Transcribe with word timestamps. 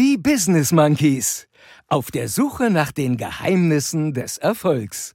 Die 0.00 0.16
Business 0.16 0.72
Monkeys. 0.72 1.46
Auf 1.86 2.10
der 2.10 2.30
Suche 2.30 2.70
nach 2.70 2.90
den 2.90 3.18
Geheimnissen 3.18 4.14
des 4.14 4.38
Erfolgs. 4.38 5.12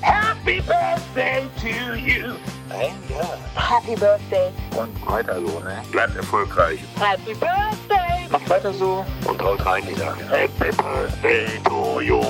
Happy 0.00 0.60
Birthday 0.60 1.48
to 1.60 1.94
you. 1.94 2.34
Ein 2.68 2.96
Jahr. 3.08 3.38
Happy 3.54 3.94
Birthday. 3.94 4.50
Und 4.76 5.06
weiter 5.06 5.36
so, 5.36 5.60
ne? 5.60 5.84
Bleibt 5.92 6.16
erfolgreich. 6.16 6.80
Happy 6.98 7.32
Birthday. 7.34 8.01
Weiter 8.52 8.74
so. 8.74 9.02
Und 9.26 9.42
haut 9.42 9.64
rein, 9.64 9.82
die 9.88 9.94
Sache. 9.94 10.20
Happy 10.28 10.76
Birthday 10.76 11.46
to 11.64 12.02
you. 12.02 12.20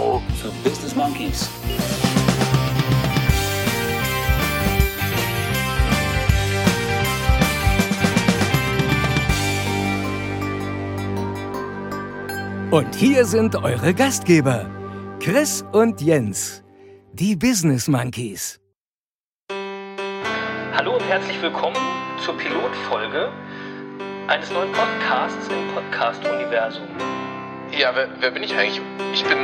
So 0.40 0.52
Business 0.62 0.94
Monkeys. 0.94 1.50
Und 12.70 12.94
hier 12.94 13.24
sind 13.24 13.56
eure 13.56 13.92
Gastgeber, 13.92 14.70
Chris 15.18 15.64
und 15.72 16.00
Jens, 16.00 16.62
die 17.14 17.34
Business 17.34 17.88
Monkeys. 17.88 18.60
Hallo 19.50 20.94
und 20.94 21.04
herzlich 21.08 21.42
willkommen 21.42 21.76
zur 22.24 22.36
Pilotfolge 22.36 23.32
eines 24.32 24.50
neuen 24.50 24.72
Podcasts 24.72 25.46
im 25.48 25.74
Podcast-Universum. 25.74 26.88
Ja, 27.70 27.94
wer, 27.94 28.08
wer 28.18 28.30
bin 28.30 28.42
ich 28.42 28.56
eigentlich? 28.56 28.80
Ich 29.12 29.22
bin 29.24 29.36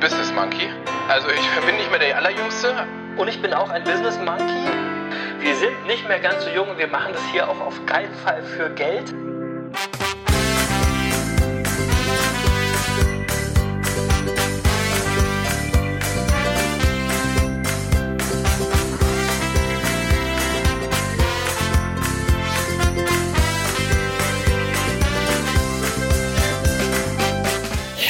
Business 0.00 0.30
Monkey. 0.34 0.68
Also 1.08 1.28
ich 1.30 1.64
bin 1.64 1.76
nicht 1.76 1.88
mehr 1.88 1.98
der 1.98 2.18
Allerjüngste. 2.18 2.74
Und 3.16 3.28
ich 3.28 3.40
bin 3.40 3.54
auch 3.54 3.70
ein 3.70 3.82
Business 3.84 4.18
Monkey. 4.18 4.68
Wir 5.40 5.56
sind 5.56 5.86
nicht 5.86 6.06
mehr 6.06 6.20
ganz 6.20 6.44
so 6.44 6.50
jung 6.50 6.68
und 6.68 6.76
wir 6.76 6.88
machen 6.88 7.14
das 7.14 7.22
hier 7.32 7.48
auch 7.48 7.58
auf 7.58 7.86
keinen 7.86 8.12
Fall 8.16 8.42
für 8.42 8.68
Geld. 8.68 9.14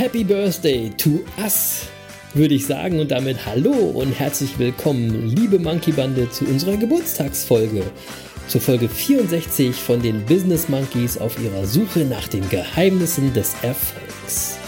Happy 0.04 0.22
Birthday 0.22 0.90
to 0.98 1.24
us, 1.38 1.86
würde 2.34 2.52
ich 2.52 2.66
sagen. 2.66 3.00
Und 3.00 3.10
damit 3.10 3.46
hallo 3.46 3.72
und 3.72 4.12
herzlich 4.12 4.58
willkommen, 4.58 5.34
liebe 5.34 5.58
Monkey 5.58 5.92
Bande, 5.92 6.28
zu 6.28 6.44
unserer 6.44 6.76
Geburtstagsfolge. 6.76 7.82
Zur 8.46 8.60
Folge 8.60 8.86
64 8.86 9.74
von 9.74 10.02
den 10.02 10.22
Business 10.26 10.68
Monkeys 10.68 11.16
auf 11.16 11.42
ihrer 11.42 11.64
Suche 11.64 12.00
nach 12.00 12.28
den 12.28 12.46
Geheimnissen 12.50 13.32
des 13.32 13.54
Erfolgs. 13.62 14.58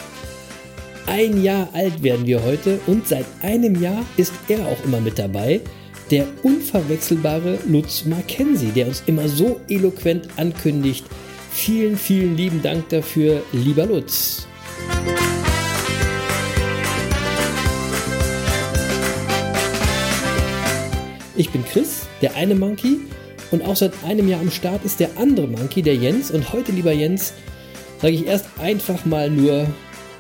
Ein 1.07 1.43
Jahr 1.43 1.69
alt 1.75 2.03
werden 2.03 2.25
wir 2.25 2.43
heute 2.43 2.81
und 2.87 3.07
seit 3.07 3.27
einem 3.43 3.83
Jahr 3.83 4.07
ist 4.17 4.33
er 4.49 4.67
auch 4.67 4.83
immer 4.87 5.03
mit 5.03 5.19
dabei. 5.19 5.61
Der 6.11 6.27
unverwechselbare 6.45 7.59
Lutz 7.69 8.07
Mackenzie, 8.07 8.73
der 8.75 8.87
uns 8.87 9.03
immer 9.05 9.29
so 9.29 9.61
eloquent 9.69 10.29
ankündigt. 10.39 11.05
Vielen, 11.53 11.99
vielen 11.99 12.39
lieben 12.39 12.63
Dank 12.63 12.89
dafür, 12.89 13.43
lieber 13.53 13.85
Lutz. 13.85 14.47
Ich 21.37 21.51
bin 21.51 21.65
Chris, 21.65 22.07
der 22.23 22.35
eine 22.35 22.55
Monkey. 22.55 22.97
Und 23.51 23.63
auch 23.63 23.77
seit 23.77 23.93
einem 24.05 24.27
Jahr 24.29 24.41
am 24.41 24.51
Start 24.51 24.85
ist 24.85 24.99
der 25.01 25.11
andere 25.19 25.47
Monkey, 25.47 25.83
der 25.83 25.95
Jens. 25.95 26.31
Und 26.31 26.53
heute, 26.53 26.73
lieber 26.73 26.93
Jens, 26.93 27.35
sage 28.01 28.15
ich 28.15 28.27
erst 28.27 28.47
einfach 28.59 29.05
mal 29.05 29.31
nur 29.31 29.67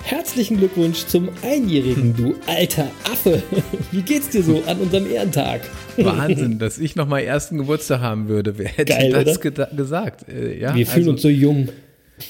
herzlichen 0.04 0.58
Glückwunsch 0.58 1.06
zum 1.06 1.30
Einjährigen, 1.42 2.14
du 2.14 2.34
alter 2.46 2.88
Affe. 3.10 3.42
Wie 3.92 4.02
geht's 4.02 4.28
dir 4.28 4.42
so 4.42 4.62
an 4.66 4.78
unserem 4.78 5.10
Ehrentag? 5.10 5.62
Wahnsinn, 5.96 6.58
dass 6.58 6.78
ich 6.78 6.94
noch 6.94 7.08
mal 7.08 7.20
ersten 7.20 7.58
Geburtstag 7.58 8.00
haben 8.00 8.28
würde. 8.28 8.58
Wer 8.58 8.68
hätte 8.68 8.92
Geil, 8.92 9.24
das 9.24 9.40
gesagt? 9.40 10.28
Äh, 10.28 10.60
ja, 10.60 10.74
Wir 10.74 10.86
fühlen 10.86 10.98
also, 10.98 11.10
uns 11.12 11.22
so 11.22 11.28
jung. 11.28 11.70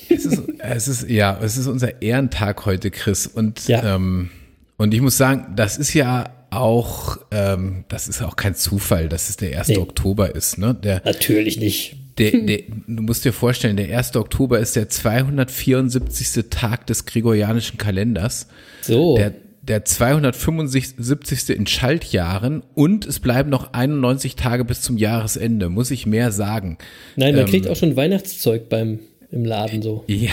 Es 0.08 0.24
ist, 0.24 0.42
es 0.58 0.88
ist, 0.88 1.10
ja, 1.10 1.38
es 1.42 1.56
ist 1.56 1.66
unser 1.66 2.00
Ehrentag 2.00 2.64
heute, 2.66 2.90
Chris. 2.90 3.26
Und, 3.26 3.66
Ja. 3.68 3.96
ähm, 3.96 4.30
und 4.78 4.94
ich 4.94 5.00
muss 5.00 5.16
sagen, 5.16 5.54
das 5.56 5.76
ist 5.76 5.92
ja 5.92 6.35
auch, 6.56 7.18
ähm, 7.30 7.84
das 7.88 8.08
ist 8.08 8.22
auch 8.22 8.36
kein 8.36 8.54
Zufall, 8.54 9.08
dass 9.08 9.28
es 9.28 9.36
der 9.36 9.58
1. 9.58 9.68
Nee. 9.68 9.78
Oktober 9.78 10.34
ist. 10.34 10.58
Ne? 10.58 10.74
Der, 10.74 11.02
Natürlich 11.04 11.58
nicht. 11.58 11.96
der, 12.18 12.30
der, 12.46 12.58
du 12.86 13.02
musst 13.02 13.24
dir 13.24 13.32
vorstellen, 13.32 13.76
der 13.76 13.96
1. 13.96 14.16
Oktober 14.16 14.58
ist 14.58 14.76
der 14.76 14.88
274. 14.88 16.44
Tag 16.50 16.86
des 16.86 17.06
gregorianischen 17.06 17.78
Kalenders. 17.78 18.48
So. 18.82 19.16
Der, 19.16 19.34
der 19.62 19.84
275. 19.84 21.50
in 21.50 21.66
Schaltjahren 21.66 22.62
und 22.74 23.04
es 23.04 23.20
bleiben 23.20 23.50
noch 23.50 23.72
91 23.72 24.36
Tage 24.36 24.64
bis 24.64 24.80
zum 24.80 24.96
Jahresende. 24.96 25.68
Muss 25.68 25.90
ich 25.90 26.06
mehr 26.06 26.30
sagen? 26.30 26.78
Nein, 27.16 27.34
man 27.34 27.44
ähm, 27.44 27.50
kriegt 27.50 27.68
auch 27.68 27.76
schon 27.76 27.96
Weihnachtszeug 27.96 28.68
beim 28.68 29.00
im 29.32 29.44
Laden 29.44 29.82
so. 29.82 30.04
Ja, 30.06 30.30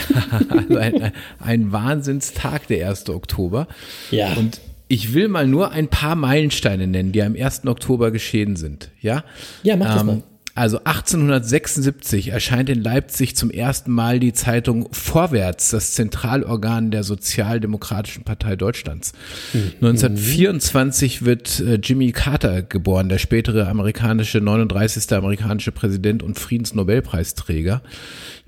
also 0.48 0.76
ein, 0.78 1.12
ein 1.40 1.72
Wahnsinnstag, 1.72 2.68
der 2.68 2.88
1. 2.88 3.08
Oktober. 3.10 3.66
Ja. 4.10 4.34
Und 4.34 4.60
ich 4.88 5.14
will 5.14 5.28
mal 5.28 5.46
nur 5.46 5.70
ein 5.72 5.88
paar 5.88 6.14
Meilensteine 6.14 6.86
nennen, 6.86 7.12
die 7.12 7.22
am 7.22 7.34
1. 7.36 7.66
Oktober 7.66 8.10
geschehen 8.10 8.56
sind. 8.56 8.90
Ja, 9.00 9.24
Ja, 9.62 9.76
mach 9.76 9.94
das 9.94 10.04
mal. 10.04 10.22
Also 10.56 10.78
1876 10.84 12.28
erscheint 12.28 12.68
in 12.68 12.80
Leipzig 12.80 13.34
zum 13.34 13.50
ersten 13.50 13.90
Mal 13.90 14.20
die 14.20 14.32
Zeitung 14.32 14.88
Vorwärts, 14.92 15.70
das 15.70 15.94
Zentralorgan 15.94 16.92
der 16.92 17.02
Sozialdemokratischen 17.02 18.22
Partei 18.22 18.54
Deutschlands. 18.54 19.14
1924 19.52 21.24
wird 21.24 21.58
äh, 21.58 21.80
Jimmy 21.82 22.12
Carter 22.12 22.62
geboren, 22.62 23.08
der 23.08 23.18
spätere 23.18 23.66
amerikanische 23.66 24.40
39. 24.40 25.12
amerikanische 25.14 25.72
Präsident 25.72 26.22
und 26.22 26.38
Friedensnobelpreisträger. 26.38 27.82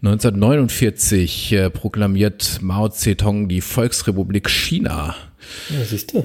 1949 0.03 1.53
äh, 1.55 1.71
proklamiert 1.71 2.61
Mao 2.63 2.89
Zedong 2.89 3.49
die 3.49 3.61
Volksrepublik 3.61 4.49
China. 4.49 5.17
Ja, 5.71 5.85
siehst 5.85 6.13
du. 6.13 6.25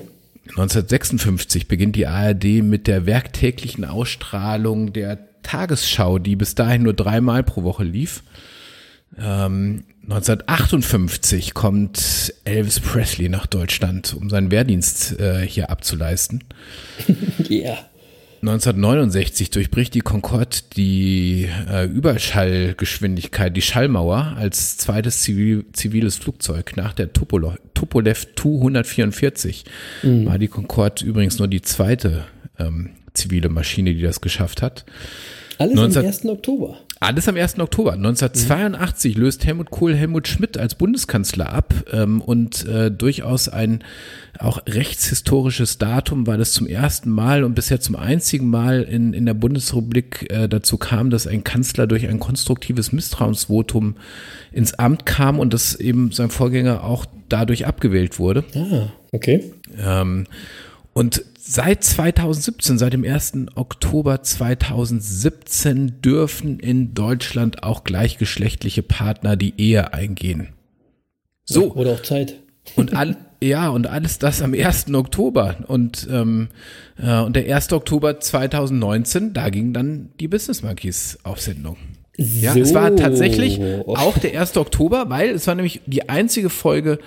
1956 0.49 1.67
beginnt 1.67 1.95
die 1.95 2.07
ARD 2.07 2.63
mit 2.63 2.87
der 2.87 3.05
werktäglichen 3.05 3.85
Ausstrahlung 3.85 4.91
der 4.91 5.19
Tagesschau, 5.43 6.19
die 6.19 6.35
bis 6.35 6.55
dahin 6.55 6.83
nur 6.83 6.93
dreimal 6.93 7.43
pro 7.43 7.63
Woche 7.63 7.83
lief. 7.83 8.23
Ähm, 9.17 9.83
1958 10.03 11.53
kommt 11.53 12.33
Elvis 12.43 12.79
Presley 12.79 13.29
nach 13.29 13.45
Deutschland, 13.45 14.13
um 14.13 14.29
seinen 14.29 14.51
Wehrdienst 14.51 15.19
äh, 15.19 15.45
hier 15.45 15.69
abzuleisten. 15.69 16.43
Ja. 17.49 17.77
1969 18.41 19.51
durchbricht 19.51 19.93
die 19.93 19.99
Concorde 19.99 20.57
die 20.75 21.47
äh, 21.69 21.85
Überschallgeschwindigkeit, 21.85 23.55
die 23.55 23.61
Schallmauer, 23.61 24.33
als 24.35 24.77
zweites 24.77 25.21
zivil, 25.21 25.65
ziviles 25.73 26.17
Flugzeug 26.17 26.75
nach 26.75 26.93
der 26.93 27.13
Tupolo, 27.13 27.53
Tupolev 27.75 28.25
Tu-144. 28.35 29.63
War 30.25 30.39
die 30.39 30.47
Concorde 30.47 31.05
übrigens 31.05 31.37
nur 31.37 31.47
die 31.47 31.61
zweite 31.61 32.25
ähm, 32.57 32.91
zivile 33.13 33.49
Maschine, 33.49 33.93
die 33.93 34.01
das 34.01 34.21
geschafft 34.21 34.63
hat. 34.63 34.85
Alles 35.59 35.75
19 35.75 35.99
am 35.99 36.05
1. 36.07 36.25
Oktober. 36.25 36.77
Alles 37.01 37.27
am 37.27 37.35
1. 37.35 37.57
Oktober. 37.57 37.93
1982 37.93 39.17
löst 39.17 39.43
Helmut 39.43 39.71
Kohl 39.71 39.95
Helmut 39.95 40.27
Schmidt 40.27 40.55
als 40.59 40.75
Bundeskanzler 40.75 41.51
ab 41.51 41.73
ähm, 41.91 42.21
und 42.21 42.63
äh, 42.67 42.91
durchaus 42.91 43.49
ein 43.49 43.83
auch 44.37 44.61
rechtshistorisches 44.67 45.79
Datum, 45.79 46.27
weil 46.27 46.39
es 46.39 46.53
zum 46.53 46.67
ersten 46.67 47.09
Mal 47.09 47.43
und 47.43 47.55
bisher 47.55 47.79
zum 47.79 47.95
einzigen 47.95 48.47
Mal 48.51 48.83
in, 48.83 49.13
in 49.13 49.25
der 49.25 49.33
Bundesrepublik 49.33 50.31
äh, 50.31 50.47
dazu 50.47 50.77
kam, 50.77 51.09
dass 51.09 51.25
ein 51.25 51.43
Kanzler 51.43 51.87
durch 51.87 52.07
ein 52.07 52.19
konstruktives 52.19 52.91
Misstrauensvotum 52.91 53.95
ins 54.51 54.75
Amt 54.75 55.07
kam 55.07 55.39
und 55.39 55.55
dass 55.55 55.73
eben 55.73 56.11
sein 56.11 56.29
Vorgänger 56.29 56.83
auch 56.83 57.07
dadurch 57.29 57.65
abgewählt 57.65 58.19
wurde. 58.19 58.43
Ah, 58.53 58.93
okay. 59.11 59.51
Ähm, 59.75 60.27
und 60.93 61.25
seit 61.51 61.83
2017, 61.83 62.77
seit 62.77 62.93
dem 62.93 63.03
1. 63.03 63.33
Oktober 63.55 64.23
2017 64.23 66.01
dürfen 66.01 66.59
in 66.59 66.93
Deutschland 66.93 67.63
auch 67.63 67.83
gleichgeschlechtliche 67.83 68.83
Partner 68.83 69.35
die 69.35 69.53
Ehe 69.57 69.93
eingehen. 69.93 70.53
So, 71.43 71.75
Wurde 71.75 71.91
auch 71.91 72.03
Zeit. 72.03 72.35
und 72.77 72.95
all, 72.95 73.17
ja, 73.43 73.67
und 73.67 73.87
alles 73.87 74.17
das 74.17 74.41
am 74.41 74.53
1. 74.53 74.93
Oktober. 74.93 75.57
Und, 75.67 76.07
ähm, 76.09 76.47
äh, 76.97 77.19
und 77.19 77.35
der 77.35 77.53
1. 77.53 77.73
Oktober 77.73 78.21
2019, 78.21 79.33
da 79.33 79.49
gingen 79.49 79.73
dann 79.73 80.09
die 80.21 80.29
Business 80.29 80.63
Monkeys 80.63 81.19
auf 81.23 81.41
Sendung. 81.41 81.75
Ja, 82.17 82.55
es 82.55 82.73
war 82.73 82.95
tatsächlich 82.95 83.59
auch 83.87 84.17
der 84.17 84.39
1. 84.39 84.55
Oktober, 84.55 85.09
weil 85.09 85.31
es 85.31 85.47
war 85.47 85.55
nämlich 85.55 85.81
die 85.85 86.07
einzige 86.07 86.49
Folge 86.49 86.99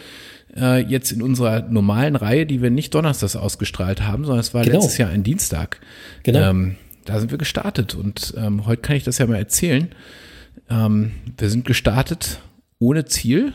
äh, 0.56 0.80
jetzt 0.82 1.12
in 1.12 1.22
unserer 1.22 1.62
normalen 1.62 2.16
Reihe, 2.16 2.46
die 2.46 2.62
wir 2.62 2.70
nicht 2.70 2.94
donnerstags 2.94 3.36
ausgestrahlt 3.36 4.02
haben, 4.02 4.24
sondern 4.24 4.40
es 4.40 4.54
war 4.54 4.64
Genau. 4.64 4.76
letztes 4.78 4.98
Jahr 4.98 5.10
ein 5.10 5.22
Dienstag. 5.22 5.80
Genau. 6.22 6.50
Ähm, 6.50 6.76
da 7.04 7.18
sind 7.20 7.30
wir 7.30 7.38
gestartet 7.38 7.94
und 7.94 8.34
ähm, 8.36 8.66
heute 8.66 8.82
kann 8.82 8.96
ich 8.96 9.04
das 9.04 9.18
ja 9.18 9.26
mal 9.26 9.36
erzählen. 9.36 9.88
Ähm, 10.70 11.12
wir 11.36 11.50
sind 11.50 11.64
gestartet 11.66 12.40
ohne 12.78 13.04
Ziel, 13.04 13.52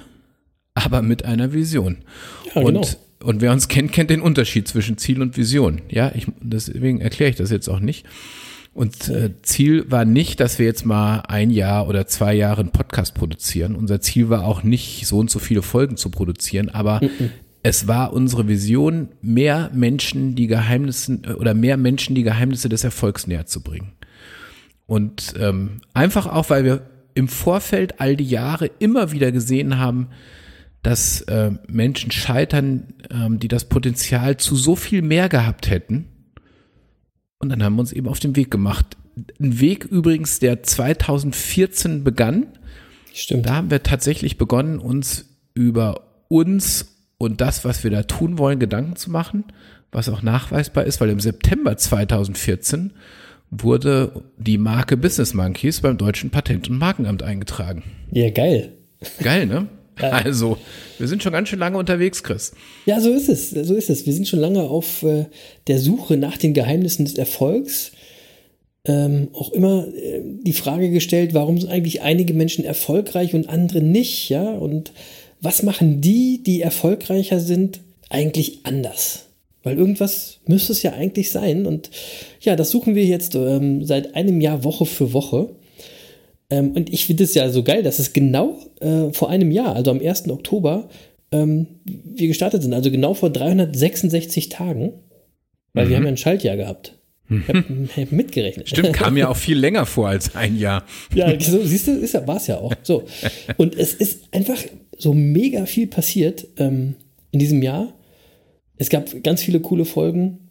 aber 0.76 1.02
mit 1.02 1.26
einer 1.26 1.52
Vision. 1.54 1.98
Ja, 2.54 2.62
und, 2.62 2.74
genau. 2.76 2.88
und 3.24 3.42
wer 3.42 3.52
uns 3.52 3.68
kennt, 3.68 3.92
kennt 3.92 4.10
den 4.10 4.22
Unterschied 4.22 4.68
zwischen 4.68 4.98
Ziel 4.98 5.22
und 5.22 5.36
Vision. 5.38 5.82
Ja, 5.90 6.12
ich, 6.14 6.28
deswegen 6.42 7.02
erkläre 7.02 7.32
ich 7.32 7.38
das 7.38 7.50
jetzt 7.50 7.68
auch 7.70 7.80
nicht. 7.80 8.06
Und 8.74 9.10
äh, 9.10 9.32
Ziel 9.42 9.92
war 9.92 10.06
nicht, 10.06 10.40
dass 10.40 10.60
wir 10.60 10.66
jetzt 10.66 10.86
mal 10.86 11.22
ein 11.28 11.50
Jahr 11.50 11.88
oder 11.88 12.08
zwei 12.08 12.34
Jahre 12.34 12.62
einen 12.62 12.72
Podcast 12.72 13.14
produzieren. 13.14 13.76
Unser 13.76 14.00
Ziel 14.00 14.30
war 14.30 14.46
auch 14.46 14.64
nicht, 14.64 15.06
so 15.06 15.18
und 15.18 15.30
so 15.30 15.40
viele 15.40 15.62
Folgen 15.62 15.98
zu 15.98 16.10
produzieren, 16.12 16.70
aber 16.70 17.02
es 17.64 17.88
war 17.88 18.14
unsere 18.14 18.48
Vision, 18.48 19.10
mehr 19.22 19.70
Menschen 19.74 20.36
die 20.36 20.48
Geheimnisse 20.48 21.20
äh, 21.24 21.34
oder 21.34 21.54
mehr 21.54 21.78
Menschen 21.78 22.16
die 22.16 22.24
Geheimnisse 22.24 22.70
des 22.70 22.84
Erfolgs 22.84 23.28
näher 23.28 23.46
zu 23.46 23.62
bringen. 23.62 23.94
Und 24.86 25.34
ähm, 25.38 25.82
einfach 25.94 26.26
auch, 26.26 26.50
weil 26.50 26.64
wir 26.64 26.90
im 27.14 27.28
Vorfeld 27.28 28.00
all 28.00 28.16
die 28.16 28.28
Jahre 28.28 28.72
immer 28.80 29.12
wieder 29.12 29.32
gesehen 29.32 29.78
haben, 29.78 30.08
dass 30.82 31.22
äh, 31.24 31.52
Menschen 31.68 32.12
scheitern, 32.12 32.94
ähm, 33.12 33.40
die 33.40 33.50
das 33.50 33.66
Potenzial 33.66 34.38
zu 34.38 34.56
so 34.56 34.76
viel 34.76 35.02
mehr 35.02 35.28
gehabt 35.28 35.70
hätten. 35.70 36.08
Und 37.40 37.50
dann 37.50 37.64
haben 37.64 37.76
wir 37.76 37.82
uns 37.82 37.94
eben 37.94 38.08
auf 38.08 38.20
den 38.20 38.36
Weg 38.36 38.52
gemacht. 38.52 38.98
Ein 39.40 39.60
Weg 39.60 39.86
übrigens, 39.86 40.40
der 40.40 40.62
2014 40.64 42.04
begann. 42.04 42.48
Stimmt. 43.14 43.46
Da 43.46 43.56
haben 43.56 43.72
wir 43.72 43.82
tatsächlich 43.82 44.38
begonnen, 44.38 44.80
uns 44.80 45.26
über 45.54 46.02
uns 46.28 46.98
und 47.18 47.42
das, 47.42 47.66
was 47.66 47.84
wir 47.84 47.92
da 47.92 48.04
tun 48.04 48.38
wollen, 48.38 48.60
Gedanken 48.60 48.96
zu 48.96 49.10
machen, 49.10 49.46
was 49.92 50.10
auch 50.10 50.22
nachweisbar 50.22 50.86
ist, 50.86 51.02
weil 51.02 51.10
im 51.10 51.20
September 51.20 51.76
2014 51.76 52.94
wurde 53.50 54.24
die 54.38 54.58
Marke 54.58 54.96
Business 54.96 55.34
Monkeys 55.34 55.82
beim 55.82 55.98
Deutschen 55.98 56.30
Patent- 56.30 56.70
und 56.70 56.78
Markenamt 56.78 57.24
eingetragen. 57.24 57.84
Ja, 58.12 58.30
geil. 58.30 58.74
Geil, 59.22 59.48
ne? 59.48 59.68
Also, 60.00 60.58
wir 60.98 61.08
sind 61.08 61.24
schon 61.24 61.34
ganz 61.34 61.50
schön 61.50 61.60
lange 61.60 61.78
unterwegs, 61.78 62.24
Chris. 62.24 62.54
Ja, 62.86 63.00
so 63.02 63.12
ist 63.12 63.30
es. 63.30 63.50
So 63.50 63.76
ist 63.76 63.90
es. 63.90 64.06
Wir 64.06 64.14
sind 64.14 64.28
schon 64.28 64.40
lange 64.40 64.62
auf 64.64 65.04
äh, 65.04 65.26
der 65.68 65.80
Suche 65.80 66.18
nach 66.18 66.38
den 66.38 66.54
Geheimnissen 66.54 67.06
des 67.06 67.16
Erfolgs. 67.16 67.92
Ähm, 68.86 69.30
auch 69.34 69.52
immer 69.52 69.88
äh, 69.94 70.22
die 70.24 70.54
Frage 70.54 70.90
gestellt, 70.90 71.34
warum 71.34 71.60
sind 71.60 71.70
eigentlich 71.70 72.02
einige 72.02 72.34
Menschen 72.34 72.64
erfolgreich 72.64 73.34
und 73.34 73.50
andere 73.50 73.82
nicht, 73.82 74.30
ja? 74.30 74.50
Und 74.50 74.94
was 75.42 75.64
machen 75.64 76.02
die, 76.02 76.44
die 76.44 76.62
erfolgreicher 76.62 77.40
sind, 77.40 77.82
eigentlich 78.10 78.60
anders? 78.64 79.26
Weil 79.64 79.78
irgendwas 79.78 80.40
müsste 80.46 80.72
es 80.72 80.82
ja 80.82 80.94
eigentlich 80.94 81.32
sein. 81.32 81.66
Und 81.66 81.90
ja, 82.42 82.56
das 82.56 82.70
suchen 82.70 82.96
wir 82.96 83.06
jetzt 83.06 83.36
ähm, 83.36 83.84
seit 83.84 84.16
einem 84.16 84.40
Jahr 84.42 84.64
Woche 84.64 84.86
für 84.86 85.14
Woche. 85.14 85.50
Ähm, 86.50 86.72
und 86.72 86.92
ich 86.92 87.06
finde 87.06 87.24
es 87.24 87.34
ja 87.34 87.50
so 87.50 87.64
geil, 87.64 87.84
dass 87.84 88.00
es 88.00 88.14
genau 88.14 88.58
äh, 88.80 89.12
vor 89.12 89.30
einem 89.30 89.52
Jahr, 89.52 89.76
also 89.76 89.92
am 89.92 90.00
1. 90.00 90.30
Oktober, 90.30 90.90
ähm, 91.32 91.68
wir 91.86 92.28
gestartet 92.28 92.64
sind. 92.64 92.74
Also 92.74 92.92
genau 92.92 93.14
vor 93.14 93.30
366 93.30 94.50
Tagen. 94.50 94.94
Weil 95.74 95.90
wir 95.90 95.98
haben 95.98 96.04
ja 96.04 96.10
ein 96.10 96.18
Schaltjahr 96.18 96.58
gehabt. 96.58 96.96
Ich 97.30 97.48
habe 97.48 97.64
hab 97.96 98.12
mitgerechnet. 98.12 98.70
Stimmt, 98.70 98.94
kam 98.94 99.16
ja 99.16 99.30
auch 99.30 99.38
viel 99.38 99.58
länger 99.60 99.86
vor 99.86 100.10
als 100.10 100.36
ein 100.36 100.58
Jahr. 100.58 100.84
Ja, 101.14 101.40
so, 101.40 101.64
siehst 101.64 101.88
du, 101.88 101.92
ist 101.92 102.14
ja, 102.14 102.26
war 102.28 102.38
es 102.38 102.48
ja 102.48 102.58
auch. 102.58 102.74
So. 102.82 103.04
Und 103.58 103.76
es 103.76 103.94
ist 103.94 104.34
einfach 104.34 104.58
so 104.98 105.14
mega 105.14 105.66
viel 105.66 105.88
passiert 105.88 106.48
ähm, 106.58 106.96
in 107.32 107.40
diesem 107.40 107.62
Jahr. 107.62 107.94
Es 108.78 108.90
gab 108.90 109.24
ganz 109.24 109.44
viele 109.44 109.60
coole 109.60 109.86
Folgen. 109.86 110.49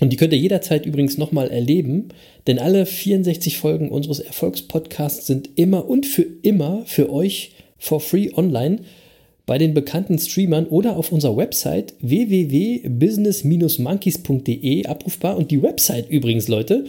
Und 0.00 0.12
die 0.12 0.16
könnt 0.16 0.32
ihr 0.32 0.38
jederzeit 0.38 0.86
übrigens 0.86 1.18
nochmal 1.18 1.50
erleben, 1.50 2.08
denn 2.46 2.58
alle 2.58 2.86
64 2.86 3.58
Folgen 3.58 3.90
unseres 3.90 4.20
Erfolgspodcasts 4.20 5.26
sind 5.26 5.50
immer 5.56 5.88
und 5.88 6.06
für 6.06 6.26
immer 6.42 6.82
für 6.86 7.10
euch 7.10 7.52
for 7.78 8.00
free 8.00 8.30
online 8.34 8.80
bei 9.46 9.58
den 9.58 9.74
bekannten 9.74 10.18
Streamern 10.18 10.66
oder 10.66 10.96
auf 10.96 11.12
unserer 11.12 11.36
Website 11.36 11.94
www.business-monkeys.de 12.00 14.86
abrufbar. 14.86 15.36
Und 15.36 15.52
die 15.52 15.62
Website 15.62 16.10
übrigens, 16.10 16.48
Leute, 16.48 16.86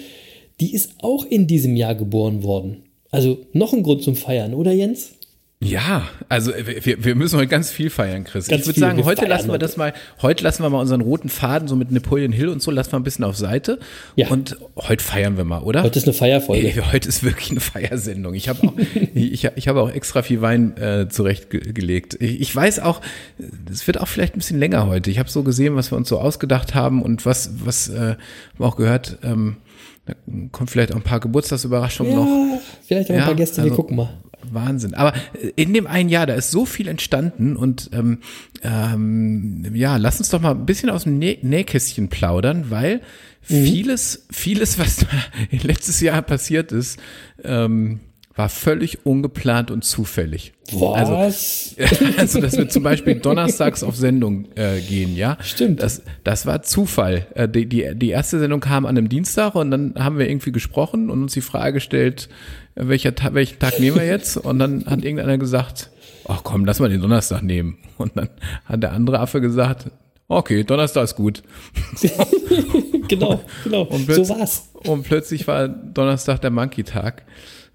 die 0.60 0.74
ist 0.74 0.96
auch 1.00 1.24
in 1.26 1.46
diesem 1.48 1.76
Jahr 1.76 1.94
geboren 1.94 2.42
worden. 2.44 2.78
Also 3.12 3.38
noch 3.54 3.74
ein 3.74 3.84
Grund 3.84 4.02
zum 4.04 4.16
Feiern, 4.16 4.56
oder 4.56 4.72
Jens? 4.72 5.17
Ja, 5.60 6.08
also 6.30 6.52
wir, 6.56 7.04
wir 7.04 7.16
müssen 7.16 7.38
heute 7.38 7.48
ganz 7.48 7.72
viel 7.72 7.90
feiern, 7.90 8.26
Chris. 8.26 8.48
Ganz 8.48 8.62
ich 8.62 8.68
würde 8.68 8.80
sagen, 8.80 9.04
heute 9.04 9.22
feiern 9.22 9.30
lassen 9.32 9.50
wir 9.50 9.58
das 9.58 9.76
mal, 9.76 9.92
heute 10.22 10.44
lassen 10.44 10.62
wir 10.62 10.70
mal 10.70 10.80
unseren 10.80 11.02
roten 11.02 11.30
Faden 11.30 11.68
so 11.68 11.76
mit 11.76 11.92
Napoleon 11.92 12.32
Hill 12.32 12.50
und 12.50 12.62
so, 12.62 12.70
lassen 12.70 12.92
wir 12.92 13.00
ein 13.00 13.04
bisschen 13.04 13.26
auf 13.26 13.36
Seite. 13.36 13.80
Ja. 14.16 14.28
Und 14.28 14.56
heute 14.76 15.04
feiern 15.04 15.36
wir 15.36 15.46
mal, 15.46 15.64
oder? 15.64 15.82
Heute 15.82 15.98
ist 15.98 16.06
eine 16.06 16.14
Feierfolge. 16.14 16.68
Ey, 16.68 16.74
heute 16.92 17.10
ist 17.10 17.24
wirklich 17.24 17.50
eine 17.50 17.60
Feiersendung. 17.60 18.36
Ich 18.36 18.50
habe 18.50 18.68
auch, 18.68 18.74
ich, 19.16 19.46
ich 19.56 19.68
habe 19.68 19.82
auch 19.82 19.90
extra 19.90 20.22
viel 20.22 20.42
Wein 20.42 20.78
äh, 20.78 21.10
zurechtgelegt. 21.10 22.18
Ich, 22.22 22.40
ich 22.40 22.56
weiß 22.56 22.80
auch, 22.80 23.02
es 23.72 23.88
wird 23.88 24.00
auch 24.00 24.08
vielleicht 24.08 24.36
ein 24.36 24.40
bisschen 24.40 24.60
länger 24.60 24.86
heute. 24.86 25.10
Ich 25.10 25.18
habe 25.18 25.30
so 25.30 25.42
gesehen, 25.42 25.76
was 25.76 25.92
wir 25.92 25.98
uns 25.98 26.08
so 26.08 26.20
ausgedacht 26.20 26.76
haben 26.76 27.02
und 27.02 27.26
was, 27.26 27.50
was 27.66 27.90
äh, 27.90 28.16
auch 28.60 28.76
gehört. 28.76 29.18
Ähm, 29.24 29.58
da 30.08 30.14
kommt 30.52 30.72
vielleicht 30.72 30.92
auch 30.92 30.96
ein 30.96 31.04
paar 31.04 31.20
Geburtstagsüberraschungen 31.20 32.16
noch. 32.16 32.26
Ja, 32.26 32.60
vielleicht 32.88 33.10
auch 33.10 33.14
ein 33.16 33.20
Ja, 33.20 33.26
paar 33.26 33.36
Gäste, 33.36 33.58
wir 33.58 33.64
also- 33.72 33.76
gucken 33.76 33.98
mal. 33.98 34.10
Wahnsinn. 34.50 34.94
Aber 34.94 35.14
äh, 35.42 35.52
in 35.56 35.74
dem 35.74 35.88
einen 35.88 36.10
Jahr, 36.10 36.26
da 36.26 36.34
ist 36.36 36.52
so 36.52 36.66
viel 36.66 36.88
entstanden 36.88 37.58
und 37.58 37.90
ähm, 37.92 38.20
ähm, 38.64 39.72
ja, 39.74 39.98
lass 39.98 40.20
uns 40.20 40.30
doch 40.30 40.40
mal 40.40 40.52
ein 40.52 40.66
bisschen 40.66 40.90
aus 40.90 41.04
dem 41.04 41.18
Nä 41.20 41.38
Nähkästchen 41.42 42.08
plaudern, 42.10 42.70
weil 42.70 43.02
Mhm. 43.50 43.64
vieles, 43.64 44.26
vieles, 44.30 44.78
was 44.78 44.98
da 44.98 45.08
letztes 45.64 46.02
Jahr 46.02 46.22
passiert 46.22 46.72
ist, 46.74 47.00
ähm, 47.46 48.02
war 48.38 48.50
völlig 48.50 49.06
ungeplant 49.06 49.72
und 49.72 49.84
zufällig. 49.84 50.54
Also, 50.72 51.14
Was? 51.14 51.76
also, 52.18 52.40
dass 52.40 52.56
wir 52.56 52.70
zum 52.70 52.84
Beispiel 52.84 53.16
donnerstags 53.16 53.84
auf 53.84 53.96
Sendung 53.96 54.48
äh, 54.56 54.80
gehen, 54.80 55.16
ja. 55.16 55.38
Stimmt. 55.42 55.82
Das, 55.82 56.04
das 56.24 56.46
war 56.46 56.62
Zufall. 56.62 57.26
Äh, 57.34 57.50
die, 57.50 57.66
die, 57.66 57.96
die 57.96 58.10
erste 58.10 58.40
Sendung 58.40 58.60
kam 58.60 58.86
an 58.86 58.96
einem 58.96 59.10
Dienstag 59.10 59.56
und 59.56 59.72
dann 59.72 59.96
haben 59.98 60.20
wir 60.20 60.30
irgendwie 60.30 60.52
gesprochen 60.52 61.10
und 61.10 61.24
uns 61.24 61.34
die 61.34 61.42
Frage 61.42 61.74
gestellt, 61.74 62.30
äh, 62.76 62.88
welcher 62.88 63.16
Ta 63.16 63.34
welchen 63.34 63.58
Tag 63.58 63.80
nehmen 63.80 63.98
wir 63.98 64.06
jetzt? 64.06 64.38
Und 64.38 64.60
dann 64.60 64.86
hat 64.86 65.04
irgendeiner 65.04 65.40
gesagt, 65.40 65.90
ach 66.28 66.42
komm, 66.44 66.64
lass 66.66 66.80
mal 66.80 66.90
den 66.90 67.02
Donnerstag 67.02 67.42
nehmen. 67.42 67.80
Und 67.98 68.16
dann 68.16 68.30
hat 68.66 68.84
der 68.84 68.92
andere 68.92 69.20
Affe 69.20 69.42
gesagt, 69.42 69.90
okay, 70.28 70.64
Donnerstag 70.64 71.06
ist 71.06 71.16
gut. 71.16 71.42
genau, 73.08 73.42
genau. 73.64 73.84
Und 73.84 74.12
so 74.12 74.30
war's. 74.30 74.70
Und 74.84 75.04
plötzlich 75.04 75.48
war 75.48 75.68
Donnerstag 75.68 76.42
der 76.42 76.52
Monkey-Tag. 76.52 77.24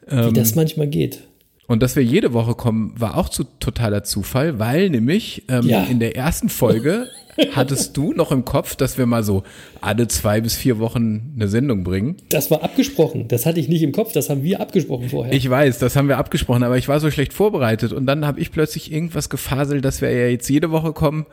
Wie 0.08 0.14
Ähm, 0.14 0.34
das 0.34 0.54
manchmal 0.54 0.86
geht. 0.88 1.20
Und 1.68 1.82
dass 1.82 1.96
wir 1.96 2.02
jede 2.02 2.32
Woche 2.34 2.54
kommen, 2.54 2.92
war 2.98 3.16
auch 3.16 3.28
zu 3.28 3.44
totaler 3.44 4.02
Zufall, 4.04 4.58
weil 4.58 4.90
nämlich 4.90 5.44
ähm, 5.48 5.66
Ja. 5.66 5.84
in 5.84 6.00
der 6.00 6.16
ersten 6.16 6.48
Folge 6.50 7.06
hattest 7.54 7.96
du 7.96 8.12
noch 8.12 8.30
im 8.30 8.44
Kopf, 8.44 8.76
dass 8.76 8.98
wir 8.98 9.06
mal 9.06 9.22
so 9.22 9.42
alle 9.80 10.06
zwei 10.08 10.40
bis 10.42 10.54
vier 10.54 10.78
Wochen 10.80 11.32
eine 11.34 11.48
Sendung 11.48 11.82
bringen. 11.82 12.16
Das 12.28 12.50
war 12.50 12.62
abgesprochen. 12.62 13.26
Das 13.28 13.46
hatte 13.46 13.58
ich 13.58 13.68
nicht 13.68 13.82
im 13.82 13.92
Kopf. 13.92 14.12
Das 14.12 14.28
haben 14.28 14.42
wir 14.42 14.60
abgesprochen 14.60 15.08
vorher. 15.08 15.32
Ich 15.32 15.48
weiß, 15.48 15.78
das 15.78 15.96
haben 15.96 16.08
wir 16.08 16.18
abgesprochen, 16.18 16.62
aber 16.62 16.76
ich 16.76 16.88
war 16.88 17.00
so 17.00 17.10
schlecht 17.10 17.32
vorbereitet 17.32 17.92
und 17.92 18.04
dann 18.06 18.26
habe 18.26 18.38
ich 18.40 18.50
plötzlich 18.52 18.92
irgendwas 18.92 19.30
gefaselt, 19.30 19.82
dass 19.84 20.02
wir 20.02 20.10
ja 20.10 20.26
jetzt 20.26 20.50
jede 20.50 20.72
Woche 20.72 20.92
kommen. 20.92 21.24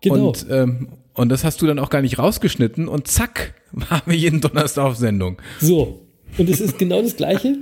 Genau. 0.00 0.28
Und, 0.28 0.46
ähm, 0.50 0.88
und 1.12 1.28
das 1.28 1.44
hast 1.44 1.62
du 1.62 1.66
dann 1.68 1.78
auch 1.78 1.90
gar 1.90 2.02
nicht 2.02 2.18
rausgeschnitten 2.18 2.88
und 2.88 3.06
zack, 3.06 3.54
waren 3.72 4.02
wir 4.06 4.16
jeden 4.16 4.40
Donnerstag 4.40 4.84
auf 4.86 4.96
Sendung. 4.96 5.36
So. 5.60 6.00
Und 6.38 6.48
es 6.48 6.60
ist 6.60 6.78
genau 6.78 7.00
das 7.02 7.16
Gleiche, 7.16 7.56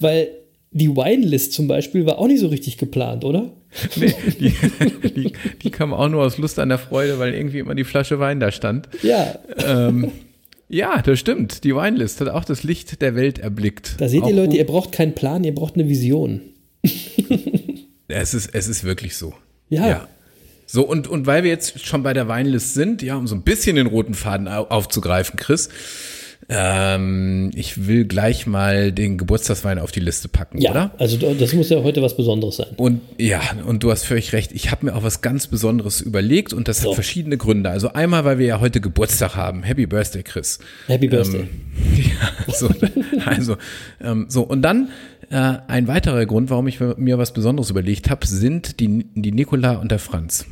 weil 0.00 0.28
die 0.72 0.88
Wine-List 0.90 1.52
zum 1.52 1.68
Beispiel 1.68 2.04
war 2.06 2.18
auch 2.18 2.26
nicht 2.26 2.40
so 2.40 2.48
richtig 2.48 2.76
geplant, 2.78 3.24
oder? 3.24 3.52
Nee, 3.96 4.14
die, 4.40 4.52
die, 5.10 5.32
die 5.62 5.70
kam 5.70 5.92
auch 5.92 6.08
nur 6.08 6.22
aus 6.24 6.38
Lust 6.38 6.58
an 6.58 6.70
der 6.70 6.78
Freude, 6.78 7.18
weil 7.18 7.34
irgendwie 7.34 7.58
immer 7.58 7.74
die 7.74 7.84
Flasche 7.84 8.18
Wein 8.18 8.40
da 8.40 8.50
stand. 8.50 8.88
Ja, 9.02 9.38
Ähm, 9.58 10.10
ja, 10.68 11.00
das 11.02 11.18
stimmt. 11.20 11.62
Die 11.64 11.74
Winelist 11.76 12.20
hat 12.20 12.28
auch 12.28 12.44
das 12.44 12.62
Licht 12.64 13.00
der 13.02 13.14
Welt 13.14 13.38
erblickt. 13.38 13.94
da 13.98 14.08
seht 14.08 14.22
auch, 14.22 14.28
ihr 14.28 14.34
Leute, 14.34 14.56
ihr 14.56 14.66
braucht 14.66 14.92
keinen 14.92 15.14
Plan, 15.14 15.44
ihr 15.44 15.54
braucht 15.54 15.74
eine 15.74 15.88
Vision. 15.88 16.40
Es 18.08 18.34
ist, 18.34 18.50
es 18.54 18.68
ist 18.68 18.84
wirklich 18.84 19.16
so. 19.16 19.34
Ja. 19.68 20.06
So, 20.66 20.82
und, 20.86 21.08
und 21.08 21.26
weil 21.26 21.42
wir 21.42 21.50
jetzt 21.50 21.84
schon 21.84 22.02
bei 22.02 22.12
der 22.12 22.28
Weinlist 22.28 22.74
sind, 22.74 23.02
ja, 23.02 23.16
um 23.16 23.26
so 23.26 23.34
ein 23.34 23.42
bisschen 23.42 23.76
den 23.76 23.86
roten 23.88 24.14
Faden 24.14 24.48
au- 24.48 24.66
aufzugreifen, 24.68 25.36
Chris, 25.38 25.68
ähm, 26.48 27.50
ich 27.54 27.86
will 27.86 28.04
gleich 28.04 28.46
mal 28.46 28.92
den 28.92 29.18
Geburtstagswein 29.18 29.78
auf 29.78 29.90
die 29.92 30.00
Liste 30.00 30.28
packen, 30.28 30.60
Ja, 30.60 30.70
oder? 30.70 30.90
also 30.98 31.16
das 31.34 31.52
muss 31.54 31.70
ja 31.70 31.82
heute 31.82 32.02
was 32.02 32.16
Besonderes 32.16 32.56
sein. 32.56 32.68
Und 32.76 33.00
ja, 33.18 33.40
und 33.66 33.82
du 33.82 33.90
hast 33.90 34.04
völlig 34.04 34.32
recht. 34.32 34.52
Ich 34.52 34.70
habe 34.70 34.86
mir 34.86 34.94
auch 34.94 35.02
was 35.02 35.22
ganz 35.22 35.48
Besonderes 35.48 36.00
überlegt 36.00 36.52
und 36.52 36.68
das 36.68 36.80
So. 36.80 36.90
hat 36.90 36.94
verschiedene 36.94 37.36
Gründe. 37.36 37.70
Also 37.70 37.92
einmal, 37.92 38.24
weil 38.24 38.38
wir 38.38 38.46
ja 38.46 38.60
heute 38.60 38.80
Geburtstag 38.80 39.34
haben. 39.34 39.62
Happy 39.64 39.86
Birthday, 39.86 40.22
Chris. 40.22 40.58
Happy 40.86 41.08
Birthday. 41.08 41.40
Ähm, 41.40 41.48
ja, 42.48 42.52
so, 42.54 42.68
also, 43.24 43.56
ähm, 44.00 44.26
so, 44.28 44.42
und 44.42 44.62
dann 44.62 44.88
äh, 45.30 45.54
ein 45.66 45.88
weiterer 45.88 46.24
Grund, 46.26 46.50
warum 46.50 46.68
ich 46.68 46.78
mir 46.80 47.18
was 47.18 47.32
Besonderes 47.32 47.70
überlegt 47.70 48.08
habe, 48.10 48.26
sind 48.26 48.78
die, 48.78 49.06
die 49.14 49.32
Nicola 49.32 49.72
und 49.74 49.90
der 49.90 49.98
Franz. 49.98 50.46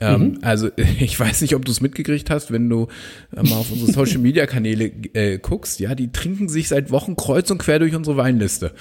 Ähm, 0.00 0.38
Also 0.42 0.68
ich 1.00 1.18
weiß 1.18 1.40
nicht, 1.42 1.54
ob 1.54 1.64
du 1.64 1.72
es 1.72 1.80
mitgekriegt 1.80 2.30
hast, 2.30 2.52
wenn 2.52 2.68
du 2.68 2.88
äh, 3.36 3.42
mal 3.42 3.56
auf 3.56 3.70
unsere 3.72 3.92
Social 3.92 4.18
Media 4.18 4.46
Kanäle 4.46 4.92
äh, 5.14 5.38
guckst, 5.38 5.80
ja, 5.80 5.94
die 5.94 6.12
trinken 6.12 6.48
sich 6.48 6.68
seit 6.68 6.90
Wochen 6.90 7.16
kreuz 7.16 7.50
und 7.50 7.58
quer 7.58 7.78
durch 7.78 7.94
unsere 7.94 8.16
Weinliste. 8.16 8.72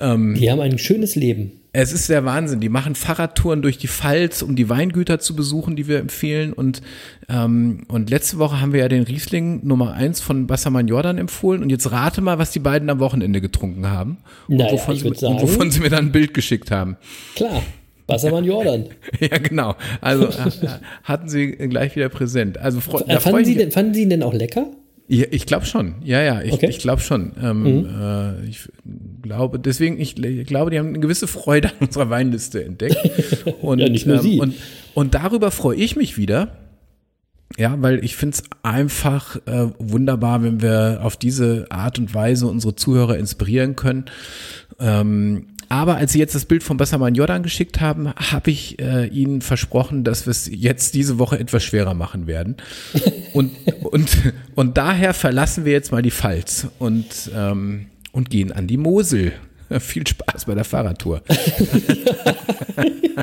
Ähm, 0.00 0.34
Die 0.34 0.50
haben 0.50 0.60
ein 0.60 0.78
schönes 0.78 1.14
Leben. 1.14 1.52
es 1.72 1.92
ist 1.92 2.08
der 2.08 2.24
Wahnsinn. 2.24 2.60
Die 2.60 2.68
machen 2.70 2.94
Fahrradtouren 2.94 3.60
durch 3.62 3.76
die 3.78 3.88
Pfalz, 3.88 4.40
um 4.42 4.56
die 4.56 4.68
Weingüter 4.68 5.18
zu 5.18 5.36
besuchen, 5.36 5.76
die 5.76 5.88
wir 5.88 5.98
empfehlen. 5.98 6.52
Und, 6.54 6.80
ähm, 7.28 7.84
und 7.88 8.08
letzte 8.10 8.38
Woche 8.38 8.60
haben 8.60 8.72
wir 8.72 8.80
ja 8.80 8.88
den 8.88 9.02
Riesling 9.02 9.66
Nummer 9.66 9.92
eins 9.92 10.20
von 10.20 10.46
Bassermann 10.46 10.88
Jordan 10.88 11.18
empfohlen. 11.18 11.62
Und 11.62 11.70
jetzt 11.70 11.90
rate 11.92 12.20
mal, 12.22 12.38
was 12.38 12.50
die 12.50 12.58
beiden 12.60 12.88
am 12.90 12.98
Wochenende 12.98 13.40
getrunken 13.42 13.88
haben. 13.90 14.18
Und, 14.48 14.56
Naja, 14.56 14.72
wovon, 14.72 14.96
sie, 14.96 15.04
würd 15.04 15.14
und 15.14 15.20
sagen- 15.20 15.42
wovon 15.42 15.70
sie 15.70 15.80
mir 15.80 15.90
dann 15.90 16.06
ein 16.06 16.12
Bild 16.12 16.32
geschickt 16.34 16.70
haben. 16.70 16.96
Klar, 17.36 17.62
Wassermann 18.06 18.44
Jordan. 18.44 18.86
ja, 19.20 19.38
genau. 19.38 19.74
Also 20.00 20.26
äh, 20.26 20.68
hatten 21.04 21.28
sie 21.28 21.52
gleich 21.52 21.96
wieder 21.96 22.08
präsent. 22.08 22.58
Also 22.58 22.78
Äh, 23.06 23.20
fanden, 23.20 23.44
Sie 23.44 23.54
denn, 23.56 23.70
fanden 23.70 23.94
Sie 23.94 24.02
ihn 24.02 24.10
denn 24.10 24.22
auch 24.22 24.34
lecker? 24.34 24.66
Ja, 25.08 25.26
ich 25.30 25.46
glaube 25.46 25.66
schon. 25.66 25.96
Ja, 26.04 26.22
ja, 26.22 26.40
ich, 26.42 26.52
Okay. 26.52 26.66
Mhm. 26.66 26.70
ich 26.70 26.78
glaube 26.78 27.02
schon. 27.02 27.32
Ähm, 27.42 27.86
äh, 28.00 28.44
ich 28.48 28.68
glaube, 29.22 29.58
deswegen, 29.58 30.00
ich, 30.00 30.22
ich 30.22 30.46
glaube, 30.46 30.70
die 30.70 30.78
haben 30.78 30.88
eine 30.88 31.00
gewisse 31.00 31.26
Freude 31.26 31.68
an 31.68 31.74
unserer 31.86 32.08
Weinliste 32.08 32.64
entdeckt. 32.64 32.96
Und, 33.60 33.78
Ja, 33.80 33.88
nicht 33.88 34.06
nur 34.06 34.18
Sie. 34.20 34.40
Und, 34.40 34.54
und 34.94 35.14
darüber 35.14 35.50
freue 35.50 35.76
ich 35.76 35.96
mich 35.96 36.16
wieder. 36.16 36.56
Ja, 37.58 37.76
weil 37.78 38.02
ich 38.02 38.16
finde 38.16 38.36
es 38.36 38.44
einfach 38.62 39.36
äh, 39.46 39.66
wunderbar, 39.78 40.42
wenn 40.42 40.62
wir 40.62 41.00
auf 41.02 41.18
diese 41.18 41.66
Art 41.68 41.98
und 41.98 42.14
Weise 42.14 42.46
unsere 42.46 42.74
Zuhörer 42.74 43.18
inspirieren 43.18 43.76
können. 43.76 44.06
Ähm, 44.80 45.48
aber 45.72 45.96
als 45.96 46.12
Sie 46.12 46.18
jetzt 46.18 46.34
das 46.34 46.44
Bild 46.44 46.62
von 46.62 46.76
Bassermann 46.76 47.14
Jordan 47.14 47.42
geschickt 47.42 47.80
haben, 47.80 48.12
habe 48.14 48.50
ich 48.50 48.78
äh, 48.78 49.06
Ihnen 49.06 49.40
versprochen, 49.40 50.04
dass 50.04 50.26
wir 50.26 50.30
es 50.30 50.50
jetzt 50.52 50.94
diese 50.94 51.18
Woche 51.18 51.38
etwas 51.38 51.64
schwerer 51.64 51.94
machen 51.94 52.26
werden. 52.26 52.56
Und, 53.32 53.52
und, 53.84 54.34
und 54.54 54.76
daher 54.76 55.14
verlassen 55.14 55.64
wir 55.64 55.72
jetzt 55.72 55.90
mal 55.90 56.02
die 56.02 56.10
Pfalz 56.10 56.66
und, 56.78 57.30
ähm, 57.34 57.86
und 58.12 58.28
gehen 58.28 58.52
an 58.52 58.66
die 58.66 58.76
Mosel. 58.76 59.32
Viel 59.80 60.06
Spaß 60.06 60.44
bei 60.44 60.54
der 60.54 60.64
Fahrradtour. 60.64 61.22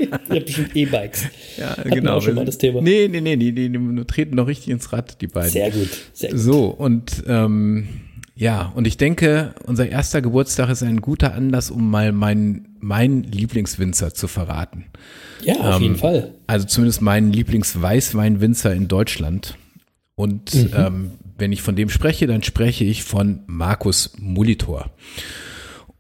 Ihr 0.02 0.12
habt 0.12 0.46
bestimmt 0.48 0.76
E-Bikes. 0.76 1.26
Ja, 1.58 1.78
Hatten 1.78 2.04
wir 2.04 2.16
auch 2.16 2.24
schon 2.24 2.34
mal 2.34 2.46
das 2.46 2.58
Thema. 2.58 2.82
Nee, 2.82 3.08
nee, 3.08 3.22
nee, 3.22 3.36
die, 3.38 3.52
die, 3.52 3.70
die 3.70 4.06
treten 4.06 4.36
noch 4.36 4.48
richtig 4.48 4.70
ins 4.70 4.92
Rad, 4.92 5.22
die 5.22 5.28
beiden. 5.28 5.52
Sehr 5.52 5.70
gut, 5.70 5.90
sehr 6.14 6.32
gut. 6.32 6.40
So, 6.40 6.66
und 6.70 7.24
ähm, 7.28 7.88
ja, 8.42 8.72
und 8.74 8.88
ich 8.88 8.96
denke, 8.96 9.54
unser 9.66 9.90
erster 9.90 10.22
Geburtstag 10.22 10.70
ist 10.70 10.82
ein 10.82 11.02
guter 11.02 11.34
Anlass, 11.34 11.70
um 11.70 11.90
mal 11.92 12.14
meinen 12.14 12.78
mein 12.80 13.24
Lieblingswinzer 13.24 14.14
zu 14.14 14.30
verraten. 14.30 14.86
Ja, 15.44 15.56
auf 15.56 15.76
Ähm, 15.76 15.82
jeden 15.82 15.96
Fall. 15.98 16.34
Also 16.48 16.66
zumindest 16.66 17.02
meinen 17.02 17.34
Lieblingsweißweinwinzer 17.34 18.74
in 18.74 18.88
Deutschland. 18.88 19.58
Und 20.16 20.54
Mhm. 20.54 20.70
ähm, 20.74 21.12
wenn 21.38 21.52
ich 21.52 21.62
von 21.62 21.76
dem 21.76 21.90
spreche, 21.90 22.28
dann 22.28 22.42
spreche 22.44 22.86
ich 22.86 23.04
von 23.04 23.42
Markus 23.48 24.12
Molitor. 24.18 24.90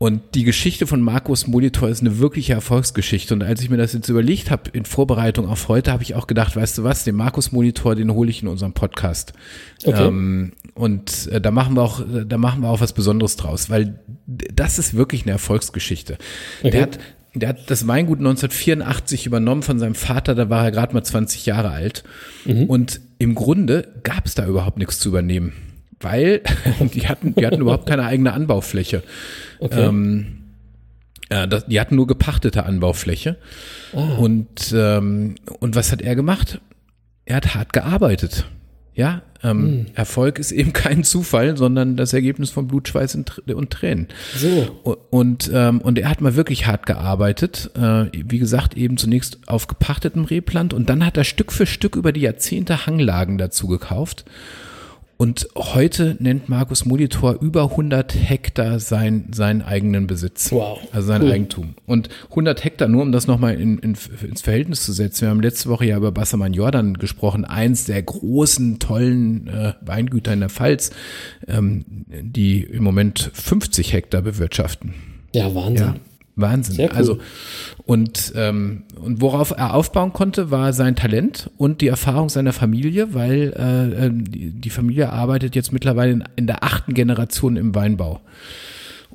Und 0.01 0.21
die 0.33 0.45
Geschichte 0.45 0.87
von 0.87 1.01
Markus 1.01 1.45
Molitor 1.45 1.89
ist 1.89 1.99
eine 1.99 2.19
wirkliche 2.19 2.53
Erfolgsgeschichte. 2.53 3.33
Und 3.33 3.43
als 3.43 3.61
ich 3.61 3.69
mir 3.69 3.75
das 3.75 3.91
jetzt 3.91 4.07
überlegt 4.07 4.49
habe 4.49 4.69
in 4.71 4.85
Vorbereitung 4.85 5.45
auf 5.45 5.67
heute, 5.67 5.91
habe 5.91 6.03
ich 6.03 6.15
auch 6.15 6.25
gedacht, 6.25 6.55
weißt 6.55 6.77
du 6.77 6.85
was, 6.85 7.03
den 7.03 7.15
Markus 7.15 7.51
Molitor, 7.51 7.95
den 7.95 8.13
hole 8.13 8.29
ich 8.29 8.41
in 8.41 8.47
unserem 8.47 8.71
Podcast. 8.71 9.33
Okay. 9.83 10.07
Ähm, 10.07 10.53
und 10.73 11.27
äh, 11.27 11.41
da 11.41 11.51
machen 11.51 11.75
wir 11.75 11.81
auch, 11.81 12.01
da 12.25 12.37
machen 12.37 12.61
wir 12.61 12.69
auch 12.69 12.79
was 12.79 12.93
Besonderes 12.93 13.35
draus, 13.35 13.69
weil 13.69 13.99
das 14.25 14.79
ist 14.79 14.93
wirklich 14.93 15.23
eine 15.23 15.33
Erfolgsgeschichte. 15.33 16.17
Okay. 16.59 16.71
Der 16.71 16.81
hat, 16.81 16.99
der 17.33 17.49
hat 17.49 17.69
das 17.69 17.85
Weingut 17.85 18.19
1984 18.19 19.25
übernommen 19.25 19.63
von 19.63 19.79
seinem 19.79 19.95
Vater, 19.95 20.33
da 20.33 20.49
war 20.49 20.63
er 20.63 20.71
gerade 20.71 20.93
mal 20.93 21.03
20 21.03 21.45
Jahre 21.45 21.71
alt. 21.71 22.05
Und 22.45 23.01
im 23.17 23.35
Grunde 23.35 23.95
gab 24.03 24.25
es 24.25 24.33
da 24.33 24.47
überhaupt 24.47 24.77
nichts 24.77 24.97
zu 24.99 25.09
übernehmen, 25.09 25.51
weil 25.99 26.41
die 26.93 27.09
hatten, 27.09 27.35
die 27.35 27.45
hatten 27.45 27.59
überhaupt 27.59 27.85
keine 27.85 28.05
eigene 28.05 28.31
Anbaufläche. 28.31 29.03
Okay. 29.59 29.81
Ähm, 29.85 30.35
ja, 31.31 31.45
das, 31.45 31.65
die 31.67 31.79
hatten 31.79 31.95
nur 31.95 32.07
gepachtete 32.07 32.65
Anbaufläche. 32.65 33.37
Ah. 33.93 34.15
Und, 34.15 34.73
ähm, 34.75 35.35
und 35.59 35.75
was 35.75 35.91
hat 35.91 36.01
er 36.01 36.15
gemacht? 36.15 36.59
Er 37.25 37.35
hat 37.37 37.53
hart 37.53 37.73
gearbeitet. 37.73 38.45
Ja, 38.95 39.21
ähm, 39.43 39.61
Hm. 39.63 39.85
Erfolg 39.93 40.39
ist 40.39 40.51
eben 40.51 40.73
kein 40.73 41.03
Zufall, 41.03 41.55
sondern 41.55 41.95
das 41.95 42.13
Ergebnis 42.13 42.49
von 42.49 42.67
Blut, 42.67 42.87
Schweiß 42.87 43.15
und, 43.15 43.29
Tr- 43.29 43.53
und 43.53 43.69
Tränen. 43.69 44.07
so. 44.35 44.97
Und, 45.11 45.49
ähm, 45.53 45.79
und 45.81 45.99
er 45.99 46.09
hat 46.09 46.19
mal 46.21 46.35
wirklich 46.35 46.65
hart 46.67 46.85
gearbeitet. 46.85 47.69
Äh, 47.75 48.07
wie 48.11 48.39
gesagt, 48.39 48.75
eben 48.75 48.97
zunächst 48.97 49.37
auf 49.47 49.67
gepachtetem 49.67 50.25
Rebland 50.25 50.73
und 50.73 50.89
dann 50.89 51.05
hat 51.05 51.15
er 51.15 51.23
Stück 51.23 51.51
für 51.53 51.65
Stück 51.65 51.95
über 51.95 52.11
die 52.11 52.21
Jahrzehnte 52.21 52.87
Hanglagen 52.87 53.37
dazu 53.37 53.67
gekauft. 53.67 54.25
Und 55.21 55.49
heute 55.57 56.15
nennt 56.19 56.47
Markus 56.47 56.85
Molitor 56.85 57.41
über 57.41 57.71
100 57.71 58.15
Hektar 58.15 58.79
sein, 58.79 59.27
seinen 59.33 59.61
eigenen 59.61 60.07
Besitz. 60.07 60.49
Wow. 60.49 60.79
Also 60.93 61.09
sein 61.09 61.23
Cool. 61.23 61.31
Eigentum. 61.33 61.75
Und 61.85 62.07
100 62.29 62.63
Hektar, 62.63 62.87
nur 62.87 63.01
um 63.01 63.11
das 63.11 63.27
nochmal 63.27 63.59
in, 63.59 63.79
in, 63.79 63.97
ins 64.25 64.41
Verhältnis 64.41 64.85
zu 64.85 64.93
setzen. 64.93 65.23
Wir 65.23 65.29
haben 65.31 65.41
letzte 65.41 65.67
Woche 65.67 65.87
ja 65.87 65.97
über 65.97 66.13
Bassermann 66.13 66.53
Jordan 66.53 66.93
gesprochen. 66.93 67.43
Eins 67.43 67.83
der 67.83 68.01
großen, 68.01 68.79
tollen 68.79 69.49
äh, 69.49 69.73
Weingüter 69.81 70.31
in 70.31 70.39
der 70.39 70.47
Pfalz, 70.47 70.91
ähm, 71.49 71.83
die 72.07 72.63
im 72.63 72.83
Moment 72.83 73.29
50 73.33 73.91
Hektar 73.91 74.21
bewirtschaften. 74.21 74.93
Ja, 75.33 75.53
Wahnsinn. 75.53 75.85
Ja, 75.85 75.95
Wahnsinn. 76.41 76.89
Cool. 76.89 76.95
Also 76.95 77.19
und 77.85 78.33
ähm, 78.35 78.83
und 78.95 79.21
worauf 79.21 79.51
er 79.51 79.73
aufbauen 79.73 80.13
konnte, 80.13 80.51
war 80.51 80.73
sein 80.73 80.95
Talent 80.95 81.49
und 81.57 81.81
die 81.81 81.87
Erfahrung 81.87 82.29
seiner 82.29 82.53
Familie, 82.53 83.13
weil 83.13 83.53
äh, 83.57 84.05
äh, 84.05 84.11
die, 84.13 84.51
die 84.51 84.69
Familie 84.69 85.11
arbeitet 85.11 85.55
jetzt 85.55 85.71
mittlerweile 85.71 86.11
in, 86.11 86.23
in 86.35 86.47
der 86.47 86.63
achten 86.63 86.93
Generation 86.93 87.57
im 87.57 87.73
Weinbau. 87.75 88.21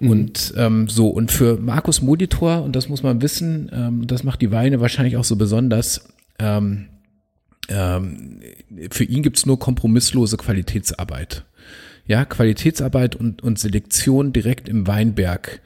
Mhm. 0.00 0.10
Und 0.10 0.54
ähm, 0.56 0.88
so, 0.88 1.08
und 1.08 1.30
für 1.30 1.58
Markus 1.58 2.02
Molitor, 2.02 2.62
und 2.62 2.74
das 2.76 2.88
muss 2.88 3.02
man 3.02 3.22
wissen, 3.22 3.70
ähm, 3.72 4.06
das 4.06 4.24
macht 4.24 4.40
die 4.42 4.50
Weine 4.50 4.80
wahrscheinlich 4.80 5.16
auch 5.16 5.24
so 5.24 5.36
besonders, 5.36 6.08
ähm, 6.38 6.86
ähm, 7.68 8.40
für 8.90 9.04
ihn 9.04 9.22
gibt's 9.22 9.46
nur 9.46 9.58
kompromisslose 9.58 10.36
Qualitätsarbeit. 10.36 11.44
Ja, 12.06 12.24
Qualitätsarbeit 12.24 13.16
und, 13.16 13.42
und 13.42 13.58
Selektion 13.58 14.32
direkt 14.32 14.68
im 14.68 14.86
Weinberg. 14.86 15.62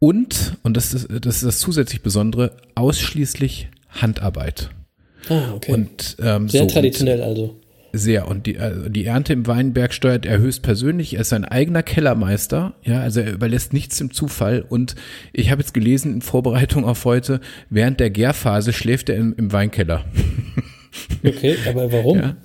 Und, 0.00 0.56
und 0.62 0.76
das 0.76 0.94
ist, 0.94 1.08
das 1.10 1.36
ist 1.36 1.44
das 1.44 1.58
zusätzlich 1.60 2.00
Besondere, 2.02 2.52
ausschließlich 2.74 3.68
Handarbeit. 3.90 4.70
Ah, 5.28 5.52
okay. 5.54 5.72
Und 5.72 6.16
ähm, 6.22 6.48
Sehr 6.48 6.62
so, 6.62 6.68
traditionell 6.68 7.22
also. 7.22 7.60
sehr. 7.92 8.26
Und 8.26 8.46
die, 8.46 8.58
also 8.58 8.88
die 8.88 9.04
Ernte 9.04 9.34
im 9.34 9.46
Weinberg 9.46 9.92
steuert 9.92 10.24
er 10.24 10.38
höchstpersönlich. 10.38 11.14
Er 11.14 11.20
ist 11.20 11.28
sein 11.28 11.44
eigener 11.44 11.82
Kellermeister. 11.82 12.72
Ja, 12.82 13.00
also 13.02 13.20
er 13.20 13.30
überlässt 13.30 13.74
nichts 13.74 13.98
dem 13.98 14.10
Zufall. 14.10 14.64
Und 14.66 14.94
ich 15.34 15.50
habe 15.50 15.60
jetzt 15.60 15.74
gelesen 15.74 16.14
in 16.14 16.22
Vorbereitung 16.22 16.86
auf 16.86 17.04
heute, 17.04 17.40
während 17.68 18.00
der 18.00 18.08
Gärphase 18.08 18.72
schläft 18.72 19.10
er 19.10 19.16
im, 19.16 19.34
im 19.36 19.52
Weinkeller. 19.52 20.04
Okay, 21.24 21.56
aber 21.68 21.92
warum? 21.92 22.18
Ja. 22.18 22.36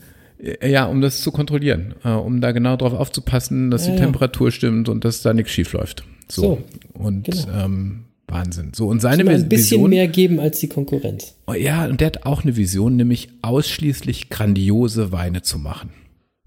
Ja, 0.63 0.85
um 0.85 1.01
das 1.01 1.21
zu 1.21 1.31
kontrollieren, 1.31 1.95
äh, 2.03 2.09
um 2.09 2.41
da 2.41 2.51
genau 2.51 2.75
drauf 2.75 2.93
aufzupassen, 2.93 3.71
dass 3.71 3.87
Ja, 3.87 3.93
die 3.93 3.99
ja. 3.99 4.05
Temperatur 4.05 4.51
stimmt 4.51 4.87
und 4.87 5.03
dass 5.03 5.23
da 5.23 5.33
nichts 5.33 5.51
schief 5.51 5.73
läuft. 5.73 6.03
So. 6.27 6.41
So, 6.41 6.63
und 6.93 7.23
genau. 7.23 7.65
ähm, 7.65 8.05
Wahnsinn. 8.27 8.71
So, 8.73 8.87
und 8.87 9.01
seine 9.01 9.21
Immer 9.21 9.31
ein 9.31 9.49
bisschen 9.49 9.77
Vision, 9.77 9.89
mehr 9.89 10.07
geben 10.07 10.39
als 10.39 10.59
die 10.59 10.67
Konkurrenz. 10.67 11.35
Oh, 11.47 11.53
Ja, 11.53 11.85
und 11.85 12.01
der 12.01 12.07
hat 12.07 12.25
auch 12.25 12.43
eine 12.43 12.55
Vision, 12.55 12.95
nämlich 12.95 13.29
ausschließlich 13.41 14.29
grandiose 14.29 15.11
Weine 15.11 15.41
zu 15.41 15.59
machen. 15.59 15.91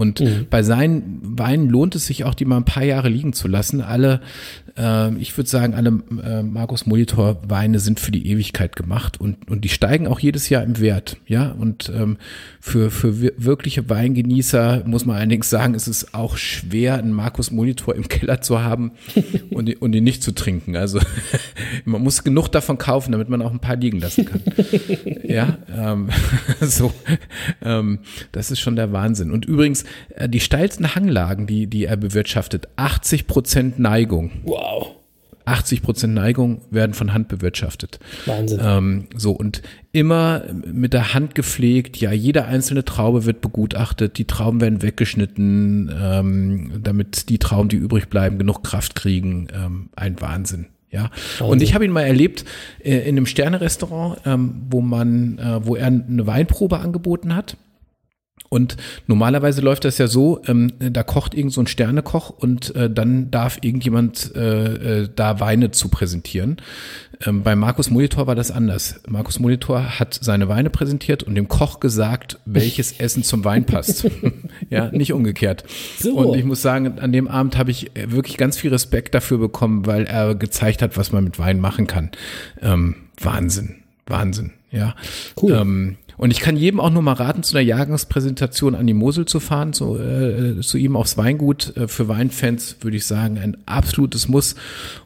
Und 0.01 0.21
Mhm. 0.21 0.47
bei 0.49 0.63
seinen 0.63 1.19
Weinen 1.25 1.69
lohnt 1.69 1.97
es 1.97 2.07
sich 2.07 2.23
auch, 2.23 2.35
die 2.35 2.45
mal 2.45 2.57
ein 2.59 2.65
paar 2.65 2.85
Jahre 2.85 3.09
liegen 3.09 3.33
zu 3.33 3.49
lassen. 3.49 3.81
Alle, 3.81 4.21
äh, 4.77 5.13
ich 5.17 5.37
würde 5.37 5.51
sagen, 5.51 5.75
alle 5.75 6.01
äh, 6.25 6.45
Markus 6.45 6.87
Molitor 6.87 7.43
Weine 7.49 7.81
sind 7.81 7.99
für 7.99 8.13
die 8.13 8.29
Ewigkeit 8.29 8.77
gemacht 8.77 9.21
und, 9.21 9.51
und 9.51 9.65
die 9.65 9.69
steigen 9.69 10.07
auch 10.07 10.21
jedes 10.21 10.51
Jahr 10.51 10.63
im 10.63 10.79
Wert. 10.79 11.17
Ja, 11.27 11.51
und 11.51 11.91
ähm, 11.93 12.17
für, 12.61 12.93
für 12.93 13.21
wir- 13.21 13.33
wirkliche 13.39 13.91
Weingenießer 13.91 14.85
muss 14.87 15.05
man 15.05 15.17
allerdings 15.17 15.51
sagen, 15.51 15.75
ist 15.75 15.89
es 15.89 16.15
auch 16.15 16.37
schwer, 16.37 16.95
einen 16.99 17.13
Markus 17.13 17.51
Molitor 17.51 17.97
im 17.97 18.07
Keller 18.07 18.41
zu 18.41 18.63
haben 18.63 18.93
und, 19.51 19.69
ihn- 19.69 19.79
und 19.79 19.97
ihn 19.97 20.05
nicht 20.05 20.23
zu 20.23 20.31
trinken. 20.33 20.77
Also 20.77 21.01
man 21.85 22.05
muss 22.05 22.23
genug 22.23 22.47
davon 22.53 22.79
kaufen, 22.79 23.11
damit 23.11 23.29
man 23.31 23.43
auch 23.43 23.51
ein 23.51 23.59
paar 23.59 23.75
liegen 23.75 23.99
lassen 23.99 24.27
kann. 24.27 24.43
Ja, 25.29 25.59
ähm, 25.77 26.09
so, 26.63 26.91
ähm, 27.63 27.99
das 28.33 28.51
ist 28.51 28.61
schon 28.61 28.77
der 28.77 28.93
Wahnsinn. 28.93 29.31
Und 29.31 29.45
übrigens, 29.45 29.85
äh, 30.15 30.29
die 30.29 30.41
steilsten 30.41 30.95
Hanglagen, 30.95 31.47
die, 31.47 31.67
die 31.67 31.85
er 31.85 31.97
bewirtschaftet, 31.97 32.69
80 32.77 33.27
Prozent 33.27 33.79
Neigung. 33.79 34.31
Wow. 34.45 34.95
80 35.49 35.83
Prozent 35.83 36.15
Neigung 36.15 36.61
werden 36.71 36.93
von 36.93 37.15
Hand 37.15 37.29
bewirtschaftet. 37.29 37.99
Wahnsinn. 38.27 38.61
Ähm, 38.63 39.07
so 39.17 39.33
und 39.33 39.63
immer 39.93 40.45
mit 40.53 40.93
der 40.93 41.15
Hand 41.15 41.35
gepflegt. 41.35 41.97
Ja, 41.97 42.13
jede 42.13 42.45
einzelne 42.45 42.85
Traube 42.85 43.25
wird 43.25 43.41
begutachtet. 43.41 44.19
Die 44.19 44.27
Trauben 44.27 44.61
werden 44.61 44.83
weggeschnitten, 44.83 45.91
ähm, 46.01 46.73
damit 46.83 47.31
die 47.31 47.39
Trauben, 47.39 47.69
die 47.69 47.77
übrig 47.77 48.09
bleiben, 48.09 48.39
genug 48.39 48.63
Kraft 48.63 48.95
kriegen. 48.95 49.49
Ähm, 49.55 49.89
ein 49.97 50.21
Wahnsinn. 50.21 50.67
Ja, 50.91 51.11
und 51.41 51.61
ich 51.61 51.75
habe 51.75 51.85
ihn 51.85 51.91
mal 51.91 52.05
erlebt 52.05 52.47
äh, 52.83 53.01
in 53.01 53.17
einem 53.17 53.27
Sterne-Restaurant, 53.27 54.21
ähm, 54.25 54.63
wo 54.71 54.81
man, 54.81 55.39
äh, 55.39 55.67
wo 55.67 55.77
er 55.77 55.89
eine 55.89 56.27
Weinprobe 56.27 56.79
angeboten 56.79 57.35
hat. 57.35 57.59
Und 58.49 58.77
normalerweise 59.07 59.61
läuft 59.61 59.85
das 59.85 59.99
ja 59.99 60.07
so, 60.07 60.41
ähm, 60.47 60.73
da 60.79 61.03
kocht 61.03 61.35
irgend 61.35 61.53
so 61.53 61.61
ein 61.61 61.67
Sternekoch 61.67 62.31
und 62.31 62.75
äh, 62.75 62.91
dann 62.91 63.31
darf 63.31 63.59
irgendjemand 63.61 64.35
äh, 64.35 65.03
äh, 65.03 65.09
da 65.15 65.41
Weine 65.41 65.71
zu 65.71 65.89
präsentieren. 65.89 66.57
Ähm, 67.27 67.43
bei 67.43 67.57
Markus 67.57 67.91
Molitor 67.91 68.27
war 68.27 68.35
das 68.35 68.51
anders. 68.51 69.01
Markus 69.07 69.39
Molitor 69.39 69.99
hat 69.99 70.19
seine 70.21 70.49
Weine 70.49 70.71
präsentiert 70.71 71.23
und 71.23 71.35
dem 71.35 71.49
Koch 71.49 71.81
gesagt, 71.81 72.39
welches 72.47 72.93
Essen 72.99 73.23
zum 73.23 73.45
Wein 73.45 73.67
passt. 73.67 74.09
ja, 74.71 74.91
nicht 74.93 75.13
umgekehrt. 75.13 75.65
So. 75.99 76.17
Und 76.17 76.39
ich 76.39 76.45
muss 76.45 76.63
sagen, 76.63 76.99
an 76.99 77.13
dem 77.13 77.29
Abend 77.29 77.59
habe 77.59 77.71
ich 77.71 77.91
wirklich 77.95 78.39
ganz 78.39 78.57
viel 78.57 78.71
Respekt 78.71 79.15
dafür 79.15 79.39
bekommen, 79.39 79.85
weil 79.85 80.05
er 80.05 80.35
gezeigt 80.35 80.81
hat, 80.81 80.97
was 80.97 81.13
man 81.13 81.25
mit 81.25 81.39
Wein 81.39 81.61
machen 81.61 81.87
kann. 81.87 82.11
Ähm, 82.63 82.95
Wahnsinn, 83.21 83.77
Wahnsinn, 84.07 84.53
ja. 84.71 84.95
Cool. 85.41 85.53
Und 86.19 86.33
ich 86.33 86.41
kann 86.41 86.57
jedem 86.57 86.81
auch 86.81 86.91
nur 86.91 87.01
mal 87.01 87.13
raten, 87.13 87.43
zu 87.45 87.57
einer 87.57 87.65
Jahrgangspräsentation 87.65 88.75
an 88.75 88.87
die 88.87 88.95
Mosel 88.95 89.25
zu 89.25 89.39
fahren, 89.39 89.73
zu, 89.73 89.97
äh, 89.97 90.61
zu 90.61 90.77
ihm 90.77 90.97
aufs 90.97 91.17
Weingut. 91.17 91.77
Äh, 91.77 91.89
für 91.89 92.09
Weinfans 92.09 92.77
würde 92.81 92.97
ich 92.97 93.07
sagen, 93.07 93.39
ein 93.39 93.57
absolutes 93.67 94.29
Muss. 94.29 94.57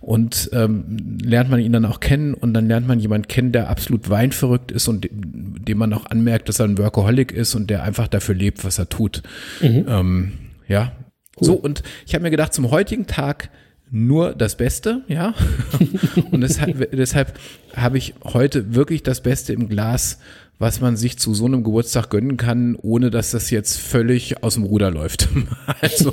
Und 0.01 0.51
ähm, 0.53 1.19
lernt 1.23 1.51
man 1.51 1.61
ihn 1.61 1.73
dann 1.73 1.85
auch 1.85 2.01
kennen 2.01 2.33
und 2.33 2.55
dann 2.55 2.67
lernt 2.67 2.89
man 2.89 2.99
jemanden 2.99 3.29
kennen, 3.29 3.53
der 3.53 3.69
absolut 3.69 4.09
weinverrückt 4.09 4.73
ist 4.73 4.89
und 4.89 5.05
dem, 5.05 5.65
dem 5.65 5.79
man 5.79 5.93
auch 5.93 6.07
anmerkt, 6.07 6.49
dass 6.49 6.59
er 6.59 6.67
ein 6.67 6.79
Workaholic 6.79 7.31
ist 7.31 7.55
und 7.55 7.69
der 7.69 7.83
einfach 7.83 8.09
dafür 8.09 8.35
lebt, 8.35 8.65
was 8.65 8.79
er 8.79 8.89
tut. 8.89 9.23
Ähm, 9.61 10.33
ja. 10.67 10.93
So, 11.39 11.55
und 11.55 11.83
ich 12.07 12.15
habe 12.15 12.23
mir 12.23 12.31
gedacht, 12.31 12.55
zum 12.55 12.71
heutigen 12.71 13.07
Tag 13.07 13.51
nur 13.95 14.35
das 14.35 14.57
Beste, 14.57 15.03
ja. 15.07 15.35
Und 16.31 16.41
deshalb, 16.41 16.91
deshalb 16.93 17.39
habe 17.77 17.99
ich 17.99 18.15
heute 18.25 18.75
wirklich 18.75 19.03
das 19.03 19.23
Beste 19.23 19.53
im 19.53 19.69
Glas, 19.69 20.19
was 20.63 20.81
man 20.81 20.97
sich 20.97 21.19
zu 21.19 21.35
so 21.35 21.47
einem 21.47 21.65
Geburtstag 21.65 22.09
gönnen 22.09 22.37
kann, 22.37 22.77
ohne 22.77 23.11
dass 23.11 23.33
das 23.33 23.51
jetzt 23.51 23.81
völlig 23.81 24.45
aus 24.45 24.55
dem 24.55 24.63
Ruder 24.63 24.93
läuft. 24.93 25.29
Also, 25.81 26.13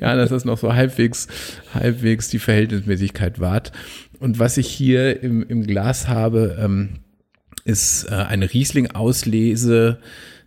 ja, 0.00 0.16
dass 0.16 0.30
das 0.30 0.44
noch 0.44 0.58
so 0.58 0.74
halbwegs, 0.74 1.28
halbwegs 1.72 2.28
die 2.28 2.40
Verhältnismäßigkeit 2.40 3.38
wahrt. 3.38 3.70
Und 4.18 4.40
was 4.40 4.56
ich 4.56 4.66
hier 4.66 5.22
im, 5.22 5.44
im 5.48 5.64
Glas 5.64 6.08
habe, 6.08 6.56
ähm, 6.58 6.94
ist 7.64 8.06
äh, 8.10 8.14
eine 8.14 8.52
Riesling-Auslese 8.52 9.98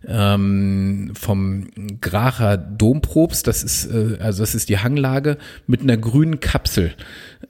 ähm, 0.06 1.12
vom 1.14 1.68
Gracher 2.00 2.56
Domprobst. 2.56 3.46
Das 3.46 3.62
ist 3.62 3.86
äh, 3.86 4.18
also 4.20 4.42
das 4.42 4.54
ist 4.54 4.68
die 4.68 4.78
Hanglage 4.78 5.38
mit 5.66 5.82
einer 5.82 5.96
grünen 5.96 6.40
Kapsel. 6.40 6.94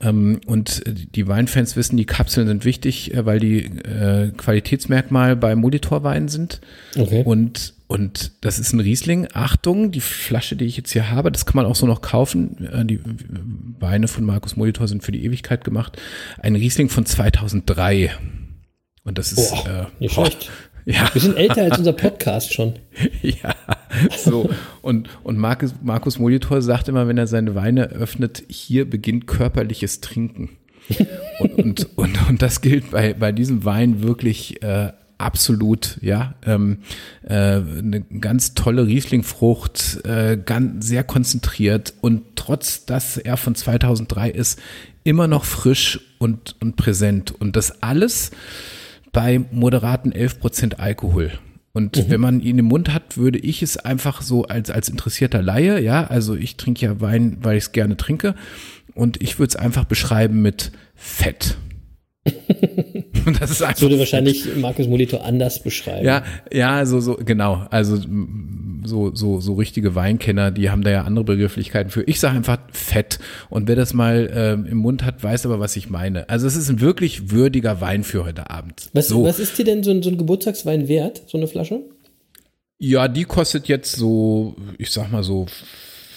Ähm, 0.01 0.41
und 0.47 0.83
die 0.87 1.29
Weinfans 1.29 1.77
wissen, 1.77 1.97
die 1.97 2.07
Kapseln 2.07 2.47
sind 2.49 2.65
wichtig, 2.65 3.15
äh, 3.15 3.25
weil 3.27 3.41
die 3.41 3.65
äh, 3.65 4.33
Qualitätsmerkmal 4.37 5.37
bei 5.37 5.55
Molitorweinen 5.55 6.29
sind. 6.29 6.61
Okay. 6.97 7.23
Und 7.25 7.75
und 7.89 8.33
das 8.41 8.59
ist 8.59 8.73
ein 8.73 8.81
Riesling. 8.81 9.29
Achtung, 9.33 9.93
die 9.93 10.01
Flasche, 10.01 10.57
die 10.57 10.65
ich 10.65 10.77
jetzt 10.77 10.93
hier 10.93 11.11
habe, 11.11 11.31
das 11.31 11.47
kann 11.47 11.55
man 11.55 11.67
auch 11.67 11.77
so 11.77 11.87
noch 11.87 12.03
kaufen. 12.03 12.67
Äh, 12.67 12.85
Die 12.85 13.01
Weine 13.79 14.09
von 14.09 14.25
Markus 14.25 14.57
Molitor 14.57 14.89
sind 14.89 15.05
für 15.05 15.13
die 15.13 15.25
Ewigkeit 15.25 15.63
gemacht. 15.63 16.01
Ein 16.39 16.57
Riesling 16.57 16.89
von 16.89 17.07
2003. 17.07 18.11
Und 19.05 19.19
das 19.19 19.31
ist 19.31 19.51
Boah, 19.51 19.69
äh, 19.69 20.03
nicht 20.03 20.17
boah, 20.17 20.27
schlecht. 20.27 20.51
Ja, 20.87 21.11
Wir 21.13 21.21
sind 21.21 21.37
älter 21.37 21.65
als 21.65 21.79
unser 21.79 21.93
Podcast 21.93 22.55
schon. 22.55 22.75
ja, 23.21 23.55
so. 24.17 24.49
Und, 24.83 25.11
und 25.25 25.37
Markus, 25.37 25.75
Markus 25.83 26.21
Molitor 26.21 26.63
sagt 26.63 26.89
immer, 26.89 27.09
wenn 27.09 27.19
er 27.19 27.27
seine 27.27 27.57
Weine 27.57 27.89
öffnet, 27.89 28.45
hier 28.49 28.89
beginnt 28.89 29.27
körperliches 29.27 30.01
Trinken. 30.01 30.51
Und, 31.41 31.55
und, 31.55 31.99
und, 31.99 32.29
und 32.29 32.41
das 32.43 32.61
gilt 32.61 32.93
bei, 32.93 33.15
bei 33.15 33.33
diesem 33.33 33.65
Wein 33.65 34.05
wirklich 34.05 34.63
äh, 34.63 34.93
absolut, 35.19 35.99
ja. 36.03 36.37
Ähm, 36.47 36.79
äh, 37.25 37.35
eine 37.35 38.03
ganz 38.21 38.55
tolle 38.55 38.87
Rieslingfrucht, 38.87 40.07
äh, 40.07 40.39
ganz, 40.43 40.87
sehr 40.87 41.03
konzentriert 41.03 41.95
und 42.01 42.23
trotz, 42.37 42.87
dass 42.87 43.17
er 43.17 43.37
von 43.37 43.57
2003 43.57 44.31
ist, 44.31 44.61
immer 45.03 45.27
noch 45.27 45.45
frisch 45.45 46.01
und, 46.19 46.55
und 46.61 46.77
präsent. 46.77 47.35
Und 47.41 47.57
das 47.57 47.83
alles 47.83 48.31
bei 49.17 49.41
moderaten 49.51 50.13
11% 50.13 50.75
Alkohol. 50.75 51.33
Und 51.73 52.11
wenn 52.11 52.21
man 52.21 52.41
ihn 52.41 52.59
im 52.59 52.67
Mund 52.67 52.93
hat, 52.93 53.17
würde 53.17 53.39
ich 53.39 53.63
es 53.63 53.79
einfach 53.79 54.21
so 54.21 54.45
als, 54.45 54.71
als 54.71 54.91
interessierter 54.91 55.41
Laie, 55.41 55.81
ja, 55.81 56.07
also 56.07 56.35
ich 56.35 56.59
trinke 56.59 56.85
ja 56.85 57.01
Wein, 57.01 57.39
weil 57.41 57.57
ich 57.57 57.65
es 57.65 57.73
gerne 57.73 57.97
trinke, 57.97 58.35
und 58.95 59.23
ich 59.23 59.39
würde 59.39 59.49
es 59.49 59.57
einfach 59.57 59.85
beschreiben 59.85 60.43
mit 60.43 60.71
Fett. 60.95 61.57
das 63.41 63.51
ist 63.51 63.61
Das 63.61 63.69
einfach. 63.69 63.83
würde 63.83 63.99
wahrscheinlich 63.99 64.57
Markus 64.57 64.87
Molitor 64.87 65.25
anders 65.25 65.63
beschreiben. 65.63 66.07
Ja, 66.07 66.23
ja, 66.53 66.87
so, 66.87 67.01
so, 67.01 67.17
genau. 67.17 67.67
Also 67.71 67.99
so, 68.85 69.15
so, 69.15 69.41
so 69.41 69.55
richtige 69.55 69.95
Weinkenner, 69.95 70.51
die 70.51 70.71
haben 70.71 70.83
da 70.83 70.91
ja 70.91 71.03
andere 71.03 71.25
Begrifflichkeiten 71.25 71.91
für. 71.91 72.03
Ich 72.05 72.21
sage 72.21 72.37
einfach 72.37 72.59
Fett. 72.73 73.19
Und 73.51 73.69
wer 73.69 73.77
das 73.77 73.95
mal 73.95 74.31
ähm, 74.33 74.67
im 74.67 74.79
Mund 74.79 75.05
hat, 75.05 75.23
weiß 75.23 75.47
aber, 75.47 75.59
was 75.59 75.77
ich 75.77 75.91
meine. 75.91 76.29
Also 76.29 76.47
es 76.47 76.57
ist 76.57 76.69
ein 76.71 76.81
wirklich 76.81 77.31
würdiger 77.31 77.81
Wein 77.81 78.05
für 78.05 78.25
heute 78.25 78.49
Abend. 78.51 78.89
Was, 78.93 79.09
so. 79.09 79.25
was 79.25 79.39
ist 79.41 79.59
dir 79.59 79.65
denn 79.65 79.83
so 79.83 79.91
ein, 79.91 80.03
so 80.03 80.11
ein 80.11 80.19
Geburtstagswein 80.19 80.89
wert, 80.89 81.23
so 81.27 81.37
eine 81.37 81.49
Flasche? 81.49 81.81
Ja, 82.79 83.09
die 83.09 83.25
kostet 83.25 83.69
jetzt 83.69 83.93
so, 83.93 84.55
ich 84.79 84.91
sag 84.91 85.11
mal 85.11 85.23
so 85.23 85.47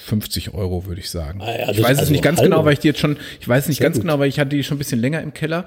50 0.10 0.54
Euro, 0.54 0.86
würde 0.86 1.00
ich 1.00 1.10
sagen. 1.10 1.40
Ah 1.42 1.52
ja, 1.58 1.72
ich 1.72 1.82
weiß 1.82 1.94
es 1.94 2.00
also 2.00 2.12
nicht 2.12 2.24
ganz 2.24 2.40
hallo. 2.40 2.50
genau, 2.50 2.66
weil 2.66 2.74
ich 2.74 2.80
die 2.80 2.88
jetzt 2.88 3.00
schon, 3.00 3.18
ich 3.40 3.48
weiß 3.48 3.64
es 3.64 3.70
nicht 3.70 3.78
Sehr 3.78 3.86
ganz 3.86 3.96
gut. 3.98 4.04
genau, 4.04 4.20
weil 4.20 4.28
ich 4.28 4.40
hatte 4.40 4.56
die 4.56 4.64
schon 4.64 4.76
ein 4.76 4.80
bisschen 4.80 5.00
länger 5.00 5.22
im 5.22 5.34
Keller. 5.34 5.66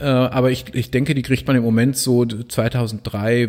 Äh, 0.00 0.04
aber 0.04 0.50
ich, 0.50 0.64
ich 0.74 0.90
denke, 0.90 1.14
die 1.14 1.22
kriegt 1.22 1.46
man 1.46 1.56
im 1.56 1.62
Moment 1.62 1.96
so 1.96 2.24
2003 2.24 3.48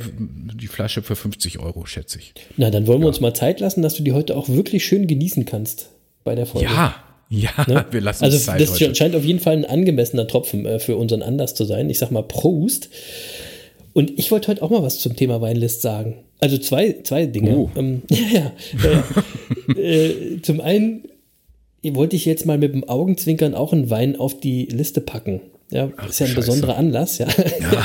die 0.54 0.68
Flasche 0.68 1.02
für 1.02 1.16
50 1.16 1.60
Euro, 1.60 1.86
schätze 1.86 2.20
ich. 2.20 2.34
Na, 2.58 2.70
dann 2.70 2.88
wollen 2.88 3.02
wir 3.02 3.08
uns 3.08 3.20
mal 3.20 3.34
Zeit 3.34 3.60
lassen, 3.60 3.82
dass 3.82 3.96
du 3.96 4.04
die 4.04 4.14
heute 4.14 4.38
auch 4.38 4.48
wirklich 4.50 4.86
schön 4.86 5.08
genießen 5.08 5.46
kannst 5.46 5.90
bei 6.24 6.36
der 6.36 6.46
Folge. 6.46 6.68
Ja, 6.68 6.96
ja, 7.30 7.50
Ne? 7.68 7.86
wir 7.92 8.02
lassen 8.02 8.24
also 8.24 8.38
uns 8.38 8.46
Zeit 8.46 8.62
das 8.62 8.80
heute. 8.80 8.94
scheint 8.96 9.16
auf 9.16 9.24
jeden 9.26 9.40
Fall 9.40 9.54
ein 9.54 9.66
angemessener 9.66 10.28
Tropfen 10.28 10.66
äh, 10.66 10.80
für 10.80 10.96
unseren 10.96 11.24
Anlass 11.24 11.56
zu 11.56 11.66
sein. 11.66 11.90
Ich 11.90 12.00
sag 12.00 12.12
mal 12.12 12.24
Prost. 12.24 12.90
Und 13.94 14.12
ich 14.20 14.30
wollte 14.30 14.50
heute 14.50 14.62
auch 14.62 14.70
mal 14.70 14.84
was 14.84 15.00
zum 15.00 15.16
Thema 15.16 15.42
Weinlist 15.42 15.82
sagen. 15.82 16.25
Also 16.40 16.58
zwei, 16.58 16.96
zwei 17.04 17.26
Dinge. 17.26 17.56
Oh. 17.56 17.70
Ähm, 17.76 18.02
ja, 18.10 18.52
ja. 18.84 19.04
äh, 19.76 20.08
äh, 20.08 20.42
zum 20.42 20.62
einen 20.62 21.04
wollte 21.84 22.16
ich 22.16 22.26
jetzt 22.26 22.46
mal 22.46 22.58
mit 22.58 22.74
dem 22.74 22.84
Augenzwinkern 22.88 23.54
auch 23.54 23.72
einen 23.74 23.90
Wein 23.90 24.16
auf 24.16 24.40
die 24.40 24.66
Liste 24.66 25.02
packen. 25.02 25.42
Ja, 25.72 25.86
ist 26.08 26.20
ja 26.20 26.26
ein 26.28 26.32
Scheiße. 26.34 26.36
besonderer 26.36 26.78
Anlass, 26.78 27.18
ja. 27.18 27.28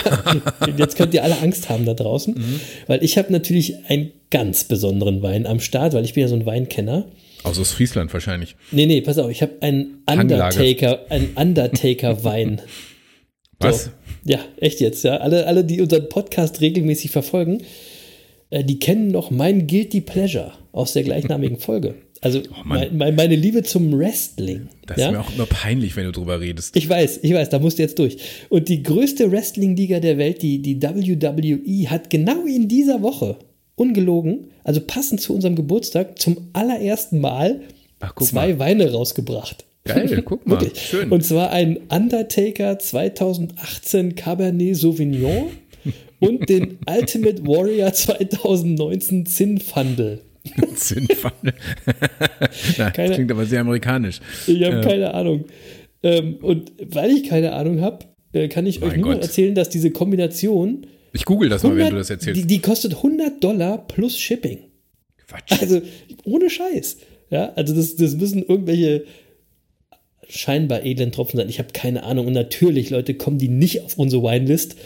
Jetzt 0.77 0.97
könnt 0.97 1.15
ihr 1.15 1.25
alle 1.25 1.39
Angst 1.41 1.71
haben 1.71 1.87
da 1.87 1.95
draußen, 1.95 2.35
Mhm. 2.35 2.61
weil 2.87 3.03
ich 3.03 3.17
habe 3.17 3.33
natürlich 3.33 3.75
einen 3.89 4.13
ganz 4.31 4.65
besonderen 4.65 5.23
Wein 5.23 5.47
am 5.47 5.61
Start, 5.61 5.95
weil 5.95 6.05
ich 6.05 6.13
bin 6.13 6.21
ja 6.23 6.29
so 6.29 6.35
ein 6.35 6.45
Weinkenner. 6.45 7.07
Also 7.43 7.63
aus 7.63 7.73
Friesland 7.73 8.13
wahrscheinlich. 8.13 8.55
Nee, 8.71 8.85
nee, 8.85 9.01
pass 9.01 9.17
auf, 9.17 9.31
ich 9.31 9.41
habe 9.41 9.53
einen. 9.63 10.03
Undertaker, 10.11 11.01
einen 11.09 11.31
Undertaker-Wein. 11.35 12.61
Was? 13.61 13.85
So. 13.85 13.91
Ja, 14.27 14.41
echt 14.59 14.81
jetzt, 14.81 15.03
ja. 15.05 15.17
Alle, 15.17 15.47
alle, 15.47 15.65
die 15.65 15.81
unseren 15.81 16.09
Podcast 16.11 16.61
regelmäßig 16.61 17.11
verfolgen, 17.11 17.63
die 18.51 18.79
kennen 18.79 19.09
noch 19.09 19.31
mein 19.31 19.67
Guilty 19.67 20.01
Pleasure 20.01 20.53
aus 20.73 20.93
der 20.93 21.05
gleichnamigen 21.05 21.59
Folge. 21.61 21.95
Also 22.23 22.43
mein, 22.65 22.97
mein, 22.97 23.15
meine 23.15 23.35
Liebe 23.35 23.63
zum 23.63 23.99
Wrestling. 23.99 24.69
Oh 24.71 24.77
Das 24.87 24.99
ja? 24.99 25.07
ist 25.07 25.13
mir 25.13 25.21
auch 25.21 25.35
immer 25.35 25.47
peinlich, 25.47 25.97
wenn 25.97 26.05
du 26.05 26.13
drüber 26.13 26.41
redest. 26.41 26.77
Ich 26.77 26.87
weiß, 26.87 27.21
ich 27.23 27.33
weiß, 27.33 27.49
da 27.49 27.59
musst 27.59 27.79
du 27.79 27.83
jetzt 27.83 27.99
durch. 27.99 28.19
Und 28.51 28.69
die 28.69 28.83
größte 28.83 29.33
Wrestling-Liga 29.33 30.01
der 30.01 30.19
Welt, 30.19 30.43
die, 30.43 30.61
die 30.61 30.83
WWE, 30.83 31.91
hat 31.91 32.11
genau 32.11 32.45
in 32.45 32.69
dieser 32.69 33.01
Woche, 33.01 33.37
ungelogen, 33.75 34.49
also 34.65 34.83
passend 34.83 35.23
zu 35.23 35.35
unserem 35.35 35.57
Geburtstag, 35.57 36.19
zum 36.19 36.49
allerersten 36.53 37.21
Mal 37.21 37.63
Ach, 38.01 38.15
zwei 38.17 38.49
mal. 38.49 38.59
Weine 38.59 38.93
rausgebracht. 38.93 39.65
Geil, 39.85 40.23
guck 40.27 40.47
mal. 40.47 40.71
Schön. 40.75 41.11
Und 41.11 41.25
zwar 41.25 41.51
ein 41.51 41.79
Undertaker 41.89 42.79
2018 42.79 44.15
Cabernet 44.15 44.77
Sauvignon 44.77 45.49
und 46.21 46.49
den 46.49 46.79
Ultimate 46.89 47.47
Warrior 47.47 47.93
2019 47.93 49.27
Zinfandel. 49.27 50.21
Zinnpfanne. 50.75 51.53
Na, 52.79 52.91
Keine- 52.91 53.15
klingt 53.15 53.31
aber 53.31 53.45
sehr 53.45 53.61
amerikanisch. 53.61 54.21
Ich 54.47 54.63
habe 54.65 54.79
Äh, 54.79 54.83
keine 54.83 55.13
Ahnung. 55.15 55.45
Ähm, 56.03 56.37
und 56.41 56.73
weil 56.87 57.11
ich 57.11 57.25
keine 57.29 57.53
Ahnung 57.53 57.81
habe, 57.83 58.07
äh, 58.33 58.49
kann 58.49 58.65
ich 58.67 58.83
euch 58.83 58.93
Mein 58.93 59.01
nur 59.01 59.13
Gott. 59.15 59.23
erzählen, 59.23 59.55
dass 59.55 59.69
diese 59.69 59.91
Kombination 59.91 60.87
Ich 61.13 61.27
google 61.27 61.51
das 61.51 61.63
mal, 61.63 61.71
100, 61.71 61.87
wenn 61.89 61.93
du 61.95 61.99
das 61.99 62.09
erzählst. 62.11 62.41
die, 62.41 62.47
die 62.47 62.61
kostet 62.61 62.95
100 62.95 63.45
Dollar 63.45 63.87
plus 63.87 64.19
Shipping. 64.19 64.61
Quatsch. 65.29 65.61
Also 65.61 65.83
ohne 66.25 66.49
Scheiß. 66.49 66.97
Ja, 67.31 67.53
also 67.55 67.75
das, 67.75 67.97
das 67.97 68.17
müssen 68.17 68.43
irgendwelche 68.43 69.05
scheinbar 70.29 70.85
edlen 70.85 71.13
Tropfen 71.13 71.37
sein. 71.39 71.49
Ich 71.49 71.59
habe 71.59 71.69
keine 71.73 72.05
Ahnung. 72.05 72.27
Und 72.29 72.33
natürlich, 72.33 72.91
Leute, 72.91 73.15
kommen 73.15 73.39
die 73.39 73.49
nicht 73.49 73.83
auf 73.83 73.99
unsere 73.99 74.23
Winelist, 74.23 74.77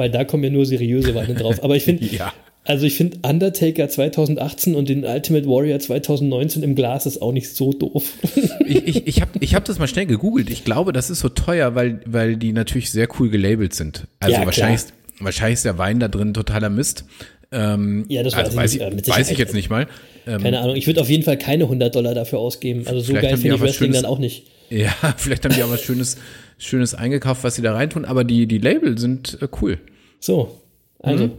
weil 0.00 0.10
da 0.10 0.24
kommen 0.24 0.42
ja 0.42 0.50
nur 0.50 0.66
seriöse 0.66 1.14
Weine 1.14 1.34
drauf. 1.34 1.62
Aber 1.62 1.76
ich 1.76 1.84
finde, 1.84 2.04
Ja. 2.10 2.32
Also 2.64 2.84
ich 2.84 2.94
finde 2.94 3.18
Undertaker 3.22 3.88
2018 3.88 4.74
und 4.74 4.88
den 4.88 5.04
Ultimate 5.04 5.46
Warrior 5.46 5.78
2019 5.78 6.62
im 6.62 6.74
Glas 6.74 7.06
ist 7.06 7.22
auch 7.22 7.32
nicht 7.32 7.54
so 7.54 7.72
doof. 7.72 8.12
Ich, 8.66 8.86
ich, 8.86 9.06
ich 9.08 9.20
habe 9.20 9.30
ich 9.40 9.54
hab 9.56 9.64
das 9.64 9.78
mal 9.80 9.88
schnell 9.88 10.06
gegoogelt. 10.06 10.48
Ich 10.50 10.62
glaube, 10.64 10.92
das 10.92 11.10
ist 11.10 11.20
so 11.20 11.28
teuer, 11.28 11.74
weil, 11.74 12.00
weil 12.06 12.36
die 12.36 12.52
natürlich 12.52 12.90
sehr 12.92 13.08
cool 13.18 13.28
gelabelt 13.30 13.74
sind. 13.74 14.06
Also 14.20 14.36
Ja, 14.36 14.44
wahrscheinlich, 14.44 14.82
wahrscheinlich 15.18 15.54
ist 15.54 15.64
der 15.64 15.76
Wein 15.78 15.98
da 15.98 16.06
drin 16.08 16.34
totaler 16.34 16.70
Mist. 16.70 17.04
Ähm, 17.50 18.04
Ja, 18.08 18.22
das 18.22 18.34
also 18.34 18.50
weiß 18.52 18.56
weiß, 18.56 18.74
ich 18.74 18.80
ich, 18.82 18.94
nicht, 18.94 19.08
äh, 19.08 19.10
weiß 19.10 19.30
ich 19.32 19.38
jetzt 19.38 19.54
nicht 19.54 19.70
mal. 19.70 19.88
Ähm, 20.26 20.42
Keine 20.42 20.60
Ahnung, 20.60 20.76
ich 20.76 20.86
würde 20.86 21.00
auf 21.00 21.10
jeden 21.10 21.24
Fall 21.24 21.36
keine 21.38 21.64
100 21.64 21.92
Dollar 21.94 22.14
dafür 22.14 22.38
ausgeben. 22.38 22.86
Also 22.86 23.00
so 23.00 23.12
geil 23.14 23.36
finde 23.36 23.56
ich 23.56 23.60
Wrestling 23.60 23.88
Schönes- 23.90 24.02
dann 24.02 24.10
auch 24.10 24.18
nicht. 24.18 24.44
Ja, 24.68 24.92
vielleicht 25.16 25.44
haben 25.44 25.54
die 25.54 25.62
auch 25.64 25.70
was 25.70 25.82
Schönes, 25.82 26.16
Schönes 26.58 26.94
eingekauft, 26.94 27.42
was 27.42 27.56
sie 27.56 27.62
da 27.62 27.72
reintun, 27.74 28.04
aber 28.04 28.22
die, 28.22 28.46
die 28.46 28.58
Label 28.58 28.98
sind 28.98 29.38
äh, 29.40 29.48
cool. 29.60 29.78
So, 30.20 30.56
also, 31.00 31.24
Mhm. 31.26 31.30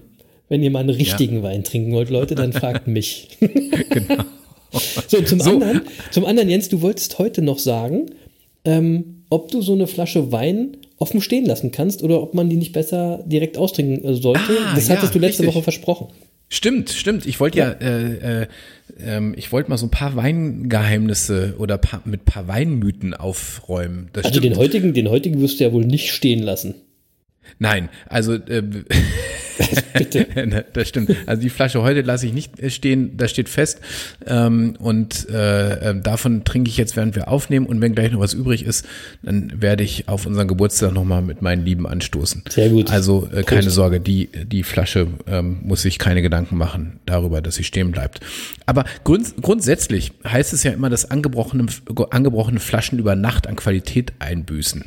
wenn 0.49 0.63
ihr 0.63 0.71
mal 0.71 0.79
einen 0.79 0.89
richtigen 0.89 1.43
Wein 1.43 1.63
trinken 1.63 1.93
wollt, 1.93 2.09
Leute, 2.09 2.35
dann 2.35 2.51
fragt 2.53 2.87
mich. 2.87 3.29
Genau. 3.89 4.23
So, 5.07 5.21
zum, 5.21 5.39
So. 5.41 5.51
Anderen, 5.51 5.81
zum 6.11 6.25
anderen, 6.25 6.49
Jens, 6.49 6.69
du 6.69 6.81
wolltest 6.81 7.19
heute 7.19 7.41
noch 7.41 7.59
sagen, 7.59 8.05
ähm, 8.63 9.23
ob 9.29 9.51
du 9.51 9.61
so 9.61 9.73
eine 9.73 9.85
Flasche 9.87 10.31
Wein 10.31 10.77
offen 10.97 11.19
stehen 11.19 11.45
lassen 11.45 11.71
kannst 11.71 12.03
oder 12.03 12.21
ob 12.21 12.33
man 12.33 12.49
die 12.49 12.55
nicht 12.55 12.71
besser 12.71 13.21
direkt 13.25 13.57
austrinken 13.57 14.03
äh, 14.05 14.13
sollte. 14.15 14.39
Ah, 14.65 14.75
das 14.75 14.87
ja, 14.87 14.95
hattest 14.95 15.13
du 15.13 15.19
letzte 15.19 15.43
richtig. 15.43 15.55
Woche 15.55 15.63
versprochen. 15.63 16.07
Stimmt, 16.47 16.89
stimmt. 16.89 17.25
Ich 17.25 17.39
wollte 17.39 17.57
ja, 17.59 17.69
äh, 17.71 18.41
äh, 18.43 18.47
ähm, 19.03 19.33
ich 19.37 19.51
wollte 19.51 19.69
mal 19.69 19.77
so 19.77 19.87
ein 19.87 19.91
paar 19.91 20.15
Weingeheimnisse 20.15 21.55
oder 21.57 21.77
paar, 21.77 22.01
mit 22.05 22.25
paar 22.25 22.47
Weinmythen 22.47 23.13
aufräumen. 23.13 24.09
Das 24.13 24.25
Also 24.25 24.39
stimmt. 24.39 24.55
den 24.55 24.59
heutigen, 24.61 24.93
den 24.93 25.09
heutigen 25.09 25.41
wirst 25.41 25.59
du 25.59 25.63
ja 25.65 25.73
wohl 25.73 25.85
nicht 25.85 26.11
stehen 26.11 26.43
lassen. 26.43 26.75
Nein, 27.59 27.89
also 28.07 28.33
äh, 28.33 28.63
Bitte. 29.93 30.27
Das 30.73 30.87
stimmt. 30.87 31.15
Also 31.25 31.41
die 31.41 31.49
Flasche 31.49 31.81
heute 31.81 32.01
lasse 32.01 32.25
ich 32.25 32.33
nicht 32.33 32.59
äh, 32.59 32.69
stehen, 32.69 33.17
das 33.17 33.31
steht 33.31 33.49
fest. 33.49 33.79
Ähm, 34.25 34.75
und 34.79 35.29
äh, 35.29 35.91
äh, 35.91 36.01
davon 36.01 36.43
trinke 36.43 36.69
ich 36.69 36.77
jetzt, 36.77 36.95
während 36.95 37.15
wir 37.15 37.27
aufnehmen. 37.27 37.65
Und 37.65 37.81
wenn 37.81 37.93
gleich 37.93 38.11
noch 38.11 38.19
was 38.19 38.33
übrig 38.33 38.65
ist, 38.65 38.85
dann 39.21 39.61
werde 39.61 39.83
ich 39.83 40.07
auf 40.07 40.25
unseren 40.25 40.47
Geburtstag 40.47 40.93
nochmal 40.93 41.21
mit 41.21 41.41
meinen 41.41 41.65
Lieben 41.65 41.87
anstoßen. 41.87 42.43
Sehr 42.49 42.69
gut. 42.69 42.91
Also 42.91 43.27
äh, 43.31 43.43
keine 43.43 43.63
Prost. 43.63 43.75
Sorge, 43.75 43.99
die, 43.99 44.29
die 44.45 44.63
Flasche 44.63 45.07
ähm, 45.27 45.59
muss 45.63 45.81
sich 45.81 45.99
keine 45.99 46.21
Gedanken 46.21 46.57
machen 46.57 46.99
darüber, 47.05 47.41
dass 47.41 47.55
sie 47.55 47.63
stehen 47.63 47.91
bleibt. 47.91 48.19
Aber 48.65 48.85
grund, 49.03 49.41
grundsätzlich 49.41 50.11
heißt 50.27 50.53
es 50.53 50.63
ja 50.63 50.71
immer, 50.71 50.89
dass 50.89 51.09
angebrochene, 51.09 51.65
angebrochene 52.09 52.59
Flaschen 52.59 52.99
über 52.99 53.15
Nacht 53.15 53.47
an 53.47 53.55
Qualität 53.55 54.13
einbüßen. 54.19 54.85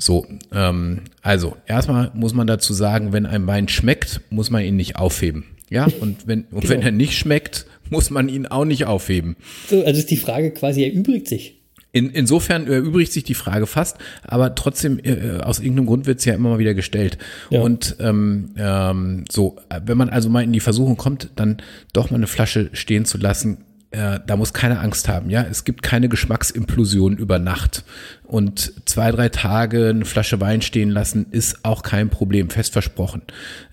So, 0.00 0.26
ähm, 0.52 1.02
also 1.22 1.56
erstmal 1.66 2.10
muss 2.14 2.34
man 2.34 2.46
dazu 2.46 2.72
sagen, 2.72 3.12
wenn 3.12 3.26
ein 3.26 3.46
Wein 3.46 3.68
schmeckt, 3.68 4.22
muss 4.30 4.50
man 4.50 4.64
ihn 4.64 4.76
nicht 4.76 4.96
aufheben. 4.96 5.44
Ja, 5.68 5.86
und 6.00 6.26
wenn, 6.26 6.44
und 6.50 6.68
wenn 6.68 6.82
er 6.82 6.90
nicht 6.90 7.16
schmeckt, 7.16 7.66
muss 7.90 8.10
man 8.10 8.28
ihn 8.28 8.46
auch 8.46 8.64
nicht 8.64 8.86
aufheben. 8.86 9.36
So, 9.68 9.84
also 9.84 10.00
ist 10.00 10.10
die 10.10 10.16
Frage 10.16 10.50
quasi 10.50 10.82
erübrigt 10.82 11.28
sich. 11.28 11.60
In, 11.92 12.10
insofern 12.10 12.66
erübrigt 12.66 13.12
sich 13.12 13.24
die 13.24 13.34
Frage 13.34 13.66
fast, 13.66 13.98
aber 14.22 14.54
trotzdem, 14.54 15.00
äh, 15.02 15.40
aus 15.42 15.58
irgendeinem 15.58 15.86
Grund 15.86 16.06
wird 16.06 16.20
es 16.20 16.24
ja 16.24 16.34
immer 16.34 16.50
mal 16.50 16.58
wieder 16.58 16.74
gestellt. 16.74 17.18
Ja. 17.50 17.60
Und 17.60 17.96
ähm, 18.00 18.50
ähm, 18.56 19.24
so, 19.30 19.56
äh, 19.68 19.80
wenn 19.84 19.98
man 19.98 20.08
also 20.08 20.28
mal 20.28 20.44
in 20.44 20.52
die 20.52 20.60
Versuchung 20.60 20.96
kommt, 20.96 21.30
dann 21.36 21.58
doch 21.92 22.10
mal 22.10 22.16
eine 22.16 22.28
Flasche 22.28 22.70
stehen 22.74 23.04
zu 23.04 23.18
lassen, 23.18 23.58
äh, 23.92 24.20
da 24.24 24.36
muss 24.36 24.52
keine 24.52 24.78
Angst 24.78 25.08
haben, 25.08 25.30
ja. 25.30 25.44
Es 25.50 25.64
gibt 25.64 25.82
keine 25.82 26.08
Geschmacksimplosion 26.08 27.16
über 27.16 27.38
Nacht. 27.40 27.84
Und 28.24 28.72
zwei, 28.84 29.10
drei 29.10 29.28
Tage 29.28 29.88
eine 29.88 30.04
Flasche 30.04 30.40
Wein 30.40 30.62
stehen 30.62 30.90
lassen, 30.90 31.26
ist 31.32 31.64
auch 31.64 31.82
kein 31.82 32.08
Problem, 32.08 32.50
fest 32.50 32.72
versprochen. 32.72 33.22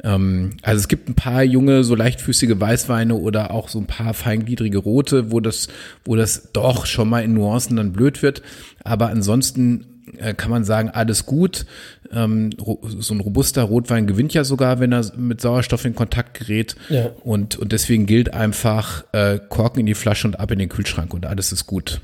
Ähm, 0.03 0.51
also 0.63 0.79
es 0.79 0.87
gibt 0.87 1.07
ein 1.07 1.13
paar 1.13 1.43
junge, 1.43 1.83
so 1.83 1.93
leichtfüßige 1.93 2.59
Weißweine 2.59 3.13
oder 3.13 3.51
auch 3.51 3.69
so 3.69 3.79
ein 3.79 3.85
paar 3.85 4.15
feingliedrige 4.15 4.79
Rote, 4.79 5.31
wo 5.31 5.39
das, 5.39 5.67
wo 6.03 6.15
das 6.15 6.51
doch 6.51 6.87
schon 6.87 7.09
mal 7.09 7.23
in 7.23 7.35
Nuancen 7.35 7.77
dann 7.77 7.93
blöd 7.93 8.23
wird. 8.23 8.41
Aber 8.83 9.09
ansonsten 9.09 9.96
kann 10.33 10.51
man 10.51 10.63
sagen, 10.63 10.89
alles 10.89 11.25
gut. 11.25 11.65
Ähm, 12.11 12.51
so 12.57 13.13
ein 13.13 13.19
robuster 13.19 13.63
Rotwein 13.63 14.07
gewinnt 14.07 14.33
ja 14.33 14.43
sogar, 14.43 14.79
wenn 14.79 14.91
er 14.91 15.11
mit 15.17 15.41
Sauerstoff 15.41 15.85
in 15.85 15.95
Kontakt 15.95 16.39
gerät. 16.39 16.75
Ja. 16.89 17.11
Und, 17.23 17.57
und 17.57 17.71
deswegen 17.71 18.05
gilt 18.05 18.33
einfach 18.33 19.05
äh, 19.13 19.39
Korken 19.49 19.81
in 19.81 19.85
die 19.85 19.95
Flasche 19.95 20.27
und 20.27 20.39
ab 20.39 20.51
in 20.51 20.59
den 20.59 20.69
Kühlschrank 20.69 21.13
und 21.13 21.25
alles 21.25 21.51
ist 21.51 21.67
gut. 21.67 22.01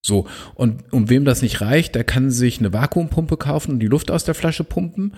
So, 0.00 0.26
und 0.54 0.92
um 0.92 1.10
wem 1.10 1.24
das 1.24 1.42
nicht 1.42 1.60
reicht, 1.60 1.94
der 1.94 2.04
kann 2.04 2.30
sich 2.30 2.60
eine 2.60 2.72
Vakuumpumpe 2.72 3.36
kaufen 3.36 3.72
und 3.72 3.80
die 3.80 3.88
Luft 3.88 4.10
aus 4.10 4.24
der 4.24 4.34
Flasche 4.34 4.64
pumpen. 4.64 5.14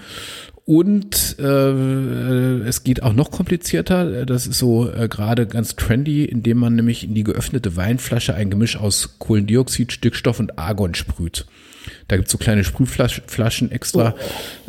Und 0.65 1.37
äh, 1.39 2.61
es 2.63 2.83
geht 2.83 3.03
auch 3.03 3.13
noch 3.13 3.31
komplizierter. 3.31 4.25
Das 4.25 4.47
ist 4.47 4.59
so 4.59 4.91
äh, 4.91 5.09
gerade 5.09 5.47
ganz 5.47 5.77
trendy, 5.77 6.25
indem 6.25 6.59
man 6.59 6.77
nämlich 6.77 7.05
in 7.05 7.15
die 7.15 7.25
geöffnete 7.25 7.77
Weinflasche 7.77 8.35
ein 8.35 8.51
Gemisch 8.51 8.77
aus 8.77 9.17
Kohlendioxid, 9.19 9.93
Stickstoff 9.93 10.41
und 10.41 10.59
Argon 10.59 10.95
sprüht. 10.95 11.47
Da 12.11 12.17
gibt's 12.17 12.33
so 12.33 12.39
kleine 12.39 12.65
Sprühflaschen 12.65 13.71
extra. 13.71 14.17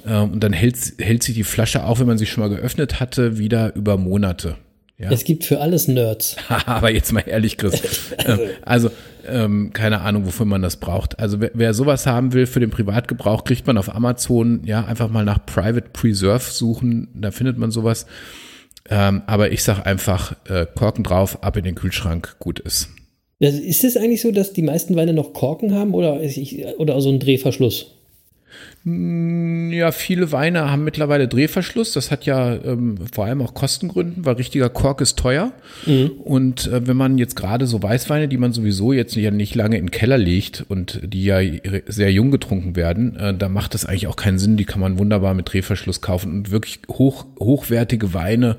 Ähm, 0.05 0.33
und 0.33 0.43
dann 0.43 0.53
hält, 0.53 0.77
hält 0.99 1.23
sich 1.23 1.33
die 1.33 1.43
Flasche, 1.43 1.85
auch 1.85 1.99
wenn 1.99 2.05
man 2.05 2.19
sie 2.19 2.27
schon 2.27 2.43
mal 2.43 2.55
geöffnet 2.55 2.99
hatte, 2.99 3.39
wieder 3.39 3.73
über 3.75 3.97
Monate. 3.97 4.57
Ja. 4.99 5.09
Es 5.09 5.23
gibt 5.23 5.45
für 5.45 5.59
alles 5.59 5.87
Nerds. 5.87 6.35
Aber 6.67 6.91
jetzt 6.91 7.11
mal 7.11 7.23
ehrlich, 7.25 7.57
Chris. 7.57 7.81
Ähm, 8.23 8.39
also, 8.61 8.91
ähm, 9.27 9.71
keine 9.73 10.01
Ahnung, 10.01 10.27
wofür 10.27 10.45
man 10.45 10.61
das 10.61 10.75
braucht. 10.75 11.17
Also, 11.19 11.41
wer, 11.41 11.49
wer 11.55 11.73
sowas 11.73 12.05
haben 12.05 12.33
will 12.33 12.45
für 12.45 12.59
den 12.59 12.69
Privatgebrauch, 12.69 13.43
kriegt 13.43 13.65
man 13.65 13.79
auf 13.79 13.95
Amazon, 13.95 14.61
ja, 14.63 14.85
einfach 14.85 15.09
mal 15.09 15.25
nach 15.25 15.43
Private 15.43 15.89
Preserve 15.91 16.51
suchen, 16.51 17.07
da 17.15 17.31
findet 17.31 17.57
man 17.57 17.71
sowas. 17.71 18.05
Ähm, 18.87 19.23
aber 19.25 19.51
ich 19.51 19.63
sag 19.63 19.87
einfach, 19.87 20.35
äh, 20.47 20.67
Korken 20.75 21.03
drauf, 21.03 21.43
ab 21.43 21.57
in 21.57 21.63
den 21.63 21.73
Kühlschrank, 21.73 22.35
gut 22.37 22.59
ist. 22.59 22.89
Also 23.41 23.61
ist 23.61 23.83
es 23.83 23.97
eigentlich 23.97 24.21
so, 24.21 24.31
dass 24.31 24.53
die 24.53 24.61
meisten 24.61 24.95
Weine 24.95 25.13
noch 25.13 25.33
Korken 25.33 25.73
haben 25.73 25.93
oder, 25.93 26.21
ich, 26.21 26.65
oder 26.77 27.01
so 27.01 27.09
ein 27.09 27.19
Drehverschluss? 27.19 27.87
Ja, 28.83 29.91
viele 29.91 30.31
Weine 30.31 30.71
haben 30.71 30.83
mittlerweile 30.83 31.27
Drehverschluss. 31.27 31.93
Das 31.93 32.09
hat 32.09 32.25
ja 32.25 32.55
ähm, 32.55 32.97
vor 33.11 33.25
allem 33.25 33.41
auch 33.41 33.53
Kostengründen, 33.53 34.25
weil 34.25 34.35
richtiger 34.35 34.69
Kork 34.69 35.01
ist 35.01 35.19
teuer. 35.19 35.53
Und 36.23 36.67
äh, 36.67 36.87
wenn 36.87 36.97
man 36.97 37.19
jetzt 37.19 37.35
gerade 37.35 37.67
so 37.67 37.81
Weißweine, 37.81 38.27
die 38.27 38.37
man 38.37 38.53
sowieso 38.53 38.91
jetzt 38.91 39.15
ja 39.15 39.29
nicht 39.29 39.53
lange 39.53 39.77
in 39.77 39.85
den 39.85 39.91
Keller 39.91 40.17
legt 40.17 40.65
und 40.67 40.99
die 41.03 41.23
ja 41.23 41.39
sehr 41.87 42.11
jung 42.11 42.31
getrunken 42.31 42.75
werden, 42.75 43.15
äh, 43.17 43.35
da 43.35 43.49
macht 43.49 43.75
das 43.75 43.85
eigentlich 43.85 44.07
auch 44.07 44.15
keinen 44.15 44.39
Sinn. 44.39 44.57
Die 44.57 44.65
kann 44.65 44.81
man 44.81 44.97
wunderbar 44.97 45.35
mit 45.35 45.53
Drehverschluss 45.53 46.01
kaufen. 46.01 46.31
Und 46.31 46.51
wirklich 46.51 46.79
hoch, 46.89 47.25
hochwertige 47.39 48.15
Weine, 48.15 48.57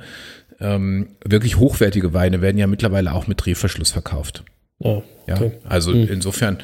ähm, 0.61 1.09
wirklich 1.25 1.59
hochwertige 1.59 2.15
Weine 2.15 2.41
werden 2.41 2.59
ja 2.59 2.69
mittlerweile 2.69 3.13
auch 3.13 3.27
mit 3.27 3.45
Drehverschluss 3.45 3.91
verkauft. 3.91 4.45
Ja, 4.83 5.03
Ja, 5.27 5.35
okay. 5.37 5.53
also 5.69 5.93
insofern, 5.93 6.59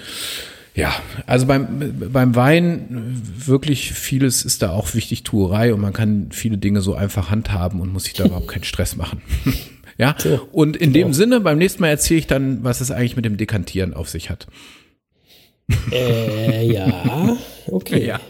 ja, 0.74 0.92
also 1.26 1.46
beim, 1.46 1.94
beim 2.12 2.34
Wein 2.36 3.20
wirklich 3.46 3.92
vieles 3.92 4.44
ist 4.44 4.62
da 4.62 4.70
auch 4.70 4.94
wichtig 4.94 5.22
Tuerei 5.24 5.72
und 5.74 5.80
man 5.80 5.92
kann 5.92 6.28
viele 6.30 6.58
Dinge 6.58 6.80
so 6.80 6.94
einfach 6.94 7.30
handhaben 7.30 7.80
und 7.80 7.92
muss 7.92 8.04
sich 8.04 8.14
da 8.14 8.24
überhaupt 8.26 8.48
keinen 8.48 8.64
Stress 8.64 8.96
machen. 8.96 9.22
ja, 9.98 10.14
So, 10.18 10.40
und 10.52 10.76
in 10.76 10.92
genau. 10.92 11.06
dem 11.08 11.14
Sinne, 11.14 11.40
beim 11.40 11.58
nächsten 11.58 11.80
Mal 11.82 11.88
erzähle 11.88 12.20
ich 12.20 12.26
dann, 12.26 12.62
was 12.64 12.80
es 12.80 12.90
eigentlich 12.90 13.16
mit 13.16 13.24
dem 13.24 13.36
Dekantieren 13.36 13.94
auf 13.94 14.08
sich 14.08 14.30
hat. 14.30 14.46
Äh, 15.92 16.72
ja, 16.72 17.36
okay. 17.66 18.06
Ja, 18.06 18.20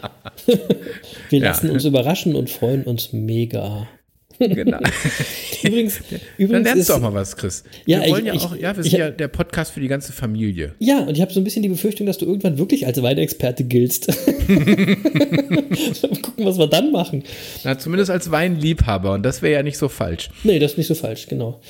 Wir 1.31 1.39
Ja. 1.39 1.45
lassen 1.51 1.71
uns 1.71 1.85
überraschen 1.85 2.35
und 2.35 2.51
freuen 2.51 2.83
uns 2.83 3.13
mega. 3.13 3.87
Genau. 4.39 4.79
Übrigens, 5.65 5.99
Dann 6.11 6.21
übrigens 6.39 6.65
lernst 6.65 6.81
ist, 6.83 6.89
du 6.91 6.95
auch 6.95 7.01
mal 7.01 7.13
was, 7.15 7.37
Chris. 7.37 7.65
Ja, 7.87 8.03
wir 8.03 8.11
wollen 8.11 8.21
ich- 8.27 8.27
ja 8.29 8.35
ich- 8.35 8.43
auch, 8.45 8.57
ja, 8.57 8.77
wir 8.77 8.85
ich- 8.85 8.91
sind 8.91 9.01
ja 9.01 9.11
der 9.11 9.29
Podcast 9.29 9.73
für 9.73 9.81
die 9.81 9.89
ganze 9.89 10.13
Familie. 10.13 10.75
Ja, 10.79 11.01
und 11.01 11.15
ich 11.17 11.21
habe 11.21 11.33
so 11.33 11.41
ein 11.41 11.45
bisschen 11.45 11.63
die 11.63 11.69
Befürchtung, 11.69 12.07
dass 12.07 12.19
du 12.19 12.27
irgendwann 12.27 12.59
wirklich 12.59 12.87
als 12.87 13.03
Weinexperte 13.03 13.65
giltst. 13.65 14.09
Mal 14.49 16.21
gucken, 16.23 16.45
was 16.45 16.59
wir 16.59 16.67
dann 16.67 16.93
machen. 16.93 17.25
Na, 17.65 17.79
zumindest 17.79 18.11
als 18.11 18.31
Weinliebhaber 18.31 19.13
und 19.15 19.23
das 19.25 19.43
wäre 19.43 19.55
ja 19.55 19.63
nicht 19.63 19.79
so 19.79 19.89
falsch. 19.89 20.31
Nee, 20.45 20.59
das 20.59 20.73
ist 20.73 20.79
nicht 20.79 20.87
so 20.87 20.95
falsch, 20.95 21.27
genau. 21.29 21.61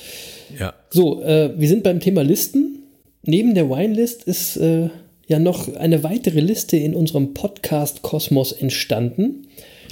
Ja. 0.59 0.73
So, 0.89 1.21
äh, 1.23 1.51
wir 1.57 1.67
sind 1.67 1.83
beim 1.83 1.99
Thema 1.99 2.23
Listen. 2.23 2.79
Neben 3.23 3.53
der 3.55 3.69
Winelist 3.69 4.23
ist 4.23 4.57
äh, 4.57 4.89
ja 5.27 5.39
noch 5.39 5.73
eine 5.75 6.03
weitere 6.03 6.39
Liste 6.39 6.77
in 6.77 6.95
unserem 6.95 7.33
Podcast 7.33 8.01
Kosmos 8.01 8.51
entstanden. 8.51 9.47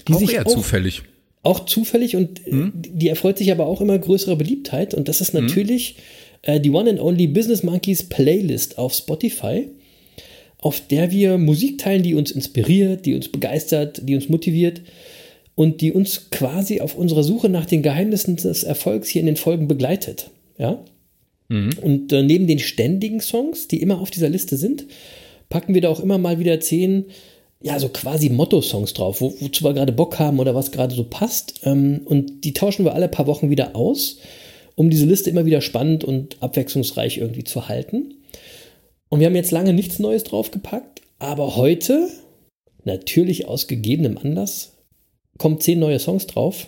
Die 0.08 0.14
Auch 0.14 0.20
sich 0.20 0.34
eher 0.34 0.46
auch, 0.48 0.52
zufällig. 0.52 1.04
Auch 1.44 1.66
zufällig 1.66 2.16
und 2.16 2.46
äh, 2.48 2.72
die 2.74 3.08
erfreut 3.08 3.38
sich 3.38 3.52
aber 3.52 3.68
auch 3.68 3.82
immer 3.82 3.98
größerer 3.98 4.36
Beliebtheit. 4.36 4.94
Und 4.94 5.08
das 5.08 5.22
ist 5.22 5.34
natürlich 5.34 5.96
äh, 6.42 6.60
die 6.60 6.72
One 6.72 6.90
and 6.90 7.00
Only 7.00 7.28
Business 7.28 7.64
Monkeys 7.64 8.04
Playlist 8.04 8.78
auf 8.78 8.94
Spotify, 8.94 9.68
auf 10.60 10.82
der 10.88 11.12
wir 11.12 11.38
Musik 11.38 11.78
teilen, 11.78 12.04
die 12.04 12.16
uns 12.16 12.32
inspiriert, 12.32 13.06
die 13.06 13.16
uns 13.16 13.30
begeistert, 13.30 14.02
die 14.04 14.16
uns 14.16 14.30
motiviert 14.30 14.82
und 15.56 15.82
die 15.82 15.92
uns 15.92 16.30
quasi 16.30 16.82
auf 16.82 16.96
unserer 16.96 17.24
Suche 17.24 17.50
nach 17.50 17.66
den 17.66 17.82
Geheimnissen 17.82 18.36
des 18.36 18.64
Erfolgs 18.64 19.08
hier 19.08 19.22
in 19.22 19.28
den 19.28 19.38
Folgen 19.38 19.68
begleitet. 19.68 20.32
Ja? 20.58 20.84
Und 21.82 22.12
äh, 22.12 22.24
neben 22.24 22.48
den 22.48 22.60
ständigen 22.60 23.22
Songs, 23.22 23.68
die 23.68 23.82
immer 23.82 24.02
auf 24.02 24.12
dieser 24.12 24.30
Liste 24.30 24.58
sind, 24.58 24.86
packen 25.50 25.74
wir 25.74 25.82
da 25.82 25.90
auch 25.90 26.02
immer 26.02 26.18
mal 26.18 26.40
wieder 26.40 26.60
zehn 26.60 27.06
ja, 27.62 27.80
so 27.80 27.90
quasi 27.90 28.30
Motto-Songs 28.30 28.94
drauf, 28.94 29.22
wo, 29.22 29.34
wozu 29.40 29.64
wir 29.64 29.74
gerade 29.74 29.92
Bock 29.92 30.20
haben 30.20 30.40
oder 30.40 30.54
was 30.54 30.72
gerade 30.72 30.94
so 30.94 31.04
passt. 31.04 31.62
Ähm, 31.64 32.02
und 32.06 32.44
die 32.44 32.54
tauschen 32.54 32.86
wir 32.86 32.94
alle 32.94 33.08
paar 33.08 33.28
Wochen 33.28 33.50
wieder 33.50 33.76
aus, 33.76 34.18
um 34.76 34.90
diese 34.90 35.06
Liste 35.06 35.30
immer 35.30 35.46
wieder 35.46 35.62
spannend 35.62 36.04
und 36.04 36.42
abwechslungsreich 36.42 37.18
irgendwie 37.18 37.44
zu 37.44 37.68
halten. 37.68 38.14
Und 39.10 39.20
wir 39.20 39.28
haben 39.28 39.36
jetzt 39.36 39.52
lange 39.52 39.74
nichts 39.74 40.00
Neues 40.00 40.24
draufgepackt, 40.24 41.02
aber 41.18 41.56
heute, 41.56 42.10
natürlich 42.84 43.48
aus 43.48 43.68
gegebenem 43.68 44.18
Anlass, 44.18 44.74
kommen 45.38 45.60
zehn 45.60 45.80
neue 45.80 46.00
Songs 46.00 46.28
drauf. 46.28 46.68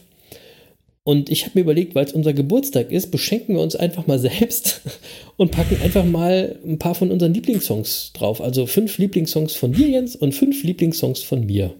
Und 1.04 1.30
ich 1.30 1.46
habe 1.46 1.52
mir 1.56 1.62
überlegt, 1.62 1.96
weil 1.96 2.06
es 2.06 2.14
unser 2.14 2.34
Geburtstag 2.34 2.92
ist, 2.92 3.10
beschenken 3.10 3.56
wir 3.56 3.62
uns 3.62 3.76
einfach 3.76 4.06
mal 4.06 4.20
selbst 4.20 4.82
und 5.38 5.52
packen 5.52 5.82
einfach 5.82 6.06
mal 6.06 6.60
ein 6.66 6.78
paar 6.78 6.96
von 6.96 7.12
unseren 7.12 7.34
Lieblingssongs 7.34 8.12
drauf. 8.14 8.42
Also 8.42 8.66
fünf 8.66 8.98
Lieblingssongs 8.98 9.56
von 9.56 9.72
dir, 9.72 9.88
Jens, 9.88 10.16
und 10.16 10.34
fünf 10.34 10.64
Lieblingssongs 10.64 11.22
von 11.22 11.46
mir. 11.46 11.74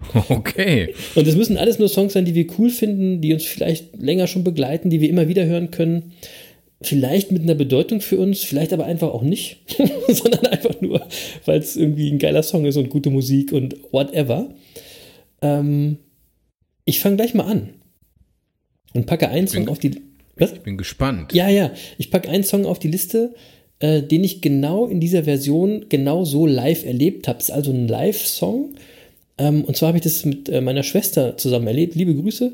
Okay. 0.28 0.94
Und 1.16 1.26
es 1.26 1.34
müssen 1.34 1.56
alles 1.56 1.80
nur 1.80 1.88
Songs 1.88 2.12
sein, 2.12 2.24
die 2.24 2.36
wir 2.36 2.46
cool 2.56 2.70
finden, 2.70 3.20
die 3.20 3.32
uns 3.32 3.44
vielleicht 3.44 3.96
länger 4.00 4.28
schon 4.28 4.44
begleiten, 4.44 4.90
die 4.90 5.00
wir 5.00 5.10
immer 5.10 5.26
wieder 5.26 5.44
hören 5.44 5.72
können. 5.72 6.12
Vielleicht 6.80 7.32
mit 7.32 7.42
einer 7.42 7.56
Bedeutung 7.56 8.00
für 8.00 8.16
uns, 8.16 8.44
vielleicht 8.44 8.72
aber 8.72 8.84
einfach 8.84 9.08
auch 9.08 9.22
nicht, 9.22 9.58
sondern 10.08 10.46
einfach 10.46 10.80
nur, 10.80 11.04
weil 11.46 11.58
es 11.58 11.76
irgendwie 11.76 12.12
ein 12.12 12.20
geiler 12.20 12.44
Song 12.44 12.64
ist 12.64 12.76
und 12.76 12.90
gute 12.90 13.10
Musik 13.10 13.52
und 13.52 13.74
whatever. 13.90 14.54
Ähm, 15.42 15.96
ich 16.84 17.00
fange 17.00 17.16
gleich 17.16 17.34
mal 17.34 17.50
an 17.50 17.70
und 18.94 19.06
packe 19.06 19.28
einen 19.28 19.46
Song 19.48 19.64
Bin- 19.64 19.68
auf 19.70 19.78
die. 19.78 20.00
Was? 20.36 20.52
Ich 20.52 20.60
bin 20.60 20.76
gespannt. 20.78 21.32
Ja, 21.34 21.48
ja. 21.48 21.72
Ich 21.98 22.10
packe 22.10 22.28
einen 22.28 22.44
Song 22.44 22.64
auf 22.64 22.78
die 22.78 22.88
Liste, 22.88 23.34
äh, 23.80 24.02
den 24.02 24.22
ich 24.22 24.40
genau 24.40 24.86
in 24.86 25.00
dieser 25.00 25.24
Version 25.24 25.86
genau 25.88 26.24
so 26.24 26.46
live 26.46 26.84
erlebt 26.86 27.26
habe. 27.26 27.38
Es 27.40 27.46
ist 27.48 27.54
also 27.54 27.72
ein 27.72 27.88
Live-Song. 27.88 28.74
Ähm, 29.36 29.64
und 29.64 29.76
zwar 29.76 29.88
habe 29.88 29.98
ich 29.98 30.04
das 30.04 30.24
mit 30.24 30.48
äh, 30.48 30.60
meiner 30.60 30.82
Schwester 30.84 31.36
zusammen 31.36 31.66
erlebt. 31.66 31.94
Liebe 31.96 32.14
Grüße. 32.14 32.52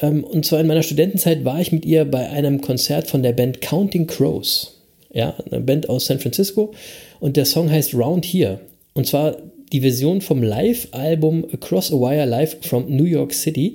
Ähm, 0.00 0.24
und 0.24 0.46
zwar 0.46 0.60
in 0.60 0.66
meiner 0.66 0.82
Studentenzeit 0.82 1.44
war 1.44 1.60
ich 1.60 1.72
mit 1.72 1.84
ihr 1.84 2.06
bei 2.06 2.28
einem 2.30 2.62
Konzert 2.62 3.08
von 3.08 3.22
der 3.22 3.32
Band 3.32 3.60
Counting 3.60 4.06
Crows. 4.06 4.78
Ja, 5.12 5.34
eine 5.50 5.60
Band 5.60 5.88
aus 5.90 6.06
San 6.06 6.20
Francisco. 6.20 6.72
Und 7.20 7.36
der 7.36 7.44
Song 7.44 7.70
heißt 7.70 7.94
Round 7.94 8.24
Here. 8.24 8.60
Und 8.94 9.06
zwar 9.06 9.36
die 9.72 9.80
Version 9.80 10.20
vom 10.20 10.42
Live-Album 10.42 11.46
Across 11.52 11.92
a 11.92 11.96
Wire 11.96 12.24
Live 12.26 12.56
from 12.62 12.84
New 12.88 13.04
York 13.04 13.34
City. 13.34 13.74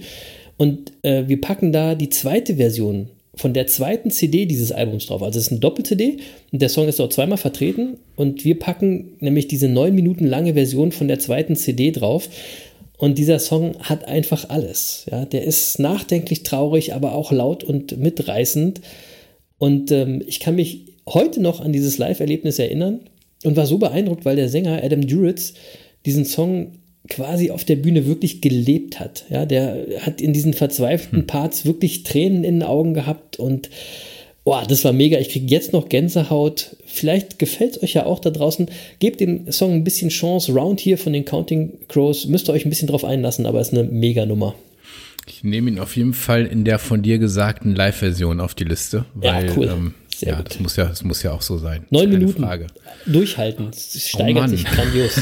Und 0.58 0.94
äh, 1.04 1.28
wir 1.28 1.42
packen 1.42 1.72
da 1.72 1.96
die 1.96 2.10
zweite 2.10 2.56
Version 2.56 3.10
von 3.36 3.54
der 3.54 3.68
zweiten 3.68 4.12
CD 4.12 4.46
dieses 4.46 4.72
Albums 4.72 5.08
drauf. 5.08 5.22
Also 5.22 5.40
es 5.40 5.48
ist 5.48 5.52
ein 5.52 5.60
Doppel-CD 5.60 6.18
und 6.52 6.62
der 6.62 6.70
Song 6.70 6.88
ist 6.88 7.00
dort 7.00 7.14
zweimal 7.14 7.38
vertreten. 7.38 7.98
Und 8.16 8.46
wir 8.46 8.58
packen 8.58 9.18
nämlich 9.20 9.48
diese 9.48 9.68
neun 9.68 9.94
Minuten 9.94 10.26
lange 10.26 10.54
Version 10.54 10.92
von 10.92 11.08
der 11.08 11.20
zweiten 11.20 11.56
CD 11.56 11.92
drauf. 11.92 12.30
Und 12.98 13.18
dieser 13.18 13.40
Song 13.40 13.76
hat 13.80 14.08
einfach 14.08 14.50
alles. 14.50 15.06
Ja, 15.12 15.26
der 15.26 15.44
ist 15.44 15.80
nachdenklich 15.80 16.44
traurig, 16.44 16.94
aber 16.94 17.14
auch 17.14 17.34
laut 17.34 17.64
und 17.64 17.98
mitreißend. 17.98 18.80
Und 19.58 19.92
ähm, 19.92 20.24
ich 20.26 20.40
kann 20.40 20.56
mich 20.56 20.94
heute 21.08 21.42
noch 21.42 21.60
an 21.60 21.74
dieses 21.74 21.98
Live-Erlebnis 21.98 22.58
erinnern 22.58 23.02
und 23.44 23.58
war 23.58 23.66
so 23.66 23.78
beeindruckt, 23.78 24.24
weil 24.24 24.38
der 24.38 24.50
Sänger 24.50 24.82
Adam 24.82 25.06
Duritz 25.06 25.54
diesen 26.06 26.24
Song 26.24 26.72
quasi 27.08 27.52
auf 27.52 27.64
der 27.64 27.76
Bühne 27.76 28.06
wirklich 28.06 28.42
gelebt 28.42 29.00
hat. 29.00 29.26
Ja, 29.30 29.46
der 29.46 29.86
hat 30.02 30.22
in 30.22 30.34
diesen 30.34 30.54
verzweifelten 30.54 31.28
Parts 31.28 31.66
wirklich 31.66 32.04
Tränen 32.04 32.44
in 32.44 32.60
den 32.60 32.64
Augen 32.64 32.94
gehabt 32.94 33.38
und 33.38 33.70
boah, 34.44 34.64
das 34.68 34.86
war 34.86 34.94
mega. 34.94 35.20
Ich 35.20 35.30
kriege 35.30 35.48
jetzt 35.48 35.74
noch 35.74 35.90
Gänsehaut. 35.90 36.78
Vielleicht 36.86 37.40
gefällt 37.40 37.78
es 37.78 37.84
euch 37.84 37.94
ja 37.94 38.06
auch 38.06 38.20
da 38.20 38.30
draußen. 38.30 38.70
Gebt 39.00 39.20
dem 39.20 39.52
Song 39.52 39.74
ein 39.74 39.84
bisschen 39.84 40.10
Chance. 40.10 40.54
Round 40.54 40.80
hier 40.80 40.98
von 40.98 41.12
den 41.12 41.26
Counting 41.26 41.74
Crows. 41.90 42.28
Müsst 42.28 42.48
ihr 42.48 42.54
euch 42.54 42.66
ein 42.66 42.70
bisschen 42.70 42.88
drauf 42.88 43.04
einlassen, 43.04 43.46
aber 43.46 43.60
ist 43.60 43.74
eine 43.74 43.84
mega 43.84 44.26
Nummer. 44.26 44.56
Ich 45.28 45.44
nehme 45.44 45.72
ihn 45.72 45.80
auf 45.80 45.98
jeden 45.98 46.14
Fall 46.14 46.46
in 46.46 46.64
der 46.64 46.78
von 46.78 47.02
dir 47.02 47.18
gesagten 47.18 47.74
Live-Version 47.74 48.40
auf 48.40 48.54
die 48.54 48.64
Liste. 48.64 49.06
Ja, 49.22 49.34
Weil, 49.34 49.58
cool. 49.58 49.68
Ähm, 49.68 49.94
Sehr 50.20 50.30
ja, 50.30 50.38
gut. 50.38 50.52
das 50.52 50.60
muss 50.60 50.76
ja, 50.76 50.86
das 50.86 51.04
muss 51.04 51.24
ja 51.24 51.32
auch 51.32 51.42
so 51.42 51.58
sein. 51.58 51.86
Neun 51.90 52.10
Minuten 52.10 52.44
Frage. 52.44 52.68
durchhalten. 53.06 53.70
Es 53.70 54.10
steigert 54.10 54.44
Mann. 54.44 54.50
sich 54.50 54.66
grandios. 54.66 55.22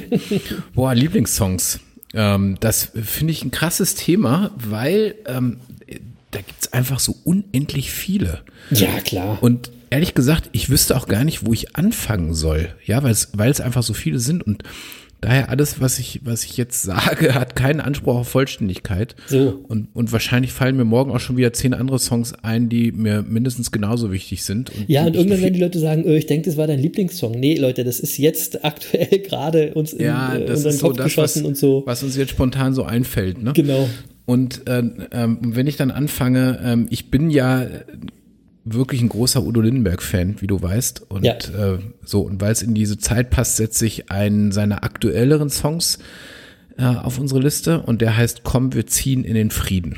Boah, 0.74 0.94
Lieblingssongs. 0.94 1.80
Ähm, 2.14 2.56
das 2.60 2.90
finde 3.02 3.32
ich 3.32 3.44
ein 3.44 3.50
krasses 3.50 3.94
Thema, 3.94 4.50
weil 4.56 5.14
ähm, 5.26 5.60
da 6.30 6.40
gibt 6.40 6.60
es 6.60 6.72
einfach 6.72 6.98
so 7.00 7.16
unendlich 7.24 7.90
viele. 7.90 8.42
ja, 8.70 9.00
klar. 9.00 9.38
Und 9.40 9.70
ehrlich 9.90 10.14
gesagt, 10.14 10.50
ich 10.52 10.68
wüsste 10.70 10.96
auch 10.96 11.06
gar 11.06 11.24
nicht, 11.24 11.46
wo 11.46 11.52
ich 11.52 11.76
anfangen 11.76 12.34
soll. 12.34 12.74
Ja, 12.84 13.02
weil 13.02 13.12
es, 13.12 13.30
weil 13.34 13.50
es 13.50 13.60
einfach 13.60 13.82
so 13.82 13.94
viele 13.94 14.18
sind 14.18 14.42
und 14.42 14.62
daher 15.20 15.48
alles, 15.48 15.80
was 15.80 15.98
ich, 15.98 16.20
was 16.24 16.44
ich 16.44 16.56
jetzt 16.56 16.82
sage, 16.82 17.34
hat 17.34 17.56
keinen 17.56 17.80
Anspruch 17.80 18.16
auf 18.16 18.28
Vollständigkeit. 18.28 19.16
So. 19.26 19.64
Und, 19.68 19.88
und 19.94 20.12
wahrscheinlich 20.12 20.52
fallen 20.52 20.76
mir 20.76 20.84
morgen 20.84 21.10
auch 21.10 21.20
schon 21.20 21.36
wieder 21.36 21.52
zehn 21.52 21.74
andere 21.74 21.98
Songs 21.98 22.34
ein, 22.42 22.68
die 22.68 22.92
mir 22.92 23.22
mindestens 23.22 23.72
genauso 23.72 24.12
wichtig 24.12 24.44
sind. 24.44 24.70
Ja, 24.86 25.02
die 25.02 25.08
und 25.08 25.14
irgendwann 25.16 25.42
werden 25.42 25.54
die 25.54 25.60
Leute 25.60 25.78
sagen, 25.78 26.04
äh, 26.04 26.16
ich 26.16 26.26
denke, 26.26 26.48
das 26.48 26.56
war 26.56 26.66
dein 26.66 26.78
Lieblingssong. 26.78 27.32
Nee, 27.32 27.56
Leute, 27.56 27.84
das 27.84 28.00
ist 28.00 28.18
jetzt 28.18 28.64
aktuell 28.64 29.18
gerade 29.20 29.74
uns 29.74 29.92
in 29.92 30.06
ja, 30.06 30.34
äh, 30.34 30.46
das 30.46 30.64
unseren 30.64 30.72
so 30.72 30.86
Kopf 30.86 30.96
das, 30.96 31.04
geschossen 31.06 31.42
was, 31.42 31.48
und 31.48 31.56
so. 31.56 31.82
was 31.86 32.02
uns 32.02 32.16
jetzt 32.16 32.30
spontan 32.30 32.74
so 32.74 32.84
einfällt. 32.84 33.42
Ne? 33.42 33.52
Genau. 33.54 33.88
Und 34.26 34.68
äh, 34.68 34.82
ähm, 35.10 35.38
wenn 35.40 35.66
ich 35.66 35.76
dann 35.76 35.90
anfange, 35.90 36.60
ähm, 36.62 36.86
ich 36.90 37.10
bin 37.10 37.30
ja 37.30 37.66
wirklich 38.74 39.00
ein 39.02 39.08
großer 39.08 39.42
Udo 39.42 39.60
Lindenberg-Fan, 39.60 40.40
wie 40.40 40.46
du 40.46 40.60
weißt. 40.60 41.02
Und 41.10 41.24
Ja. 41.24 41.34
äh, 41.34 41.78
so, 42.04 42.20
und 42.22 42.40
weil 42.40 42.52
es 42.52 42.62
in 42.62 42.74
diese 42.74 42.98
Zeit 42.98 43.30
passt, 43.30 43.56
setze 43.56 43.86
ich 43.86 44.10
einen 44.10 44.52
seiner 44.52 44.84
aktuelleren 44.84 45.50
Songs 45.50 45.98
äh, 46.78 46.84
auf 46.84 47.18
unsere 47.18 47.40
Liste 47.40 47.80
und 47.80 48.00
der 48.00 48.16
heißt 48.16 48.42
Komm, 48.44 48.74
wir 48.74 48.86
ziehen 48.86 49.24
in 49.24 49.34
den 49.34 49.50
Frieden. 49.50 49.96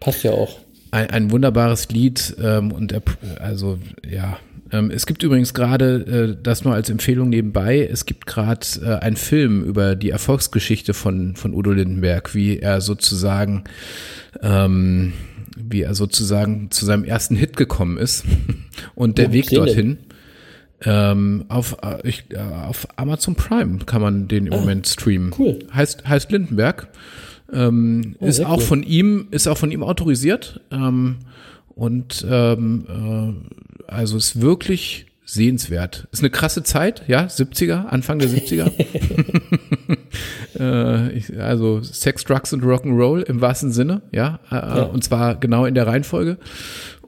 Passt 0.00 0.22
ja 0.24 0.32
auch. 0.32 0.58
Ein, 0.92 1.10
ein 1.10 1.30
wunderbares 1.30 1.88
Lied 1.90 2.34
ähm, 2.42 2.72
und 2.72 2.92
er, 2.92 3.02
also 3.38 3.78
ja. 4.08 4.38
Ähm, 4.72 4.90
es 4.92 5.04
gibt 5.06 5.22
übrigens 5.24 5.52
gerade, 5.52 6.36
äh, 6.38 6.42
das 6.42 6.64
nur 6.64 6.74
als 6.74 6.90
Empfehlung 6.90 7.28
nebenbei, 7.28 7.88
es 7.90 8.06
gibt 8.06 8.26
gerade 8.26 8.64
äh, 8.82 9.04
einen 9.04 9.16
Film 9.16 9.64
über 9.64 9.96
die 9.96 10.10
Erfolgsgeschichte 10.10 10.94
von, 10.94 11.34
von 11.34 11.54
Udo 11.54 11.72
Lindenberg, 11.72 12.34
wie 12.36 12.58
er 12.60 12.80
sozusagen, 12.80 13.64
ähm, 14.42 15.12
wie 15.68 15.82
er 15.82 15.94
sozusagen 15.94 16.70
zu 16.70 16.84
seinem 16.84 17.04
ersten 17.04 17.36
Hit 17.36 17.56
gekommen 17.56 17.98
ist 17.98 18.24
und 18.94 19.18
der 19.18 19.28
Wo 19.28 19.32
Weg 19.32 19.48
gibt's 19.48 19.50
den 19.50 19.56
dorthin. 19.64 19.98
Ähm, 20.82 21.44
auf, 21.48 21.76
äh, 21.82 22.08
ich, 22.08 22.24
äh, 22.30 22.38
auf 22.38 22.88
Amazon 22.96 23.34
Prime 23.34 23.78
kann 23.84 24.00
man 24.00 24.28
den 24.28 24.46
im 24.46 24.52
Moment 24.52 24.88
streamen. 24.88 25.30
Ah, 25.32 25.36
cool. 25.38 25.58
Heißt, 25.74 26.08
heißt 26.08 26.32
Lindenberg. 26.32 26.88
Ähm, 27.52 28.16
Oh, 28.20 28.26
ist 28.26 28.44
auch 28.44 28.58
cool. 28.58 28.62
von 28.62 28.82
ihm, 28.82 29.28
ist 29.30 29.46
auch 29.46 29.58
von 29.58 29.72
ihm 29.72 29.82
autorisiert. 29.82 30.60
Ähm, 30.70 31.16
und 31.74 32.24
ähm, 32.28 32.86
äh, 32.88 33.90
also 33.92 34.16
ist 34.16 34.40
wirklich 34.40 35.06
sehenswert. 35.26 36.08
Ist 36.12 36.20
eine 36.20 36.30
krasse 36.30 36.62
Zeit, 36.62 37.02
ja, 37.08 37.24
70er, 37.26 37.86
Anfang 37.86 38.18
der 38.18 38.28
70er. 38.28 38.70
äh, 40.58 41.12
ich, 41.12 41.38
also 41.38 41.82
Sex, 41.82 42.24
Drugs 42.24 42.52
und 42.52 42.62
Rock'n'Roll 42.62 43.22
im 43.22 43.40
wahrsten 43.40 43.72
Sinne, 43.72 44.02
ja, 44.12 44.40
äh, 44.50 44.82
und 44.82 45.04
zwar 45.04 45.36
genau 45.36 45.66
in 45.66 45.74
der 45.74 45.86
Reihenfolge. 45.86 46.38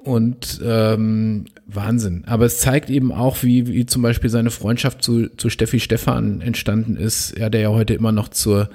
Und 0.04 0.60
ähm, 0.64 1.44
Wahnsinn. 1.66 2.24
Aber 2.26 2.44
es 2.44 2.58
zeigt 2.58 2.90
eben 2.90 3.12
auch, 3.12 3.44
wie, 3.44 3.68
wie 3.68 3.86
zum 3.86 4.02
Beispiel 4.02 4.30
seine 4.30 4.50
Freundschaft 4.50 5.02
zu, 5.02 5.28
zu 5.36 5.48
Steffi 5.48 5.78
Stefan 5.78 6.40
entstanden 6.40 6.96
ist, 6.96 7.38
ja, 7.38 7.48
der 7.48 7.60
ja 7.60 7.68
heute 7.68 7.94
immer 7.94 8.10
noch 8.10 8.28
zur 8.28 8.68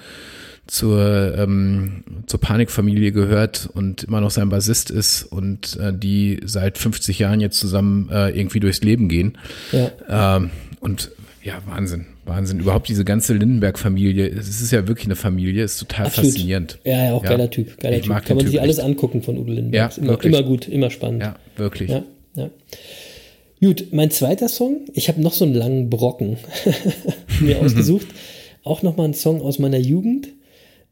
zur, 0.68 1.34
ähm, 1.38 2.04
zur 2.26 2.40
Panikfamilie 2.40 3.12
gehört 3.12 3.70
und 3.74 4.04
immer 4.04 4.22
noch 4.22 4.32
sein 4.32 4.50
Bassist 4.50 4.92
ist 4.92 5.24
und 5.24 5.78
äh, 5.78 5.94
die 5.94 6.42
seit 6.44 6.78
50 6.78 7.20
Jahren 7.20 7.40
jetzt 7.40 7.60
zusammen 7.60 8.10
äh, 8.12 8.30
irgendwie 8.30 8.60
durchs 8.60 8.82
Leben 8.82 9.08
gehen. 9.08 9.38
Ja. 9.72 10.36
Ähm, 10.38 10.50
und 10.80 11.12
ja, 11.48 11.62
Wahnsinn, 11.66 12.06
Wahnsinn. 12.26 12.60
Überhaupt 12.60 12.90
diese 12.90 13.06
ganze 13.06 13.34
Lindenberg-Familie, 13.34 14.28
es 14.28 14.48
ist 14.62 14.72
ja 14.72 14.88
wirklich 14.88 15.06
eine 15.08 15.16
Familie, 15.16 15.64
ist 15.64 15.78
total 15.80 16.08
Absolut. 16.08 16.32
faszinierend. 16.32 16.78
Ja, 16.84 17.06
ja, 17.06 17.14
auch 17.14 17.24
Ja. 17.24 17.30
geiler 17.30 17.50
Typ. 17.50 17.78
Geiler 17.80 17.96
Ich 17.96 18.02
typ. 18.04 18.10
mag 18.10 18.26
Kann 18.26 18.38
man 18.38 18.46
sich 18.46 18.54
Typ 18.56 18.62
alles 18.62 18.78
echt. 18.80 18.86
angucken 18.86 19.24
von 19.24 19.38
Udo 19.38 19.52
Lindenberg. 19.54 19.96
Ja, 19.98 20.04
immer, 20.04 20.24
immer 20.24 20.44
gut, 20.44 20.68
immer 20.68 20.90
spannend. 20.90 21.22
Ja, 21.24 21.36
wirklich. 21.56 21.90
Ja, 21.90 22.04
ja. 22.36 22.50
Gut, 23.62 23.88
mein 23.92 24.12
zweiter 24.12 24.50
Song, 24.50 24.82
ich 24.94 25.08
habe 25.08 25.22
noch 25.22 25.34
so 25.34 25.46
einen 25.46 25.56
langen 25.56 25.90
Brocken 25.90 26.38
mir 27.40 27.60
ausgesucht. 27.62 28.08
Auch 28.64 28.84
nochmal 28.84 29.08
ein 29.08 29.14
Song 29.14 29.42
aus 29.42 29.58
meiner 29.60 29.80
Jugend 29.80 30.28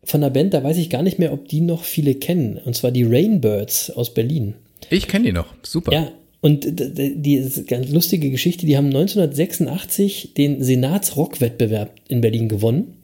von 0.03 0.23
einer 0.23 0.31
Band, 0.31 0.53
da 0.53 0.63
weiß 0.63 0.77
ich 0.77 0.89
gar 0.89 1.03
nicht 1.03 1.19
mehr, 1.19 1.33
ob 1.33 1.47
die 1.49 1.61
noch 1.61 1.83
viele 1.83 2.15
kennen. 2.15 2.57
Und 2.63 2.75
zwar 2.75 2.91
die 2.91 3.03
Rainbirds 3.03 3.91
aus 3.91 4.13
Berlin. 4.13 4.53
Ich 4.89 5.07
kenne 5.07 5.25
die 5.25 5.31
noch, 5.33 5.47
super. 5.63 5.91
Ja, 5.91 6.11
und 6.45 6.67
die 6.67 7.43
ganz 7.65 7.89
lustige 7.89 8.29
Geschichte, 8.29 8.67
die 8.67 8.77
haben 8.77 8.87
1986 8.87 10.33
den 10.37 10.61
Senatsrockwettbewerb 10.63 11.89
in 12.07 12.21
Berlin 12.21 12.49
gewonnen. 12.49 12.97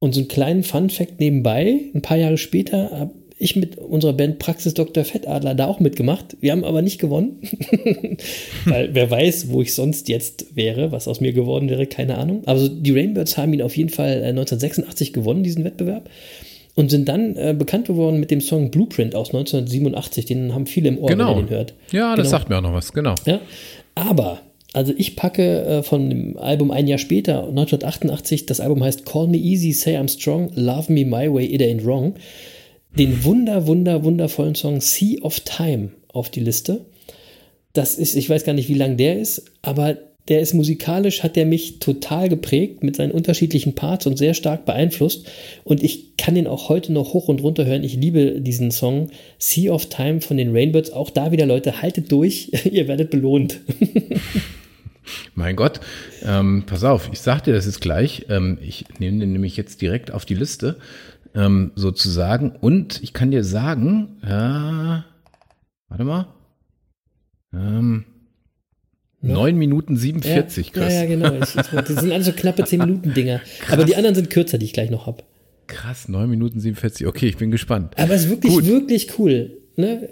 Und 0.00 0.12
so 0.12 0.20
einen 0.20 0.28
kleinen 0.28 0.64
Fun-Fact 0.64 1.20
nebenbei, 1.20 1.78
ein 1.94 2.02
paar 2.02 2.16
Jahre 2.16 2.36
später 2.36 2.90
hab- 2.90 3.14
ich 3.38 3.54
mit 3.56 3.78
unserer 3.78 4.12
Band 4.12 4.38
Praxis 4.38 4.74
Dr. 4.74 5.04
Fettadler 5.04 5.54
da 5.54 5.66
auch 5.66 5.78
mitgemacht. 5.80 6.36
Wir 6.40 6.52
haben 6.52 6.64
aber 6.64 6.82
nicht 6.82 7.00
gewonnen. 7.00 7.38
Weil 8.64 8.94
wer 8.94 9.10
weiß, 9.10 9.48
wo 9.50 9.60
ich 9.62 9.74
sonst 9.74 10.08
jetzt 10.08 10.56
wäre, 10.56 10.92
was 10.92 11.06
aus 11.08 11.20
mir 11.20 11.32
geworden 11.32 11.68
wäre, 11.68 11.86
keine 11.86 12.16
Ahnung. 12.18 12.42
Also 12.46 12.68
die 12.68 12.90
Rainbirds 12.92 13.36
haben 13.36 13.52
ihn 13.52 13.62
auf 13.62 13.76
jeden 13.76 13.90
Fall 13.90 14.22
äh, 14.22 14.28
1986 14.30 15.12
gewonnen, 15.12 15.42
diesen 15.42 15.64
Wettbewerb. 15.64 16.08
Und 16.76 16.90
sind 16.90 17.08
dann 17.08 17.36
äh, 17.36 17.54
bekannt 17.56 17.86
geworden 17.86 18.18
mit 18.18 18.30
dem 18.32 18.40
Song 18.40 18.70
Blueprint 18.72 19.14
aus 19.14 19.28
1987. 19.28 20.24
Den 20.26 20.54
haben 20.54 20.66
viele 20.66 20.88
im 20.88 20.98
Ohr, 20.98 21.08
Genau. 21.08 21.30
wenn 21.30 21.36
ihr 21.36 21.42
den 21.46 21.50
hört. 21.50 21.74
Ja, 21.92 22.16
das 22.16 22.26
Genau. 22.26 22.30
sagt 22.38 22.48
mir 22.50 22.58
auch 22.58 22.62
noch 22.62 22.72
was, 22.74 22.92
genau. 22.92 23.14
Ja, 23.26 23.40
aber, 23.94 24.40
also 24.72 24.92
ich 24.96 25.14
packe 25.14 25.62
äh, 25.62 25.82
von 25.84 26.10
dem 26.10 26.36
Album 26.36 26.72
ein 26.72 26.88
Jahr 26.88 26.98
später, 26.98 27.46
1988, 27.46 28.46
das 28.46 28.58
Album 28.58 28.82
heißt 28.82 29.06
Call 29.06 29.28
Me 29.28 29.36
Easy, 29.36 29.70
Say 29.72 29.96
I'm 29.96 30.08
Strong, 30.08 30.50
Love 30.56 30.92
Me 30.92 31.04
My 31.04 31.32
Way, 31.32 31.46
It 31.54 31.62
Ain't 31.62 31.84
Wrong, 31.84 32.14
den 32.98 33.22
wunder, 33.24 33.66
wunder, 33.68 34.02
wundervollen 34.02 34.56
Song 34.56 34.80
Sea 34.80 35.18
of 35.22 35.40
Time 35.40 35.90
auf 36.12 36.28
die 36.30 36.40
Liste. 36.40 36.86
Das 37.72 37.96
ist, 37.96 38.16
ich 38.16 38.28
weiß 38.28 38.44
gar 38.44 38.52
nicht, 38.52 38.68
wie 38.68 38.74
lang 38.74 38.96
der 38.96 39.20
ist, 39.20 39.44
aber 39.62 39.96
der 40.28 40.40
ist 40.40 40.54
musikalisch, 40.54 41.22
hat 41.22 41.36
der 41.36 41.44
mich 41.44 41.80
total 41.80 42.28
geprägt 42.28 42.82
mit 42.82 42.96
seinen 42.96 43.12
unterschiedlichen 43.12 43.74
Parts 43.74 44.06
und 44.06 44.16
sehr 44.16 44.32
stark 44.32 44.64
beeinflusst. 44.64 45.26
Und 45.64 45.82
ich 45.82 46.16
kann 46.16 46.34
den 46.34 46.46
auch 46.46 46.70
heute 46.70 46.92
noch 46.92 47.12
hoch 47.12 47.28
und 47.28 47.42
runter 47.42 47.66
hören. 47.66 47.84
Ich 47.84 47.94
liebe 47.94 48.40
diesen 48.40 48.70
Song 48.70 49.10
Sea 49.38 49.72
of 49.72 49.86
Time 49.86 50.22
von 50.22 50.38
den 50.38 50.56
Rainbirds. 50.56 50.92
Auch 50.92 51.10
da 51.10 51.30
wieder, 51.30 51.44
Leute, 51.44 51.82
haltet 51.82 52.10
durch, 52.10 52.50
ihr 52.70 52.88
werdet 52.88 53.10
belohnt. 53.10 53.60
Mein 55.34 55.56
Gott, 55.56 55.80
ähm, 56.24 56.64
pass 56.66 56.82
auf, 56.82 57.10
ich 57.12 57.20
sag 57.20 57.42
dir 57.44 57.52
das 57.52 57.66
jetzt 57.66 57.82
gleich. 57.82 58.24
Ähm, 58.30 58.56
ich 58.62 58.86
nehme 58.98 59.18
den 59.18 59.32
nämlich 59.32 59.58
jetzt 59.58 59.82
direkt 59.82 60.10
auf 60.10 60.24
die 60.24 60.34
Liste, 60.34 60.78
ähm, 61.34 61.72
sozusagen. 61.74 62.52
Und 62.52 63.02
ich 63.02 63.12
kann 63.12 63.30
dir 63.30 63.44
sagen, 63.44 64.16
ja, 64.26 65.04
warte 65.88 66.04
mal, 66.04 66.28
ähm, 67.52 68.06
9 69.32 69.56
Minuten 69.56 69.96
47, 69.96 70.66
ja, 70.66 70.72
Chris. 70.72 70.92
ja, 70.92 71.02
ja, 71.02 71.06
genau. 71.08 71.32
Ich, 71.34 71.54
ich, 71.56 71.66
das 71.66 71.88
sind 71.88 72.12
alles 72.12 72.26
so 72.26 72.32
knappe 72.32 72.64
10 72.64 72.78
Minuten 72.84 73.14
Dinger. 73.14 73.40
Aber 73.70 73.84
die 73.84 73.96
anderen 73.96 74.14
sind 74.14 74.30
kürzer, 74.30 74.58
die 74.58 74.66
ich 74.66 74.72
gleich 74.72 74.90
noch 74.90 75.06
habe. 75.06 75.22
Krass, 75.66 76.08
9 76.08 76.28
Minuten 76.28 76.60
47. 76.60 77.06
Okay, 77.06 77.26
ich 77.28 77.36
bin 77.36 77.50
gespannt. 77.50 77.94
Aber 77.98 78.14
es 78.14 78.24
ist 78.24 78.30
wirklich, 78.30 78.52
Gut. 78.52 78.66
wirklich 78.66 79.18
cool. 79.18 79.56
Ne? 79.76 80.08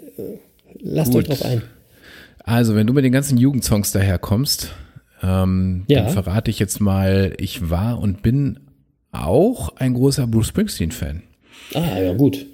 Lasst 0.81 1.11
Gut. 1.11 1.21
euch 1.21 1.27
drauf 1.27 1.45
ein. 1.45 1.61
Also, 2.43 2.75
wenn 2.75 2.87
du 2.87 2.93
mit 2.93 3.05
den 3.05 3.11
ganzen 3.13 3.37
Jugendsongs 3.37 3.91
daherkommst, 3.91 4.73
ähm, 5.21 5.83
Ja. 5.87 6.03
dann 6.03 6.11
verrate 6.11 6.49
ich 6.51 6.59
jetzt 6.59 6.81
mal, 6.81 7.33
ich 7.37 7.69
war 7.69 7.99
und 7.99 8.21
bin 8.23 8.59
auch 9.11 9.75
ein 9.77 9.93
großer 9.93 10.25
Bruce 10.27 10.47
Springsteen-Fan. 10.47 11.21
Ah, 11.75 11.99
ja, 12.01 12.13
gut. 12.13 12.45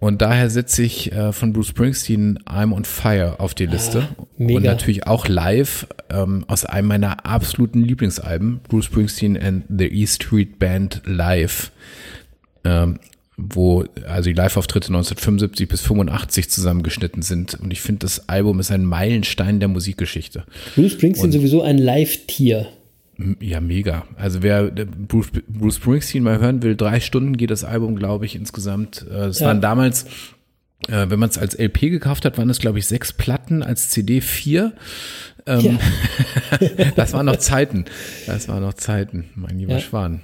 Und 0.00 0.22
daher 0.22 0.48
setze 0.48 0.82
ich 0.82 1.12
äh, 1.12 1.32
von 1.32 1.52
Bruce 1.52 1.68
Springsteen 1.68 2.38
I'm 2.46 2.72
on 2.72 2.84
Fire 2.84 3.40
auf 3.40 3.54
die 3.54 3.66
Liste. 3.66 4.08
Ah. 4.16 4.24
Und 4.38 4.62
natürlich 4.62 5.06
auch 5.06 5.26
live 5.28 5.86
ähm, 6.10 6.44
aus 6.46 6.64
einem 6.64 6.88
meiner 6.88 7.26
absoluten 7.26 7.82
Lieblingsalben, 7.82 8.60
Bruce 8.68 8.84
Springsteen 8.86 9.36
and 9.36 9.64
the 9.68 9.86
E 9.86 10.06
Street 10.06 10.58
Band 10.58 11.02
Live. 11.04 11.72
Ähm, 12.64 13.00
wo 13.38 13.84
also 14.08 14.30
die 14.30 14.34
Live-Auftritte 14.34 14.88
1975 14.88 15.68
bis 15.68 15.80
85 15.82 16.50
zusammengeschnitten 16.50 17.22
sind. 17.22 17.54
Und 17.54 17.72
ich 17.72 17.80
finde, 17.80 18.00
das 18.00 18.28
Album 18.28 18.58
ist 18.58 18.72
ein 18.72 18.84
Meilenstein 18.84 19.60
der 19.60 19.68
Musikgeschichte. 19.68 20.44
Bruce 20.74 20.92
Springsteen 20.92 21.30
sowieso 21.30 21.62
ein 21.62 21.78
Live-Tier. 21.78 22.66
Ja, 23.40 23.60
mega. 23.60 24.04
Also 24.16 24.42
wer 24.44 24.70
Bruce, 24.70 25.30
Bruce 25.48 25.76
Springsteen 25.76 26.22
mal 26.22 26.38
hören 26.38 26.62
will, 26.62 26.76
drei 26.76 27.00
Stunden 27.00 27.36
geht 27.36 27.50
das 27.50 27.64
Album, 27.64 27.96
glaube 27.96 28.26
ich, 28.26 28.36
insgesamt. 28.36 29.04
Äh, 29.10 29.26
Es 29.26 29.40
Ja. 29.40 29.48
waren 29.48 29.60
damals, 29.60 30.04
äh, 30.86 31.06
wenn 31.08 31.18
man 31.18 31.28
es 31.28 31.36
als 31.36 31.54
LP 31.58 31.90
gekauft 31.90 32.24
hat, 32.24 32.38
waren 32.38 32.48
es, 32.48 32.60
glaube 32.60 32.78
ich, 32.78 32.86
sechs 32.86 33.12
Platten, 33.12 33.62
als 33.64 33.90
CD 33.90 34.20
vier. 34.20 34.72
Ähm, 35.46 35.78
das 36.96 37.12
waren 37.12 37.26
noch 37.26 37.36
Zeiten. 37.38 37.86
Das 38.26 38.46
waren 38.48 38.62
noch 38.62 38.74
Zeiten, 38.74 39.24
mein 39.34 39.58
lieber 39.58 39.72
Ja. 39.74 39.80
Schwan. 39.80 40.20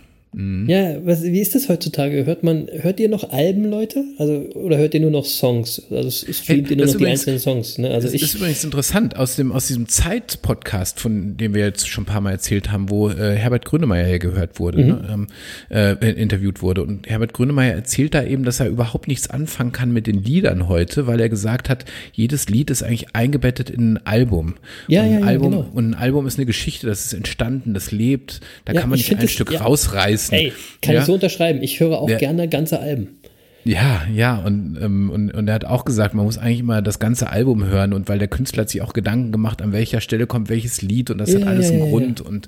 Ja, 0.66 0.96
was, 1.06 1.22
wie 1.22 1.40
ist 1.40 1.54
das 1.54 1.68
heutzutage? 1.68 2.26
Hört 2.26 2.42
man, 2.42 2.66
hört 2.72 2.98
ihr 2.98 3.08
noch 3.08 3.30
Alben, 3.30 3.64
Leute? 3.70 4.02
Also, 4.18 4.32
oder 4.54 4.78
hört 4.78 4.92
ihr 4.94 5.00
nur 5.00 5.12
noch 5.12 5.24
Songs? 5.24 5.80
Also 5.90 6.10
streamt 6.10 6.66
Hey, 6.66 6.72
ihr 6.72 6.76
nur 6.76 6.86
das 6.86 6.94
noch 6.94 6.98
die 6.98 7.04
übrigens- 7.04 7.20
einzelnen 7.20 7.38
Songs? 7.38 7.78
Ne? 7.78 7.90
Also 7.90 8.08
Das 8.08 8.14
ich, 8.14 8.22
ist 8.22 8.34
übrigens 8.34 8.64
interessant, 8.64 9.16
aus, 9.16 9.36
dem, 9.36 9.52
aus 9.52 9.68
diesem 9.68 9.86
Zeit-Podcast, 9.88 10.98
von 10.98 11.36
dem 11.36 11.54
wir 11.54 11.64
jetzt 11.64 11.88
schon 11.88 12.02
ein 12.02 12.06
paar 12.06 12.20
Mal 12.20 12.32
erzählt 12.32 12.72
haben, 12.72 12.90
wo 12.90 13.10
äh, 13.10 13.36
Herbert 13.36 13.64
Grönemeyer 13.64 14.06
hier 14.06 14.18
gehört 14.18 14.58
wurde, 14.58 14.78
Mhm. 14.78 14.86
ne, 14.88 15.26
ähm, 15.70 15.96
äh, 16.00 16.10
interviewt 16.20 16.62
wurde. 16.62 16.82
Und 16.82 17.08
Herbert 17.08 17.32
Grönemeyer 17.32 17.72
erzählt 17.74 18.14
da 18.14 18.24
eben, 18.24 18.44
dass 18.44 18.58
er 18.60 18.66
überhaupt 18.68 19.06
nichts 19.08 19.30
anfangen 19.30 19.70
kann 19.72 19.92
mit 19.92 20.06
den 20.08 20.22
Liedern 20.22 20.68
heute, 20.68 21.06
weil 21.06 21.20
er 21.20 21.28
gesagt 21.28 21.68
hat, 21.68 21.84
jedes 22.12 22.48
Lied 22.48 22.70
ist 22.70 22.82
eigentlich 22.82 23.14
eingebettet 23.14 23.70
in 23.70 23.94
ein 23.94 24.06
Album. 24.06 24.54
Ja, 24.88 25.02
und 25.02 25.06
ein 25.06 25.12
ja, 25.14 25.20
ja, 25.20 25.26
Album 25.26 25.50
genau. 25.52 25.70
Und 25.74 25.90
ein 25.90 25.94
Album 25.94 26.26
ist 26.26 26.38
eine 26.38 26.46
Geschichte, 26.46 26.86
das 26.86 27.04
ist 27.06 27.12
entstanden, 27.14 27.72
das 27.74 27.92
lebt. 27.92 28.40
Da 28.64 28.72
Ja, 28.72 28.80
kann 28.80 28.90
man 28.90 28.98
ich 28.98 29.08
nicht 29.08 29.18
ein 29.18 29.22
das- 29.22 29.30
Stück 29.30 29.52
ja. 29.52 29.60
rausreißen. 29.60 30.23
Ey, 30.32 30.52
kann 30.82 30.94
ja? 30.94 31.00
ich 31.00 31.06
so 31.06 31.14
unterschreiben. 31.14 31.62
Ich 31.62 31.80
höre 31.80 31.98
auch 32.00 32.08
Ja. 32.08 32.18
gerne 32.18 32.48
ganze 32.48 32.80
Alben. 32.80 33.18
Ja, 33.66 34.02
ja, 34.14 34.36
und, 34.44 34.76
ähm, 34.78 35.08
und, 35.08 35.30
und 35.32 35.48
er 35.48 35.54
hat 35.54 35.64
auch 35.64 35.86
gesagt, 35.86 36.12
man 36.12 36.26
muss 36.26 36.36
eigentlich 36.36 36.60
immer 36.60 36.82
das 36.82 36.98
ganze 36.98 37.30
Album 37.30 37.64
hören 37.64 37.94
und 37.94 38.10
weil 38.10 38.18
der 38.18 38.28
Künstler 38.28 38.60
hat 38.62 38.68
sich 38.68 38.82
auch 38.82 38.92
Gedanken 38.92 39.32
gemacht, 39.32 39.62
an 39.62 39.72
welcher 39.72 40.02
Stelle 40.02 40.26
kommt 40.26 40.50
welches 40.50 40.82
Lied 40.82 41.08
und 41.08 41.16
das 41.16 41.32
Ja, 41.32 41.40
hat 41.40 41.46
alles 41.48 41.68
ja, 41.68 41.72
einen 41.76 41.84
ja, 41.84 41.90
Grund 41.90 42.20
und 42.20 42.46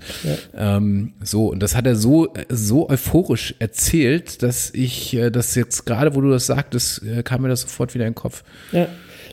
ähm, 0.55 1.15
so 1.23 1.47
und 1.51 1.61
das 1.63 1.75
hat 1.75 1.87
er 1.87 1.97
so 1.97 2.29
so 2.51 2.91
euphorisch 2.91 3.55
erzählt, 3.61 4.43
dass 4.43 4.71
ich 4.75 5.15
äh, 5.15 5.31
das 5.31 5.55
jetzt 5.55 5.87
gerade, 5.87 6.15
wo 6.15 6.21
du 6.21 6.29
das 6.31 6.45
sagtest, 6.47 7.03
äh, 7.03 7.23
kam 7.23 7.41
mir 7.41 7.49
das 7.49 7.63
sofort 7.63 7.95
wieder 7.95 8.05
in 8.07 8.11
den 8.11 8.17
Kopf. 8.17 8.45
Ja. 8.73 8.87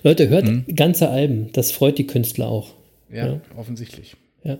Leute, 0.03 0.29
hört 0.29 0.45
Mhm. 0.45 0.63
ganze 0.77 1.09
Alben. 1.09 1.49
Das 1.51 1.73
freut 1.73 1.97
die 1.97 2.07
Künstler 2.07 2.47
auch. 2.47 2.69
Ja, 3.11 3.41
offensichtlich. 3.57 4.15
Ja. 4.45 4.57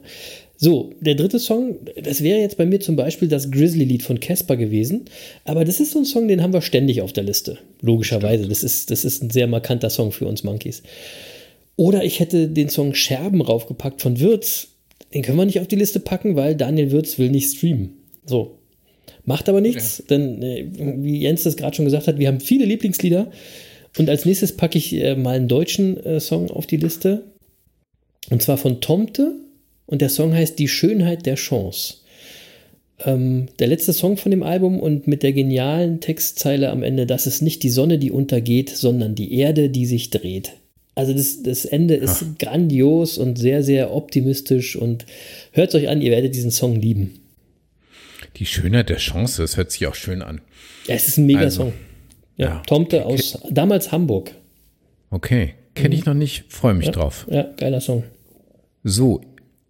So, 0.56 0.94
der 1.02 1.16
dritte 1.16 1.40
Song, 1.40 1.80
das 2.02 2.24
wäre 2.24 2.40
jetzt 2.40 2.58
bei 2.58 2.66
mir 2.66 2.80
zum 2.80 2.96
Beispiel 2.96 3.28
das 3.28 3.52
Grizzly-Lied 3.52 4.04
von 4.04 4.20
Casper 4.20 4.56
gewesen. 4.56 5.06
Aber 5.46 5.66
das 5.66 5.80
ist 5.80 5.92
so 5.92 6.00
ein 6.00 6.06
Song, 6.06 6.28
den 6.28 6.42
haben 6.42 6.54
wir 6.54 6.62
ständig 6.62 7.02
auf 7.02 7.12
der 7.12 7.24
Liste. 7.24 7.58
Logischerweise. 7.82 8.48
Das 8.48 8.64
ist, 8.64 8.92
das 8.92 9.04
ist 9.04 9.24
ein 9.24 9.30
sehr 9.30 9.48
markanter 9.48 9.90
Song 9.90 10.12
für 10.12 10.28
uns 10.28 10.44
Monkeys. 10.44 10.84
Oder 11.76 12.04
ich 12.04 12.20
hätte 12.20 12.48
den 12.48 12.70
Song 12.70 12.94
Scherben 12.94 13.42
raufgepackt 13.42 14.02
von 14.02 14.20
Würz. 14.20 14.70
Den 15.14 15.24
können 15.24 15.38
wir 15.38 15.46
nicht 15.46 15.60
auf 15.60 15.68
die 15.68 15.76
Liste 15.76 16.00
packen, 16.00 16.36
weil 16.36 16.56
Daniel 16.56 16.92
Würz 16.92 17.18
will 17.18 17.30
nicht 17.30 17.52
streamen. 17.52 17.98
So. 18.26 18.60
Macht 19.26 19.48
aber 19.50 19.62
nichts, 19.62 20.04
denn 20.10 20.42
äh, 20.44 20.66
wie 20.76 21.20
Jens 21.20 21.44
das 21.44 21.56
gerade 21.56 21.76
schon 21.76 21.86
gesagt 21.86 22.08
hat, 22.08 22.20
wir 22.20 22.28
haben 22.28 22.42
viele 22.42 22.66
Lieblingslieder. 22.66 23.32
Und 23.98 24.10
als 24.10 24.26
nächstes 24.26 24.58
packe 24.58 24.78
ich 24.78 24.94
äh, 24.94 25.16
mal 25.16 25.36
einen 25.36 25.48
deutschen 25.48 25.98
äh, 26.04 26.20
Song 26.20 26.52
auf 26.52 26.68
die 26.68 26.78
Liste. 26.78 27.24
Und 28.30 28.42
zwar 28.42 28.58
von 28.58 28.82
Tomte. 28.82 29.36
Und 29.94 30.02
der 30.02 30.10
Song 30.10 30.34
heißt 30.34 30.58
Die 30.58 30.68
Schönheit 30.68 31.28
der 31.28 31.36
Chance. 31.36 31.98
Ähm, 33.06 33.46
der 33.60 33.68
letzte 33.68 33.94
Song 33.94 34.18
von 34.18 34.32
dem 34.32 34.42
Album 34.42 34.80
und 34.80 35.06
mit 35.06 35.22
der 35.22 35.34
genialen 35.34 36.00
Textzeile 36.00 36.72
am 36.72 36.82
Ende, 36.82 37.06
dass 37.06 37.28
es 37.28 37.42
nicht 37.42 37.62
die 37.62 37.70
Sonne, 37.70 38.00
die 38.00 38.10
untergeht, 38.10 38.72
sondern 38.72 39.14
die 39.14 39.38
Erde, 39.38 39.70
die 39.70 39.86
sich 39.86 40.10
dreht. 40.10 40.54
Also 40.96 41.14
das, 41.14 41.44
das 41.44 41.66
Ende 41.66 41.94
ist 41.94 42.40
grandios 42.40 43.20
und 43.20 43.38
sehr, 43.38 43.62
sehr 43.62 43.94
optimistisch 43.94 44.76
und 44.76 45.06
hört 45.52 45.76
euch 45.76 45.88
an, 45.90 46.02
ihr 46.02 46.10
werdet 46.10 46.34
diesen 46.34 46.50
Song 46.50 46.82
lieben. 46.82 47.20
Die 48.38 48.48
Schönheit 48.48 48.90
der 48.90 48.98
Chance, 48.98 49.44
das 49.44 49.58
hört 49.58 49.70
sich 49.70 49.86
auch 49.86 49.94
schön 49.94 50.24
an. 50.24 50.42
Ja, 50.88 50.96
es 50.96 51.08
ist 51.08 51.18
ein 51.18 51.28
mega 51.28 51.42
Also, 51.42 51.66
Song. 51.66 51.74
Ja, 52.38 52.48
ja. 52.48 52.64
Tomte 52.66 53.06
aus 53.06 53.38
damals 53.52 53.92
Hamburg. 53.92 54.32
Okay, 55.12 55.54
kenne 55.76 55.94
ich 55.94 56.06
noch 56.06 56.16
nicht, 56.16 56.46
freue 56.48 56.74
mich 56.74 56.88
Ja, 56.88 56.92
drauf. 56.94 57.28
Ja, 57.30 57.44
geiler 57.58 57.80
Song. 57.80 58.06
So, 58.84 59.22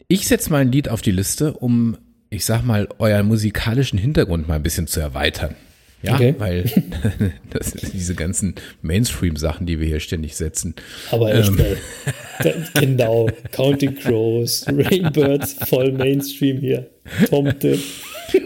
ich 0.08 0.28
setze 0.28 0.50
mal 0.52 0.60
ein 0.62 0.72
Lied 0.72 0.90
auf 0.90 1.02
die 1.02 1.12
Liste, 1.12 1.54
um, 1.54 1.98
ich 2.30 2.46
sag 2.46 2.64
mal, 2.64 2.88
euren 3.00 3.28
musikalischen 3.28 3.98
Hintergrund 4.00 4.48
mal 4.48 4.56
ein 4.56 4.64
bisschen 4.64 4.88
zu 4.88 5.00
erweitern. 5.00 5.56
Ja, 6.02 6.16
Okay. 6.16 6.36
weil 6.38 6.66
das 7.52 7.72
diese 7.72 8.14
ganzen 8.14 8.56
Mainstream-Sachen, 8.82 9.66
die 9.66 9.80
wir 9.80 9.88
hier 9.88 10.02
ständig 10.02 10.36
setzen. 10.36 10.76
Aber 11.12 11.34
echt 11.34 11.50
Ähm. 11.50 11.58
Da- 12.44 12.54
genau. 12.82 13.30
Counting 13.54 13.96
Crows, 13.96 14.66
Rainbirds, 14.68 15.54
voll 15.70 15.94
Mainstream 15.94 16.58
hier. 16.58 16.90
Tomte. 17.30 17.80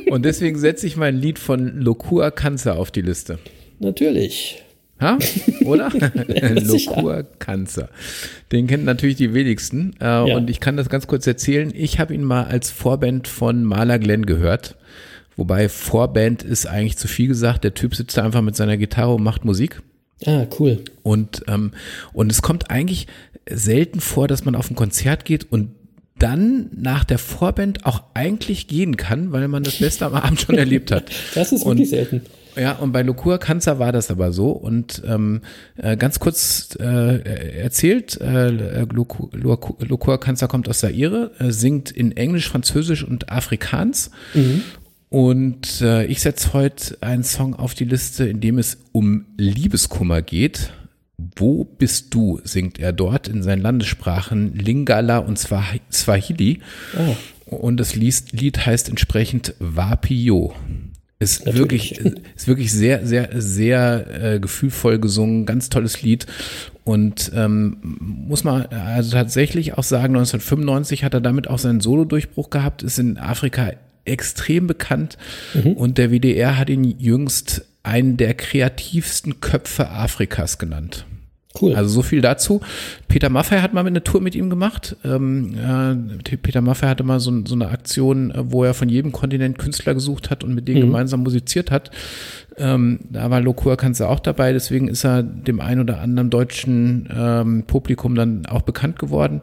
Und 0.10 0.24
deswegen 0.26 0.60
setze 0.60 0.86
ich 0.86 0.98
mal 0.98 1.08
ein 1.08 1.18
Lied 1.18 1.40
von 1.40 1.80
Lokua 1.82 2.30
Kanzer 2.30 2.78
auf 2.78 2.92
die 2.92 3.02
Liste. 3.02 3.40
Natürlich. 3.80 4.64
Ha? 5.00 5.18
Oder? 5.66 5.90
Lokua 6.64 7.24
Kanzer. 7.40 7.90
Den 8.52 8.68
kennen 8.68 8.86
natürlich 8.86 9.16
die 9.18 9.34
wenigsten. 9.34 9.94
Äh, 10.00 10.20
Und 10.22 10.50
ich 10.50 10.60
kann 10.60 10.78
das 10.78 10.90
ganz 10.90 11.08
kurz 11.08 11.28
erzählen. 11.28 11.72
Ich 11.76 12.00
habe 12.00 12.14
ihn 12.14 12.24
mal 12.24 12.46
als 12.46 12.72
Vorband 12.72 13.28
von 13.28 13.64
Maler 13.64 14.00
Glenn 14.00 14.26
gehört. 14.26 14.76
Wobei 15.36 15.70
Vorband 15.70 16.42
ist 16.42 16.66
eigentlich 16.66 16.98
zu 16.98 17.08
viel 17.08 17.28
gesagt. 17.28 17.64
Der 17.64 17.74
Typ 17.76 17.96
sitzt 17.96 18.18
da 18.18 18.24
einfach 18.24 18.42
mit 18.42 18.56
seiner 18.56 18.76
Gitarre 18.78 19.14
und 19.16 19.24
macht 19.24 19.46
Musik. 19.46 19.82
Ah, 20.26 20.46
cool. 20.60 20.80
Und, 21.04 21.44
ähm, 21.48 21.74
und 22.14 22.32
es 22.32 22.42
kommt 22.42 22.72
eigentlich 22.72 23.06
selten 23.48 24.00
vor, 24.00 24.28
dass 24.28 24.46
man 24.46 24.56
auf 24.56 24.72
ein 24.72 24.76
Konzert 24.76 25.26
geht 25.26 25.46
und 25.52 25.70
dann 26.18 26.72
nach 26.76 27.04
der 27.04 27.20
Vorband 27.20 27.86
auch 27.86 28.02
eigentlich 28.16 28.68
gehen 28.68 28.98
kann, 28.98 29.32
weil 29.32 29.48
man 29.48 29.62
das 29.62 29.78
Beste 29.78 30.08
am 30.08 30.16
Abend 30.16 30.42
schon 30.42 30.58
erlebt 30.58 30.90
hat. 30.92 31.12
Das 31.36 31.52
ist 31.52 31.62
Und- 31.62 31.74
wirklich 31.78 31.92
selten. 31.92 32.22
Ja, 32.60 32.74
und 32.74 32.92
bei 32.92 33.02
Locur 33.04 33.38
Kanzer 33.38 33.80
war 33.80 33.92
das 33.92 34.10
aber 34.10 34.32
so. 34.32 34.52
Und 34.52 35.02
ähm, 35.06 35.42
äh, 35.76 35.96
ganz 35.98 36.20
kurz 36.20 36.76
äh, 36.80 37.60
erzählt, 37.60 38.20
äh, 38.20 38.50
Locur, 38.84 40.20
Kanzer 40.20 40.48
kommt 40.48 40.68
aus 40.68 40.80
Zaire, 40.80 41.32
äh, 41.40 41.52
singt 41.52 41.92
in 41.92 42.16
Englisch, 42.18 42.50
Französisch 42.50 43.04
und 43.04 43.32
Afrikaans. 43.32 44.12
Und 45.10 45.82
äh, 45.82 46.06
ich 46.06 46.22
setze 46.22 46.54
heute 46.54 46.98
einen 47.02 47.24
Song 47.24 47.54
auf 47.56 47.74
die 47.74 47.86
Liste, 47.86 48.26
in 48.28 48.42
dem 48.42 48.58
es 48.58 48.78
um 48.92 49.26
Liebeskummer 49.38 50.22
geht. 50.22 50.72
Wo 51.36 51.64
bist 51.64 52.14
du, 52.14 52.40
singt 52.44 52.78
er 52.80 52.94
dort 52.94 53.28
in 53.28 53.42
seinen 53.42 53.62
Landessprachen 53.62 54.54
Lingala 54.54 55.18
und 55.20 55.40
Swah- 55.40 55.80
Swahili. 55.92 56.60
Und 57.46 57.78
das 57.78 57.96
Lied, 57.96 58.34
Lied 58.34 58.66
heißt 58.66 58.90
entsprechend 58.90 59.54
Wapio. 59.60 60.54
Ist 61.20 61.46
Natürlich. 61.46 62.00
wirklich, 62.00 62.24
ist 62.36 62.48
wirklich 62.48 62.72
sehr, 62.72 63.06
sehr, 63.06 63.30
sehr 63.34 64.36
äh, 64.36 64.40
gefühlvoll 64.40 65.00
gesungen, 65.00 65.46
ganz 65.46 65.70
tolles 65.70 66.04
Lied. 66.04 66.28
Und 66.84 67.32
ähm, 67.36 67.78
muss 67.82 68.44
man 68.44 68.68
also 68.68 69.12
tatsächlich 69.12 69.74
auch 69.78 69.84
sagen, 69.84 70.16
1995 70.16 71.04
hat 71.04 71.14
er 71.14 71.22
damit 71.22 71.50
auch 71.50 71.60
seinen 71.60 71.82
Solo-Durchbruch 71.82 72.50
gehabt, 72.50 72.84
ist 72.84 73.00
in 73.00 73.18
Afrika 73.18 73.72
extrem 74.06 74.68
bekannt 74.68 75.18
und 75.76 75.98
der 75.98 76.12
WDR 76.12 76.58
hat 76.58 76.70
ihn 76.70 76.84
jüngst 76.98 77.66
einen 77.84 78.16
der 78.16 78.34
kreativsten 78.36 79.42
Köpfe 79.42 79.90
Afrikas 79.90 80.58
genannt. 80.58 81.06
Cool. 81.60 81.76
Also 81.76 81.90
so 81.90 82.02
viel 82.02 82.22
dazu. 82.22 82.62
Peter 83.08 83.30
Maffay 83.30 83.60
hat 83.60 83.74
mal 83.74 83.86
eine 83.86 84.04
Tour 84.04 84.22
mit 84.22 84.36
ihm 84.36 84.50
gemacht. 84.50 84.96
Ähm, 85.04 85.56
äh, 85.56 86.38
Peter 86.38 86.62
Maffay 86.62 86.88
hatte 86.88 87.04
mal 87.04 87.20
so, 87.20 87.32
so 87.46 87.56
eine 87.56 87.70
Aktion, 87.70 88.32
äh, 88.32 88.52
wo 88.52 88.64
er 88.64 88.74
von 88.74 88.90
jedem 88.90 89.12
Kontinent 89.12 89.58
Künstler 89.58 89.94
gesucht 89.94 90.30
hat 90.30 90.44
und 90.44 90.54
mit 90.54 90.68
denen 90.68 90.82
gemeinsam 90.82 91.24
musiziert 91.24 91.72
hat. 91.72 91.92
Ähm, 92.58 93.00
da 93.10 93.30
war 93.30 93.40
Lokur 93.40 93.78
Kanze 93.78 94.10
auch 94.10 94.20
dabei, 94.20 94.52
deswegen 94.52 94.88
ist 94.88 95.06
er 95.06 95.22
dem 95.22 95.60
ein 95.60 95.80
oder 95.80 96.00
anderen 96.02 96.30
deutschen 96.30 97.08
ähm, 97.16 97.64
Publikum 97.68 98.16
dann 98.16 98.46
auch 98.48 98.64
bekannt 98.64 98.98
geworden. 98.98 99.42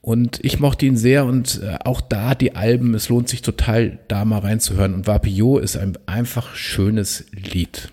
Und 0.00 0.42
ich 0.42 0.58
mochte 0.58 0.86
ihn 0.86 0.96
sehr 0.96 1.26
und 1.26 1.60
äh, 1.62 1.76
auch 1.84 2.00
da 2.00 2.34
die 2.34 2.56
Alben, 2.56 2.94
es 2.94 3.10
lohnt 3.10 3.28
sich 3.28 3.42
total, 3.42 3.98
da 4.08 4.24
mal 4.24 4.38
reinzuhören. 4.38 4.94
Und 4.94 5.06
Vapio 5.06 5.58
ist 5.58 5.76
ein 5.76 5.98
einfach 6.06 6.54
schönes 6.54 7.26
Lied. 7.32 7.90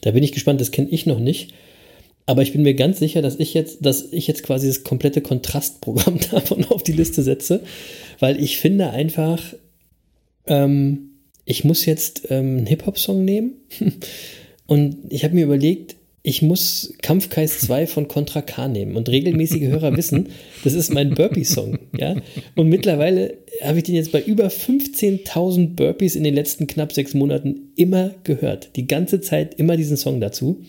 Da 0.00 0.10
bin 0.10 0.24
ich 0.24 0.32
gespannt, 0.32 0.60
das 0.60 0.72
kenne 0.72 0.88
ich 0.90 1.06
noch 1.06 1.20
nicht. 1.20 1.54
Aber 2.26 2.42
ich 2.42 2.52
bin 2.52 2.62
mir 2.62 2.74
ganz 2.74 2.98
sicher, 2.98 3.20
dass 3.20 3.38
ich 3.38 3.52
jetzt, 3.52 3.84
dass 3.84 4.12
ich 4.12 4.26
jetzt 4.26 4.42
quasi 4.42 4.66
das 4.66 4.82
komplette 4.82 5.20
Kontrastprogramm 5.20 6.18
davon 6.30 6.64
auf 6.64 6.82
die 6.82 6.92
Liste 6.92 7.22
setze, 7.22 7.62
weil 8.18 8.42
ich 8.42 8.58
finde 8.58 8.90
einfach, 8.90 9.40
ähm, 10.46 11.10
ich 11.44 11.64
muss 11.64 11.84
jetzt 11.84 12.28
ähm, 12.30 12.58
einen 12.58 12.66
Hip-Hop-Song 12.66 13.24
nehmen 13.24 13.54
und 14.66 14.96
ich 15.10 15.24
habe 15.24 15.34
mir 15.34 15.44
überlegt, 15.44 15.96
ich 16.26 16.40
muss 16.40 16.94
Kampfkreis 17.02 17.60
2 17.60 17.86
von 17.86 18.08
Contra 18.08 18.40
K 18.40 18.66
nehmen 18.66 18.96
und 18.96 19.10
regelmäßige 19.10 19.64
Hörer 19.64 19.94
wissen, 19.96 20.30
das 20.64 20.72
ist 20.72 20.94
mein 20.94 21.14
Burpee-Song, 21.14 21.78
ja. 21.98 22.16
Und 22.56 22.70
mittlerweile 22.70 23.36
habe 23.62 23.76
ich 23.76 23.84
den 23.84 23.94
jetzt 23.94 24.10
bei 24.10 24.22
über 24.22 24.46
15.000 24.46 25.74
Burpees 25.74 26.16
in 26.16 26.24
den 26.24 26.34
letzten 26.34 26.66
knapp 26.66 26.94
sechs 26.94 27.12
Monaten 27.12 27.72
immer 27.76 28.14
gehört. 28.24 28.70
Die 28.76 28.86
ganze 28.86 29.20
Zeit 29.20 29.56
immer 29.56 29.76
diesen 29.76 29.98
Song 29.98 30.18
dazu. 30.18 30.64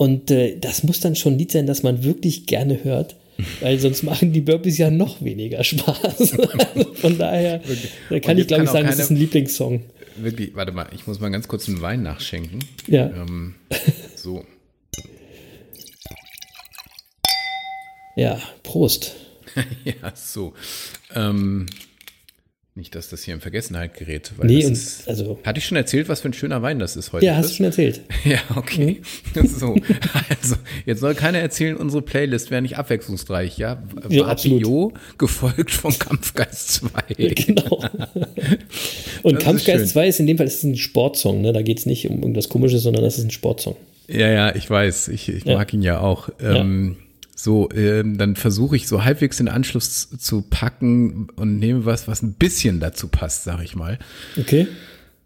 Und 0.00 0.30
äh, 0.30 0.56
das 0.58 0.82
muss 0.82 1.00
dann 1.00 1.14
schon 1.14 1.34
ein 1.34 1.38
Lied 1.38 1.52
sein, 1.52 1.66
das 1.66 1.82
man 1.82 2.02
wirklich 2.02 2.46
gerne 2.46 2.84
hört, 2.84 3.16
weil 3.60 3.78
sonst 3.78 4.02
machen 4.02 4.32
die 4.32 4.40
Burpees 4.40 4.78
ja 4.78 4.90
noch 4.90 5.20
weniger 5.22 5.62
Spaß. 5.62 6.38
also 6.74 6.94
von 6.94 7.18
daher 7.18 7.60
da 8.08 8.18
kann 8.18 8.38
ich 8.38 8.46
glaube 8.46 8.64
ich 8.64 8.70
sagen, 8.70 8.86
das 8.86 8.94
keine- 8.96 9.02
ist 9.04 9.10
ein 9.10 9.16
Lieblingssong. 9.18 9.82
Wirklich, 10.16 10.54
warte 10.54 10.72
mal, 10.72 10.86
ich 10.94 11.06
muss 11.06 11.20
mal 11.20 11.28
ganz 11.28 11.48
kurz 11.48 11.68
einen 11.68 11.82
Wein 11.82 12.02
nachschenken. 12.02 12.60
Ja. 12.86 13.10
Ähm, 13.10 13.56
so. 14.16 14.42
Ja, 18.16 18.40
Prost. 18.62 19.16
ja, 19.84 20.14
so. 20.14 20.54
Ähm, 21.14 21.66
nicht, 22.80 22.94
dass 22.96 23.08
das 23.08 23.22
hier 23.22 23.34
in 23.34 23.40
Vergessenheit 23.40 23.94
gerät. 23.96 24.32
Weil 24.36 24.48
Nee, 24.48 24.60
ist, 24.60 25.08
also- 25.08 25.38
Hatte 25.44 25.58
ich 25.58 25.64
schon 25.66 25.76
erzählt, 25.76 26.08
was 26.08 26.20
für 26.22 26.28
ein 26.28 26.32
schöner 26.32 26.60
Wein 26.62 26.78
das 26.80 26.96
ist 26.96 27.12
heute? 27.12 27.24
Ja, 27.26 27.36
hast 27.36 27.50
du 27.50 27.54
schon 27.54 27.66
erzählt. 27.66 28.00
Ja, 28.24 28.38
okay. 28.56 29.00
So, 29.44 29.76
also 30.40 30.56
jetzt 30.86 31.00
soll 31.00 31.14
keiner 31.14 31.38
erzählen, 31.38 31.76
unsere 31.76 32.02
Playlist 32.02 32.50
wäre 32.50 32.62
nicht 32.62 32.76
abwechslungsreich, 32.78 33.56
ja? 33.58 33.82
Ja, 34.08 34.26
Vapio, 34.26 34.92
gefolgt 35.18 35.70
von 35.70 35.96
Kampfgeist 35.98 36.72
2. 36.72 36.88
Genau. 37.34 37.84
Und 39.22 39.34
Das 39.34 39.40
ist 39.40 39.44
Kampfgeist 39.44 39.78
schön. 39.78 39.86
2 39.88 40.08
ist 40.08 40.20
in 40.20 40.26
dem 40.26 40.36
Fall 40.38 40.46
ist 40.46 40.62
ein 40.64 40.76
Sportsong, 40.76 41.40
ne? 41.42 41.52
Da 41.52 41.62
geht 41.62 41.78
es 41.78 41.86
nicht 41.86 42.08
um 42.08 42.20
irgendwas 42.20 42.48
Komisches, 42.48 42.82
sondern 42.82 43.04
das 43.04 43.18
ist 43.18 43.24
ein 43.24 43.30
Sportsong. 43.30 43.76
Ja, 44.08 44.28
ja, 44.28 44.54
ich 44.54 44.68
weiß. 44.68 45.08
Ich, 45.08 45.28
ich 45.28 45.44
Ja. 45.44 45.54
mag 45.56 45.72
ihn 45.72 45.82
ja 45.82 46.00
auch. 46.00 46.30
Ähm, 46.42 46.96
So, 47.42 47.70
ähm, 47.74 48.18
dann 48.18 48.36
versuche 48.36 48.76
ich 48.76 48.86
so 48.86 49.02
halbwegs 49.02 49.38
den 49.38 49.48
Anschluss 49.48 50.10
zu 50.18 50.42
packen 50.42 51.28
und 51.36 51.58
nehme 51.58 51.86
was, 51.86 52.06
was 52.06 52.22
ein 52.22 52.34
bisschen 52.34 52.80
dazu 52.80 53.08
passt, 53.08 53.44
sag 53.44 53.62
ich 53.62 53.74
mal. 53.74 53.98
Okay? 54.36 54.68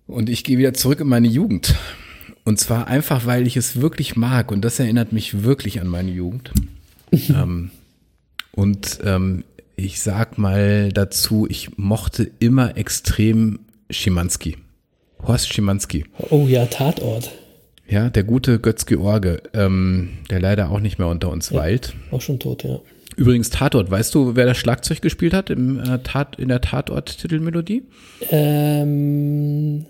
Und 0.06 0.28
ich 0.28 0.44
gehe 0.44 0.58
wieder 0.58 0.74
zurück 0.74 1.00
in 1.00 1.08
meine 1.08 1.26
Jugend. 1.26 1.74
Und 2.44 2.60
zwar 2.60 2.86
einfach, 2.86 3.26
weil 3.26 3.48
ich 3.48 3.56
es 3.56 3.80
wirklich 3.80 4.14
mag. 4.14 4.52
Und 4.52 4.64
das 4.64 4.78
erinnert 4.78 5.12
mich 5.12 5.42
wirklich 5.42 5.80
an 5.80 5.88
meine 5.88 6.12
Jugend. 6.12 6.52
ähm, 7.10 7.70
und 8.52 9.00
ähm, 9.04 9.42
ich 9.74 10.00
sag 10.00 10.38
mal 10.38 10.92
dazu, 10.92 11.48
ich 11.50 11.76
mochte 11.78 12.30
immer 12.38 12.76
extrem 12.76 13.58
Schimanski. 13.90 14.56
Horst 15.26 15.52
Schimanski. 15.52 16.04
Oh 16.30 16.46
ja, 16.46 16.66
Tatort. 16.66 17.32
Ja, 17.88 18.10
der 18.10 18.24
gute 18.24 18.58
Götz 18.58 18.86
George, 18.86 19.42
ähm, 19.52 20.10
der 20.30 20.40
leider 20.40 20.70
auch 20.70 20.80
nicht 20.80 20.98
mehr 20.98 21.08
unter 21.08 21.30
uns 21.30 21.52
weilt. 21.52 21.94
Auch 22.10 22.20
schon 22.20 22.38
tot, 22.38 22.64
ja. 22.64 22.80
Übrigens 23.16 23.50
Tatort, 23.50 23.90
weißt 23.90 24.14
du, 24.14 24.34
wer 24.36 24.46
das 24.46 24.56
Schlagzeug 24.56 25.00
gespielt 25.00 25.34
hat 25.34 25.50
im, 25.50 25.78
äh, 25.78 25.98
Tat, 26.02 26.36
in 26.38 26.48
der 26.48 26.60
Tatort-Titelmelodie? 26.60 27.84
Ähm, 28.30 29.84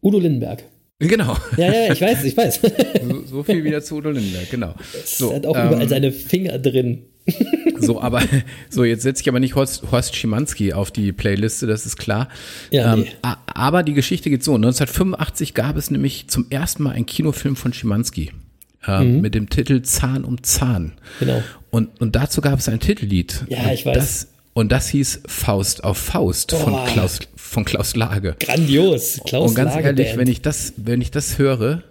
Udo 0.00 0.18
Lindenberg. 0.18 0.64
Genau. 0.98 1.36
Ja, 1.56 1.72
ja, 1.72 1.92
ich 1.92 2.00
weiß, 2.00 2.24
ich 2.24 2.36
weiß. 2.36 2.60
So, 3.02 3.24
so 3.26 3.42
viel 3.42 3.64
wieder 3.64 3.82
zu 3.82 3.96
Udo 3.96 4.10
Lindenberg, 4.10 4.50
genau. 4.50 4.74
So, 5.04 5.30
er 5.30 5.36
hat 5.36 5.46
auch 5.46 5.56
ähm, 5.56 5.68
überall 5.68 5.88
seine 5.88 6.12
Finger 6.12 6.58
drin. 6.58 7.06
So, 7.78 8.00
aber 8.00 8.22
so 8.68 8.84
jetzt 8.84 9.02
setze 9.02 9.22
ich 9.22 9.28
aber 9.28 9.40
nicht 9.40 9.54
Horst, 9.54 9.82
Horst 9.90 10.14
Schimanski 10.16 10.72
auf 10.72 10.90
die 10.90 11.12
Playliste, 11.12 11.66
das 11.66 11.86
ist 11.86 11.96
klar. 11.96 12.28
Ja, 12.70 12.94
ähm, 12.94 13.00
nee. 13.00 13.08
a- 13.22 13.36
Aber 13.46 13.82
die 13.82 13.94
Geschichte 13.94 14.30
geht 14.30 14.44
so: 14.44 14.54
1985 14.54 15.54
gab 15.54 15.76
es 15.76 15.90
nämlich 15.90 16.28
zum 16.28 16.46
ersten 16.50 16.82
Mal 16.82 16.92
einen 16.92 17.06
Kinofilm 17.06 17.56
von 17.56 17.72
Schimanski 17.72 18.32
ähm, 18.86 19.20
mit 19.20 19.34
dem 19.34 19.48
Titel 19.48 19.82
Zahn 19.82 20.24
um 20.24 20.42
Zahn. 20.42 20.82
Mhm. 20.84 20.92
Genau. 21.20 21.42
Und, 21.70 22.00
und 22.00 22.16
dazu 22.16 22.40
gab 22.40 22.58
es 22.58 22.68
ein 22.68 22.80
Titellied. 22.80 23.44
Ja, 23.48 23.62
Und 23.64 23.70
ich 23.72 23.86
weiß. 23.86 23.94
Das, 23.96 24.26
und 24.52 24.72
das 24.72 24.88
hieß 24.88 25.20
Faust 25.26 25.84
auf 25.84 25.96
Faust 25.98 26.52
von. 26.52 26.74
Klaus, 26.86 27.20
von 27.36 27.64
Klaus 27.64 27.94
Lage. 27.96 28.36
Grandios. 28.40 29.20
Klaus 29.26 29.50
und 29.50 29.54
ganz 29.54 29.74
Lage 29.74 29.86
ehrlich, 29.88 30.08
Band. 30.08 30.18
wenn 30.18 30.28
ich 30.28 30.42
das, 30.42 30.72
wenn 30.76 31.00
ich 31.00 31.10
das 31.10 31.38
höre, 31.38 31.82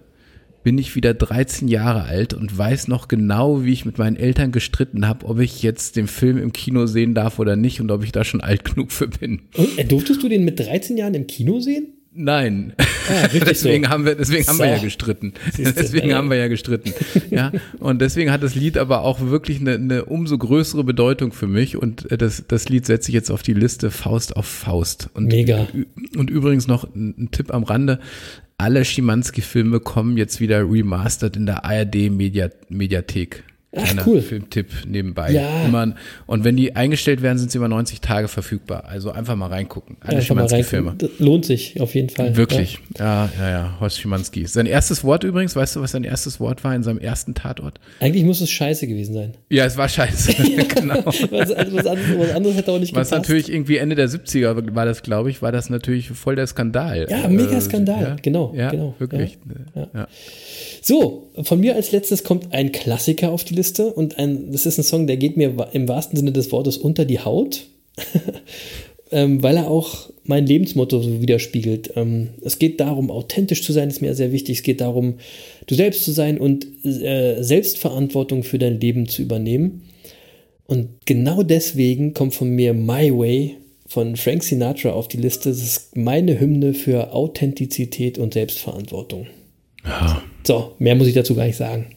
bin 0.63 0.77
ich 0.77 0.95
wieder 0.95 1.13
13 1.13 1.67
Jahre 1.67 2.03
alt 2.03 2.33
und 2.33 2.57
weiß 2.57 2.87
noch 2.87 3.07
genau, 3.07 3.63
wie 3.63 3.73
ich 3.73 3.85
mit 3.85 3.97
meinen 3.97 4.15
Eltern 4.15 4.51
gestritten 4.51 5.07
habe, 5.07 5.25
ob 5.25 5.39
ich 5.39 5.63
jetzt 5.63 5.95
den 5.95 6.07
Film 6.07 6.37
im 6.37 6.53
Kino 6.53 6.85
sehen 6.85 7.15
darf 7.15 7.39
oder 7.39 7.55
nicht 7.55 7.81
und 7.81 7.91
ob 7.91 8.03
ich 8.03 8.11
da 8.11 8.23
schon 8.23 8.41
alt 8.41 8.65
genug 8.65 8.91
für 8.91 9.07
bin. 9.07 9.41
Und, 9.55 9.77
äh, 9.77 9.85
durftest 9.85 10.21
du 10.23 10.29
den 10.29 10.45
mit 10.45 10.59
13 10.59 10.97
Jahren 10.97 11.13
im 11.13 11.27
Kino 11.27 11.59
sehen? 11.59 11.93
Nein. 12.11 12.73
Ah, 12.77 13.27
deswegen 13.33 13.85
so. 13.85 13.89
haben 13.89 14.05
wir, 14.05 14.15
deswegen 14.15 14.45
haben 14.47 14.57
wir 14.57 14.65
So. 14.65 14.71
ja 14.71 14.77
gestritten. 14.79 15.33
Deswegen 15.57 16.13
haben 16.13 16.29
wir 16.29 16.37
ja 16.37 16.47
gestritten. 16.47 16.93
Ja. 17.29 17.51
Und 17.79 18.01
deswegen 18.01 18.31
hat 18.31 18.41
das 18.41 18.55
Lied 18.55 18.77
aber 18.77 19.03
auch 19.03 19.21
wirklich 19.21 19.59
eine, 19.61 19.75
eine 19.75 20.05
umso 20.05 20.37
größere 20.37 20.83
Bedeutung 20.83 21.31
für 21.31 21.47
mich. 21.47 21.77
Und 21.77 22.11
äh, 22.11 22.17
das, 22.17 22.43
das 22.47 22.67
Lied 22.67 22.85
setze 22.85 23.09
ich 23.09 23.13
jetzt 23.13 23.29
auf 23.29 23.43
die 23.43 23.53
Liste 23.53 23.91
Faust 23.91 24.35
auf 24.35 24.47
Faust. 24.47 25.09
Und, 25.13 25.27
Mega. 25.27 25.67
Und 26.17 26.29
übrigens 26.29 26.67
noch 26.67 26.83
ein 26.95 27.29
Tipp 27.31 27.53
am 27.53 27.63
Rande. 27.63 27.99
Alle 28.61 28.83
Schimanski-Filme 28.83 29.79
kommen 29.79 30.17
jetzt 30.17 30.41
wieder 30.41 30.69
remastered 30.69 31.37
in 31.37 31.45
der 31.45 31.63
ARD-Mediathek. 31.63 33.45
Kleiner 33.71 34.01
cool. 34.07 34.21
Filmtipp 34.21 34.67
nebenbei. 34.87 35.31
Ja. 35.31 35.65
Immer, 35.65 35.93
und 36.25 36.43
wenn 36.43 36.57
die 36.57 36.75
eingestellt 36.75 37.21
werden, 37.21 37.37
sind 37.37 37.51
sie 37.51 37.59
über 37.59 37.67
90 37.67 38.01
Tage 38.01 38.27
verfügbar. 38.27 38.85
Also 38.87 39.11
einfach 39.11 39.35
mal 39.35 39.45
reingucken. 39.47 39.97
Alle 39.99 40.23
Schimanski-Filme. 40.23 40.95
lohnt 41.19 41.45
sich 41.45 41.79
auf 41.79 41.93
jeden 41.93 42.09
Fall. 42.09 42.35
Wirklich. 42.35 42.79
Ja, 42.97 43.29
ja, 43.39 43.49
ja. 43.49 43.77
Horst 43.79 43.99
Schimanski. 44.01 44.47
Sein 44.47 44.65
erstes 44.65 45.03
Wort 45.03 45.23
übrigens, 45.23 45.55
weißt 45.55 45.75
du, 45.75 45.81
was 45.81 45.91
sein 45.91 46.03
erstes 46.03 46.39
Wort 46.39 46.63
war 46.63 46.73
in 46.73 46.81
seinem 46.81 46.97
ersten 46.97 47.35
Tatort? 47.35 47.79
Ja. 47.99 48.07
Eigentlich 48.07 48.23
muss 48.23 48.41
es 48.41 48.49
scheiße 48.49 48.87
gewesen 48.87 49.13
sein. 49.13 49.33
Ja, 49.49 49.65
es 49.65 49.77
war 49.77 49.87
scheiße. 49.87 50.33
genau. 50.75 51.05
Was, 51.05 51.51
also 51.51 51.77
was, 51.77 51.85
anderes, 51.85 52.17
was 52.19 52.31
anderes 52.31 52.55
hätte 52.57 52.71
auch 52.71 52.79
nicht 52.79 52.95
Was 52.95 53.09
gepasst. 53.09 53.11
natürlich 53.29 53.53
irgendwie 53.53 53.77
Ende 53.77 53.95
der 53.95 54.09
70er 54.09 54.73
war 54.73 54.85
das, 54.85 55.03
glaube 55.03 55.29
ich, 55.29 55.43
war 55.43 55.51
das 55.51 55.69
natürlich 55.69 56.09
voll 56.09 56.35
der 56.35 56.47
Skandal. 56.47 57.05
Ja, 57.07 57.27
mega 57.27 57.51
Äh, 57.57 57.61
Skandal. 57.61 58.01
ja, 58.01 58.15
Genau, 58.19 58.51
Ja, 58.57 58.71
genau. 58.71 58.95
wirklich. 58.97 59.37
Ja. 59.75 59.87
Ja. 59.93 60.07
So, 60.81 61.29
von 61.43 61.59
mir 61.59 61.75
als 61.75 61.91
letztes 61.91 62.23
kommt 62.23 62.51
ein 62.53 62.71
Klassiker 62.71 63.29
auf 63.29 63.43
die 63.43 63.58
Liste 63.59 63.93
und 63.93 64.17
ein, 64.17 64.51
das 64.51 64.65
ist 64.65 64.77
ein 64.77 64.83
Song, 64.83 65.05
der 65.05 65.17
geht 65.17 65.37
mir 65.37 65.69
im 65.73 65.87
wahrsten 65.87 66.17
Sinne 66.17 66.31
des 66.31 66.51
Wortes 66.51 66.77
unter 66.77 67.05
die 67.05 67.19
Haut. 67.19 67.67
ähm, 69.11 69.41
weil 69.41 69.57
er 69.57 69.69
auch 69.69 70.09
mein 70.23 70.45
Lebensmotto 70.45 71.01
so 71.01 71.21
widerspiegelt. 71.21 71.93
Ähm, 71.95 72.29
es 72.41 72.59
geht 72.59 72.79
darum, 72.79 73.09
authentisch 73.09 73.63
zu 73.63 73.73
sein, 73.73 73.89
ist 73.89 74.01
mir 74.01 74.13
sehr 74.13 74.31
wichtig. 74.31 74.57
Es 74.57 74.63
geht 74.63 74.81
darum, 74.81 75.15
du 75.67 75.75
selbst 75.75 76.03
zu 76.03 76.11
sein 76.11 76.37
und 76.37 76.67
äh, 76.85 77.41
Selbstverantwortung 77.41 78.43
für 78.43 78.59
dein 78.59 78.79
Leben 78.79 79.07
zu 79.07 79.21
übernehmen. 79.21 79.83
Und 80.67 80.89
genau 81.05 81.41
deswegen 81.41 82.13
kommt 82.13 82.35
von 82.35 82.49
mir 82.49 82.73
My 82.73 83.11
Way 83.11 83.55
von 83.87 84.15
Frank 84.15 84.43
Sinatra 84.43 84.91
auf 84.91 85.07
die 85.07 85.17
Liste. 85.17 85.49
Das 85.49 85.63
ist 85.63 85.97
meine 85.97 86.39
Hymne 86.39 86.75
für 86.75 87.11
Authentizität 87.13 88.19
und 88.19 88.35
Selbstverantwortung. 88.35 89.25
Ja, 89.83 90.21
So, 90.45 90.73
mehr 90.77 90.93
muss 90.93 91.07
ich 91.07 91.15
dazu 91.15 91.33
gar 91.33 91.45
nicht 91.45 91.57
sagen. 91.57 91.87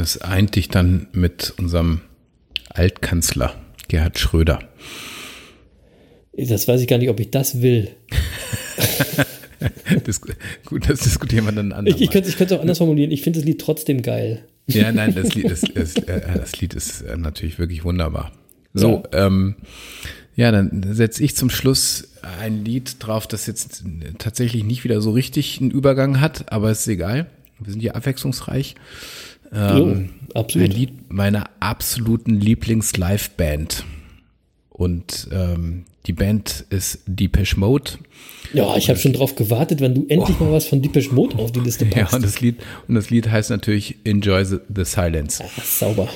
Das 0.00 0.18
eint 0.22 0.56
dich 0.56 0.68
dann 0.68 1.08
mit 1.12 1.52
unserem 1.58 2.00
Altkanzler 2.70 3.54
Gerhard 3.88 4.18
Schröder. 4.18 4.60
Das 6.32 6.66
weiß 6.66 6.80
ich 6.80 6.86
gar 6.86 6.98
nicht, 6.98 7.10
ob 7.10 7.20
ich 7.20 7.30
das 7.30 7.62
will. 7.62 7.90
Das, 10.04 10.22
gut, 10.64 10.88
das 10.88 11.00
diskutieren 11.00 11.44
wir 11.44 11.52
dann 11.52 11.72
anders. 11.72 11.94
Ich, 11.94 12.00
ich 12.00 12.10
könnte 12.10 12.30
es 12.30 12.52
auch 12.52 12.62
anders 12.62 12.78
formulieren. 12.78 13.10
Ich 13.10 13.20
finde 13.20 13.40
das 13.40 13.46
Lied 13.46 13.60
trotzdem 13.60 14.00
geil. 14.00 14.46
Ja, 14.66 14.90
nein, 14.90 15.14
das 15.14 15.34
Lied 15.34 15.50
ist, 15.50 15.68
ist, 15.68 16.08
äh, 16.08 16.22
das 16.34 16.58
Lied 16.58 16.72
ist 16.72 17.02
äh, 17.02 17.18
natürlich 17.18 17.58
wirklich 17.58 17.84
wunderbar. 17.84 18.32
So, 18.72 19.02
ja, 19.12 19.26
ähm, 19.26 19.56
ja 20.34 20.50
dann 20.50 20.94
setze 20.94 21.22
ich 21.22 21.36
zum 21.36 21.50
Schluss 21.50 22.08
ein 22.40 22.64
Lied 22.64 22.96
drauf, 23.00 23.26
das 23.26 23.46
jetzt 23.46 23.84
tatsächlich 24.16 24.64
nicht 24.64 24.82
wieder 24.84 25.02
so 25.02 25.10
richtig 25.10 25.60
einen 25.60 25.70
Übergang 25.70 26.22
hat, 26.22 26.50
aber 26.50 26.70
ist 26.70 26.88
egal. 26.88 27.26
Wir 27.58 27.72
sind 27.72 27.80
hier 27.80 27.96
abwechslungsreich. 27.96 28.76
Ähm, 29.52 29.76
jo, 29.76 30.38
absolut. 30.40 30.70
Ein 30.70 30.76
Lied 30.76 31.12
meiner 31.12 31.50
absoluten 31.60 32.40
Lieblings-Live-Band. 32.40 33.84
Und 34.70 35.28
ähm, 35.32 35.84
die 36.06 36.12
Band 36.12 36.64
ist 36.70 37.00
Depeche 37.06 37.58
Mode. 37.58 37.92
Ja, 38.54 38.76
ich 38.76 38.88
habe 38.88 38.98
schon 38.98 39.12
drauf 39.12 39.34
gewartet, 39.36 39.80
wenn 39.80 39.94
du 39.94 40.06
endlich 40.08 40.36
oh. 40.40 40.44
mal 40.44 40.52
was 40.52 40.64
von 40.64 40.80
Depeche 40.80 41.12
Mode 41.12 41.38
auf 41.38 41.52
die 41.52 41.60
Liste 41.60 41.84
packst. 41.84 42.12
Ja, 42.12 42.16
und 42.16 42.24
das 42.24 42.40
Lied, 42.40 42.56
und 42.88 42.94
das 42.94 43.10
Lied 43.10 43.30
heißt 43.30 43.50
natürlich 43.50 43.96
Enjoy 44.04 44.44
the, 44.44 44.56
the 44.74 44.84
Silence. 44.84 45.42
Ach, 45.44 45.64
sauber. 45.64 46.08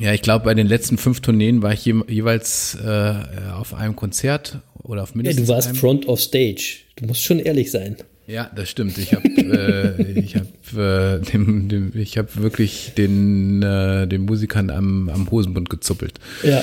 Ja, 0.00 0.12
ich 0.12 0.22
glaube, 0.22 0.44
bei 0.44 0.54
den 0.54 0.68
letzten 0.68 0.96
fünf 0.96 1.20
Tourneen 1.20 1.62
war 1.62 1.72
ich 1.72 1.84
je, 1.84 1.94
jeweils 2.06 2.76
äh, 2.76 3.14
auf 3.52 3.74
einem 3.74 3.96
Konzert 3.96 4.60
oder 4.84 5.02
auf 5.02 5.14
mindestens 5.14 5.40
Ja, 5.40 5.46
du 5.46 5.56
warst 5.56 5.68
einem. 5.68 5.76
Front 5.76 6.06
of 6.06 6.20
Stage. 6.20 6.78
Du 6.96 7.06
musst 7.06 7.24
schon 7.24 7.40
ehrlich 7.40 7.70
sein. 7.70 7.96
Ja, 8.28 8.50
das 8.54 8.68
stimmt. 8.68 8.98
Ich 8.98 9.14
habe 9.14 9.26
äh, 9.26 10.02
ich 10.20 10.36
hab, 10.36 10.78
äh, 10.78 11.18
dem, 11.20 11.68
dem, 11.70 11.92
ich 11.94 12.18
hab 12.18 12.36
wirklich 12.36 12.92
den, 12.96 13.62
äh, 13.62 14.06
den 14.06 14.26
Musikern 14.26 14.68
am, 14.70 15.08
am 15.08 15.30
Hosenbund 15.30 15.70
gezuppelt. 15.70 16.20
Ja. 16.42 16.62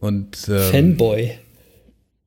Und, 0.00 0.48
ähm, 0.48 0.58
Fanboy. 0.72 1.30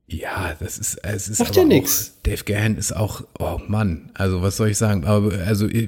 Ja, 0.08 0.56
das 0.60 0.80
ist, 0.80 0.98
es 1.04 1.28
ist 1.28 1.40
Macht 1.40 1.52
aber 1.52 1.60
ja 1.60 1.64
auch, 1.66 1.68
nix. 1.68 2.14
Dave 2.24 2.44
Gahan 2.44 2.78
ist 2.78 2.96
auch, 2.96 3.22
oh 3.38 3.60
Mann, 3.68 4.10
also 4.16 4.42
was 4.42 4.58
soll 4.58 4.70
ich 4.70 4.78
sagen? 4.78 5.04
Aber 5.04 5.34
also 5.46 5.68
ich, 5.68 5.88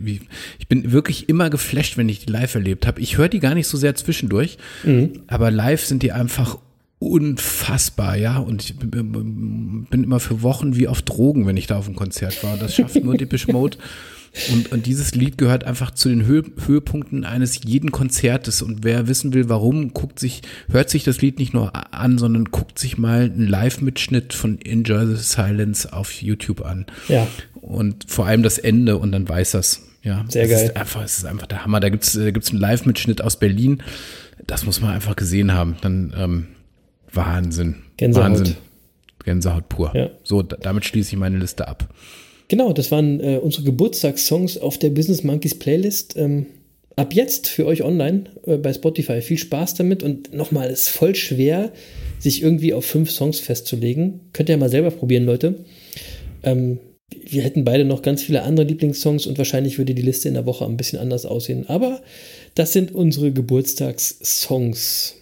ich 0.60 0.68
bin 0.68 0.92
wirklich 0.92 1.28
immer 1.30 1.50
geflasht, 1.50 1.98
wenn 1.98 2.08
ich 2.10 2.26
die 2.26 2.32
live 2.32 2.54
erlebt 2.54 2.86
habe. 2.86 3.02
Ich 3.02 3.18
höre 3.18 3.30
die 3.30 3.39
gar 3.39 3.56
nicht 3.56 3.68
so 3.68 3.78
sehr 3.78 3.96
zwischendurch, 3.96 4.58
Mhm. 4.84 5.24
aber 5.28 5.50
live 5.50 5.84
sind 5.86 6.04
die 6.04 6.12
einfach 6.12 6.60
unfassbar, 7.02 8.16
ja. 8.16 8.38
Und 8.38 8.64
ich 8.64 8.78
bin 8.78 9.89
immer 9.91 10.20
für 10.20 10.43
Wochen 10.43 10.76
wie 10.76 10.88
auf 10.88 11.02
Drogen, 11.02 11.47
wenn 11.47 11.58
ich 11.58 11.66
da 11.66 11.78
auf 11.78 11.88
einem 11.88 11.95
Konzert 11.95 12.43
war. 12.43 12.58
Das 12.58 12.76
schafft 12.76 13.04
nur 13.04 13.18
Depeche 13.18 13.52
Mode. 13.52 13.78
Und, 14.54 14.72
und 14.72 14.86
dieses 14.86 15.16
Lied 15.16 15.39
gehört 15.39 15.64
einfach 15.64 15.91
zu 15.91 16.10
den 16.10 16.26
Höhe, 16.26 16.43
Höhepunkten 16.66 17.26
eines 17.26 17.62
jeden 17.66 17.91
Konzertes. 17.91 18.62
Und 18.62 18.84
wer 18.84 19.08
wissen 19.08 19.34
will, 19.34 19.49
warum, 19.49 19.93
guckt 19.93 20.20
sich, 20.20 20.43
hört 20.70 20.91
sich 20.91 21.04
das 21.04 21.22
Lied 21.22 21.39
nicht 21.39 21.56
nur 21.56 21.74
an, 21.91 22.20
sondern 22.20 22.45
guckt 22.45 22.78
sich 22.78 22.99
mal 22.99 23.24
einen 23.24 23.47
Live-Mitschnitt 23.47 24.34
von 24.34 24.62
Enjoy 24.62 25.08
the 25.08 25.16
Silence 25.16 25.91
auf 25.91 26.22
YouTube 26.22 26.64
an. 26.64 26.86
Ja. 27.08 27.28
Und 27.56 28.06
vor 28.08 28.28
allem 28.28 28.43
das 28.43 28.60
Ende 28.60 28.99
und 28.99 29.12
dann 29.12 29.28
weiß 29.28 29.52
das. 29.52 29.88
Ja, 30.04 30.24
Sehr 30.30 30.47
das 30.47 30.52
geil. 30.52 30.66
Ist 30.68 30.78
einfach, 30.78 31.04
es 31.04 31.18
ist 31.18 31.26
einfach 31.26 31.47
der 31.47 31.66
Hammer. 31.66 31.80
Da 31.80 31.89
gibt's 31.89 32.14
da 32.14 32.30
gibt's 32.30 32.52
einen 32.52 32.60
Live-Mitschnitt 32.60 33.24
aus 33.24 33.38
Berlin. 33.38 33.82
Das 34.45 34.66
muss 34.66 34.82
man 34.82 34.91
einfach 34.91 35.16
gesehen 35.16 35.52
haben. 35.52 35.78
Dann 35.82 36.14
ähm, 36.16 36.47
Wahnsinn. 37.14 37.76
Gänsehaut. 37.97 38.32
Wahnsinn. 38.32 38.55
Gänsehaut 39.24 39.70
pur. 39.70 39.91
Ja. 39.95 40.09
So, 40.24 40.41
da, 40.41 40.57
damit 40.57 40.86
schließe 40.86 41.14
ich 41.14 41.20
meine 41.20 41.38
Liste 41.38 41.68
ab. 41.68 41.93
Genau, 42.47 42.74
das 42.74 42.91
waren 42.91 43.20
äh, 43.20 43.38
unsere 43.38 43.64
Geburtstagssongs 43.64 44.57
auf 44.57 44.78
der 44.78 44.89
Business 44.89 45.24
Monkeys 45.24 45.55
Playlist. 45.57 46.18
Ähm, 46.18 46.47
ab 46.95 47.14
jetzt 47.14 47.47
für 47.47 47.66
euch 47.66 47.84
online 47.84 48.26
äh, 48.45 48.57
bei 48.57 48.74
Spotify. 48.74 49.22
Viel 49.22 49.38
Spaß 49.38 49.76
damit 49.76 50.03
und 50.03 50.34
nochmal, 50.34 50.70
es 50.70 50.82
ist 50.82 50.89
voll 50.89 51.16
schwer, 51.16 51.72
sich 52.20 52.43
irgendwie 52.43 52.74
auf 52.74 52.86
fünf 52.86 53.09
Songs 53.09 53.39
festzulegen. 53.39 54.22
Könnt 54.34 54.49
ihr 54.49 54.55
ja 54.55 54.59
mal 54.59 54.70
selber 54.70 54.91
probieren, 54.91 55.26
Leute. 55.26 55.64
Ähm, 56.43 56.80
wir 57.09 57.43
hätten 57.43 57.66
beide 57.66 57.86
noch 57.86 58.01
ganz 58.01 58.24
viele 58.24 58.43
andere 58.43 58.66
Lieblingssongs 58.66 59.26
und 59.28 59.38
wahrscheinlich 59.38 59.78
würde 59.78 59.93
die 59.93 60.01
Liste 60.01 60.28
in 60.28 60.34
der 60.34 60.45
Woche 60.45 60.66
ein 60.66 60.78
bisschen 60.78 60.99
anders 60.99 61.26
aussehen. 61.26 61.68
Aber 61.68 62.01
das 62.55 62.74
sind 62.74 62.93
unsere 62.93 63.32
Geburtstagssongs. 63.32 65.16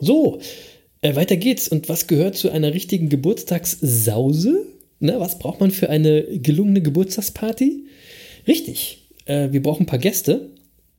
So, 0.00 0.40
äh, 1.02 1.14
weiter 1.14 1.36
geht's. 1.36 1.68
Und 1.68 1.88
was 1.88 2.06
gehört 2.06 2.36
zu 2.36 2.50
einer 2.50 2.72
richtigen 2.72 3.08
Geburtstagssause? 3.08 4.66
Ne, 5.00 5.14
was 5.18 5.38
braucht 5.38 5.60
man 5.60 5.70
für 5.70 5.90
eine 5.90 6.22
gelungene 6.22 6.80
Geburtstagsparty? 6.80 7.84
Richtig, 8.46 9.08
äh, 9.26 9.48
wir 9.50 9.62
brauchen 9.62 9.82
ein 9.82 9.86
paar 9.86 9.98
Gäste. 9.98 10.50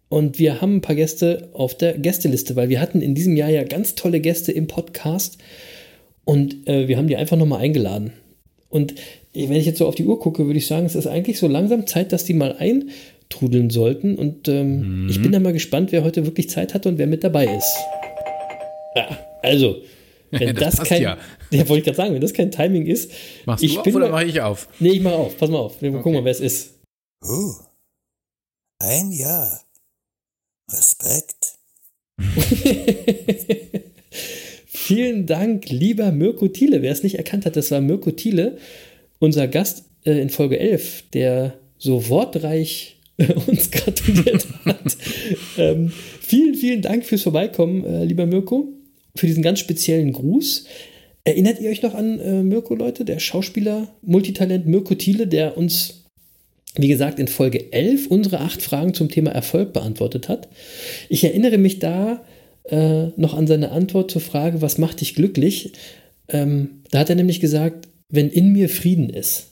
Und 0.10 0.38
wir 0.38 0.62
haben 0.62 0.76
ein 0.76 0.82
paar 0.82 0.95
Gäste 0.95 1.49
auf 1.54 1.76
der 1.76 1.97
Gästeliste, 1.97 2.56
weil 2.56 2.70
wir 2.70 2.80
hatten 2.80 3.01
in 3.01 3.16
diesem 3.16 3.36
Jahr 3.36 3.49
ja 3.49 3.64
ganz 3.64 3.95
tolle 3.95 4.20
Gäste 4.20 4.51
im 4.51 4.68
Podcast. 4.68 5.39
Und 6.24 6.68
äh, 6.68 6.88
wir 6.88 6.97
haben 6.97 7.08
die 7.08 7.18
einfach 7.18 7.36
nochmal 7.36 7.62
eingeladen. 7.62 8.14
Und 8.70 8.93
wenn 9.34 9.54
ich 9.54 9.66
jetzt 9.66 9.80
so 9.80 9.88
auf 9.88 9.95
die 9.95 10.06
Uhr 10.06 10.20
gucke, 10.20 10.45
würde 10.45 10.60
ich 10.60 10.68
sagen, 10.68 10.86
es 10.86 10.95
ist 10.95 11.08
eigentlich 11.08 11.39
so 11.39 11.47
langsam 11.47 11.88
Zeit, 11.88 12.12
dass 12.12 12.26
die 12.26 12.34
mal 12.34 12.56
eintrudeln 12.58 13.72
sollten. 13.72 14.16
Und 14.16 14.47
ähm, 14.47 15.08
ich 15.10 15.22
bin 15.22 15.32
da 15.32 15.39
mal 15.39 15.54
gespannt, 15.54 15.91
wer 15.91 16.04
heute 16.04 16.26
wirklich 16.26 16.49
Zeit 16.49 16.74
hat 16.74 16.86
und 16.86 16.99
wer 16.99 17.08
mit 17.08 17.24
dabei 17.24 17.45
ist. 17.45 17.76
Ja, 18.95 19.18
also, 19.41 19.78
wenn 20.40 20.56
Das 20.56 20.64
das, 20.66 20.76
passt 20.78 20.90
kein, 20.90 21.02
ja. 21.02 21.18
ja. 21.52 21.60
wollte 21.70 21.80
ich 21.80 21.84
gerade 21.86 21.98
sagen, 21.98 22.14
wenn 22.14 22.22
das 22.22 22.34
kein 22.34 22.52
Timing 22.52 22.86
ist, 22.86 23.12
Machst 23.46 23.64
ich 23.64 23.74
du 23.74 23.80
auf 23.80 23.84
bin 23.84 23.96
oder 23.96 24.10
mache 24.10 24.26
ich 24.26 24.42
auf? 24.42 24.68
nee, 24.80 24.90
ich 24.92 25.02
mach 25.02 25.12
auf, 25.14 25.38
pass 25.38 25.50
mal 25.50 25.60
auf, 25.60 25.82
wir 25.82 25.92
gucken 25.92 26.14
mal, 26.14 26.24
wer 26.26 26.32
es 26.32 26.40
ist. 26.40 26.74
Oh, 27.24 27.54
ein 28.80 29.12
Jahr. 29.12 29.62
Respekt. 30.72 31.54
Vielen 34.66 35.26
Dank, 35.26 35.70
lieber 35.70 36.12
Mirko 36.12 36.48
Thiele. 36.48 36.82
Wer 36.82 36.92
es 36.92 37.04
nicht 37.04 37.16
erkannt 37.16 37.46
hat, 37.46 37.56
das 37.56 37.72
war 37.72 37.80
Mirko 37.82 38.12
Thiele, 38.12 38.58
unser 39.20 39.48
Gast 39.48 39.86
äh, 40.06 40.20
in 40.20 40.30
Folge 40.30 40.60
11, 40.60 41.06
der 41.14 41.54
so 41.78 42.10
wortreich 42.10 42.98
uns 43.48 43.72
gratuliert 43.72 44.48
hat. 44.66 44.98
ähm, 45.58 45.92
vielen, 46.22 46.56
vielen 46.56 46.82
Dank 46.82 47.06
fürs 47.06 47.22
Vorbeikommen, 47.24 47.86
äh, 47.86 48.04
lieber 48.06 48.26
Mirko, 48.26 48.68
für 49.16 49.28
diesen 49.28 49.43
ganz 49.43 49.59
speziellen 49.59 50.14
Gruß. 50.14 50.66
Erinnert 51.24 51.59
ihr 51.59 51.70
euch 51.70 51.82
noch 51.82 51.93
an 51.93 52.20
äh, 52.20 52.43
Mirko, 52.43 52.76
Leute, 52.76 53.05
der 53.05 53.20
Schauspieler, 53.20 53.93
Multitalent 54.01 54.66
Mirko 54.66 54.95
Thiele, 54.95 55.28
der 55.28 55.57
uns, 55.57 56.03
wie 56.76 56.88
gesagt, 56.88 57.20
in 57.20 57.28
Folge 57.28 57.72
11 57.72 58.07
unsere 58.07 58.41
acht 58.41 58.61
Fragen 58.61 58.93
zum 58.93 59.09
Thema 59.09 59.32
Erfolg 59.32 59.72
beantwortet 59.72 60.28
hat? 60.28 60.49
Ich 61.07 61.24
erinnere 61.24 61.57
mich 61.57 61.80
da 61.80 62.24
äh, 62.66 63.07
noch 63.16 63.36
an 63.36 63.47
seine 63.47 63.72
Antwort 63.72 64.11
zur 64.11 64.22
Frage, 64.22 64.61
was 64.61 64.78
macht 64.78 65.01
dich 65.01 65.16
glücklich? 65.16 65.74
Ähm, 66.28 66.82
da 66.91 66.99
hat 66.99 67.09
er 67.09 67.16
nämlich 67.16 67.39
gesagt, 67.39 67.88
wenn 68.09 68.30
in 68.30 68.51
mir 68.51 68.70
Frieden 68.70 69.09
ist. 69.09 69.51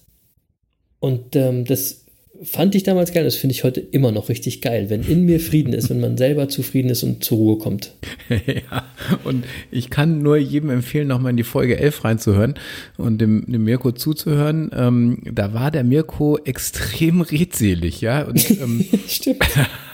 Und 0.99 1.35
ähm, 1.35 1.65
das 1.65 2.00
fand 2.43 2.73
ich 2.75 2.83
damals 2.83 3.13
geil, 3.13 3.23
das 3.23 3.35
finde 3.35 3.53
ich 3.53 3.63
heute 3.63 3.79
immer 3.79 4.11
noch 4.11 4.29
richtig 4.29 4.61
geil, 4.61 4.89
wenn 4.89 5.03
in 5.03 5.25
mir 5.25 5.39
Frieden 5.39 5.73
ist, 5.73 5.89
wenn 5.89 5.99
man 5.99 6.17
selber 6.17 6.49
zufrieden 6.49 6.89
ist 6.89 7.03
und 7.03 7.23
zur 7.23 7.37
Ruhe 7.37 7.57
kommt. 7.57 7.93
ja, 8.29 8.85
und 9.23 9.45
ich 9.69 9.89
kann 9.89 10.21
nur 10.21 10.37
jedem 10.37 10.69
empfehlen, 10.69 11.07
nochmal 11.07 11.31
in 11.31 11.37
die 11.37 11.43
Folge 11.43 11.77
11 11.77 12.03
reinzuhören 12.03 12.55
und 12.97 13.19
dem, 13.19 13.45
dem 13.47 13.63
Mirko 13.63 13.91
zuzuhören. 13.91 14.71
Ähm, 14.73 15.19
da 15.31 15.53
war 15.53 15.69
der 15.71 15.83
Mirko 15.83 16.39
extrem 16.39 17.21
redselig, 17.21 18.01
ja. 18.01 18.23
Und 18.23 18.49
ähm, 18.49 18.85
Stimmt. 19.07 19.43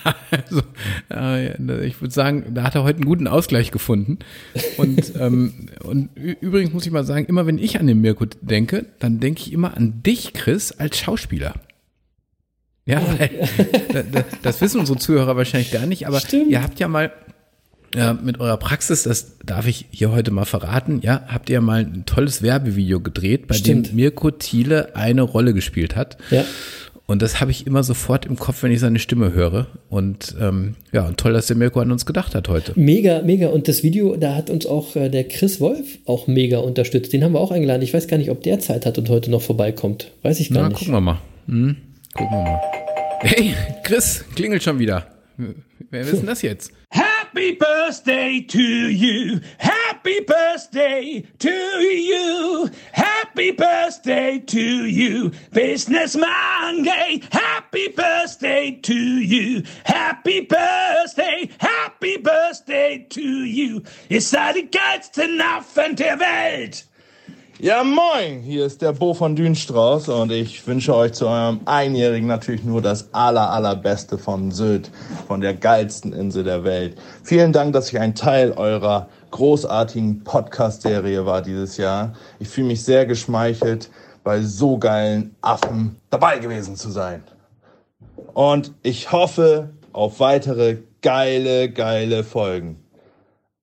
also, 0.31 0.61
äh, 1.11 1.85
ich 1.85 1.99
würde 1.99 2.13
sagen, 2.13 2.45
da 2.53 2.63
hat 2.63 2.75
er 2.75 2.83
heute 2.83 2.97
einen 2.97 3.05
guten 3.05 3.27
Ausgleich 3.27 3.71
gefunden. 3.71 4.19
Und, 4.77 5.13
ähm, 5.19 5.67
und 5.83 6.09
übrigens 6.15 6.71
muss 6.71 6.85
ich 6.85 6.91
mal 6.91 7.03
sagen, 7.03 7.25
immer 7.25 7.45
wenn 7.45 7.57
ich 7.57 7.79
an 7.79 7.87
den 7.87 7.99
Mirko 7.99 8.25
denke, 8.41 8.85
dann 8.99 9.19
denke 9.19 9.41
ich 9.41 9.51
immer 9.51 9.75
an 9.75 10.01
dich, 10.03 10.33
Chris, 10.33 10.71
als 10.71 10.97
Schauspieler. 10.97 11.53
Ja, 12.87 13.01
weil, 13.19 13.29
da- 14.11 14.23
das 14.41 14.61
wissen 14.61 14.79
unsere 14.79 14.97
Zuhörer 14.97 15.35
wahrscheinlich 15.35 15.71
gar 15.71 15.85
nicht, 15.85 16.07
aber 16.07 16.19
Stimmt. 16.19 16.49
ihr 16.49 16.63
habt 16.63 16.79
ja 16.79 16.87
mal 16.87 17.11
äh, 17.95 18.13
mit 18.13 18.39
eurer 18.39 18.57
Praxis, 18.57 19.03
das 19.03 19.33
darf 19.45 19.67
ich 19.67 19.85
hier 19.91 20.11
heute 20.11 20.31
mal 20.31 20.45
verraten, 20.45 21.01
ja, 21.03 21.21
habt 21.27 21.49
ihr 21.49 21.61
mal 21.61 21.81
ein 21.81 22.03
tolles 22.05 22.41
Werbevideo 22.41 22.99
gedreht, 22.99 23.47
bei 23.47 23.55
Stimmt. 23.55 23.89
dem 23.89 23.95
Mirko 23.97 24.31
Thiele 24.31 24.95
eine 24.95 25.21
Rolle 25.21 25.53
gespielt 25.53 25.95
hat. 25.95 26.17
Ja. 26.31 26.43
Und 27.09 27.21
das 27.21 27.39
habe 27.39 27.51
ich 27.51 27.65
immer 27.65 27.83
sofort 27.83 28.25
im 28.25 28.35
Kopf, 28.35 28.63
wenn 28.63 28.71
ich 28.73 28.81
seine 28.81 28.99
Stimme 28.99 29.31
höre. 29.31 29.67
Und 29.89 30.35
ähm, 30.41 30.75
ja, 30.91 31.07
und 31.07 31.17
toll, 31.17 31.31
dass 31.31 31.47
der 31.47 31.55
Mirko 31.55 31.79
an 31.79 31.89
uns 31.89 32.05
gedacht 32.05 32.35
hat 32.35 32.49
heute. 32.49 32.73
Mega, 32.75 33.21
mega. 33.21 33.47
Und 33.47 33.69
das 33.69 33.81
Video, 33.81 34.17
da 34.17 34.35
hat 34.35 34.49
uns 34.49 34.65
auch 34.65 34.93
äh, 34.97 35.07
der 35.07 35.25
Chris 35.25 35.61
Wolf 35.61 35.99
auch 36.05 36.27
mega 36.27 36.57
unterstützt. 36.57 37.13
Den 37.13 37.23
haben 37.23 37.31
wir 37.31 37.39
auch 37.39 37.51
eingeladen. 37.51 37.81
Ich 37.81 37.93
weiß 37.93 38.09
gar 38.09 38.17
nicht, 38.17 38.29
ob 38.29 38.43
der 38.43 38.59
Zeit 38.59 38.85
hat 38.85 38.97
und 38.97 39.07
heute 39.07 39.31
noch 39.31 39.41
vorbeikommt. 39.41 40.11
Weiß 40.21 40.41
ich 40.41 40.49
gar 40.49 40.63
Na, 40.63 40.67
nicht. 40.67 40.79
gucken 40.79 40.93
wir 40.93 40.99
mal. 40.99 41.19
Hm? 41.47 41.77
Gucken 42.17 42.35
wir 42.35 42.43
mal. 42.43 42.61
Hey, 43.21 43.55
Chris, 43.83 44.25
klingelt 44.35 44.63
schon 44.63 44.79
wieder. 44.79 45.05
Wer 45.91 46.01
ist 46.01 46.13
denn 46.13 46.25
das 46.25 46.41
jetzt? 46.41 46.71
Happy 46.89 47.53
birthday 47.53 48.41
to 48.47 48.57
you. 48.57 49.39
Happy 49.59 50.21
birthday 50.21 51.23
to 51.37 51.49
you. 51.49 52.69
Happy 52.91 53.51
birthday 53.51 54.39
to 54.39 54.57
you. 54.57 55.29
Business 55.51 56.17
Monday. 56.17 57.21
Happy 57.31 57.89
birthday 57.89 58.79
to 58.81 58.93
you. 58.93 59.61
Happy 59.83 60.41
birthday. 60.41 61.47
Happy 61.59 62.17
birthday 62.17 63.05
to 63.09 63.21
you. 63.21 63.83
Ihr 64.09 64.21
seid 64.21 64.55
die 64.55 64.71
geilsten 64.71 65.39
Affen 65.39 65.95
der 65.95 66.19
Welt. 66.19 66.86
Ja, 67.59 67.83
moin, 67.83 68.41
hier 68.43 68.67
ist 68.67 68.83
der 68.83 68.93
Bo 68.93 69.15
von 69.15 69.35
Dünstrauß 69.35 70.09
und 70.09 70.31
ich 70.31 70.67
wünsche 70.67 70.95
euch 70.95 71.13
zu 71.13 71.27
eurem 71.27 71.61
Einjährigen 71.65 72.27
natürlich 72.27 72.63
nur 72.63 72.83
das 72.83 73.11
aller, 73.15 73.49
allerbeste 73.49 74.19
von 74.19 74.51
Sylt, 74.51 74.91
von 75.25 75.41
der 75.41 75.55
geilsten 75.55 76.13
Insel 76.13 76.43
der 76.43 76.63
Welt. 76.63 76.99
Vielen 77.23 77.53
Dank, 77.53 77.73
dass 77.73 77.89
ich 77.89 77.99
ein 77.99 78.13
Teil 78.13 78.51
eurer 78.51 79.09
großartigen 79.31 80.23
Podcast-Serie 80.23 81.25
war 81.25 81.41
dieses 81.41 81.77
Jahr. 81.77 82.13
Ich 82.37 82.47
fühle 82.47 82.67
mich 82.67 82.83
sehr 82.83 83.07
geschmeichelt, 83.07 83.89
bei 84.23 84.43
so 84.43 84.77
geilen 84.77 85.35
Affen 85.41 85.95
dabei 86.11 86.37
gewesen 86.37 86.75
zu 86.75 86.91
sein. 86.91 87.23
Und 88.35 88.71
ich 88.83 89.11
hoffe 89.11 89.71
auf 89.93 90.19
weitere 90.19 90.77
geile, 91.01 91.71
geile 91.71 92.23
Folgen. 92.23 92.83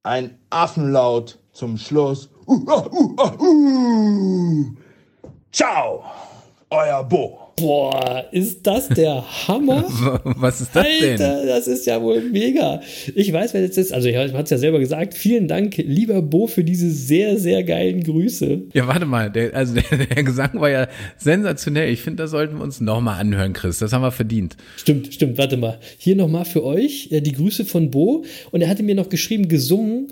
Ein 0.03 0.37
Affenlaut 0.51 1.39
zum 1.53 1.79
Schluss. 1.79 2.31
Uh, 2.47 2.61
uh, 2.69 3.15
uh, 3.19 3.37
uh. 3.41 4.65
Ciao, 5.51 6.05
euer 6.71 7.03
Bo. 7.05 7.45
Boah, 7.57 8.25
ist 8.33 8.67
das 8.67 8.89
der 8.89 9.25
Hammer? 9.47 9.85
Was 10.25 10.61
ist 10.61 10.75
das 10.75 10.87
denn? 11.01 11.13
Alter, 11.13 11.47
das 11.47 11.69
ist 11.69 11.87
ja 11.87 12.03
wohl 12.03 12.21
mega. 12.21 12.81
Ich 13.15 13.33
weiß, 13.33 13.55
wer 13.55 13.67
das 13.67 13.79
ist. 13.79 13.93
Also, 13.93 14.09
ich 14.09 14.17
hatte 14.17 14.43
es 14.43 14.51
ja 14.51 14.59
selber 14.59 14.81
gesagt. 14.81 15.15
Vielen 15.15 15.47
Dank, 15.47 15.77
lieber 15.77 16.21
Bo, 16.21 16.49
für 16.49 16.65
diese 16.65 16.91
sehr, 16.91 17.39
sehr 17.39 17.63
geilen 17.63 18.03
Grüße. 18.03 18.63
Ja, 18.73 18.89
warte 18.89 19.07
mal. 19.07 19.31
Der, 19.31 19.55
also 19.55 19.75
der, 19.91 20.07
der 20.07 20.25
Gesang 20.25 20.61
war 20.61 20.69
ja 20.69 20.89
sensationell. 21.17 21.93
Ich 21.93 22.03
finde, 22.03 22.25
das 22.25 22.33
sollten 22.33 22.57
wir 22.57 22.63
uns 22.65 22.81
nochmal 22.81 23.21
anhören, 23.21 23.53
Chris. 23.53 23.79
Das 23.79 23.93
haben 23.93 24.03
wir 24.03 24.11
verdient. 24.11 24.57
Stimmt, 24.77 25.15
stimmt. 25.15 25.39
Warte 25.39 25.57
mal. 25.57 25.79
Hier 25.97 26.17
nochmal 26.17 26.45
für 26.45 26.65
euch 26.65 27.09
äh, 27.13 27.21
die 27.21 27.33
Grüße 27.33 27.65
von 27.65 27.91
Bo. 27.91 28.25
Und 28.51 28.61
er 28.61 28.69
hatte 28.69 28.83
mir 28.83 28.97
noch 28.97 29.09
geschrieben, 29.09 29.49
gesungen 29.49 30.09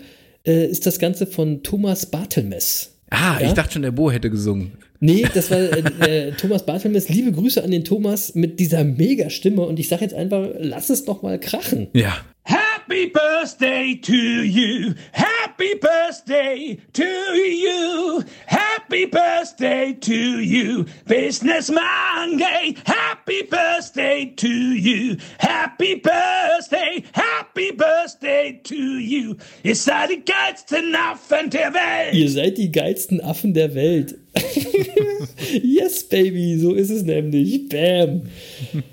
äh, 0.47 0.67
ist 0.67 0.87
das 0.87 0.99
Ganze 0.99 1.27
von 1.27 1.63
Thomas 1.63 2.07
Bartelmess. 2.07 2.91
Ah, 3.11 3.39
Ja? 3.41 3.47
ich 3.49 3.53
dachte 3.53 3.75
schon, 3.75 3.83
der 3.83 3.91
Bo 3.93 4.11
hätte 4.11 4.31
gesungen. 4.31 4.73
Nee, 5.01 5.27
das 5.35 5.51
war 5.51 5.59
äh, 5.59 6.29
äh, 6.29 6.33
Thomas 6.33 6.65
Bartelmess. 6.65 7.09
Liebe 7.09 7.33
Grüße 7.33 7.63
an 7.63 7.73
den 7.73 7.85
Thomas 7.85 8.35
mit 8.37 8.61
dieser 8.61 8.85
mega 8.85 9.31
Stimme. 9.31 9.63
Und 9.63 9.79
ich 9.81 9.89
sage 9.89 10.03
jetzt 10.03 10.15
einfach, 10.15 10.49
lass 10.59 10.91
es 10.91 11.07
noch 11.07 11.23
mal 11.23 11.41
krachen. 11.41 11.89
Ja. 11.93 12.19
Happy 12.45 13.09
birthday 13.13 14.01
to 14.01 14.13
you. 14.13 14.93
Happy 15.11 15.32
birthday 15.43 16.79
to 16.93 17.05
you. 17.05 18.25
Happy 18.47 19.07
birthday 19.07 19.93
to 19.93 20.15
you. 20.41 20.87
Business 21.07 21.71
Monday. 21.71 22.77
Happy 22.87 23.43
birthday 23.43 24.33
to 24.37 24.49
you. 24.49 25.17
Happy 25.39 25.97
birthday. 25.97 27.05
Happy 27.13 27.73
birthday 27.73 28.61
to 28.65 28.77
you. 28.77 29.37
Ihr 29.63 29.77
seid 29.77 30.11
die 30.11 30.23
geilsten 30.25 30.95
Affen 30.95 31.51
der 31.51 31.73
Welt. 31.75 32.15
Ihr 32.15 32.31
seid 32.31 32.59
die 32.59 32.71
geilsten 32.71 33.21
Affen 33.21 33.55
der 33.55 33.75
Welt. 33.75 34.19
yes, 35.63 36.05
Baby, 36.05 36.59
so 36.59 36.75
ist 36.75 36.91
es 36.91 37.03
nämlich. 37.03 37.69
Bam. 37.69 38.23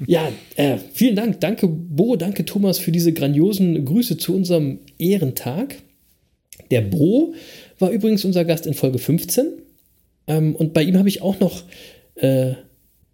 Ja, 0.05 0.31
äh, 0.55 0.77
vielen 0.93 1.15
Dank. 1.15 1.39
Danke, 1.39 1.67
Bo, 1.67 2.15
danke, 2.15 2.45
Thomas, 2.45 2.79
für 2.79 2.91
diese 2.91 3.13
grandiosen 3.13 3.85
Grüße 3.85 4.17
zu 4.17 4.35
unserem 4.35 4.79
Ehrentag. 4.97 5.77
Der 6.71 6.81
Bo 6.81 7.33
war 7.79 7.91
übrigens 7.91 8.25
unser 8.25 8.45
Gast 8.45 8.65
in 8.65 8.73
Folge 8.73 8.99
15. 8.99 9.47
Ähm, 10.27 10.55
und 10.55 10.73
bei 10.73 10.83
ihm 10.83 10.97
habe 10.97 11.09
ich 11.09 11.21
auch 11.21 11.39
noch 11.39 11.63
äh, 12.15 12.53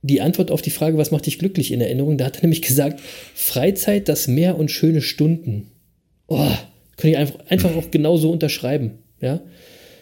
die 0.02 0.22
Antwort 0.22 0.52
auf 0.52 0.62
die 0.62 0.70
Frage, 0.70 0.98
was 0.98 1.12
macht 1.12 1.26
dich 1.26 1.40
glücklich 1.40 1.72
in 1.72 1.82
Erinnerung. 1.82 2.18
Da 2.18 2.26
hat 2.26 2.38
er 2.38 2.44
nämlich 2.44 2.62
gesagt, 2.62 3.00
Freizeit, 3.34 4.08
das 4.08 4.28
Meer 4.28 4.58
und 4.58 4.70
schöne 4.70 5.02
Stunden. 5.02 5.72
Oh, 6.28 6.52
kann 6.98 7.12
ich 7.12 7.18
einfach, 7.18 7.40
einfach 7.50 7.76
auch 7.76 7.92
genauso 7.92 8.32
unterschreiben. 8.32 8.92
Ja, 9.22 9.42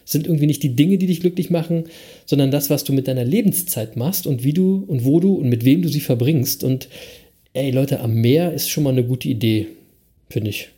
sind 0.05 0.27
irgendwie 0.27 0.47
nicht 0.47 0.63
die 0.63 0.75
Dinge, 0.75 0.97
die 0.97 1.07
dich 1.07 1.21
glücklich 1.21 1.49
machen, 1.49 1.85
sondern 2.25 2.51
das, 2.51 2.69
was 2.69 2.83
du 2.83 2.93
mit 2.93 3.07
deiner 3.07 3.23
Lebenszeit 3.23 3.95
machst 3.95 4.27
und 4.27 4.43
wie 4.43 4.53
du 4.53 4.83
und 4.87 5.05
wo 5.05 5.19
du 5.19 5.35
und 5.35 5.47
mit 5.47 5.63
wem 5.63 5.81
du 5.81 5.87
sie 5.87 6.01
verbringst. 6.01 6.63
Und 6.63 6.89
ey, 7.53 7.71
Leute, 7.71 8.01
am 8.01 8.15
Meer 8.15 8.53
ist 8.53 8.69
schon 8.69 8.83
mal 8.83 8.91
eine 8.91 9.05
gute 9.05 9.29
Idee, 9.29 9.67
finde 10.29 10.49
ich. 10.49 10.69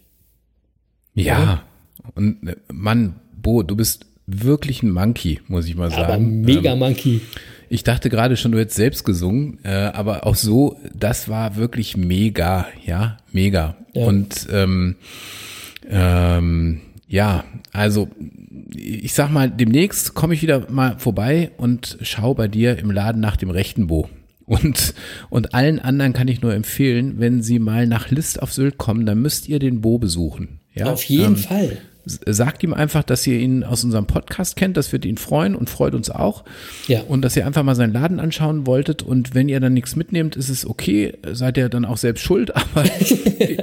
Ja. 1.15 1.65
Und 2.13 2.47
äh, 2.47 2.55
Mann, 2.71 3.15
Bo, 3.41 3.63
du 3.63 3.75
bist 3.75 4.05
wirklich 4.27 4.83
ein 4.83 4.91
Monkey, 4.91 5.39
muss 5.47 5.67
ich 5.67 5.75
mal 5.75 5.89
sagen. 5.91 6.03
Aber 6.05 6.19
mega 6.19 6.73
Ähm, 6.73 6.79
Monkey. 6.79 7.21
Ich 7.69 7.83
dachte 7.83 8.09
gerade 8.09 8.37
schon, 8.37 8.51
du 8.51 8.59
hättest 8.59 8.77
selbst 8.77 9.03
gesungen, 9.05 9.57
äh, 9.63 9.69
aber 9.69 10.27
auch 10.27 10.35
so, 10.35 10.77
das 10.93 11.27
war 11.29 11.55
wirklich 11.55 11.97
mega, 11.97 12.67
ja, 12.85 13.17
mega. 13.31 13.75
Ja. 13.93 14.05
Und 14.05 14.47
ähm, 14.51 14.95
ähm, 15.89 16.81
ja, 17.07 17.43
also 17.71 18.07
ich 18.75 19.13
sag 19.13 19.31
mal, 19.31 19.49
demnächst 19.49 20.13
komme 20.13 20.33
ich 20.33 20.41
wieder 20.41 20.69
mal 20.69 20.97
vorbei 20.99 21.51
und 21.57 21.97
schau 22.01 22.33
bei 22.33 22.47
dir 22.47 22.77
im 22.77 22.91
Laden 22.91 23.21
nach 23.21 23.37
dem 23.37 23.49
rechten 23.49 23.87
Bo. 23.87 24.09
Und, 24.45 24.93
und 25.31 25.55
allen 25.55 25.79
anderen 25.79 26.13
kann 26.13 26.27
ich 26.27 26.41
nur 26.41 26.53
empfehlen, 26.53 27.15
wenn 27.17 27.41
sie 27.41 27.57
mal 27.57 27.87
nach 27.87 28.11
List 28.11 28.41
auf 28.41 28.53
Sylt 28.53 28.77
kommen, 28.77 29.05
dann 29.07 29.21
müsst 29.21 29.49
ihr 29.49 29.57
den 29.57 29.81
Bo 29.81 29.97
besuchen. 29.97 30.59
Ja? 30.73 30.91
Auf 30.91 31.03
jeden 31.05 31.25
Ähm, 31.25 31.35
Fall. 31.37 31.77
Sagt 32.05 32.63
ihm 32.63 32.73
einfach, 32.73 33.03
dass 33.03 33.25
ihr 33.25 33.39
ihn 33.39 33.63
aus 33.63 33.83
unserem 33.83 34.05
Podcast 34.05 34.55
kennt, 34.55 34.77
das 34.77 34.91
wird 34.91 35.05
ihn 35.05 35.17
freuen 35.17 35.55
und 35.55 35.69
freut 35.69 35.93
uns 35.95 36.09
auch. 36.09 36.43
Ja. 36.87 37.01
Und 37.07 37.23
dass 37.23 37.35
ihr 37.35 37.45
einfach 37.45 37.63
mal 37.63 37.75
seinen 37.75 37.93
Laden 37.93 38.19
anschauen 38.19 38.67
wolltet 38.67 39.01
und 39.01 39.33
wenn 39.33 39.49
ihr 39.49 39.59
dann 39.59 39.73
nichts 39.73 39.95
mitnehmt, 39.95 40.35
ist 40.35 40.49
es 40.49 40.67
okay, 40.67 41.13
seid 41.31 41.57
ihr 41.57 41.69
dann 41.69 41.85
auch 41.85 41.97
selbst 41.97 42.21
schuld, 42.21 42.55
aber, 42.55 42.85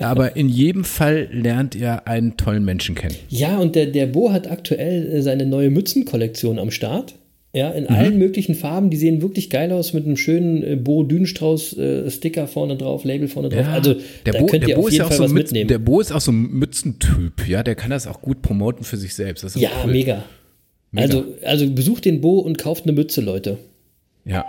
aber 0.00 0.36
in 0.36 0.48
jedem 0.48 0.84
Fall 0.84 1.28
lernt 1.32 1.74
ihr 1.74 2.06
einen 2.06 2.36
tollen 2.36 2.64
Menschen 2.64 2.94
kennen. 2.94 3.16
Ja, 3.28 3.58
und 3.58 3.76
der, 3.76 3.86
der 3.86 4.06
Bo 4.06 4.32
hat 4.32 4.50
aktuell 4.50 5.06
äh, 5.12 5.22
seine 5.22 5.46
neue 5.46 5.70
Mützenkollektion 5.70 6.58
am 6.58 6.70
Start. 6.70 7.14
Ja, 7.54 7.70
in 7.70 7.84
Mhm. 7.84 7.90
allen 7.90 8.18
möglichen 8.18 8.54
Farben. 8.54 8.88
Die 8.88 8.96
sehen 8.96 9.20
wirklich 9.20 9.50
geil 9.50 9.72
aus 9.72 9.92
mit 9.92 10.06
einem 10.06 10.16
schönen 10.16 10.62
äh, 10.62 10.76
Bo 10.76 11.02
Dünenstrauß 11.02 11.76
äh, 11.76 12.10
Sticker 12.10 12.46
vorne 12.46 12.76
drauf, 12.78 13.04
Label 13.04 13.28
vorne 13.28 13.50
drauf. 13.50 13.66
also 13.68 13.94
der 14.24 14.32
da 14.32 14.38
Bo, 14.40 14.46
könnt 14.46 14.66
ihr 14.66 14.78
auf 14.78 14.86
ist 14.86 14.92
jeden 14.92 14.98
ja 15.00 15.04
auch 15.04 15.08
Fall 15.08 15.16
so 15.18 15.24
was 15.24 15.30
ein 15.30 15.34
Mützen, 15.34 15.52
mitnehmen. 15.54 15.68
der 15.68 15.78
Bo 15.78 16.00
ist 16.00 16.12
auch 16.12 16.20
so 16.22 16.32
ein 16.32 16.50
Mützentyp, 16.50 17.46
ja, 17.46 17.62
der 17.62 17.74
kann 17.74 17.90
das 17.90 18.06
auch 18.06 18.22
gut 18.22 18.40
promoten 18.40 18.84
für 18.84 18.96
sich 18.96 19.14
selbst. 19.14 19.44
Das 19.44 19.54
ist 19.54 19.60
ja, 19.60 19.68
cool. 19.84 19.92
mega. 19.92 20.24
Mega. 20.92 21.04
Also, 21.06 21.24
also 21.44 21.70
besucht 21.70 22.06
den 22.06 22.22
Bo 22.22 22.38
und 22.38 22.56
kauft 22.56 22.84
eine 22.84 22.92
Mütze, 22.92 23.20
Leute. 23.20 23.58
Ja. 24.24 24.46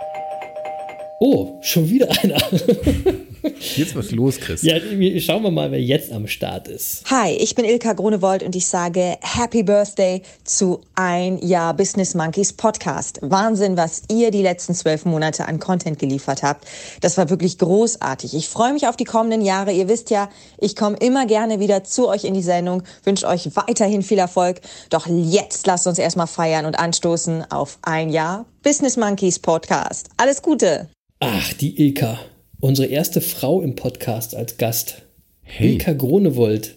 Oh, 1.20 1.58
schon 1.62 1.90
wieder 1.90 2.08
einer. 2.22 2.38
Jetzt 3.76 3.94
was 3.94 4.10
los, 4.10 4.40
Chris. 4.40 4.62
ja, 4.62 4.76
schauen 5.20 5.42
wir 5.42 5.50
mal, 5.50 5.70
wer 5.70 5.80
jetzt 5.80 6.10
am 6.12 6.26
Start 6.26 6.66
ist. 6.66 7.02
Hi, 7.10 7.32
ich 7.32 7.54
bin 7.54 7.66
Ilka 7.66 7.92
Grunewold 7.92 8.42
und 8.42 8.56
ich 8.56 8.66
sage 8.66 9.18
Happy 9.20 9.62
Birthday 9.62 10.22
zu 10.44 10.80
Ein 10.94 11.38
Jahr 11.38 11.74
Business 11.74 12.14
Monkeys 12.14 12.54
Podcast. 12.54 13.18
Wahnsinn, 13.20 13.76
was 13.76 14.02
ihr 14.10 14.30
die 14.30 14.42
letzten 14.42 14.74
zwölf 14.74 15.04
Monate 15.04 15.46
an 15.46 15.58
Content 15.58 15.98
geliefert 15.98 16.42
habt. 16.42 16.66
Das 17.02 17.18
war 17.18 17.28
wirklich 17.28 17.58
großartig. 17.58 18.34
Ich 18.34 18.48
freue 18.48 18.72
mich 18.72 18.88
auf 18.88 18.96
die 18.96 19.04
kommenden 19.04 19.42
Jahre. 19.42 19.72
Ihr 19.72 19.88
wisst 19.88 20.08
ja, 20.10 20.30
ich 20.58 20.74
komme 20.74 20.96
immer 20.96 21.26
gerne 21.26 21.60
wieder 21.60 21.84
zu 21.84 22.08
euch 22.08 22.24
in 22.24 22.32
die 22.34 22.42
Sendung, 22.42 22.82
wünsche 23.02 23.26
euch 23.26 23.48
weiterhin 23.54 24.02
viel 24.02 24.18
Erfolg. 24.18 24.62
Doch 24.88 25.06
jetzt 25.06 25.66
lasst 25.66 25.86
uns 25.86 25.98
erstmal 25.98 26.26
feiern 26.28 26.64
und 26.64 26.78
anstoßen 26.78 27.50
auf 27.50 27.78
Ein 27.82 28.08
Jahr 28.08 28.46
Business 28.62 28.96
Monkeys 28.96 29.38
Podcast. 29.38 30.08
Alles 30.16 30.40
Gute! 30.40 30.88
Ach, 31.20 31.52
die 31.54 31.78
Ilka. 31.86 32.18
Unsere 32.60 32.88
erste 32.88 33.20
Frau 33.20 33.60
im 33.60 33.74
Podcast 33.74 34.34
als 34.34 34.56
Gast. 34.56 35.02
Hey. 35.42 35.72
Ilka 35.72 35.92
Gronewold. 35.92 36.74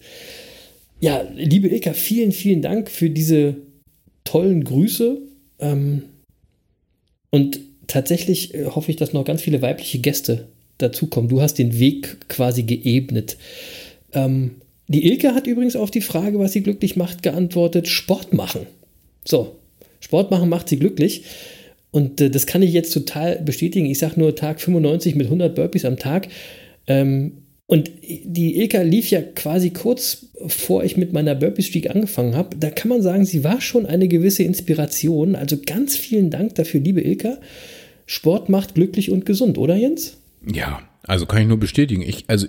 Ja, 0.99 1.25
liebe 1.35 1.67
Ilka, 1.67 1.93
vielen, 1.93 2.31
vielen 2.31 2.61
Dank 2.61 2.89
für 2.89 3.09
diese 3.09 3.55
tollen 4.23 4.63
Grüße. 4.63 5.19
Ähm, 5.59 6.03
und 7.29 7.59
tatsächlich 7.87 8.53
äh, 8.53 8.65
hoffe 8.65 8.91
ich, 8.91 8.97
dass 8.97 9.13
noch 9.13 9.25
ganz 9.25 9.41
viele 9.41 9.61
weibliche 9.61 9.99
Gäste 9.99 10.47
dazukommen. 10.77 11.29
Du 11.29 11.41
hast 11.41 11.55
den 11.55 11.79
Weg 11.79 12.29
quasi 12.29 12.63
geebnet. 12.63 13.37
Ähm, 14.13 14.55
die 14.87 15.05
Ilke 15.05 15.33
hat 15.33 15.47
übrigens 15.47 15.75
auf 15.75 15.91
die 15.91 16.01
Frage, 16.01 16.39
was 16.39 16.53
sie 16.53 16.63
glücklich 16.63 16.95
macht, 16.95 17.23
geantwortet: 17.23 17.87
Sport 17.87 18.33
machen. 18.33 18.67
So, 19.25 19.57
Sport 19.99 20.31
machen 20.31 20.49
macht 20.49 20.69
sie 20.69 20.77
glücklich. 20.77 21.23
Und 21.97 22.21
äh, 22.21 22.29
das 22.29 22.45
kann 22.45 22.61
ich 22.61 22.73
jetzt 22.73 22.93
total 22.93 23.37
bestätigen. 23.37 23.87
Ich 23.87 23.97
sage 23.97 24.19
nur 24.19 24.35
Tag 24.35 24.61
95 24.61 25.15
mit 25.15 25.25
100 25.25 25.55
Burpees 25.55 25.83
am 25.83 25.97
Tag. 25.97 26.27
Ähm, 26.85 27.31
und 27.65 27.89
die 28.03 28.57
Ilka 28.57 28.83
lief 28.83 29.09
ja 29.09 29.23
quasi 29.23 29.71
kurz 29.71 30.27
vor 30.45 30.83
ich 30.83 30.95
mit 30.95 31.11
meiner 31.11 31.33
Burpee-Streak 31.33 31.89
angefangen 31.89 32.35
habe. 32.35 32.55
Da 32.55 32.69
kann 32.69 32.89
man 32.89 33.01
sagen, 33.01 33.25
sie 33.25 33.43
war 33.43 33.61
schon 33.61 33.87
eine 33.87 34.07
gewisse 34.07 34.43
Inspiration. 34.43 35.35
Also 35.35 35.57
ganz 35.65 35.97
vielen 35.97 36.29
Dank 36.29 36.53
dafür, 36.53 36.81
liebe 36.81 37.01
Ilka. 37.01 37.39
Sport 38.05 38.47
macht 38.47 38.75
glücklich 38.75 39.09
und 39.09 39.25
gesund, 39.25 39.57
oder 39.57 39.75
Jens? 39.75 40.17
Ja, 40.45 40.83
also 41.01 41.25
kann 41.25 41.41
ich 41.41 41.47
nur 41.47 41.59
bestätigen. 41.59 42.03
Ich, 42.03 42.25
also 42.27 42.45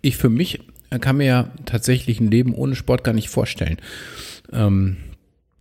ich 0.00 0.16
für 0.16 0.30
mich 0.30 0.60
kann 1.00 1.16
mir 1.16 1.26
ja 1.26 1.52
tatsächlich 1.66 2.20
ein 2.20 2.30
Leben 2.30 2.54
ohne 2.54 2.76
Sport 2.76 3.02
gar 3.02 3.14
nicht 3.14 3.30
vorstellen. 3.30 3.78
Ähm, 4.52 4.96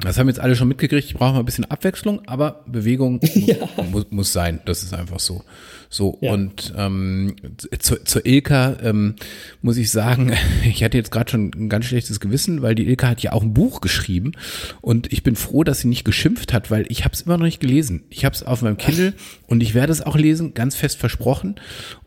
das 0.04 0.18
haben 0.18 0.28
jetzt 0.28 0.39
alle 0.39 0.56
schon 0.56 0.68
mitgekriegt. 0.68 1.06
Ich 1.06 1.14
brauche 1.14 1.34
mal 1.34 1.39
ein 1.39 1.45
bisschen 1.45 1.66
Abwechslung, 1.66 2.22
aber 2.28 2.64
Bewegung 2.68 3.20
ja. 3.34 3.56
muss, 3.91 4.06
muss 4.10 4.34
sein. 4.34 4.62
Das 4.66 4.84
ist 4.84 4.93
einfach 4.93 5.20
so. 5.20 5.43
So, 5.93 6.18
ja. 6.22 6.32
und 6.32 6.74
ähm, 6.78 7.36
zu, 7.80 8.02
zur 8.06 8.26
Ilka 8.26 8.78
ähm, 8.82 9.16
muss 9.62 9.76
ich 9.76 9.91
sagen, 9.91 10.32
ich 10.64 10.86
hatte 10.86 10.97
jetzt 10.97 11.12
gerade 11.12 11.30
schon 11.30 11.52
ein 11.54 11.68
ganz 11.68 11.86
schlechtes 11.86 12.22
Gewissen, 12.22 12.62
weil 12.62 12.76
die 12.76 12.88
Ilka 12.88 13.10
hat 13.10 13.22
ja 13.22 13.34
auch 13.34 13.43
ein 13.43 13.54
Buch 13.54 13.82
geschrieben 13.82 14.32
und 14.80 15.12
ich 15.12 15.22
bin 15.22 15.36
froh, 15.36 15.66
dass 15.66 15.82
sie 15.82 15.89
nicht 15.89 16.06
geschimpft 16.06 16.54
hat, 16.54 16.72
weil 16.72 16.86
ich 16.88 17.04
habe 17.04 17.14
es 17.14 17.22
immer 17.22 17.38
noch 17.38 17.43
nicht 17.43 17.60
gelesen. 17.60 18.04
Ich 18.10 18.24
habe 18.24 18.34
es 18.34 18.41
auf 18.41 18.62
meinem 18.62 18.78
Kindle 18.78 19.14
und 19.47 19.62
ich 19.62 19.74
werde 19.74 19.91
es 19.91 20.02
auch 20.02 20.16
lesen, 20.16 20.54
ganz 20.54 20.78
fest 20.78 20.97
versprochen. 20.97 21.56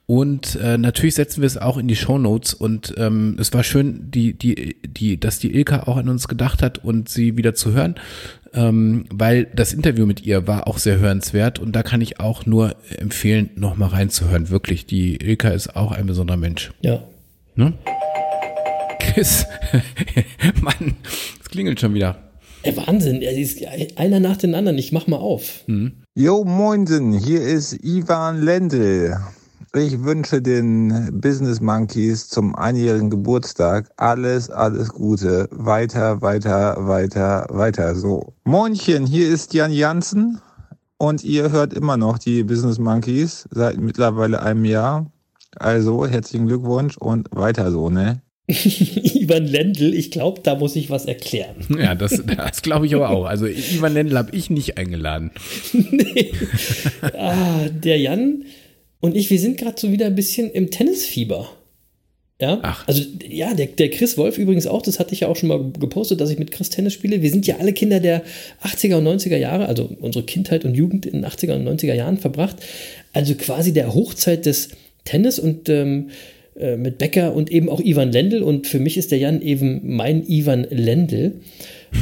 Und 0.06 0.56
äh, 0.56 0.76
natürlich 0.76 1.14
setzen 1.14 1.40
wir 1.40 1.46
es 1.46 1.56
auch 1.56 1.78
in 1.78 1.88
die 1.88 1.96
Show 1.96 2.18
Notes. 2.18 2.52
Und 2.52 2.94
ähm, 2.98 3.36
es 3.40 3.52
war 3.54 3.64
schön, 3.64 4.10
die, 4.10 4.34
die, 4.34 4.76
die, 4.86 5.18
dass 5.18 5.38
die 5.38 5.54
Ilka 5.54 5.84
auch 5.84 5.96
an 5.96 6.08
uns 6.10 6.28
gedacht 6.28 6.62
hat 6.62 6.84
und 6.84 7.08
sie 7.08 7.38
wieder 7.38 7.54
zu 7.54 7.72
hören, 7.72 7.94
ähm, 8.52 9.06
weil 9.10 9.46
das 9.54 9.72
Interview 9.72 10.04
mit 10.04 10.24
ihr 10.24 10.46
war 10.46 10.68
auch 10.68 10.76
sehr 10.76 10.98
hörenswert. 10.98 11.58
Und 11.58 11.74
da 11.74 11.82
kann 11.82 12.02
ich 12.02 12.20
auch 12.20 12.44
nur 12.44 12.76
empfehlen, 12.98 13.50
nochmal 13.56 13.90
reinzuhören. 13.90 14.50
Wirklich, 14.50 14.84
die 14.84 15.16
Ilka 15.16 15.48
ist 15.48 15.74
auch 15.74 15.92
ein 15.92 16.06
besonderer 16.06 16.36
Mensch. 16.36 16.72
Ja. 16.82 17.02
Ne? 17.54 17.72
Chris, 19.00 19.46
Mann, 20.60 20.96
es 21.40 21.48
klingelt 21.48 21.80
schon 21.80 21.94
wieder. 21.94 22.18
Ja, 22.62 22.76
Wahnsinn, 22.76 23.22
einer 23.96 24.20
nach 24.20 24.36
dem 24.36 24.54
anderen. 24.54 24.76
Ich 24.76 24.92
mach 24.92 25.06
mal 25.06 25.16
auf. 25.16 25.64
Mhm. 25.66 25.92
Jo, 26.14 26.44
moinsen, 26.44 27.12
hier 27.12 27.42
ist 27.42 27.84
Ivan 27.84 28.42
Lendl. 28.42 29.16
Ich 29.76 30.04
wünsche 30.04 30.40
den 30.40 31.20
Business 31.20 31.60
Monkeys 31.60 32.28
zum 32.28 32.54
einjährigen 32.54 33.10
Geburtstag 33.10 33.90
alles, 33.96 34.48
alles 34.48 34.90
Gute. 34.90 35.48
Weiter, 35.50 36.22
weiter, 36.22 36.76
weiter, 36.78 37.48
weiter 37.50 37.96
so. 37.96 38.34
Moinchen, 38.44 39.04
hier 39.04 39.28
ist 39.28 39.52
Jan 39.52 39.72
Jansen 39.72 40.40
und 40.96 41.24
ihr 41.24 41.50
hört 41.50 41.72
immer 41.72 41.96
noch 41.96 42.18
die 42.18 42.44
Business 42.44 42.78
Monkeys 42.78 43.48
seit 43.50 43.78
mittlerweile 43.78 44.42
einem 44.42 44.64
Jahr. 44.64 45.10
Also 45.56 46.06
herzlichen 46.06 46.46
Glückwunsch 46.46 46.96
und 46.96 47.26
weiter 47.32 47.72
so, 47.72 47.90
ne? 47.90 48.22
Ivan 48.46 49.44
Lendl, 49.44 49.92
ich 49.92 50.12
glaube, 50.12 50.40
da 50.44 50.54
muss 50.54 50.76
ich 50.76 50.88
was 50.88 51.06
erklären. 51.06 51.56
Ja, 51.76 51.96
das, 51.96 52.22
das 52.24 52.62
glaube 52.62 52.86
ich 52.86 52.94
aber 52.94 53.10
auch. 53.10 53.24
Also 53.24 53.46
Ivan 53.46 53.92
Lendl 53.92 54.16
habe 54.18 54.36
ich 54.36 54.50
nicht 54.50 54.78
eingeladen. 54.78 55.32
nee. 55.72 56.32
Ah, 57.18 57.68
der 57.70 57.98
Jan 57.98 58.44
und 59.04 59.14
ich, 59.14 59.28
wir 59.28 59.38
sind 59.38 59.58
gerade 59.58 59.78
so 59.78 59.92
wieder 59.92 60.06
ein 60.06 60.14
bisschen 60.14 60.50
im 60.50 60.70
Tennisfieber. 60.70 61.50
Ja, 62.40 62.58
Ach. 62.62 62.88
also 62.88 63.02
ja, 63.28 63.52
der, 63.52 63.66
der 63.66 63.90
Chris 63.90 64.16
Wolf 64.16 64.38
übrigens 64.38 64.66
auch, 64.66 64.80
das 64.80 64.98
hatte 64.98 65.12
ich 65.12 65.20
ja 65.20 65.28
auch 65.28 65.36
schon 65.36 65.50
mal 65.50 65.72
gepostet, 65.78 66.22
dass 66.22 66.30
ich 66.30 66.38
mit 66.38 66.50
Chris 66.50 66.70
Tennis 66.70 66.94
spiele. 66.94 67.20
Wir 67.20 67.28
sind 67.28 67.46
ja 67.46 67.58
alle 67.58 67.74
Kinder 67.74 68.00
der 68.00 68.22
80er 68.62 68.96
und 68.96 69.06
90er 69.06 69.36
Jahre, 69.36 69.66
also 69.66 69.90
unsere 70.00 70.24
Kindheit 70.24 70.64
und 70.64 70.74
Jugend 70.74 71.04
in 71.04 71.20
den 71.20 71.26
80er 71.26 71.54
und 71.54 71.68
90er 71.68 71.92
Jahren 71.92 72.16
verbracht. 72.16 72.56
Also 73.12 73.34
quasi 73.34 73.74
der 73.74 73.92
Hochzeit 73.92 74.46
des 74.46 74.70
Tennis 75.04 75.38
und 75.38 75.68
ähm, 75.68 76.08
äh, 76.58 76.78
mit 76.78 76.96
Becker 76.96 77.34
und 77.34 77.52
eben 77.52 77.68
auch 77.68 77.82
Ivan 77.82 78.10
Lendl. 78.10 78.42
Und 78.42 78.66
für 78.66 78.78
mich 78.78 78.96
ist 78.96 79.10
der 79.10 79.18
Jan 79.18 79.42
eben 79.42 79.82
mein 79.84 80.26
Ivan 80.26 80.66
Lendl. 80.70 81.34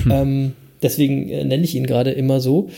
Hm. 0.05 0.11
Ähm, 0.13 0.53
deswegen 0.81 1.29
äh, 1.31 1.45
nenne 1.45 1.65
ich 1.65 1.75
ihn 1.75 1.85
gerade 1.85 2.13
immer 2.13 2.39
so. 2.39 2.71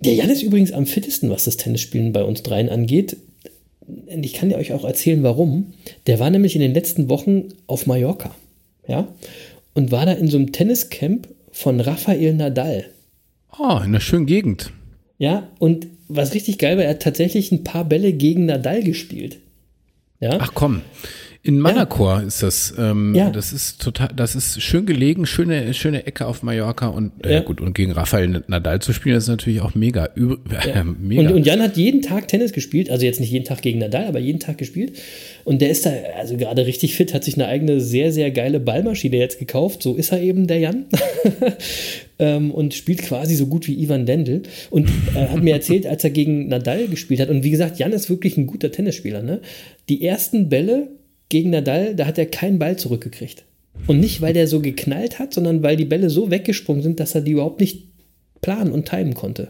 Der 0.00 0.14
Jan 0.14 0.30
ist 0.30 0.42
übrigens 0.42 0.72
am 0.72 0.86
fittesten, 0.86 1.30
was 1.30 1.44
das 1.44 1.56
Tennisspielen 1.56 2.12
bei 2.12 2.22
uns 2.22 2.42
dreien 2.42 2.68
angeht. 2.68 3.16
Und 3.86 4.24
ich 4.24 4.34
kann 4.34 4.48
dir 4.48 4.56
euch 4.56 4.72
auch 4.72 4.84
erzählen, 4.84 5.22
warum. 5.22 5.72
Der 6.06 6.20
war 6.20 6.30
nämlich 6.30 6.54
in 6.54 6.60
den 6.60 6.74
letzten 6.74 7.08
Wochen 7.08 7.48
auf 7.66 7.86
Mallorca. 7.86 8.34
Ja? 8.86 9.08
Und 9.74 9.90
war 9.90 10.06
da 10.06 10.12
in 10.12 10.28
so 10.28 10.36
einem 10.36 10.52
Tenniscamp 10.52 11.28
von 11.50 11.80
Rafael 11.80 12.34
Nadal. 12.34 12.86
Oh, 13.58 13.76
in 13.78 13.84
einer 13.84 14.00
schönen 14.00 14.26
Gegend. 14.26 14.72
Ja, 15.18 15.48
und 15.58 15.88
was 16.06 16.34
richtig 16.34 16.58
geil 16.58 16.76
war, 16.76 16.84
er 16.84 16.90
hat 16.90 17.02
tatsächlich 17.02 17.50
ein 17.50 17.64
paar 17.64 17.84
Bälle 17.84 18.12
gegen 18.12 18.46
Nadal 18.46 18.82
gespielt. 18.82 19.38
Ja? 20.20 20.38
Ach 20.40 20.52
komm. 20.54 20.82
In 21.48 21.60
Manacor 21.60 22.20
ja. 22.20 22.26
ist 22.26 22.42
das. 22.42 22.74
Ähm, 22.76 23.14
ja. 23.14 23.30
Das 23.30 23.54
ist 23.54 23.80
total, 23.80 24.10
das 24.14 24.34
ist 24.34 24.60
schön 24.60 24.84
gelegen, 24.84 25.24
schöne, 25.24 25.72
schöne 25.72 26.06
Ecke 26.06 26.26
auf 26.26 26.42
Mallorca 26.42 26.88
und 26.88 27.24
äh, 27.24 27.32
ja. 27.32 27.40
gut, 27.40 27.62
und 27.62 27.72
gegen 27.72 27.92
Rafael 27.92 28.44
Nadal 28.48 28.82
zu 28.82 28.92
spielen, 28.92 29.16
ist 29.16 29.28
natürlich 29.28 29.62
auch 29.62 29.74
mega. 29.74 30.10
Äh, 30.14 30.84
mega. 31.00 31.22
Und, 31.22 31.32
und, 31.32 31.46
Jan 31.46 31.62
hat 31.62 31.78
jeden 31.78 32.02
Tag 32.02 32.28
Tennis 32.28 32.52
gespielt, 32.52 32.90
also 32.90 33.06
jetzt 33.06 33.18
nicht 33.18 33.30
jeden 33.30 33.46
Tag 33.46 33.62
gegen 33.62 33.78
Nadal, 33.78 34.08
aber 34.08 34.18
jeden 34.18 34.40
Tag 34.40 34.58
gespielt. 34.58 34.98
Und 35.44 35.62
der 35.62 35.70
ist 35.70 35.86
da, 35.86 35.92
also 36.18 36.36
gerade 36.36 36.66
richtig 36.66 36.94
fit, 36.94 37.14
hat 37.14 37.24
sich 37.24 37.36
eine 37.36 37.46
eigene 37.46 37.80
sehr, 37.80 38.12
sehr 38.12 38.30
geile 38.30 38.60
Ballmaschine 38.60 39.16
jetzt 39.16 39.38
gekauft. 39.38 39.82
So 39.82 39.94
ist 39.94 40.12
er 40.12 40.20
eben, 40.20 40.48
der 40.48 40.58
Jan. 40.58 40.84
ähm, 42.18 42.50
und 42.50 42.74
spielt 42.74 43.00
quasi 43.00 43.36
so 43.36 43.46
gut 43.46 43.66
wie 43.68 43.82
Ivan 43.82 44.04
Lendl. 44.04 44.42
Und 44.68 44.90
äh, 45.14 45.28
hat 45.28 45.42
mir 45.42 45.54
erzählt, 45.54 45.86
als 45.86 46.04
er 46.04 46.10
gegen 46.10 46.48
Nadal 46.48 46.88
gespielt 46.88 47.20
hat, 47.20 47.30
und 47.30 47.42
wie 47.42 47.50
gesagt, 47.50 47.78
Jan 47.78 47.92
ist 47.92 48.10
wirklich 48.10 48.36
ein 48.36 48.46
guter 48.46 48.70
Tennisspieler, 48.70 49.22
ne? 49.22 49.40
Die 49.88 50.04
ersten 50.04 50.50
Bälle 50.50 50.88
gegen 51.28 51.50
Nadal, 51.50 51.94
da 51.94 52.06
hat 52.06 52.18
er 52.18 52.26
keinen 52.26 52.58
Ball 52.58 52.76
zurückgekriegt. 52.76 53.44
Und 53.86 54.00
nicht, 54.00 54.20
weil 54.20 54.32
der 54.32 54.48
so 54.48 54.60
geknallt 54.60 55.18
hat, 55.18 55.34
sondern 55.34 55.62
weil 55.62 55.76
die 55.76 55.84
Bälle 55.84 56.10
so 56.10 56.30
weggesprungen 56.30 56.82
sind, 56.82 57.00
dass 57.00 57.14
er 57.14 57.20
die 57.20 57.32
überhaupt 57.32 57.60
nicht 57.60 57.84
planen 58.40 58.72
und 58.72 58.88
timen 58.88 59.14
konnte. 59.14 59.48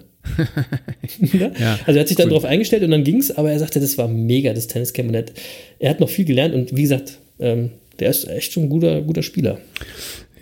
ja? 1.21 1.51
ja? 1.59 1.79
also 1.87 1.99
er 1.99 2.01
hat 2.01 2.09
sich 2.09 2.17
dann 2.17 2.29
darauf 2.29 2.45
eingestellt 2.45 2.83
und 2.83 2.91
dann 2.91 3.05
ging 3.05 3.19
es, 3.19 3.37
aber 3.37 3.51
er 3.51 3.59
sagte, 3.59 3.81
das 3.81 3.97
war 3.97 4.09
mega, 4.09 4.53
das 4.53 4.67
Tenniscamp. 4.67 5.09
Und 5.09 5.15
er 5.15 5.23
hat, 5.23 5.33
er 5.79 5.91
hat 5.91 6.01
noch 6.01 6.11
viel 6.11 6.25
gelernt 6.25 6.55
und 6.55 6.77
wie 6.77 6.83
gesagt, 6.83 7.19
ähm, 7.39 7.71
der 7.99 8.11
ist 8.11 8.29
echt 8.29 8.53
schon 8.53 8.65
ein 8.65 8.69
guter, 8.69 9.01
guter 9.03 9.23
Spieler. 9.23 9.59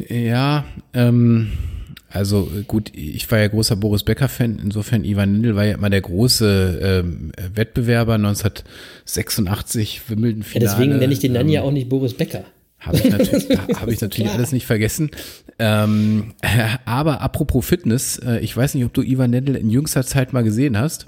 Ja, 0.08 0.66
ähm, 0.92 1.52
also 2.16 2.50
gut, 2.66 2.90
ich 2.94 3.30
war 3.30 3.38
ja 3.38 3.48
großer 3.48 3.76
Boris 3.76 4.02
Becker-Fan, 4.02 4.60
insofern 4.62 5.04
Ivan 5.04 5.34
Lindl 5.34 5.54
war 5.56 5.64
ja 5.64 5.74
immer 5.74 5.90
der 5.90 6.00
große 6.00 6.80
ähm, 6.82 7.32
Wettbewerber 7.54 8.14
1986 8.14 10.08
Wimbledon-Finale. 10.08 10.64
Ja, 10.64 10.72
deswegen 10.72 10.98
nenne 10.98 11.12
ich 11.12 11.20
den 11.20 11.34
dann 11.34 11.46
ähm, 11.46 11.52
ja 11.52 11.62
auch 11.62 11.72
nicht 11.72 11.88
Boris 11.88 12.14
Becker. 12.14 12.44
Habe 12.78 12.98
ich 12.98 13.10
natürlich, 13.10 13.48
hab 13.58 13.88
ich 13.88 14.00
natürlich 14.02 14.30
alles 14.30 14.52
nicht 14.52 14.66
vergessen. 14.66 15.10
Ähm, 15.58 16.34
aber 16.84 17.20
apropos 17.20 17.66
Fitness, 17.66 18.18
äh, 18.18 18.38
ich 18.40 18.56
weiß 18.56 18.74
nicht, 18.74 18.84
ob 18.84 18.92
du 18.92 19.02
Ivan 19.02 19.32
Lendl 19.32 19.56
in 19.56 19.70
jüngster 19.70 20.04
Zeit 20.04 20.32
mal 20.32 20.44
gesehen 20.44 20.78
hast. 20.78 21.06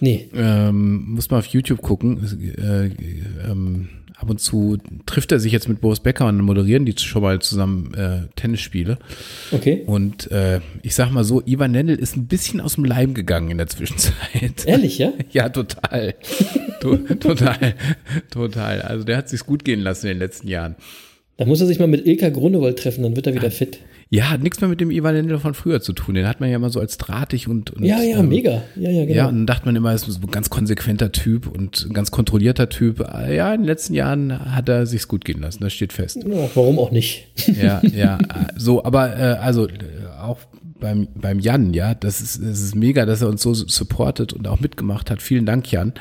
Nee. 0.00 0.28
Ähm, 0.34 1.14
muss 1.14 1.30
mal 1.30 1.38
auf 1.38 1.46
YouTube 1.46 1.82
gucken. 1.82 2.54
Äh, 2.56 3.50
ähm, 3.50 3.88
ab 4.18 4.30
und 4.30 4.40
zu 4.40 4.78
trifft 5.06 5.30
er 5.30 5.38
sich 5.38 5.52
jetzt 5.52 5.68
mit 5.68 5.80
Boris 5.80 6.00
Becker 6.00 6.26
und 6.26 6.40
moderieren 6.40 6.84
die 6.84 6.94
schon 6.98 7.22
mal 7.22 7.40
zusammen 7.40 7.94
äh, 7.94 8.22
Tennisspiele. 8.34 8.98
Okay. 9.52 9.84
Und 9.86 10.30
äh, 10.32 10.60
ich 10.82 10.96
sag 10.96 11.12
mal 11.12 11.22
so, 11.22 11.40
Ivan 11.46 11.72
Lendl 11.72 11.94
ist 11.94 12.16
ein 12.16 12.26
bisschen 12.26 12.60
aus 12.60 12.74
dem 12.74 12.84
Leim 12.84 13.14
gegangen 13.14 13.50
in 13.50 13.58
der 13.58 13.68
Zwischenzeit. 13.68 14.14
Ehrlich, 14.66 14.98
ja? 14.98 15.12
ja, 15.30 15.48
total. 15.48 16.14
total, 16.80 17.74
total. 18.30 18.82
Also 18.82 19.04
der 19.04 19.16
hat 19.18 19.28
sich's 19.28 19.46
gut 19.46 19.64
gehen 19.64 19.80
lassen 19.80 20.06
in 20.06 20.14
den 20.14 20.18
letzten 20.18 20.48
Jahren. 20.48 20.74
Da 21.38 21.44
muss 21.44 21.60
er 21.60 21.68
sich 21.68 21.78
mal 21.78 21.86
mit 21.86 22.04
Ilka 22.04 22.30
Grunewald 22.30 22.80
treffen, 22.80 23.04
dann 23.04 23.14
wird 23.14 23.28
er 23.28 23.34
wieder 23.34 23.52
fit. 23.52 23.78
Ja, 24.10 24.30
hat 24.30 24.42
nichts 24.42 24.60
mehr 24.60 24.68
mit 24.68 24.80
dem 24.80 24.90
Ivan 24.90 25.14
Lendl 25.14 25.38
von 25.38 25.54
früher 25.54 25.80
zu 25.80 25.92
tun. 25.92 26.16
Den 26.16 26.26
hat 26.26 26.40
man 26.40 26.50
ja 26.50 26.56
immer 26.56 26.70
so 26.70 26.80
als 26.80 26.98
drahtig 26.98 27.46
und, 27.46 27.70
und 27.70 27.84
ja, 27.84 28.02
ja, 28.02 28.18
ähm, 28.18 28.28
mega. 28.28 28.62
Ja, 28.74 28.90
ja, 28.90 29.04
genau. 29.04 29.16
Ja, 29.16 29.28
und 29.28 29.34
dann 29.36 29.46
dachte 29.46 29.66
man 29.66 29.76
immer, 29.76 29.90
er 29.90 29.94
ist 29.94 30.06
so 30.06 30.18
ein 30.20 30.30
ganz 30.32 30.50
konsequenter 30.50 31.12
Typ 31.12 31.46
und 31.46 31.86
ein 31.88 31.92
ganz 31.92 32.10
kontrollierter 32.10 32.68
Typ. 32.68 32.98
Ja, 33.00 33.54
in 33.54 33.60
den 33.60 33.66
letzten 33.66 33.94
Jahren 33.94 34.56
hat 34.56 34.68
er 34.68 34.86
sich's 34.86 35.06
gut 35.06 35.24
gehen 35.24 35.40
lassen. 35.40 35.62
Das 35.62 35.72
steht 35.72 35.92
fest. 35.92 36.18
Ja, 36.26 36.50
warum 36.54 36.80
auch 36.80 36.90
nicht? 36.90 37.28
Ja, 37.46 37.82
ja. 37.82 38.18
So, 38.56 38.82
aber 38.82 39.16
äh, 39.16 39.36
also 39.38 39.68
auch 40.20 40.38
beim 40.80 41.06
beim 41.14 41.38
Jan, 41.38 41.72
ja, 41.72 41.94
das 41.94 42.20
ist 42.20 42.42
das 42.42 42.60
ist 42.60 42.74
mega, 42.74 43.06
dass 43.06 43.22
er 43.22 43.28
uns 43.28 43.42
so 43.42 43.54
supportet 43.54 44.32
und 44.32 44.48
auch 44.48 44.58
mitgemacht 44.58 45.10
hat. 45.10 45.22
Vielen 45.22 45.46
Dank, 45.46 45.70
Jan. 45.70 45.92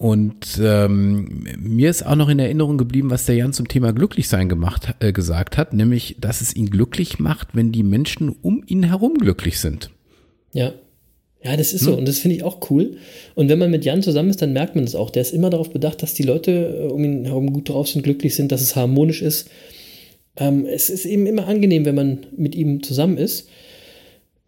Und 0.00 0.58
ähm, 0.62 1.44
mir 1.58 1.90
ist 1.90 2.06
auch 2.06 2.16
noch 2.16 2.30
in 2.30 2.38
Erinnerung 2.38 2.78
geblieben, 2.78 3.10
was 3.10 3.26
der 3.26 3.34
Jan 3.34 3.52
zum 3.52 3.68
Thema 3.68 3.92
Glücklichsein 3.92 4.48
gemacht, 4.48 4.94
äh, 5.00 5.12
gesagt 5.12 5.58
hat, 5.58 5.74
nämlich, 5.74 6.16
dass 6.18 6.40
es 6.40 6.56
ihn 6.56 6.70
glücklich 6.70 7.18
macht, 7.18 7.48
wenn 7.52 7.70
die 7.70 7.82
Menschen 7.82 8.34
um 8.40 8.64
ihn 8.66 8.82
herum 8.82 9.18
glücklich 9.18 9.60
sind. 9.60 9.90
Ja. 10.54 10.72
Ja, 11.44 11.54
das 11.54 11.74
ist 11.74 11.84
so 11.84 11.92
hm. 11.92 11.98
und 11.98 12.08
das 12.08 12.18
finde 12.18 12.36
ich 12.36 12.44
auch 12.44 12.70
cool. 12.70 12.96
Und 13.34 13.50
wenn 13.50 13.58
man 13.58 13.70
mit 13.70 13.84
Jan 13.84 14.02
zusammen 14.02 14.30
ist, 14.30 14.40
dann 14.40 14.54
merkt 14.54 14.74
man 14.74 14.86
das 14.86 14.94
auch. 14.94 15.10
Der 15.10 15.20
ist 15.20 15.34
immer 15.34 15.50
darauf 15.50 15.70
bedacht, 15.70 16.02
dass 16.02 16.14
die 16.14 16.22
Leute 16.22 16.78
äh, 16.80 16.90
um 16.90 17.04
ihn 17.04 17.26
herum 17.26 17.52
gut 17.52 17.68
drauf 17.68 17.86
sind, 17.86 18.02
glücklich 18.02 18.34
sind, 18.34 18.52
dass 18.52 18.62
es 18.62 18.76
harmonisch 18.76 19.20
ist. 19.20 19.50
Ähm, 20.38 20.64
es 20.64 20.88
ist 20.88 21.04
eben 21.04 21.26
immer 21.26 21.46
angenehm, 21.46 21.84
wenn 21.84 21.94
man 21.94 22.20
mit 22.34 22.54
ihm 22.54 22.82
zusammen 22.82 23.18
ist. 23.18 23.50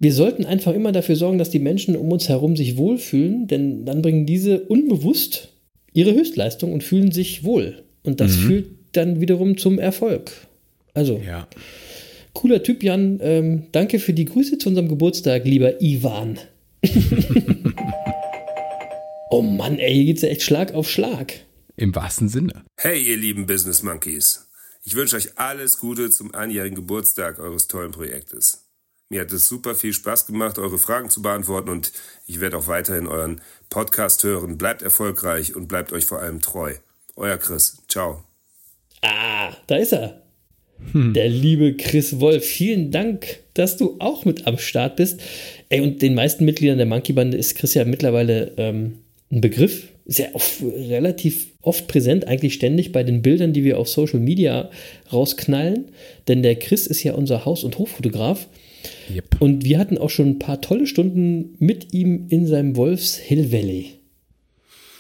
Wir 0.03 0.13
sollten 0.13 0.45
einfach 0.45 0.75
immer 0.75 0.91
dafür 0.91 1.15
sorgen, 1.17 1.39
dass 1.39 1.51
die 1.51 1.61
Menschen 1.61 1.95
um 1.97 2.11
uns 2.11 2.29
herum 2.29 2.57
sich 2.57 2.77
wohlfühlen, 2.77 3.47
denn 3.47 3.85
dann 3.87 4.03
bringen 4.03 4.27
diese 4.27 4.61
unbewusst 4.63 5.53
ihre 5.93 6.13
Höchstleistung 6.13 6.73
und 6.73 6.83
fühlen 6.83 7.13
sich 7.13 7.45
wohl. 7.45 7.85
Und 8.03 8.21
das 8.21 8.33
Mhm. 8.37 8.41
führt 8.47 8.67
dann 8.93 9.21
wiederum 9.21 9.57
zum 9.57 9.79
Erfolg. 9.79 10.33
Also, 10.93 11.21
Ja. 11.25 11.47
cooler 12.33 12.63
Typ, 12.65 12.83
Jan. 12.83 13.21
Ähm, 13.23 13.65
danke 13.73 14.01
für 14.01 14.13
die 14.13 14.25
Grüße 14.25 14.59
zu 14.59 14.71
unserem 14.71 14.89
Geburtstag, 14.89 15.45
lieber 15.45 15.81
Ivan. 15.81 16.39
oh 19.31 19.43
Mann, 19.43 19.79
ey, 19.79 19.95
hier 19.95 20.05
geht's 20.07 20.23
ja 20.23 20.29
echt 20.31 20.43
Schlag 20.43 20.75
auf 20.75 20.91
Schlag. 20.91 21.33
Im 21.77 21.95
wahrsten 21.95 22.29
Sinne. 22.29 22.65
Hey, 22.77 23.03
ihr 23.03 23.17
lieben 23.17 23.47
Business 23.47 23.83
Monkeys. 23.83 24.49
Ich 24.85 24.95
wünsche 24.97 25.17
euch 25.17 25.39
alles 25.39 25.79
Gute 25.79 26.11
zum 26.11 26.35
einjährigen 26.35 26.75
Geburtstag 26.75 27.39
eures 27.39 27.69
tollen 27.69 27.93
Projektes. 27.93 28.62
Mir 29.13 29.21
hat 29.21 29.33
es 29.33 29.47
super 29.47 29.75
viel 29.75 29.93
Spaß 29.93 30.27
gemacht, 30.27 30.59
eure 30.59 30.79
Fragen 30.79 31.11
zu 31.11 31.21
beantworten 31.21 31.69
und 31.69 31.93
ich 32.27 32.41
werde 32.41 32.57
auch 32.57 32.67
weiterhin 32.67 33.07
euren 33.07 33.43
Podcast 33.69 34.25
hören. 34.25 34.57
Bleibt 34.57 34.81
erfolgreich 34.81 35.55
und 35.55 35.69
bleibt 35.69 35.93
euch 35.93 36.07
vor 36.07 36.23
allem 36.23 36.41
treu. 36.41 36.73
Euer 37.15 37.37
Chris. 37.37 37.77
Ciao. 37.89 38.25
Ah, 39.03 39.53
da 39.67 39.77
ist 39.77 39.93
er. 39.93 40.23
Der 40.95 41.29
liebe 41.29 41.75
Chris 41.75 42.21
Wolf. 42.21 42.43
Vielen 42.43 42.91
Dank, 42.91 43.41
dass 43.53 43.77
du 43.77 43.97
auch 43.99 44.25
mit 44.25 44.47
am 44.47 44.57
Start 44.57 44.97
bist. 44.97 45.21
Ey, 45.69 45.83
und 45.83 46.01
den 46.01 46.15
meisten 46.15 46.47
Mitgliedern 46.47 46.79
der 46.79 46.87
Monkey 46.87 47.13
Bande 47.13 47.37
ist 47.37 47.55
Chris 47.57 47.75
ja 47.75 47.85
mittlerweile 47.85 48.53
ähm, 48.57 49.01
ein 49.31 49.43
Begriff. 49.43 49.89
Ist 50.07 50.21
ja 50.21 50.29
oft, 50.33 50.63
relativ 50.63 51.49
oft 51.61 51.87
präsent, 51.87 52.29
eigentlich 52.29 52.55
ständig 52.55 52.93
bei 52.93 53.05
den 53.05 53.21
Bildern, 53.21 53.53
die 53.53 53.63
wir 53.63 53.79
auf 53.79 53.91
Social 53.91 54.21
Media 54.21 54.71
rausknallen. 55.13 55.91
Denn 56.29 56.43
der 56.43 56.57
Chris 56.57 56.87
ist 56.87 57.03
ja 57.03 57.13
unser 57.13 57.45
Haus- 57.45 57.63
und 57.63 57.79
Hoffotograf. 57.79 58.49
Yep. 59.11 59.41
Und 59.41 59.65
wir 59.65 59.79
hatten 59.79 59.99
auch 59.99 60.11
schon 60.11 60.29
ein 60.29 60.39
paar 60.39 60.61
tolle 60.61 60.87
Stunden 60.87 61.57
mit 61.59 61.93
ihm 61.93 62.27
in 62.29 62.47
seinem 62.47 62.77
Wolfs 62.77 63.17
Hill 63.17 63.53
Valley. 63.53 63.95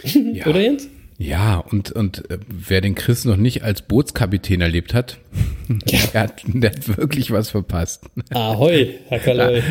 Ja. 0.34 0.46
Oder 0.48 0.60
Jens? 0.60 0.88
Ja, 1.18 1.58
und, 1.58 1.92
und 1.92 2.28
äh, 2.30 2.38
wer 2.48 2.80
den 2.80 2.96
Chris 2.96 3.24
noch 3.24 3.36
nicht 3.36 3.62
als 3.62 3.82
Bootskapitän 3.82 4.60
erlebt 4.60 4.92
hat, 4.92 5.18
der, 5.68 6.22
hat, 6.22 6.42
der 6.46 6.70
hat 6.70 6.96
wirklich 6.96 7.30
was 7.30 7.50
verpasst. 7.50 8.06
Ahoi, 8.30 8.94
Herr 9.08 9.20
Kaloi. 9.20 9.62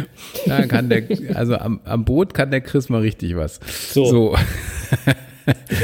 Da, 0.45 0.59
da 0.59 0.67
kann 0.67 0.87
der, 0.87 1.03
also 1.35 1.57
am, 1.57 1.81
am 1.83 2.05
Boot 2.05 2.33
kann 2.33 2.51
der 2.51 2.61
Chris 2.61 2.87
mal 2.87 3.01
richtig 3.01 3.35
was. 3.35 3.59
So. 3.91 4.05
So, 4.05 4.37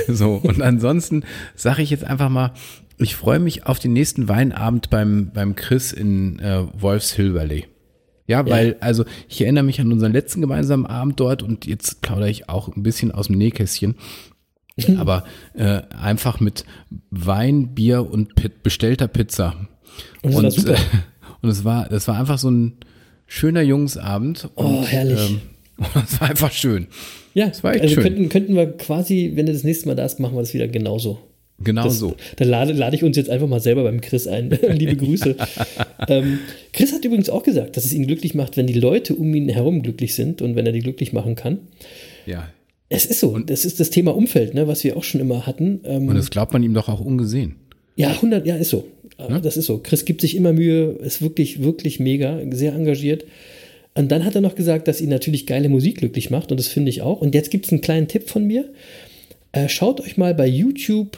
so. 0.08 0.34
und 0.36 0.62
ansonsten 0.62 1.24
sage 1.56 1.82
ich 1.82 1.90
jetzt 1.90 2.06
einfach 2.06 2.30
mal, 2.30 2.54
ich 2.98 3.16
freue 3.16 3.40
mich 3.40 3.66
auf 3.66 3.80
den 3.80 3.94
nächsten 3.94 4.28
Weinabend 4.28 4.90
beim, 4.90 5.32
beim 5.34 5.56
Chris 5.56 5.92
in 5.92 6.40
äh, 6.40 6.64
Wolfs 6.80 7.12
Hill 7.14 7.34
Valley. 7.34 7.66
Ja, 8.28 8.46
weil, 8.48 8.76
also 8.82 9.06
ich 9.30 9.42
erinnere 9.42 9.64
mich 9.64 9.80
an 9.80 9.92
unseren 9.92 10.12
letzten 10.12 10.42
gemeinsamen 10.42 10.86
Abend 10.86 11.20
dort 11.20 11.42
und 11.44 11.66
jetzt 11.66 12.02
plaudere 12.02 12.30
ich 12.30 12.50
auch 12.50 12.68
ein 12.76 12.84
bisschen 12.84 13.12
aus 13.12 13.28
dem 13.28 13.38
Nähkästchen. 13.38 13.96
Aber 15.00 15.24
äh, 15.56 15.82
einfach 16.00 16.40
mit 16.40 16.64
Wein, 17.10 17.74
Bier 17.74 18.08
und 18.12 18.36
Pit, 18.36 18.62
bestellter 18.62 19.08
Pizza. 19.08 19.56
Und 20.22 20.34
das 20.34 20.44
war 20.44 20.52
super. 20.52 20.74
äh, 20.74 20.78
und 21.42 21.50
es 21.50 21.64
war, 21.64 21.90
das 21.90 22.08
war 22.08 22.20
einfach 22.20 22.38
so 22.38 22.52
ein 22.52 22.74
schöner 23.26 23.62
Jungsabend. 23.62 24.50
Und, 24.56 24.66
Oh, 24.66 24.84
herrlich. 24.86 25.32
Ähm, 25.32 25.42
das 25.94 26.22
war 26.22 26.30
einfach 26.30 26.52
schön. 26.52 26.88
Ja, 27.34 27.48
Das 27.48 27.64
war 27.64 27.74
echt 27.74 27.84
also 27.84 27.96
schön. 27.96 28.04
Könnten, 28.04 28.30
könnten 28.30 28.56
wir 28.56 28.78
quasi, 28.78 29.32
wenn 29.36 29.46
du 29.46 29.54
das 29.54 29.64
nächste 29.64 29.88
Mal 29.88 29.96
da 29.96 30.04
bist, 30.04 30.20
machen 30.20 30.36
wir 30.36 30.42
das 30.42 30.54
wieder 30.54 30.68
genauso. 30.68 31.20
Genau 31.60 31.86
das, 31.86 31.98
so. 31.98 32.16
Dann 32.36 32.50
lade, 32.50 32.74
lade 32.74 32.96
ich 32.96 33.04
uns 33.04 33.18
jetzt 33.18 33.30
einfach 33.30 33.48
mal 33.48 33.60
selber 33.60 33.84
beim 33.84 34.00
Chris 34.02 34.28
ein. 34.28 34.50
Liebe 34.78 34.96
Grüße. 34.96 35.36
ähm, 36.08 36.40
Chris 36.72 36.94
hat 36.94 37.04
übrigens 37.04 37.30
auch 37.30 37.44
gesagt, 37.44 37.78
dass 37.78 37.86
es 37.86 37.94
ihn 37.94 38.06
glücklich 38.06 38.36
macht, 38.36 38.58
wenn 38.58 38.68
die 38.68 38.80
Leute 38.80 39.16
um 39.16 39.34
ihn 39.34 39.50
herum 39.50 39.82
glücklich 39.82 40.14
sind 40.14 40.42
und 40.42 40.56
wenn 40.56 40.66
er 40.68 40.72
die 40.72 40.82
glücklich 40.82 41.14
machen 41.14 41.36
kann. 41.36 41.60
Ja. 42.26 42.48
Es 42.90 43.06
ist 43.06 43.20
so. 43.20 43.38
Das 43.40 43.66
ist 43.66 43.80
das 43.80 43.90
Thema 43.90 44.16
Umfeld, 44.16 44.54
ne, 44.54 44.68
was 44.68 44.84
wir 44.84 44.98
auch 44.98 45.04
schon 45.04 45.20
immer 45.20 45.48
hatten. 45.48 45.82
Ähm, 45.84 46.08
Und 46.08 46.16
das 46.16 46.30
glaubt 46.30 46.54
man 46.54 46.62
ihm 46.64 46.74
doch 46.74 46.90
auch 46.90 47.02
ungesehen. 47.02 47.56
ja, 47.96 48.10
100, 48.12 48.46
ja, 48.46 48.56
ist 48.56 48.70
so. 48.70 48.88
Äh, 49.18 49.42
Das 49.42 49.58
ist 49.58 49.66
so. 49.66 49.80
Chris 49.80 50.06
gibt 50.06 50.22
sich 50.22 50.36
immer 50.36 50.54
Mühe, 50.54 50.92
ist 51.02 51.22
wirklich, 51.22 51.64
wirklich 51.64 52.00
mega, 52.00 52.40
sehr 52.52 52.74
engagiert. 52.74 53.26
Und 53.96 54.12
dann 54.12 54.24
hat 54.26 54.36
er 54.36 54.42
noch 54.42 54.54
gesagt, 54.54 54.88
dass 54.88 55.02
ihn 55.02 55.10
natürlich 55.10 55.48
geile 55.48 55.70
Musik 55.70 55.98
glücklich 55.98 56.30
macht 56.30 56.52
und 56.52 56.60
das 56.60 56.68
finde 56.68 56.92
ich 56.92 57.02
auch. 57.02 57.20
Und 57.20 57.34
jetzt 57.34 57.50
gibt 57.50 57.66
es 57.66 57.72
einen 57.72 57.82
kleinen 57.82 58.08
Tipp 58.08 58.30
von 58.30 58.46
mir. 58.46 58.66
Äh, 59.54 59.70
schaut 59.70 60.02
euch 60.02 60.18
mal 60.18 60.36
bei 60.36 60.46
YouTube 60.46 61.18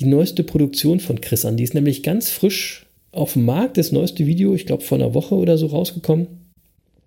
die 0.00 0.06
neueste 0.06 0.44
Produktion 0.44 1.00
von 1.00 1.20
Chris 1.20 1.44
an. 1.44 1.56
Die 1.56 1.64
ist 1.64 1.74
nämlich 1.74 2.02
ganz 2.02 2.30
frisch 2.30 2.86
auf 3.10 3.32
dem 3.32 3.44
Markt, 3.44 3.76
das 3.78 3.92
neueste 3.92 4.26
Video, 4.26 4.54
ich 4.54 4.66
glaube 4.66 4.84
vor 4.84 4.98
einer 4.98 5.14
Woche 5.14 5.34
oder 5.34 5.58
so 5.58 5.66
rausgekommen. 5.66 6.26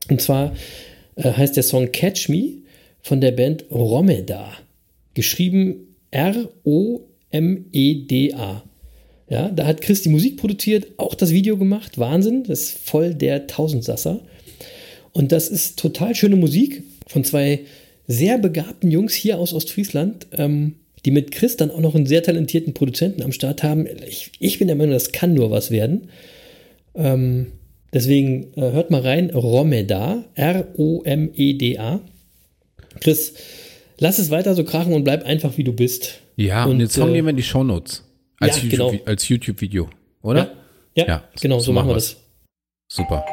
Und 0.10 0.22
zwar 0.22 0.54
äh, 1.16 1.32
heißt 1.32 1.56
der 1.56 1.64
Song 1.64 1.92
Catch 1.92 2.30
Me 2.30 2.62
von 3.02 3.22
der 3.22 3.32
Band 3.32 3.66
Romeda. 3.72 4.52
Geschrieben 5.14 5.96
R-O-M-E-D-A. 6.12 7.04
Ja, 9.30 9.50
da 9.50 9.66
hat 9.66 9.82
Chris 9.82 10.02
die 10.02 10.10
Musik 10.10 10.38
produziert, 10.38 10.88
auch 10.98 11.16
das 11.16 11.32
Video 11.32 11.58
gemacht. 11.58 11.98
Wahnsinn, 11.98 12.44
das 12.44 12.62
ist 12.62 12.78
voll 12.78 13.16
der 13.16 13.48
Tausendsasser. 13.48 14.20
Und 15.14 15.32
das 15.32 15.48
ist 15.48 15.80
total 15.80 16.16
schöne 16.16 16.36
Musik 16.36 16.84
von 17.08 17.24
zwei 17.24 17.62
sehr 18.08 18.38
begabten 18.38 18.92
Jungs 18.92 19.14
hier 19.14 19.40
aus 19.40 19.54
Ostfriesland, 19.54 20.28
ähm, 20.34 20.76
die 21.06 21.12
mit 21.12 21.32
Chris 21.32 21.58
dann 21.58 21.72
auch 21.72 21.80
noch 21.80 21.96
einen 21.96 22.06
sehr 22.06 22.24
talentierten 22.24 22.74
Produzenten 22.74 23.24
am 23.24 23.32
Start 23.32 23.64
haben. 23.64 23.88
Ich, 24.08 24.32
ich 24.40 24.60
bin 24.60 24.68
der 24.68 24.76
Meinung, 24.76 24.94
das 24.94 25.12
kann 25.12 25.34
nur 25.34 25.52
was 25.52 25.72
werden. 25.72 26.10
Ähm, 26.94 27.48
deswegen 27.94 28.54
äh, 28.56 28.72
hört 28.72 28.92
mal 28.92 29.02
rein, 29.02 29.30
Romeda, 29.32 30.26
R-O-M-E-D-A. 30.36 32.02
Chris, 33.00 33.34
lass 34.00 34.20
es 34.20 34.30
weiter 34.30 34.54
so 34.56 34.64
krachen 34.64 34.94
und 34.94 35.04
bleib 35.04 35.26
einfach 35.26 35.58
wie 35.58 35.64
du 35.64 35.74
bist. 35.74 36.20
Ja, 36.36 36.66
und, 36.66 36.72
Und, 36.72 36.80
den 36.80 36.90
Song 36.90 37.10
äh, 37.10 37.14
nehmen 37.14 37.28
wir 37.28 37.32
in 37.32 37.38
die 37.38 37.44
Shownotes. 37.44 38.04
Als 38.40 38.58
ja, 38.58 38.64
YouTube- 38.64 38.92
genau. 38.92 39.06
als 39.06 39.28
YouTube-Video, 39.28 39.90
oder? 40.22 40.56
Ja, 40.96 41.08
ja, 41.08 41.24
genau, 41.40 41.60
so 41.60 41.72
machen 41.72 41.90
wir 41.90 41.94
das. 41.94 42.18
Super. 42.88 43.24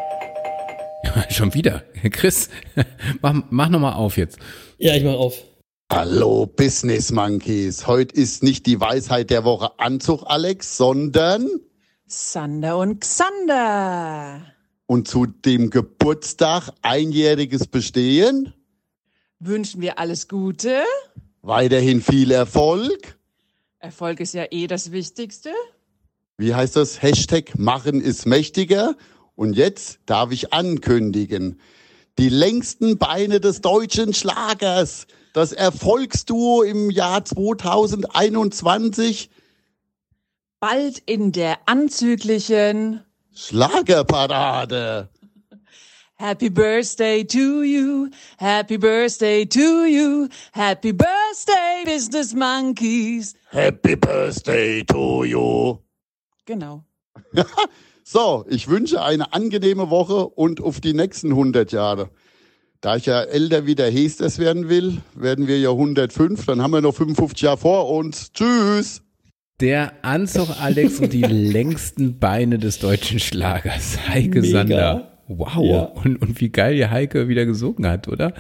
Schon 1.31 1.55
wieder. 1.55 1.83
Chris, 2.11 2.51
mach, 3.23 3.43
mach 3.51 3.69
nochmal 3.69 3.95
auf 3.95 4.16
jetzt. 4.16 4.39
Ja, 4.79 4.95
ich 4.95 5.03
mach 5.03 5.14
auf. 5.14 5.45
Hallo 5.91 6.45
Business 6.47 7.11
Monkeys. 7.12 7.86
Heute 7.86 8.14
ist 8.14 8.43
nicht 8.43 8.66
die 8.66 8.78
Weisheit 8.78 9.30
der 9.30 9.45
Woche 9.45 9.78
Anzug, 9.78 10.22
Alex, 10.26 10.76
sondern 10.76 11.49
Sander 12.07 12.76
und 12.78 13.01
Xander. 13.01 14.43
und 14.86 15.09
zu 15.09 15.24
dem 15.26 15.70
Geburtstag 15.70 16.70
einjähriges 16.82 17.66
Bestehen, 17.66 18.53
Wünschen 19.41 19.80
wir 19.80 19.99
alles 19.99 20.28
Gute. 20.28 20.82
weiterhin 21.43 22.03
viel 22.03 22.32
Erfolg. 22.32 23.16
Erfolg 23.78 24.20
ist 24.20 24.34
ja 24.34 24.45
eh 24.51 24.66
das 24.66 24.91
Wichtigste. 24.93 25.51
Wie 26.36 26.55
heißt 26.55 26.76
das? 26.76 27.01
Hashtag 27.01 27.57
machen 27.59 28.01
ist 28.01 28.26
mächtiger. 28.26 28.95
Und 29.36 29.55
jetzt 29.55 30.01
darf 30.07 30.32
ich 30.32 30.53
ankündigen, 30.53 31.61
die 32.18 32.28
längsten 32.28 32.99
Beine 32.99 33.39
des 33.41 33.61
deutschen 33.61 34.12
Schlagers, 34.12 35.07
das 35.39 35.53
Erfolgsduo 35.53 36.64
im 36.64 36.91
Jahr 36.91 37.24
2021, 37.24 39.30
Bald 40.59 40.99
in 41.07 41.30
der 41.30 41.59
anzüglichen 41.66 43.05
Schlagerparade. 43.32 45.09
Happy 46.16 46.51
Birthday 46.51 47.24
to 47.24 47.62
you. 47.62 48.09
Happy 48.39 48.78
Birthday 48.78 49.47
to 49.47 49.84
you. 49.84 50.26
Happy 50.51 50.93
Birthday, 50.93 51.84
Business 51.84 52.34
Monkeys. 52.34 53.36
Happy 53.51 53.95
Birthday 53.95 54.82
to 54.82 55.22
you. 55.22 55.78
Genau. 56.47 56.82
So, 58.11 58.47
ich 58.49 58.68
wünsche 58.68 59.03
eine 59.03 59.34
angenehme 59.34 59.91
Woche 59.91 60.28
und 60.28 60.62
auf 60.62 60.80
die 60.80 60.95
nächsten 60.95 61.32
100 61.32 61.72
Jahre. 61.72 62.09
Da 62.81 62.95
ich 62.95 63.07
ja 63.07 63.22
älter 63.22 63.66
wie 63.66 63.74
der 63.74 63.91
Hestes 63.91 64.39
werden 64.39 64.68
will, 64.68 64.99
werden 65.16 65.49
wir 65.49 65.59
ja 65.59 65.70
105, 65.70 66.47
dann 66.47 66.62
haben 66.62 66.70
wir 66.70 66.81
noch 66.81 66.95
55 66.95 67.41
Jahre 67.43 67.57
vor 67.57 67.91
uns. 67.91 68.33
Tschüss! 68.33 69.03
Der 69.61 69.93
Anzug 70.03 70.49
Alex 70.61 71.01
und 71.01 71.12
die 71.12 71.22
längsten 71.29 72.20
Beine 72.20 72.59
des 72.59 72.79
deutschen 72.79 73.18
Schlagers. 73.18 73.99
Heike 74.09 74.43
Mega. 74.43 74.59
Sander. 74.59 75.18
Wow. 75.26 75.64
Ja. 75.64 75.83
Und, 76.05 76.22
und 76.22 76.41
wie 76.41 76.51
geil 76.51 76.76
ihr 76.76 76.93
Heike 76.93 77.26
wieder 77.26 77.47
gesungen 77.47 77.91
hat, 77.91 78.07
oder? 78.07 78.33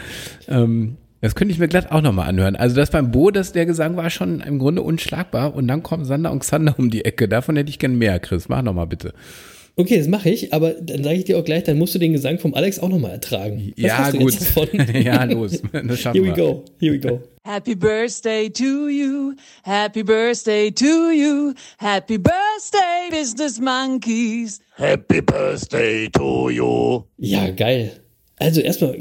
Ähm, 0.46 0.98
das 1.20 1.34
könnte 1.34 1.52
ich 1.52 1.58
mir 1.58 1.66
glatt 1.66 1.90
auch 1.90 2.00
nochmal 2.00 2.28
anhören. 2.28 2.54
Also 2.54 2.76
das 2.76 2.92
beim 2.92 3.10
Bo, 3.10 3.32
das 3.32 3.50
der 3.50 3.66
Gesang 3.66 3.96
war 3.96 4.08
schon 4.08 4.40
im 4.40 4.60
Grunde 4.60 4.82
unschlagbar. 4.82 5.52
Und 5.52 5.66
dann 5.66 5.82
kommen 5.82 6.04
Sander 6.04 6.30
und 6.30 6.38
Xander 6.38 6.76
um 6.78 6.90
die 6.90 7.04
Ecke. 7.04 7.28
Davon 7.28 7.56
hätte 7.56 7.70
ich 7.70 7.80
gern 7.80 7.98
mehr, 7.98 8.20
Chris. 8.20 8.48
Mach 8.48 8.62
nochmal 8.62 8.86
bitte. 8.86 9.14
Okay, 9.80 9.96
das 9.98 10.08
mache 10.08 10.28
ich, 10.28 10.52
aber 10.52 10.72
dann 10.72 11.04
sage 11.04 11.18
ich 11.18 11.24
dir 11.26 11.38
auch 11.38 11.44
gleich, 11.44 11.62
dann 11.62 11.78
musst 11.78 11.94
du 11.94 12.00
den 12.00 12.12
Gesang 12.12 12.40
vom 12.40 12.52
Alex 12.52 12.80
auch 12.80 12.88
nochmal 12.88 13.12
ertragen. 13.12 13.72
Was 13.76 13.84
ja, 13.84 14.10
gut. 14.10 14.36
ja, 15.04 15.22
los. 15.22 15.62
Das 15.72 16.00
schaffen 16.00 16.20
Here 16.20 16.32
we 16.32 16.36
wir. 16.36 16.44
go. 16.44 16.64
Here 16.80 16.92
we 16.92 16.98
go. 16.98 17.20
Happy 17.44 17.76
Birthday 17.76 18.50
to 18.50 18.88
you. 18.88 19.34
Happy 19.62 20.02
Birthday 20.02 20.72
to 20.72 21.12
you. 21.12 21.54
Happy 21.78 22.18
Birthday, 22.18 23.08
Business 23.08 23.60
Monkeys. 23.60 24.60
Happy 24.74 25.20
Birthday 25.20 26.08
to 26.10 26.50
you. 26.50 27.04
Ja, 27.16 27.48
geil. 27.50 27.92
Also 28.40 28.60
erstmal 28.60 28.98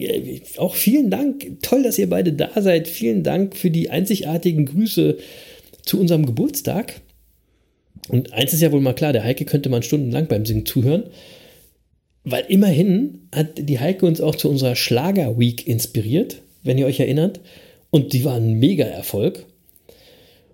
auch 0.57 0.75
vielen 0.75 1.09
Dank. 1.09 1.59
Toll, 1.63 1.81
dass 1.81 1.97
ihr 1.97 2.07
beide 2.07 2.33
da 2.33 2.49
seid. 2.61 2.87
Vielen 2.87 3.23
Dank 3.23 3.57
für 3.57 3.71
die 3.71 3.89
einzigartigen 3.89 4.67
Grüße 4.67 5.17
zu 5.83 5.99
unserem 5.99 6.27
Geburtstag. 6.27 7.01
Und 8.09 8.33
eins 8.33 8.53
ist 8.53 8.61
ja 8.61 8.71
wohl 8.71 8.81
mal 8.81 8.93
klar, 8.93 9.13
der 9.13 9.23
Heike 9.23 9.45
könnte 9.45 9.69
man 9.69 9.83
stundenlang 9.83 10.27
beim 10.27 10.45
Singen 10.45 10.65
zuhören. 10.65 11.03
Weil 12.23 12.45
immerhin 12.49 13.29
hat 13.33 13.51
die 13.57 13.79
Heike 13.79 14.05
uns 14.05 14.19
auch 14.19 14.35
zu 14.35 14.49
unserer 14.49 14.75
Schlager-Week 14.75 15.65
inspiriert, 15.65 16.41
wenn 16.63 16.77
ihr 16.77 16.85
euch 16.85 16.99
erinnert. 16.99 17.39
Und 17.89 18.13
die 18.13 18.25
war 18.25 18.35
ein 18.35 18.53
Mega-Erfolg. 18.53 19.45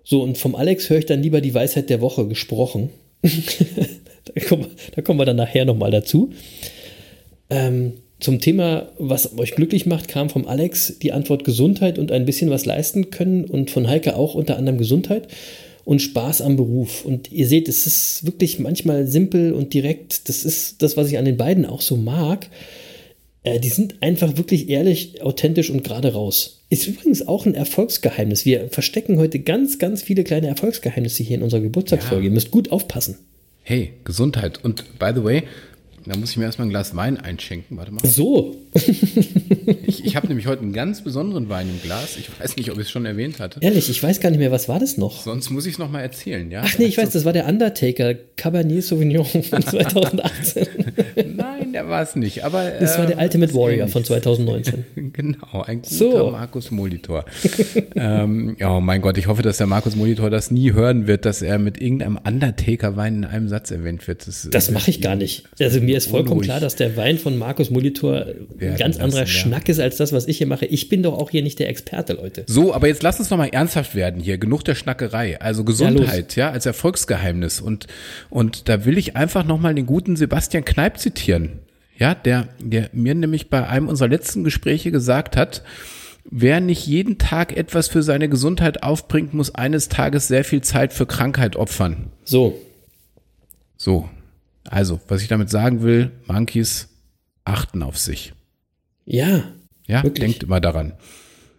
So, 0.03 0.21
und 0.21 0.37
vom 0.37 0.55
Alex 0.55 0.89
höre 0.89 0.99
ich 0.99 1.05
dann 1.05 1.23
lieber 1.23 1.41
die 1.41 1.53
Weisheit 1.53 1.89
der 1.89 2.01
Woche 2.01 2.27
gesprochen. 2.27 2.89
da, 3.23 4.41
kommen, 4.47 4.67
da, 4.95 5.01
kommen, 5.01 5.19
wir 5.19 5.25
dann 5.25 5.37
nachher 5.37 5.65
nochmal 5.65 5.91
dazu. 5.91 6.31
Ähm, 7.49 7.93
zum 8.19 8.39
Thema, 8.39 8.89
was 8.99 9.37
euch 9.37 9.55
glücklich 9.55 9.85
macht, 9.85 10.07
kam 10.07 10.29
vom 10.29 10.47
Alex 10.47 10.99
die 10.99 11.11
Antwort 11.11 11.43
Gesundheit 11.43 11.97
und 11.97 12.11
ein 12.11 12.25
bisschen 12.25 12.49
was 12.49 12.65
leisten 12.65 13.09
können 13.09 13.45
und 13.45 13.71
von 13.71 13.87
Heike 13.87 14.15
auch 14.15 14.35
unter 14.35 14.57
anderem 14.57 14.77
Gesundheit 14.77 15.27
und 15.85 16.01
Spaß 16.01 16.41
am 16.41 16.55
Beruf. 16.55 17.05
Und 17.05 17.31
ihr 17.31 17.47
seht, 17.47 17.67
es 17.67 17.85
ist 17.85 18.25
wirklich 18.25 18.59
manchmal 18.59 19.07
simpel 19.07 19.53
und 19.53 19.73
direkt. 19.73 20.29
Das 20.29 20.45
ist 20.45 20.81
das, 20.81 20.97
was 20.97 21.09
ich 21.09 21.17
an 21.17 21.25
den 21.25 21.37
beiden 21.37 21.65
auch 21.65 21.81
so 21.81 21.97
mag. 21.97 22.49
Äh, 23.43 23.59
die 23.59 23.69
sind 23.69 23.95
einfach 24.01 24.37
wirklich 24.37 24.69
ehrlich, 24.69 25.21
authentisch 25.21 25.69
und 25.69 25.83
gerade 25.83 26.13
raus. 26.13 26.61
Ist 26.69 26.87
übrigens 26.87 27.27
auch 27.27 27.45
ein 27.45 27.55
Erfolgsgeheimnis. 27.55 28.45
Wir 28.45 28.69
verstecken 28.69 29.19
heute 29.19 29.39
ganz, 29.39 29.77
ganz 29.77 30.01
viele 30.01 30.23
kleine 30.23 30.47
Erfolgsgeheimnisse 30.47 31.23
hier 31.23 31.37
in 31.37 31.43
unserer 31.43 31.61
Geburtstagsfolge. 31.61 32.23
Ja. 32.23 32.29
Ihr 32.29 32.33
müsst 32.33 32.51
gut 32.51 32.71
aufpassen. 32.71 33.17
Hey, 33.63 33.93
Gesundheit. 34.03 34.63
Und 34.63 34.99
by 34.99 35.11
the 35.15 35.23
way, 35.23 35.43
da 36.05 36.17
muss 36.17 36.31
ich 36.31 36.37
mir 36.37 36.45
erstmal 36.45 36.67
ein 36.67 36.71
Glas 36.71 36.95
Wein 36.95 37.17
einschenken. 37.17 37.77
Warte 37.77 37.91
mal. 37.91 38.05
So. 38.05 38.55
ich 38.73 40.05
ich 40.05 40.15
habe 40.15 40.27
nämlich 40.27 40.45
heute 40.47 40.61
einen 40.61 40.73
ganz 40.73 41.03
besonderen 41.03 41.49
Wein 41.49 41.67
im 41.69 41.81
Glas. 41.81 42.17
Ich 42.17 42.29
weiß 42.39 42.55
nicht, 42.57 42.69
ob 42.71 42.77
ich 42.77 42.83
es 42.83 42.91
schon 42.91 43.05
erwähnt 43.05 43.39
hatte. 43.39 43.59
Ehrlich, 43.61 43.89
ich 43.89 44.03
weiß 44.03 44.19
gar 44.19 44.29
nicht 44.29 44.39
mehr, 44.39 44.51
was 44.51 44.69
war 44.69 44.79
das 44.79 44.97
noch? 44.97 45.23
Sonst 45.23 45.49
muss 45.49 45.65
ich 45.65 45.73
es 45.73 45.79
nochmal 45.79 46.03
erzählen, 46.03 46.51
ja? 46.51 46.61
Ach 46.65 46.77
nee, 46.77 46.85
ich 46.85 46.97
weiß, 46.97 47.09
das 47.09 47.25
war 47.25 47.33
der 47.33 47.47
Undertaker, 47.47 48.13
Cabernet 48.35 48.83
Sauvignon 48.83 49.25
von 49.25 49.61
2018. 49.61 50.67
Nein, 51.35 51.73
der 51.73 51.87
war 51.87 52.03
es 52.03 52.15
nicht. 52.15 52.43
Aber, 52.43 52.69
das 52.69 52.97
war 52.97 53.05
der 53.05 53.17
ähm, 53.17 53.23
Ultimate 53.23 53.53
Warrior 53.53 53.87
von 53.87 54.03
2019. 54.03 54.85
genau, 55.13 55.61
ein 55.61 55.81
guter 55.81 55.95
so. 55.95 56.31
Markus 56.31 56.69
Molitor. 56.69 57.25
ähm, 57.95 58.55
oh 58.63 58.79
mein 58.81 59.01
Gott, 59.01 59.17
ich 59.17 59.27
hoffe, 59.27 59.41
dass 59.41 59.57
der 59.57 59.67
Markus 59.67 59.95
Molitor 59.95 60.29
das 60.29 60.51
nie 60.51 60.73
hören 60.73 61.07
wird, 61.07 61.25
dass 61.25 61.41
er 61.41 61.59
mit 61.59 61.81
irgendeinem 61.81 62.19
Undertaker-Wein 62.23 63.15
in 63.15 63.25
einem 63.25 63.47
Satz 63.47 63.71
erwähnt 63.71 64.07
wird. 64.07 64.27
Das, 64.27 64.47
das 64.51 64.69
mache 64.69 64.89
ich 64.89 65.01
gar 65.01 65.15
nicht. 65.15 65.45
Also 65.59 65.81
mir 65.81 65.92
ist 65.97 66.09
vollkommen 66.09 66.33
unruhig. 66.33 66.47
klar, 66.47 66.59
dass 66.59 66.75
der 66.75 66.95
Wein 66.97 67.17
von 67.17 67.37
Markus 67.37 67.69
Molitor 67.69 68.25
ein 68.59 68.75
ganz 68.77 68.97
anderer 68.97 69.21
lassen, 69.21 69.31
Schnack 69.31 69.69
ist 69.69 69.79
als 69.79 69.97
das, 69.97 70.11
was 70.13 70.27
ich 70.27 70.37
hier 70.37 70.47
mache. 70.47 70.65
Ich 70.65 70.89
bin 70.89 71.03
doch 71.03 71.13
auch 71.13 71.29
hier 71.29 71.43
nicht 71.43 71.59
der 71.59 71.69
Experte, 71.69 72.13
Leute. 72.13 72.43
So, 72.47 72.73
aber 72.73 72.87
jetzt 72.87 73.03
lass 73.03 73.19
uns 73.19 73.29
noch 73.29 73.37
mal 73.37 73.47
ernsthaft 73.47 73.95
werden 73.95 74.21
hier. 74.21 74.37
Genug 74.37 74.63
der 74.63 74.75
Schnackerei. 74.75 75.39
Also 75.41 75.63
Gesundheit, 75.63 76.35
ja, 76.35 76.47
ja 76.47 76.51
als 76.51 76.65
Erfolgsgeheimnis. 76.65 77.61
Und, 77.61 77.87
und 78.29 78.69
da 78.69 78.85
will 78.85 78.97
ich 78.97 79.15
einfach 79.15 79.45
noch 79.45 79.59
mal 79.59 79.73
den 79.73 79.85
guten 79.85 80.15
Sebastian 80.15 80.65
Kneip 80.65 80.97
zitieren. 80.97 81.59
Ja, 81.97 82.15
der, 82.15 82.47
der 82.59 82.89
mir 82.91 83.13
nämlich 83.13 83.49
bei 83.49 83.67
einem 83.67 83.87
unserer 83.87 84.09
letzten 84.09 84.43
Gespräche 84.43 84.91
gesagt 84.91 85.37
hat, 85.37 85.63
Wer 86.29 86.61
nicht 86.61 86.87
jeden 86.87 87.17
Tag 87.17 87.55
etwas 87.55 87.89
für 87.89 88.01
seine 88.01 88.29
Gesundheit 88.29 88.83
aufbringt, 88.83 89.33
muss 89.33 89.53
eines 89.53 89.89
Tages 89.89 90.27
sehr 90.27 90.45
viel 90.45 90.61
Zeit 90.61 90.93
für 90.93 91.05
Krankheit 91.05 91.55
opfern. 91.55 92.11
So. 92.23 92.59
So. 93.75 94.09
Also, 94.69 94.99
was 95.07 95.21
ich 95.21 95.27
damit 95.27 95.49
sagen 95.49 95.83
will, 95.83 96.11
Monkeys 96.25 96.89
achten 97.45 97.83
auf 97.83 97.97
sich. 97.97 98.33
Ja. 99.05 99.51
Ja, 99.87 100.03
wirklich. 100.03 100.25
denkt 100.25 100.43
immer 100.43 100.61
daran. 100.61 100.93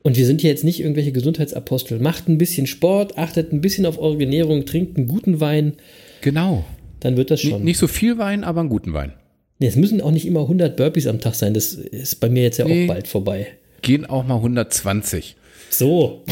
Und 0.03 0.17
wir 0.17 0.27
sind 0.27 0.41
hier 0.43 0.51
jetzt 0.51 0.65
nicht 0.65 0.81
irgendwelche 0.81 1.13
Gesundheitsapostel. 1.13 1.99
Macht 1.99 2.29
ein 2.29 2.39
bisschen 2.39 2.67
Sport, 2.67 3.17
achtet 3.17 3.53
ein 3.53 3.61
bisschen 3.61 3.87
auf 3.87 3.99
eure 3.99 4.21
Ernährung, 4.21 4.67
trinkt 4.67 4.97
einen 4.97 5.09
guten 5.09 5.41
Wein. 5.41 5.75
Genau. 6.21 6.65
Dann 7.01 7.17
wird 7.17 7.31
das 7.31 7.41
schon. 7.41 7.53
Nicht, 7.53 7.65
nicht 7.65 7.79
so 7.79 7.87
viel 7.87 8.19
Wein, 8.19 8.45
aber 8.45 8.61
einen 8.61 8.69
guten 8.69 8.93
Wein. 8.93 9.13
Nee, 9.59 9.67
es 9.67 9.77
müssen 9.77 10.01
auch 10.01 10.11
nicht 10.11 10.27
immer 10.27 10.41
100 10.41 10.77
Burpees 10.77 11.07
am 11.07 11.21
Tag 11.21 11.35
sein. 11.35 11.55
Das 11.55 11.73
ist 11.75 12.21
bei 12.21 12.29
mir 12.29 12.43
jetzt 12.43 12.59
ja 12.59 12.67
nee, 12.67 12.85
auch 12.85 12.89
bald 12.89 13.09
vorbei. 13.09 13.47
Gehen 13.83 14.05
auch 14.05 14.27
mal 14.27 14.37
120. 14.37 15.37
So. 15.71 16.23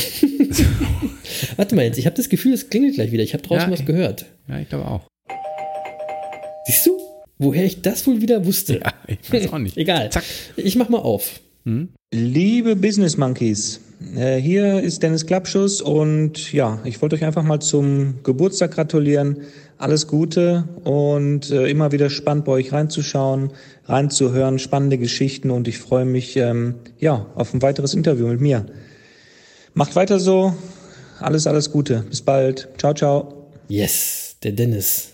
Warte 1.56 1.74
mal 1.74 1.84
jetzt, 1.84 1.98
ich 1.98 2.06
habe 2.06 2.16
das 2.16 2.28
Gefühl, 2.28 2.52
es 2.52 2.68
klingelt 2.68 2.94
gleich 2.94 3.12
wieder. 3.12 3.22
Ich 3.22 3.34
habe 3.34 3.42
draußen 3.42 3.70
ja, 3.70 3.72
was 3.72 3.84
gehört. 3.84 4.26
Ja, 4.48 4.58
ich 4.58 4.68
glaube 4.68 4.86
auch. 4.86 5.11
Siehst 6.66 6.86
du, 6.86 6.98
woher 7.38 7.64
ich 7.64 7.82
das 7.82 8.06
wohl 8.06 8.20
wieder 8.20 8.44
wusste? 8.44 8.80
Ja, 8.80 8.92
ich 9.06 9.32
weiß 9.32 9.52
auch 9.52 9.58
nicht. 9.58 9.76
Egal. 9.76 10.10
Zack. 10.10 10.24
Ich 10.56 10.76
mach 10.76 10.88
mal 10.88 10.98
auf. 10.98 11.40
Hm? 11.64 11.88
Liebe 12.12 12.76
Business 12.76 13.16
Monkeys, 13.16 13.80
äh, 14.16 14.36
hier 14.36 14.80
ist 14.80 15.02
Dennis 15.02 15.26
Klappschuss 15.26 15.80
und 15.80 16.52
ja, 16.52 16.80
ich 16.84 17.00
wollte 17.00 17.16
euch 17.16 17.24
einfach 17.24 17.44
mal 17.44 17.60
zum 17.60 18.22
Geburtstag 18.22 18.72
gratulieren. 18.72 19.38
Alles 19.78 20.06
Gute 20.06 20.68
und 20.84 21.50
äh, 21.50 21.68
immer 21.68 21.90
wieder 21.90 22.10
spannend 22.10 22.44
bei 22.44 22.52
euch 22.52 22.72
reinzuschauen, 22.72 23.50
reinzuhören, 23.86 24.58
spannende 24.58 24.98
Geschichten 24.98 25.50
und 25.50 25.66
ich 25.66 25.78
freue 25.78 26.04
mich 26.04 26.36
ähm, 26.36 26.76
ja 26.98 27.26
auf 27.34 27.54
ein 27.54 27.62
weiteres 27.62 27.94
Interview 27.94 28.26
mit 28.26 28.40
mir. 28.40 28.66
Macht 29.74 29.96
weiter 29.96 30.20
so. 30.20 30.54
Alles, 31.18 31.46
alles 31.46 31.70
Gute. 31.70 32.04
Bis 32.08 32.22
bald. 32.22 32.68
Ciao, 32.78 32.94
ciao. 32.94 33.50
Yes, 33.68 34.36
der 34.42 34.52
Dennis. 34.52 35.11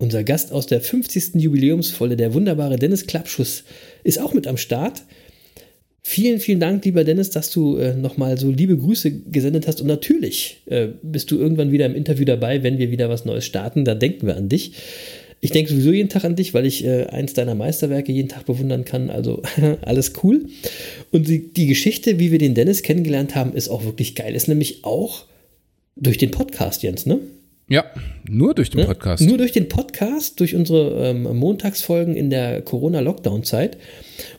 Unser 0.00 0.22
Gast 0.22 0.52
aus 0.52 0.68
der 0.68 0.80
50. 0.80 1.34
Jubiläumsvolle, 1.34 2.16
der 2.16 2.32
wunderbare 2.32 2.76
Dennis 2.76 3.08
Klappschuss, 3.08 3.64
ist 4.04 4.20
auch 4.20 4.32
mit 4.32 4.46
am 4.46 4.56
Start. 4.56 5.02
Vielen, 6.02 6.38
vielen 6.38 6.60
Dank, 6.60 6.84
lieber 6.84 7.02
Dennis, 7.02 7.30
dass 7.30 7.50
du 7.50 7.78
äh, 7.78 7.96
nochmal 7.96 8.38
so 8.38 8.48
liebe 8.48 8.78
Grüße 8.78 9.10
gesendet 9.10 9.66
hast. 9.66 9.80
Und 9.80 9.88
natürlich 9.88 10.62
äh, 10.66 10.86
bist 11.02 11.32
du 11.32 11.38
irgendwann 11.38 11.72
wieder 11.72 11.84
im 11.84 11.96
Interview 11.96 12.24
dabei, 12.24 12.62
wenn 12.62 12.78
wir 12.78 12.92
wieder 12.92 13.08
was 13.08 13.24
Neues 13.24 13.44
starten. 13.44 13.84
Da 13.84 13.96
denken 13.96 14.28
wir 14.28 14.36
an 14.36 14.48
dich. 14.48 14.74
Ich 15.40 15.50
denke 15.50 15.72
sowieso 15.72 15.90
jeden 15.90 16.08
Tag 16.08 16.24
an 16.24 16.36
dich, 16.36 16.54
weil 16.54 16.64
ich 16.64 16.84
äh, 16.84 17.06
eins 17.06 17.34
deiner 17.34 17.56
Meisterwerke 17.56 18.12
jeden 18.12 18.28
Tag 18.28 18.46
bewundern 18.46 18.84
kann. 18.84 19.10
Also 19.10 19.42
alles 19.82 20.12
cool. 20.22 20.46
Und 21.10 21.26
die, 21.26 21.52
die 21.52 21.66
Geschichte, 21.66 22.20
wie 22.20 22.30
wir 22.30 22.38
den 22.38 22.54
Dennis 22.54 22.84
kennengelernt 22.84 23.34
haben, 23.34 23.52
ist 23.52 23.68
auch 23.68 23.84
wirklich 23.84 24.14
geil. 24.14 24.36
Ist 24.36 24.46
nämlich 24.46 24.84
auch 24.84 25.24
durch 25.96 26.18
den 26.18 26.30
Podcast, 26.30 26.84
Jens, 26.84 27.04
ne? 27.04 27.18
Ja, 27.68 27.84
nur 28.28 28.54
durch 28.54 28.70
den 28.70 28.86
Podcast. 28.86 29.22
Nur 29.22 29.36
durch 29.36 29.52
den 29.52 29.68
Podcast, 29.68 30.40
durch 30.40 30.54
unsere 30.54 31.10
ähm, 31.10 31.24
Montagsfolgen 31.36 32.16
in 32.16 32.30
der 32.30 32.62
Corona-Lockdown-Zeit. 32.62 33.76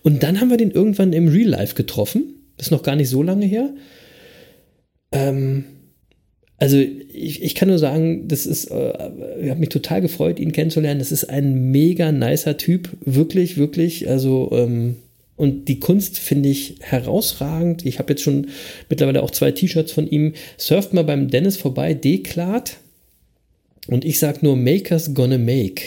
Und 0.03 0.23
dann 0.23 0.41
haben 0.41 0.49
wir 0.49 0.57
den 0.57 0.71
irgendwann 0.71 1.13
im 1.13 1.27
Real 1.27 1.49
Life 1.49 1.75
getroffen. 1.75 2.35
Das 2.57 2.67
ist 2.67 2.71
noch 2.71 2.83
gar 2.83 2.95
nicht 2.95 3.09
so 3.09 3.21
lange 3.21 3.45
her. 3.45 3.69
Ähm, 5.11 5.65
also 6.57 6.77
ich, 6.77 7.43
ich, 7.43 7.55
kann 7.55 7.69
nur 7.69 7.77
sagen, 7.77 8.27
das 8.27 8.45
ist, 8.45 8.65
äh, 8.65 8.93
ich 9.41 9.49
habe 9.49 9.59
mich 9.59 9.69
total 9.69 10.01
gefreut, 10.01 10.39
ihn 10.39 10.51
kennenzulernen. 10.51 10.99
Das 10.99 11.11
ist 11.11 11.25
ein 11.25 11.71
mega 11.71 12.11
nicer 12.11 12.57
Typ, 12.57 12.89
wirklich, 13.05 13.57
wirklich. 13.57 14.09
Also 14.09 14.49
ähm, 14.53 14.95
und 15.35 15.69
die 15.69 15.79
Kunst 15.79 16.19
finde 16.19 16.49
ich 16.49 16.75
herausragend. 16.81 17.85
Ich 17.85 17.99
habe 17.99 18.11
jetzt 18.11 18.23
schon 18.23 18.47
mittlerweile 18.89 19.23
auch 19.23 19.31
zwei 19.31 19.51
T-Shirts 19.51 19.93
von 19.93 20.05
ihm. 20.09 20.33
Surft 20.57 20.93
mal 20.93 21.05
beim 21.05 21.29
Dennis 21.29 21.55
vorbei, 21.55 21.93
Deklat. 21.93 22.77
Und 23.89 24.05
ich 24.05 24.19
sag 24.19 24.43
nur, 24.43 24.55
Makers 24.55 25.13
gonna 25.13 25.39
make. 25.39 25.81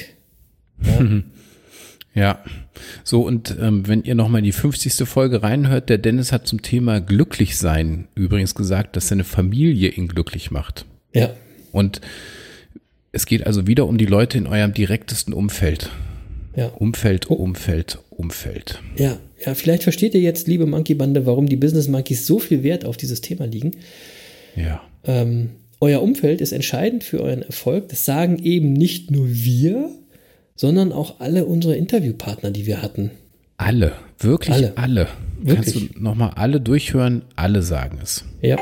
Ja. 0.85 1.23
ja. 2.15 2.45
So, 3.05 3.25
und 3.25 3.57
ähm, 3.61 3.87
wenn 3.87 4.03
ihr 4.03 4.17
nochmal 4.17 4.41
in 4.41 4.45
die 4.45 4.53
50. 4.53 5.09
Folge 5.09 5.43
reinhört, 5.43 5.89
der 5.89 5.99
Dennis 5.99 6.33
hat 6.33 6.49
zum 6.49 6.63
Thema 6.63 7.01
glücklich 7.01 7.57
sein 7.57 8.09
übrigens 8.17 8.55
gesagt, 8.55 8.97
dass 8.97 9.09
seine 9.09 9.25
Familie 9.25 9.91
ihn 9.91 10.09
glücklich 10.09 10.51
macht. 10.51 10.85
Ja. 11.15 11.33
Und 11.71 12.01
es 13.13 13.25
geht 13.27 13.47
also 13.47 13.69
wieder 13.69 13.87
um 13.87 13.99
die 13.99 14.07
Leute 14.07 14.37
in 14.37 14.49
eurem 14.49 14.75
direktesten 14.75 15.33
Umfeld. 15.33 15.91
Ja. 16.57 16.69
Umfeld, 16.69 17.31
oh. 17.31 17.35
Umfeld, 17.35 17.99
Umfeld. 18.11 18.81
Ja, 18.97 19.19
ja, 19.47 19.55
vielleicht 19.55 19.85
versteht 19.85 20.15
ihr 20.15 20.21
jetzt, 20.21 20.49
liebe 20.49 20.67
Monkey 20.67 20.95
Bande, 20.95 21.25
warum 21.25 21.49
die 21.49 21.57
Business 21.57 21.89
Monkeys 21.89 22.27
so 22.27 22.41
viel 22.41 22.63
Wert 22.65 22.85
auf 22.85 22.97
dieses 22.97 23.21
Thema 23.21 23.47
liegen. 23.47 23.73
Ja. 24.57 24.83
Ähm, 25.05 25.51
euer 25.83 26.01
Umfeld 26.01 26.41
ist 26.41 26.53
entscheidend 26.53 27.03
für 27.03 27.21
euren 27.21 27.43
Erfolg. 27.43 27.89
Das 27.89 28.05
sagen 28.05 28.39
eben 28.45 28.73
nicht 28.73 29.11
nur 29.11 29.27
wir, 29.29 29.91
sondern 30.55 30.93
auch 30.93 31.19
alle 31.19 31.45
unsere 31.45 31.75
Interviewpartner, 31.75 32.53
die 32.53 32.67
wir 32.67 32.81
hatten. 32.81 33.11
Alle, 33.57 33.93
wirklich 34.19 34.55
alle. 34.55 34.73
alle. 34.77 35.09
Wirklich? 35.41 35.75
Kannst 35.75 35.97
du 35.97 36.01
nochmal 36.01 36.31
alle 36.37 36.61
durchhören? 36.61 37.23
Alle 37.35 37.63
sagen 37.63 37.99
es. 38.01 38.25
Ja. 38.43 38.59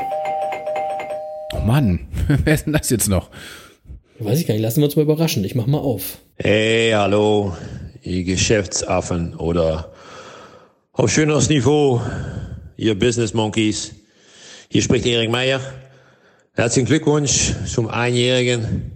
Oh 1.53 1.59
Mann, 1.59 2.07
wer 2.43 2.55
ist 2.55 2.65
denn 2.65 2.73
das 2.73 2.89
jetzt 2.89 3.07
noch? 3.07 3.29
Weiß 4.17 4.39
ich 4.39 4.47
gar 4.47 4.55
nicht, 4.55 4.63
lassen 4.63 4.81
wir 4.81 4.85
uns 4.85 4.95
mal 4.95 5.03
überraschen. 5.03 5.43
Ich 5.43 5.53
mach 5.53 5.67
mal 5.67 5.77
auf. 5.77 6.17
Hey, 6.37 6.89
hallo, 6.91 7.55
ihr 8.01 8.23
Geschäftsaffen 8.23 9.35
oder 9.35 9.91
auf 10.91 11.11
schöneres 11.11 11.49
Niveau, 11.49 12.01
ihr 12.77 12.97
Business 12.97 13.35
Monkeys. 13.35 13.93
Hier 14.69 14.81
spricht 14.81 15.05
Erik 15.05 15.29
Meier. 15.29 15.61
Herzlichen 16.53 16.85
Glückwunsch 16.85 17.53
zum 17.65 17.87
Einjährigen. 17.87 18.91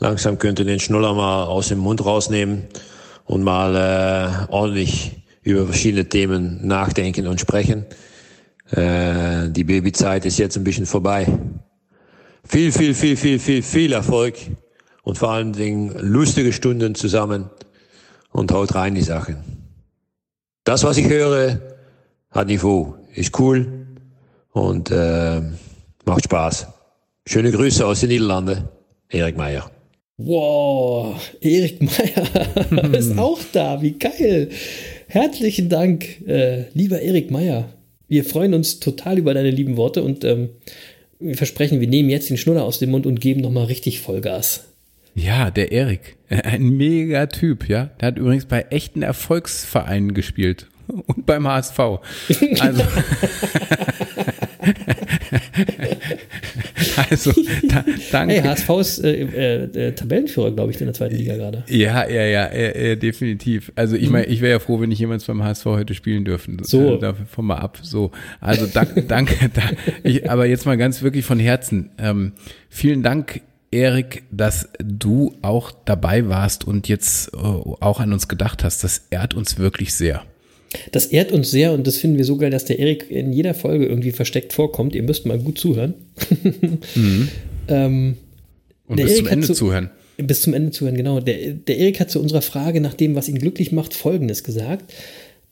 Langsam 0.00 0.38
könnt 0.38 0.58
ihr 0.58 0.64
den 0.64 0.80
Schnuller 0.80 1.14
mal 1.14 1.44
aus 1.44 1.68
dem 1.68 1.78
Mund 1.78 2.04
rausnehmen 2.04 2.64
und 3.26 3.44
mal 3.44 3.76
äh, 3.76 4.52
ordentlich 4.52 5.22
über 5.42 5.66
verschiedene 5.66 6.08
Themen 6.08 6.66
nachdenken 6.66 7.28
und 7.28 7.40
sprechen. 7.40 7.86
Äh, 8.72 9.50
die 9.50 9.62
Babyzeit 9.62 10.24
ist 10.26 10.38
jetzt 10.38 10.56
ein 10.56 10.64
bisschen 10.64 10.84
vorbei. 10.84 11.28
Viel, 12.44 12.72
viel, 12.72 12.92
viel, 12.94 13.16
viel, 13.16 13.38
viel, 13.38 13.62
viel 13.62 13.92
Erfolg 13.92 14.34
und 15.04 15.16
vor 15.16 15.30
allen 15.30 15.52
Dingen 15.52 15.94
lustige 15.96 16.52
Stunden 16.52 16.96
zusammen 16.96 17.50
und 18.32 18.50
haut 18.50 18.74
rein 18.74 18.96
die 18.96 19.02
Sachen. 19.02 19.36
Das, 20.64 20.82
was 20.82 20.96
ich 20.96 21.08
höre, 21.08 21.60
hat 22.32 22.48
Niveau, 22.48 22.96
ist 23.14 23.38
cool 23.38 23.86
und 24.50 24.90
äh, 24.90 25.40
macht 26.04 26.24
Spaß. 26.24 26.79
Schöne 27.32 27.52
Grüße 27.52 27.86
aus 27.86 28.00
den 28.00 28.08
Niederlanden, 28.08 28.64
Erik 29.08 29.36
Meier. 29.36 29.70
Wow, 30.16 31.14
Erik 31.40 31.80
Meier 31.80 32.92
ist 32.92 33.16
auch 33.16 33.38
da, 33.52 33.80
wie 33.80 33.92
geil. 33.92 34.48
Herzlichen 35.06 35.68
Dank, 35.68 36.26
äh, 36.26 36.64
lieber 36.74 37.00
Erik 37.00 37.30
Meier. 37.30 37.68
Wir 38.08 38.24
freuen 38.24 38.52
uns 38.52 38.80
total 38.80 39.18
über 39.18 39.32
deine 39.32 39.52
lieben 39.52 39.76
Worte 39.76 40.02
und 40.02 40.24
ähm, 40.24 40.48
wir 41.20 41.36
versprechen, 41.36 41.78
wir 41.78 41.86
nehmen 41.86 42.10
jetzt 42.10 42.30
den 42.30 42.36
Schnuller 42.36 42.64
aus 42.64 42.80
dem 42.80 42.90
Mund 42.90 43.06
und 43.06 43.20
geben 43.20 43.42
nochmal 43.42 43.66
richtig 43.66 44.00
Vollgas. 44.00 44.64
Ja, 45.14 45.52
der 45.52 45.70
Erik, 45.70 46.16
ein 46.30 46.70
mega 46.70 47.26
Typ, 47.26 47.68
ja. 47.68 47.90
Der 48.00 48.08
hat 48.08 48.18
übrigens 48.18 48.46
bei 48.46 48.62
echten 48.70 49.02
Erfolgsvereinen 49.02 50.14
gespielt 50.14 50.66
und 51.06 51.26
beim 51.26 51.46
HSV. 51.46 51.78
Also, 52.58 52.82
also 57.10 57.32
da, 57.68 57.84
danke. 58.12 58.34
Hey, 58.34 58.42
HSV 58.42 58.68
ist 58.80 59.04
äh, 59.04 59.62
äh, 59.64 59.92
Tabellenführer, 59.92 60.50
glaube 60.52 60.72
ich, 60.72 60.80
in 60.80 60.86
der 60.86 60.94
zweiten 60.94 61.16
Liga 61.16 61.36
gerade. 61.36 61.64
Ja, 61.68 62.08
ja, 62.08 62.24
ja, 62.24 62.46
äh, 62.46 62.96
definitiv. 62.96 63.72
Also 63.76 63.96
ich 63.96 64.10
meine, 64.10 64.26
ich 64.26 64.40
wäre 64.40 64.52
ja 64.52 64.58
froh, 64.58 64.80
wenn 64.80 64.90
ich 64.90 64.98
jemals 64.98 65.24
beim 65.24 65.42
HSV 65.42 65.64
heute 65.66 65.94
spielen 65.94 66.24
dürfen. 66.24 66.62
So. 66.62 66.96
Äh, 66.96 66.98
davon 66.98 67.46
mal 67.46 67.56
ab. 67.56 67.78
So, 67.82 68.10
also 68.40 68.66
danke, 68.66 69.02
danke. 69.08 69.50
Da, 69.52 69.62
ich, 70.02 70.30
aber 70.30 70.46
jetzt 70.46 70.66
mal 70.66 70.76
ganz 70.76 71.02
wirklich 71.02 71.24
von 71.24 71.38
Herzen. 71.38 71.90
Ähm, 71.98 72.32
vielen 72.68 73.02
Dank, 73.02 73.42
Erik, 73.70 74.24
dass 74.30 74.68
du 74.78 75.36
auch 75.42 75.70
dabei 75.84 76.28
warst 76.28 76.66
und 76.66 76.88
jetzt 76.88 77.32
äh, 77.34 77.36
auch 77.36 78.00
an 78.00 78.12
uns 78.12 78.26
gedacht 78.28 78.64
hast. 78.64 78.82
Das 78.82 79.06
ehrt 79.10 79.34
uns 79.34 79.58
wirklich 79.58 79.94
sehr. 79.94 80.24
Das 80.92 81.06
ehrt 81.06 81.32
uns 81.32 81.50
sehr 81.50 81.72
und 81.72 81.86
das 81.86 81.96
finden 81.96 82.16
wir 82.18 82.24
so 82.24 82.36
geil, 82.36 82.50
dass 82.50 82.64
der 82.64 82.78
Erik 82.78 83.10
in 83.10 83.32
jeder 83.32 83.54
Folge 83.54 83.86
irgendwie 83.86 84.12
versteckt 84.12 84.52
vorkommt. 84.52 84.94
Ihr 84.94 85.02
müsst 85.02 85.26
mal 85.26 85.38
gut 85.38 85.58
zuhören. 85.58 85.94
Mhm. 86.94 87.28
ähm, 87.68 88.16
Und 88.86 88.96
bis 88.96 89.06
Erik 89.06 89.16
zum 89.18 89.26
Ende 89.28 89.46
zu- 89.46 89.54
zuhören. 89.54 89.90
Bis 90.16 90.42
zum 90.42 90.52
Ende 90.54 90.70
zuhören, 90.70 90.96
genau. 90.96 91.20
Der, 91.20 91.52
der 91.54 91.78
Erik 91.78 91.98
hat 91.98 92.10
zu 92.10 92.20
unserer 92.20 92.42
Frage 92.42 92.80
nach 92.80 92.94
dem, 92.94 93.14
was 93.14 93.28
ihn 93.28 93.38
glücklich 93.38 93.72
macht, 93.72 93.94
Folgendes 93.94 94.44
gesagt. 94.44 94.92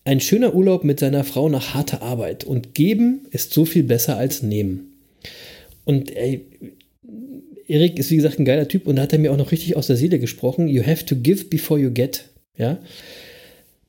Ein 0.04 0.20
schöner 0.20 0.54
Urlaub 0.54 0.84
mit 0.84 1.00
seiner 1.00 1.24
Frau 1.24 1.48
nach 1.48 1.74
harter 1.74 2.02
Arbeit. 2.02 2.44
Und 2.44 2.74
geben 2.74 3.26
ist 3.30 3.52
so 3.54 3.64
viel 3.64 3.82
besser 3.82 4.16
als 4.18 4.42
nehmen. 4.42 4.92
Und 5.84 6.14
ey, 6.14 6.44
Erik 7.66 7.98
ist 7.98 8.10
wie 8.10 8.16
gesagt 8.16 8.38
ein 8.38 8.44
geiler 8.44 8.68
Typ 8.68 8.86
und 8.86 8.96
da 8.96 9.02
hat 9.02 9.12
er 9.12 9.18
mir 9.18 9.32
auch 9.32 9.36
noch 9.38 9.52
richtig 9.52 9.76
aus 9.76 9.86
der 9.86 9.96
Seele 9.96 10.18
gesprochen. 10.18 10.68
You 10.68 10.84
have 10.86 11.04
to 11.06 11.16
give 11.16 11.44
before 11.46 11.80
you 11.80 11.90
get. 11.90 12.24
Ja. 12.56 12.78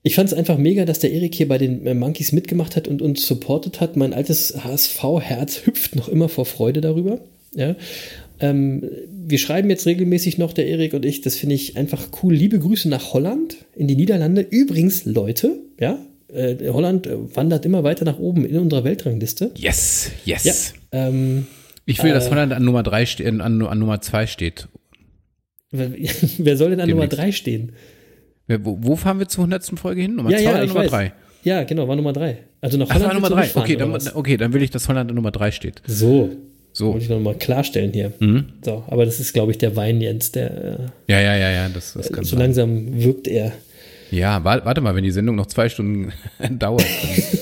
Ich 0.02 0.16
fand 0.16 0.30
es 0.32 0.34
einfach 0.34 0.58
mega, 0.58 0.86
dass 0.86 1.00
der 1.00 1.12
Erik 1.12 1.36
hier 1.36 1.48
bei 1.48 1.58
den 1.58 1.86
äh, 1.86 1.94
Monkeys 1.94 2.32
mitgemacht 2.32 2.76
hat 2.76 2.88
und 2.88 3.02
uns 3.02 3.28
supportet 3.28 3.82
hat. 3.82 3.98
Mein 3.98 4.14
altes 4.14 4.64
HSV-Herz 4.64 5.66
hüpft 5.66 5.96
noch 5.96 6.08
immer 6.08 6.30
vor 6.30 6.46
Freude 6.46 6.80
darüber. 6.82 7.20
Ja. 7.54 7.76
Ähm, 8.40 8.90
wir 9.12 9.38
schreiben 9.38 9.70
jetzt 9.70 9.86
regelmäßig 9.86 10.38
noch, 10.38 10.54
der 10.54 10.68
Erik 10.68 10.94
und 10.94 11.04
ich, 11.06 11.20
das 11.22 11.36
finde 11.36 11.56
ich 11.56 11.76
einfach 11.76 12.08
cool. 12.24 12.34
Liebe 12.34 12.60
Grüße 12.60 12.88
nach 12.88 13.14
Holland, 13.14 13.58
in 13.76 13.88
die 13.88 13.96
Niederlande. 13.96 14.42
Übrigens, 14.50 15.04
Leute, 15.04 15.60
ja, 15.80 16.00
äh, 16.34 16.56
Holland 16.70 17.06
äh, 17.08 17.36
wandert 17.36 17.66
immer 17.66 17.84
weiter 17.84 18.06
nach 18.06 18.20
oben 18.20 18.46
in 18.46 18.58
unserer 18.58 18.86
Weltrangliste. 18.86 19.52
Yes, 19.58 20.12
yes. 20.24 20.74
Ja, 20.94 21.08
ähm, 21.10 21.48
Ich 21.86 22.02
will, 22.02 22.14
dass 22.14 22.28
äh, 22.28 22.30
Holland 22.30 22.54
an 22.54 22.64
Nummer 22.64 22.84
drei 22.84 23.06
ste- 23.06 23.28
an, 23.28 23.42
an 23.42 23.80
Nummer 23.80 24.00
zwei 24.00 24.26
steht. 24.28 24.70
Wer, 25.72 25.92
wer 26.38 26.56
soll 26.56 26.70
denn 26.70 26.80
an 26.80 26.90
Nummer 26.90 27.08
Demnächst. 27.08 27.20
3 27.20 27.32
stehen? 27.34 27.72
Wo, 28.62 28.78
wo 28.82 28.96
fahren 28.96 29.20
wir 29.20 29.28
zur 29.28 29.44
hundertsten 29.44 29.78
Folge 29.78 30.02
hin? 30.02 30.16
Nummer 30.16 30.32
ja, 30.32 30.38
zwei 30.38 30.44
ja, 30.44 30.52
oder 30.56 30.66
Nummer 30.68 30.80
weiß. 30.82 30.90
drei? 30.90 31.14
Ja, 31.44 31.64
genau, 31.64 31.88
war 31.88 31.96
Nummer 31.96 32.12
3. 32.14 32.38
Also 32.62 32.78
nach 32.78 32.88
Ach, 32.90 32.96
Holland 32.96 33.06
war 33.08 33.14
Nummer 33.14 33.22
willst 33.22 33.32
du 33.32 33.36
drei. 33.36 33.42
nicht 33.44 33.52
fahren, 33.54 33.64
Okay, 33.64 33.76
oder 33.76 34.00
dann, 34.00 34.16
okay, 34.16 34.38
dann 34.38 34.54
will 34.54 34.62
ich, 34.62 34.72
dass 34.72 34.90
Holland 34.90 35.10
an 35.10 35.16
Nummer 35.16 35.32
drei 35.32 35.52
steht. 35.52 35.82
So. 35.88 36.30
So. 36.74 36.88
Wollte 36.94 37.04
ich 37.04 37.10
noch 37.10 37.20
mal 37.20 37.34
klarstellen 37.36 37.92
hier. 37.94 38.12
Mhm. 38.20 38.46
So, 38.64 38.84
aber 38.88 39.06
das 39.06 39.20
ist, 39.20 39.34
glaube 39.34 39.52
ich, 39.52 39.58
der 39.58 39.76
Wein 39.76 40.02
Jens, 40.02 40.32
der 40.34 40.52
äh, 40.52 40.78
Ja, 41.12 41.20
ja, 41.22 41.36
ja, 41.38 41.50
ja, 41.50 41.70
das, 41.70 41.94
das 41.94 42.12
kann 42.12 42.24
so 42.24 42.32
sein. 42.32 42.40
langsam 42.40 43.02
wirkt 43.04 43.28
er. 43.28 43.54
Ja, 44.12 44.44
wa- 44.44 44.62
warte 44.66 44.82
mal, 44.82 44.96
wenn 44.96 45.04
die 45.04 45.12
Sendung 45.12 45.36
noch 45.36 45.46
zwei 45.48 45.70
Stunden 45.70 46.12
dauert. 46.60 46.84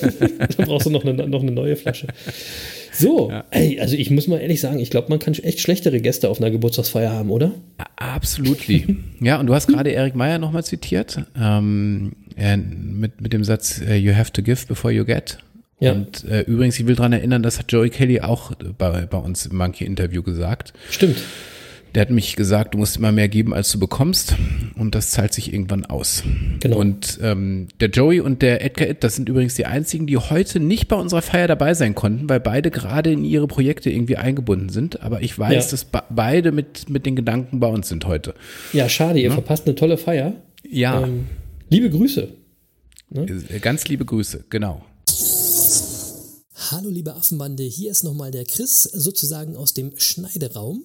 dann- 0.00 0.48
da 0.56 0.64
brauchst 0.64 0.86
du 0.86 0.90
noch 0.90 1.04
eine, 1.04 1.26
noch 1.28 1.42
eine 1.42 1.50
neue 1.50 1.76
Flasche. 1.76 2.06
So, 2.98 3.32
ey, 3.50 3.80
also 3.80 3.96
ich 3.96 4.10
muss 4.10 4.26
mal 4.26 4.38
ehrlich 4.38 4.60
sagen, 4.60 4.78
ich 4.78 4.90
glaube, 4.90 5.08
man 5.08 5.18
kann 5.18 5.34
echt 5.34 5.60
schlechtere 5.60 6.00
Gäste 6.00 6.28
auf 6.28 6.40
einer 6.40 6.50
Geburtstagsfeier 6.50 7.12
haben, 7.12 7.30
oder? 7.30 7.52
Absolutely. 7.96 8.96
Ja, 9.20 9.40
und 9.40 9.48
du 9.48 9.54
hast 9.54 9.66
gerade 9.66 9.90
Erik 9.90 10.14
Meyer 10.14 10.38
nochmal 10.38 10.62
zitiert, 10.64 11.20
ähm, 11.36 12.12
äh, 12.36 12.56
mit, 12.56 13.20
mit 13.20 13.32
dem 13.32 13.42
Satz, 13.42 13.80
äh, 13.80 13.96
you 13.96 14.14
have 14.14 14.30
to 14.30 14.42
give 14.42 14.66
before 14.66 14.94
you 14.94 15.04
get. 15.04 15.38
Ja. 15.80 15.92
Und 15.92 16.24
äh, 16.24 16.42
übrigens, 16.42 16.78
ich 16.78 16.86
will 16.86 16.94
daran 16.94 17.12
erinnern, 17.12 17.42
das 17.42 17.58
hat 17.58 17.72
Joey 17.72 17.90
Kelly 17.90 18.20
auch 18.20 18.52
bei, 18.78 19.06
bei 19.06 19.18
uns 19.18 19.46
im 19.46 19.56
Monkey-Interview 19.56 20.22
gesagt. 20.22 20.72
Stimmt. 20.88 21.16
Der 21.98 22.02
hat 22.02 22.10
mich 22.10 22.36
gesagt, 22.36 22.74
du 22.74 22.78
musst 22.78 22.96
immer 22.96 23.10
mehr 23.10 23.28
geben, 23.28 23.52
als 23.52 23.72
du 23.72 23.80
bekommst. 23.80 24.36
Und 24.76 24.94
das 24.94 25.10
zahlt 25.10 25.32
sich 25.32 25.52
irgendwann 25.52 25.84
aus. 25.84 26.22
Genau. 26.60 26.78
Und 26.78 27.18
ähm, 27.20 27.66
der 27.80 27.88
Joey 27.88 28.20
und 28.20 28.40
der 28.40 28.64
Edgar 28.64 28.88
It, 28.88 29.02
das 29.02 29.16
sind 29.16 29.28
übrigens 29.28 29.56
die 29.56 29.66
einzigen, 29.66 30.06
die 30.06 30.16
heute 30.16 30.60
nicht 30.60 30.86
bei 30.86 30.94
unserer 30.94 31.22
Feier 31.22 31.48
dabei 31.48 31.74
sein 31.74 31.96
konnten, 31.96 32.28
weil 32.28 32.38
beide 32.38 32.70
gerade 32.70 33.10
in 33.10 33.24
ihre 33.24 33.48
Projekte 33.48 33.90
irgendwie 33.90 34.14
eingebunden 34.16 34.68
sind. 34.68 35.02
Aber 35.02 35.22
ich 35.22 35.36
weiß, 35.36 35.64
Ja. 35.64 35.70
dass 35.72 35.84
be 35.86 36.00
beide 36.08 36.52
mit, 36.52 36.88
mit 36.88 37.04
den 37.04 37.16
Gedanken 37.16 37.58
bei 37.58 37.66
uns 37.66 37.88
sind 37.88 38.04
heute. 38.06 38.34
Ja, 38.72 38.88
schade, 38.88 39.18
ihr 39.18 39.30
Ja. 39.30 39.32
verpasst 39.32 39.66
eine 39.66 39.74
tolle 39.74 39.98
Feier. 39.98 40.34
Ja. 40.70 41.02
Ähm, 41.02 41.26
liebe 41.68 41.90
Grüße. 41.90 42.28
Äh, 43.12 43.58
Ganz 43.58 43.88
liebe 43.88 44.04
Grüße, 44.04 44.44
genau. 44.50 44.84
Hallo 46.70 46.90
liebe 46.90 47.14
Affenbande, 47.14 47.64
hier 47.64 47.90
ist 47.90 48.04
nochmal 48.04 48.30
der 48.30 48.44
Chris, 48.44 48.82
sozusagen 48.84 49.56
aus 49.56 49.74
dem 49.74 49.92
Schneideraum. 49.96 50.84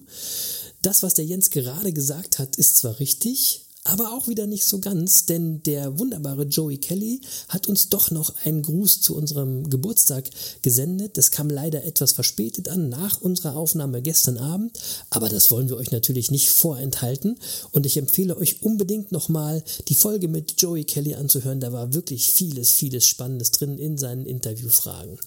Das, 0.84 1.02
was 1.02 1.14
der 1.14 1.24
Jens 1.24 1.48
gerade 1.48 1.94
gesagt 1.94 2.38
hat, 2.38 2.56
ist 2.56 2.76
zwar 2.76 3.00
richtig, 3.00 3.62
aber 3.84 4.12
auch 4.12 4.28
wieder 4.28 4.46
nicht 4.46 4.66
so 4.66 4.80
ganz, 4.80 5.24
denn 5.24 5.62
der 5.62 5.98
wunderbare 5.98 6.44
Joey 6.44 6.76
Kelly 6.76 7.22
hat 7.48 7.68
uns 7.68 7.88
doch 7.88 8.10
noch 8.10 8.34
einen 8.44 8.60
Gruß 8.60 9.00
zu 9.00 9.16
unserem 9.16 9.70
Geburtstag 9.70 10.28
gesendet. 10.60 11.16
Das 11.16 11.30
kam 11.30 11.48
leider 11.48 11.84
etwas 11.84 12.12
verspätet 12.12 12.68
an, 12.68 12.90
nach 12.90 13.22
unserer 13.22 13.56
Aufnahme 13.56 14.02
gestern 14.02 14.36
Abend, 14.36 14.78
aber 15.08 15.30
das 15.30 15.50
wollen 15.50 15.70
wir 15.70 15.78
euch 15.78 15.90
natürlich 15.90 16.30
nicht 16.30 16.50
vorenthalten 16.50 17.38
und 17.72 17.86
ich 17.86 17.96
empfehle 17.96 18.36
euch 18.36 18.62
unbedingt 18.62 19.10
nochmal 19.10 19.64
die 19.88 19.94
Folge 19.94 20.28
mit 20.28 20.60
Joey 20.60 20.84
Kelly 20.84 21.14
anzuhören. 21.14 21.60
Da 21.60 21.72
war 21.72 21.94
wirklich 21.94 22.30
vieles, 22.30 22.72
vieles 22.72 23.06
Spannendes 23.06 23.52
drin 23.52 23.78
in 23.78 23.96
seinen 23.96 24.26
Interviewfragen. 24.26 25.18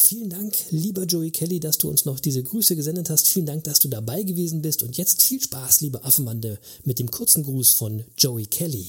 Vielen 0.00 0.30
Dank, 0.30 0.54
lieber 0.70 1.02
Joey 1.06 1.32
Kelly, 1.32 1.58
dass 1.58 1.76
du 1.76 1.88
uns 1.88 2.04
noch 2.04 2.20
diese 2.20 2.40
Grüße 2.40 2.76
gesendet 2.76 3.10
hast. 3.10 3.28
Vielen 3.28 3.46
Dank, 3.46 3.64
dass 3.64 3.80
du 3.80 3.88
dabei 3.88 4.22
gewesen 4.22 4.62
bist. 4.62 4.84
Und 4.84 4.96
jetzt 4.96 5.22
viel 5.22 5.42
Spaß, 5.42 5.80
liebe 5.80 6.04
Affenbande, 6.04 6.60
mit 6.84 7.00
dem 7.00 7.10
kurzen 7.10 7.42
Gruß 7.42 7.72
von 7.72 8.04
Joey 8.16 8.46
Kelly. 8.46 8.86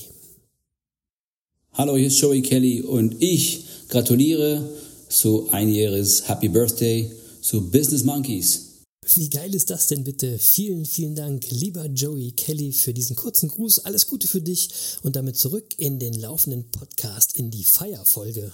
Hallo, 1.74 1.98
hier 1.98 2.10
ist 2.10 2.20
Joey 2.20 2.44
Kelly 2.44 2.84
und 2.84 3.16
ich 3.24 3.66
gratuliere 3.90 4.70
zu 5.10 5.50
einjähriges 5.50 6.30
Happy 6.30 6.48
Birthday 6.48 7.12
zu 7.42 7.72
Business 7.72 8.04
Monkeys. 8.04 8.68
Wie 9.16 9.30
geil 9.30 9.56
ist 9.56 9.72
das 9.72 9.88
denn 9.88 10.04
bitte? 10.04 10.38
Vielen, 10.38 10.86
vielen 10.86 11.16
Dank, 11.16 11.50
lieber 11.50 11.88
Joey 11.88 12.34
Kelly, 12.34 12.72
für 12.72 12.94
diesen 12.94 13.16
kurzen 13.16 13.50
Gruß. 13.50 13.80
Alles 13.80 14.06
Gute 14.06 14.28
für 14.28 14.42
dich 14.42 14.70
und 15.02 15.16
damit 15.16 15.38
zurück 15.38 15.74
in 15.78 15.98
den 15.98 16.14
laufenden 16.14 16.70
Podcast 16.70 17.34
in 17.34 17.50
die 17.50 17.64
Feierfolge. 17.64 18.52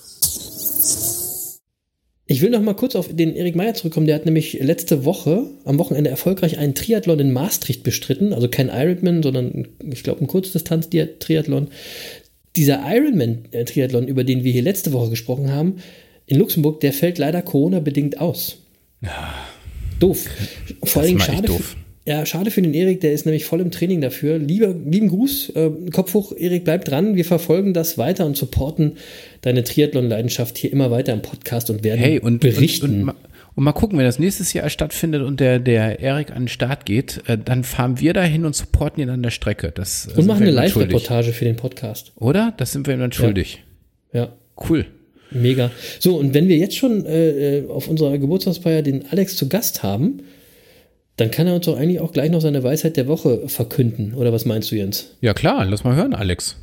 Ich 2.28 2.42
will 2.42 2.50
noch 2.50 2.62
mal 2.62 2.74
kurz 2.74 2.96
auf 2.96 3.16
den 3.16 3.36
Erik 3.36 3.56
Meyer 3.56 3.76
zurückkommen. 3.76 4.08
Der 4.08 4.16
hat 4.16 4.26
nämlich 4.26 4.54
letzte 4.60 5.06
Woche 5.06 5.48
am 5.64 5.78
Wochenende 5.78 6.10
erfolgreich 6.10 6.58
einen 6.58 6.74
Triathlon 6.74 7.20
in 7.20 7.32
Maastricht 7.32 7.84
bestritten. 7.84 8.34
Also 8.34 8.48
kein 8.48 8.70
Ironman, 8.70 9.22
sondern 9.22 9.68
ich 9.92 10.04
glaube 10.04 10.22
ein 10.22 10.28
Kurzdistanz-Triathlon. 10.28 11.68
Dieser 12.56 12.82
Ironman-Triathlon, 12.84 14.08
über 14.08 14.24
den 14.24 14.44
wir 14.44 14.52
hier 14.52 14.64
letzte 14.64 14.92
Woche 14.92 15.12
gesprochen 15.12 15.52
haben, 15.52 15.76
in 16.26 16.40
Luxemburg, 16.40 16.80
der 16.80 16.94
fällt 16.94 17.20
leider 17.20 17.44
Corona-bedingt 17.44 18.20
aus. 18.20 18.58
Doof. 20.00 20.28
Vor 20.84 21.04
allem 21.04 21.20
schade. 21.20 21.48
doof. 21.48 21.76
Ja, 22.08 22.24
schade 22.26 22.52
für 22.52 22.62
den 22.62 22.76
Erik, 22.76 23.02
der 23.02 23.14
ist 23.14 23.26
nämlich 23.26 23.46
voll 23.46 23.62
im 23.62 23.72
Training 23.72 24.00
dafür. 24.00 24.38
Lieber, 24.38 24.68
lieben 24.68 25.08
Gruß, 25.08 25.50
äh, 25.56 25.72
Kopf 25.92 26.14
hoch, 26.14 26.34
Erik, 26.38 26.64
bleib 26.64 26.86
dran. 26.86 27.16
Wir 27.16 27.26
verfolgen 27.26 27.74
das 27.74 27.98
weiter 27.98 28.28
und 28.28 28.38
supporten 28.38 28.98
deine 29.42 29.64
Triathlon-Leidenschaft 29.64 30.56
hier 30.58 30.72
immer 30.72 30.92
weiter 30.92 31.14
im 31.14 31.24
Podcast 31.24 31.72
und 31.72 31.84
werden 31.84 32.00
Hey, 32.00 32.20
und, 32.20 32.42
berichten. 32.42 32.86
Und, 32.86 32.94
und, 32.94 33.04
ma- 33.06 33.16
und 33.56 33.64
mal 33.64 33.72
gucken, 33.72 33.98
wenn 33.98 34.06
das 34.06 34.20
nächstes 34.20 34.54
Jahr 34.54 34.70
stattfindet 34.70 35.24
und 35.24 35.40
der, 35.40 35.60
der 35.60 36.00
Erik 36.00 36.30
an 36.30 36.44
den 36.44 36.48
Start 36.48 36.86
geht, 36.86 37.24
äh, 37.26 37.40
dann 37.44 37.64
fahren 37.64 38.00
wir 38.00 38.14
dahin 38.14 38.46
und 38.46 38.56
supporten 38.56 39.02
ihn 39.02 39.10
an 39.10 39.24
der 39.24 39.32
Strecke. 39.32 39.72
Das, 39.74 40.08
äh, 40.16 40.20
und 40.20 40.28
machen 40.28 40.44
eine. 40.44 40.52
Live-Reportage 40.52 41.32
für 41.34 41.46
den 41.46 41.56
Podcast. 41.56 42.12
Oder? 42.18 42.54
Das 42.58 42.72
sind 42.72 42.86
wir 42.86 42.94
ihm 42.94 43.00
dann 43.00 43.14
schuldig. 43.14 43.64
Ja. 44.14 44.34
Cool. 44.70 44.86
Mega. 45.32 45.72
So, 46.00 46.18
und 46.18 46.36
wenn 46.36 46.48
wir 46.48 46.58
jetzt 46.58 46.78
schon 46.78 47.04
äh, 47.08 47.58
äh, 47.60 47.68
auf 47.68 47.88
unserer 47.88 48.18
Geburtstagsfeier 48.20 48.84
den 48.84 49.08
Alex 49.10 49.36
zu 49.36 49.50
Gast 49.50 49.82
haben, 49.82 50.20
dann 51.18 51.32
kann 51.32 51.48
er 51.48 51.56
uns 51.56 51.66
doch 51.66 51.78
eigentlich 51.78 52.00
auch 52.00 52.12
gleich 52.12 52.30
noch 52.30 52.42
seine 52.42 52.64
Weisheit 52.64 52.98
der 52.98 53.08
Woche 53.08 53.48
verkünden. 53.48 54.14
Oder 54.14 54.34
was 54.34 54.46
meinst 54.46 54.72
du, 54.72 54.76
Jens? 54.76 55.12
Ja 55.22 55.34
klar, 55.34 55.66
lass 55.66 55.84
mal 55.84 55.96
hören, 55.96 56.14
Alex. 56.14 56.58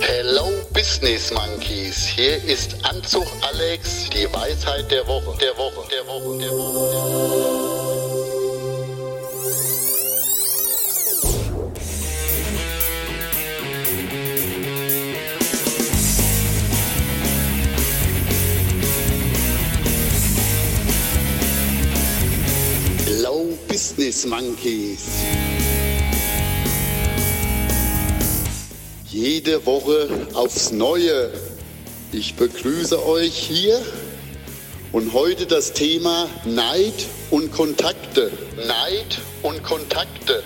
Hello 0.00 0.48
Business 0.72 1.32
Monkeys, 1.32 2.06
hier 2.06 2.36
ist 2.44 2.76
Anzug 2.84 3.26
Alex, 3.52 4.10
die 4.10 4.26
Weisheit 4.32 4.90
der 4.90 5.06
Woche, 5.06 5.36
der 5.40 5.56
Woche, 5.56 5.88
der 5.90 6.06
Woche, 6.06 6.38
der 6.38 6.50
Woche. 6.50 6.92
Der 6.92 7.00
Woche. 7.00 8.25
Business 23.86 24.26
Monkeys. 24.26 25.06
Jede 29.08 29.64
Woche 29.64 30.08
aufs 30.34 30.72
Neue. 30.72 31.30
Ich 32.10 32.34
begrüße 32.34 33.06
euch 33.06 33.32
hier 33.32 33.80
und 34.90 35.12
heute 35.12 35.46
das 35.46 35.72
Thema 35.72 36.28
Neid 36.44 36.94
und 37.30 37.52
Kontakte. 37.52 38.32
Neid 38.66 39.20
und 39.42 39.62
Kontakte. 39.62 40.42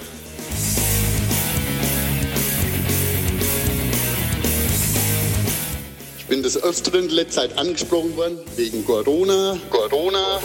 Ich 6.19 6.27
bin 6.27 6.43
des 6.43 6.63
Öfteren 6.63 7.05
in 7.05 7.11
letzter 7.11 7.49
Zeit 7.49 7.57
angesprochen 7.59 8.15
worden 8.19 8.39
wegen 8.57 8.85
Corona. 8.85 9.59
Corona. 9.71 10.41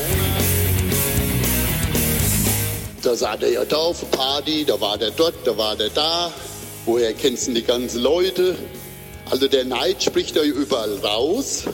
Da 3.06 3.16
sah 3.16 3.38
der 3.38 3.52
ja 3.52 3.64
da 3.64 3.78
auf 3.78 4.00
der 4.00 4.18
Party, 4.18 4.66
da 4.66 4.82
war 4.82 4.98
der 4.98 5.12
dort, 5.12 5.36
da 5.46 5.56
war 5.56 5.76
der 5.76 5.90
da. 5.90 6.34
Woher 6.86 7.14
kennst 7.14 7.48
du 7.48 7.54
die 7.54 7.62
ganzen 7.62 8.02
Leute? 8.02 8.58
Also 9.30 9.48
der 9.48 9.64
Neid 9.64 10.02
spricht 10.02 10.36
da 10.36 10.42
überall 10.42 10.98
raus. 11.04 11.66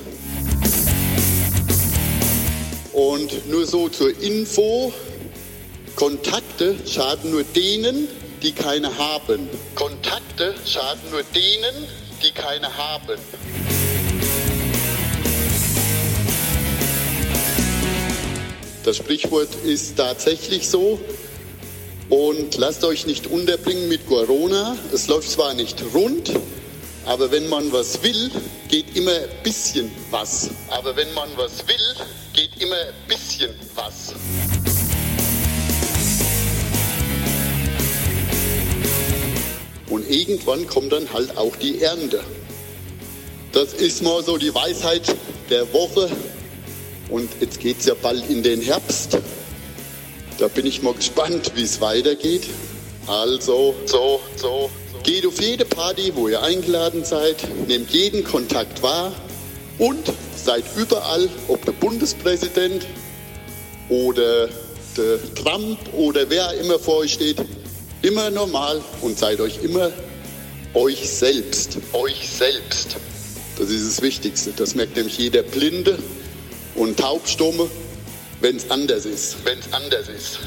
Und 2.91 3.49
nur 3.49 3.65
so 3.65 3.87
zur 3.87 4.09
Info, 4.21 4.91
Kontakte 5.95 6.75
schaden 6.85 7.31
nur 7.31 7.45
denen, 7.45 8.09
die 8.43 8.51
keine 8.51 8.97
haben. 8.97 9.47
Kontakte 9.73 10.53
schaden 10.65 11.11
nur 11.11 11.23
denen, 11.23 11.87
die 12.21 12.31
keine 12.31 12.75
haben. 12.77 13.17
Das 18.83 18.97
Sprichwort 18.97 19.49
ist 19.63 19.95
tatsächlich 19.95 20.67
so. 20.67 20.99
Und 22.11 22.57
lasst 22.57 22.83
euch 22.83 23.05
nicht 23.05 23.27
unterbringen 23.27 23.87
mit 23.87 24.05
Corona. 24.05 24.77
Es 24.93 25.07
läuft 25.07 25.29
zwar 25.29 25.53
nicht 25.53 25.81
rund, 25.93 26.29
aber 27.05 27.31
wenn 27.31 27.47
man 27.47 27.71
was 27.71 28.03
will, 28.03 28.29
geht 28.67 28.97
immer 28.97 29.13
ein 29.13 29.29
bisschen 29.43 29.89
was. 30.09 30.49
Aber 30.67 30.93
wenn 30.97 31.13
man 31.13 31.29
was 31.37 31.65
will, 31.69 32.05
geht 32.33 32.49
immer 32.59 32.75
ein 32.75 33.07
bisschen 33.07 33.51
was. 33.75 34.13
Und 39.89 40.09
irgendwann 40.09 40.67
kommt 40.67 40.91
dann 40.91 41.13
halt 41.13 41.37
auch 41.37 41.55
die 41.55 41.81
Ernte. 41.81 42.25
Das 43.53 43.71
ist 43.71 44.03
mal 44.03 44.21
so 44.21 44.37
die 44.37 44.53
Weisheit 44.53 45.15
der 45.49 45.71
Woche. 45.71 46.09
Und 47.09 47.29
jetzt 47.39 47.61
geht 47.61 47.79
es 47.79 47.85
ja 47.85 47.93
bald 47.93 48.29
in 48.29 48.43
den 48.43 48.61
Herbst. 48.61 49.17
Da 50.41 50.47
bin 50.47 50.65
ich 50.65 50.81
mal 50.81 50.95
gespannt, 50.95 51.51
wie 51.53 51.61
es 51.61 51.81
weitergeht. 51.81 52.47
Also, 53.05 53.75
so, 53.85 54.19
so. 54.35 54.71
Geht 55.03 55.23
auf 55.27 55.39
jede 55.39 55.65
Party, 55.65 56.11
wo 56.15 56.29
ihr 56.29 56.41
eingeladen 56.41 57.05
seid, 57.05 57.37
nehmt 57.67 57.91
jeden 57.91 58.23
Kontakt 58.23 58.81
wahr 58.81 59.11
und 59.77 60.11
seid 60.35 60.63
überall, 60.75 61.29
ob 61.47 61.63
der 61.65 61.73
Bundespräsident 61.73 62.87
oder 63.87 64.49
der 64.97 65.19
Trump 65.35 65.77
oder 65.93 66.27
wer 66.27 66.55
immer 66.55 66.79
vor 66.79 66.97
euch 66.97 67.13
steht, 67.13 67.37
immer 68.01 68.31
normal 68.31 68.81
und 69.01 69.19
seid 69.19 69.41
euch 69.41 69.63
immer 69.63 69.91
euch 70.73 71.07
selbst. 71.07 71.77
Euch 71.93 72.27
selbst. 72.27 72.95
Das 73.59 73.69
ist 73.69 73.87
das 73.87 74.01
Wichtigste. 74.01 74.53
Das 74.55 74.73
merkt 74.73 74.95
nämlich 74.95 75.19
jeder 75.19 75.43
Blinde 75.43 75.99
und 76.73 76.97
Taubstumme, 76.97 77.69
wenn 78.41 78.55
es 78.55 78.69
anders 78.71 79.05
ist. 79.05 79.37
Wenn 79.45 79.59
es 79.59 79.71
anders 79.71 80.09
ist. 80.09 80.39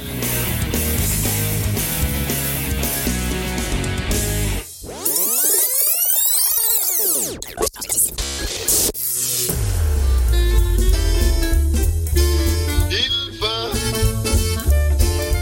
Hilfe! 12.88 13.70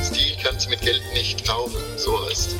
Stil 0.04 0.36
kannst 0.42 0.68
mit 0.68 0.82
Geld 0.82 1.02
nicht 1.14 1.46
kaufen, 1.46 1.80
so 1.96 2.28
heißt. 2.28 2.54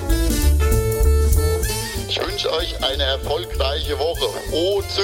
Ich 2.09 2.21
wünsche 2.21 2.51
euch 2.53 2.83
eine 2.83 3.03
erfolgreiche 3.03 3.99
Woche. 3.99 4.29
Oh, 4.53 4.83
Züch! 4.83 5.03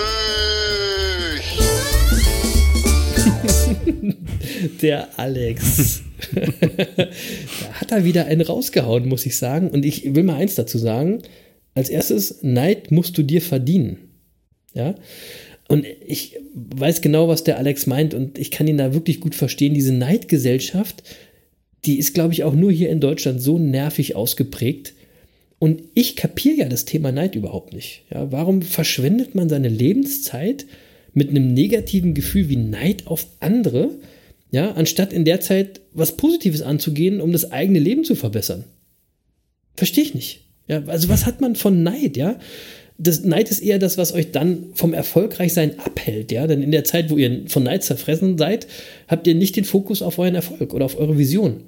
Der 4.83 5.19
Alex. 5.19 6.03
da 6.35 7.73
hat 7.73 7.93
er 7.93 8.05
wieder 8.05 8.27
einen 8.27 8.41
rausgehauen, 8.41 9.09
muss 9.09 9.27
ich 9.27 9.37
sagen. 9.37 9.71
Und 9.71 9.85
ich 9.85 10.15
will 10.15 10.23
mal 10.23 10.37
eins 10.37 10.55
dazu 10.55 10.79
sagen. 10.79 11.23
Als 11.75 11.89
erstes, 11.91 12.43
Neid 12.43 12.91
musst 12.91 13.17
du 13.19 13.23
dir 13.23 13.41
verdienen. 13.41 13.99
Ja. 14.75 14.95
Und 15.69 15.87
ich 16.07 16.37
weiß 16.55 17.03
genau, 17.03 17.29
was 17.29 17.45
der 17.45 17.59
Alex 17.59 17.87
meint 17.87 18.15
und 18.15 18.39
ich 18.39 18.51
kann 18.51 18.67
ihn 18.67 18.79
da 18.79 18.95
wirklich 18.95 19.21
gut 19.21 19.35
verstehen. 19.35 19.75
Diese 19.75 19.93
Neidgesellschaft, 19.93 21.03
die 21.85 21.99
ist, 21.99 22.15
glaube 22.15 22.33
ich, 22.33 22.43
auch 22.43 22.55
nur 22.55 22.73
hier 22.73 22.89
in 22.89 23.01
Deutschland 23.01 23.41
so 23.43 23.59
nervig 23.59 24.17
ausgeprägt. 24.17 24.95
Und 25.59 25.83
ich 25.95 26.17
kapiere 26.17 26.57
ja 26.57 26.69
das 26.69 26.85
Thema 26.85 27.13
Neid 27.13 27.35
überhaupt 27.35 27.75
nicht. 27.75 28.05
Ja, 28.13 28.33
warum 28.33 28.63
verschwendet 28.63 29.35
man 29.35 29.49
seine 29.49 29.69
Lebenszeit 29.69 30.67
mit 31.15 31.31
einem 31.31 31.53
negativen 31.53 32.15
Gefühl 32.15 32.49
wie 32.49 32.57
Neid 32.57 33.07
auf 33.07 33.27
andere, 33.41 33.91
ja, 34.51 34.73
anstatt 34.73 35.13
in 35.13 35.25
der 35.25 35.41
Zeit 35.41 35.81
was 35.93 36.17
Positives 36.17 36.63
anzugehen, 36.63 37.21
um 37.21 37.33
das 37.33 37.53
eigene 37.53 37.79
Leben 37.79 38.05
zu 38.05 38.15
verbessern? 38.15 38.65
Verstehe 39.77 40.05
ich 40.05 40.15
nicht. 40.15 40.45
Ja, 40.67 40.83
also 40.87 41.09
was 41.09 41.27
hat 41.27 41.41
man 41.41 41.57
von 41.57 41.83
Neid, 41.83 42.17
ja? 42.17 42.39
Das 42.99 43.23
Neid 43.23 43.51
ist 43.51 43.61
eher 43.61 43.79
das, 43.79 43.97
was 43.97 44.13
euch 44.13 44.33
dann 44.33 44.65
vom 44.75 44.93
Erfolgreichsein 44.93 45.79
abhält, 45.79 46.33
ja? 46.33 46.47
Denn 46.47 46.63
in 46.63 46.73
der 46.73 46.85
Zeit, 46.85 47.11
wo 47.11 47.17
ihr 47.17 47.45
von 47.47 47.63
Neid 47.63 47.85
zerfressen 47.85 48.39
seid, 48.39 48.67
habt 49.07 49.27
ihr 49.27 49.35
nicht 49.35 49.57
den 49.57 49.65
Fokus 49.65 50.03
auf 50.03 50.19
euren 50.19 50.35
Erfolg 50.35 50.75
oder 50.75 50.85
auf 50.85 50.99
eure 50.99 51.17
Vision. 51.17 51.63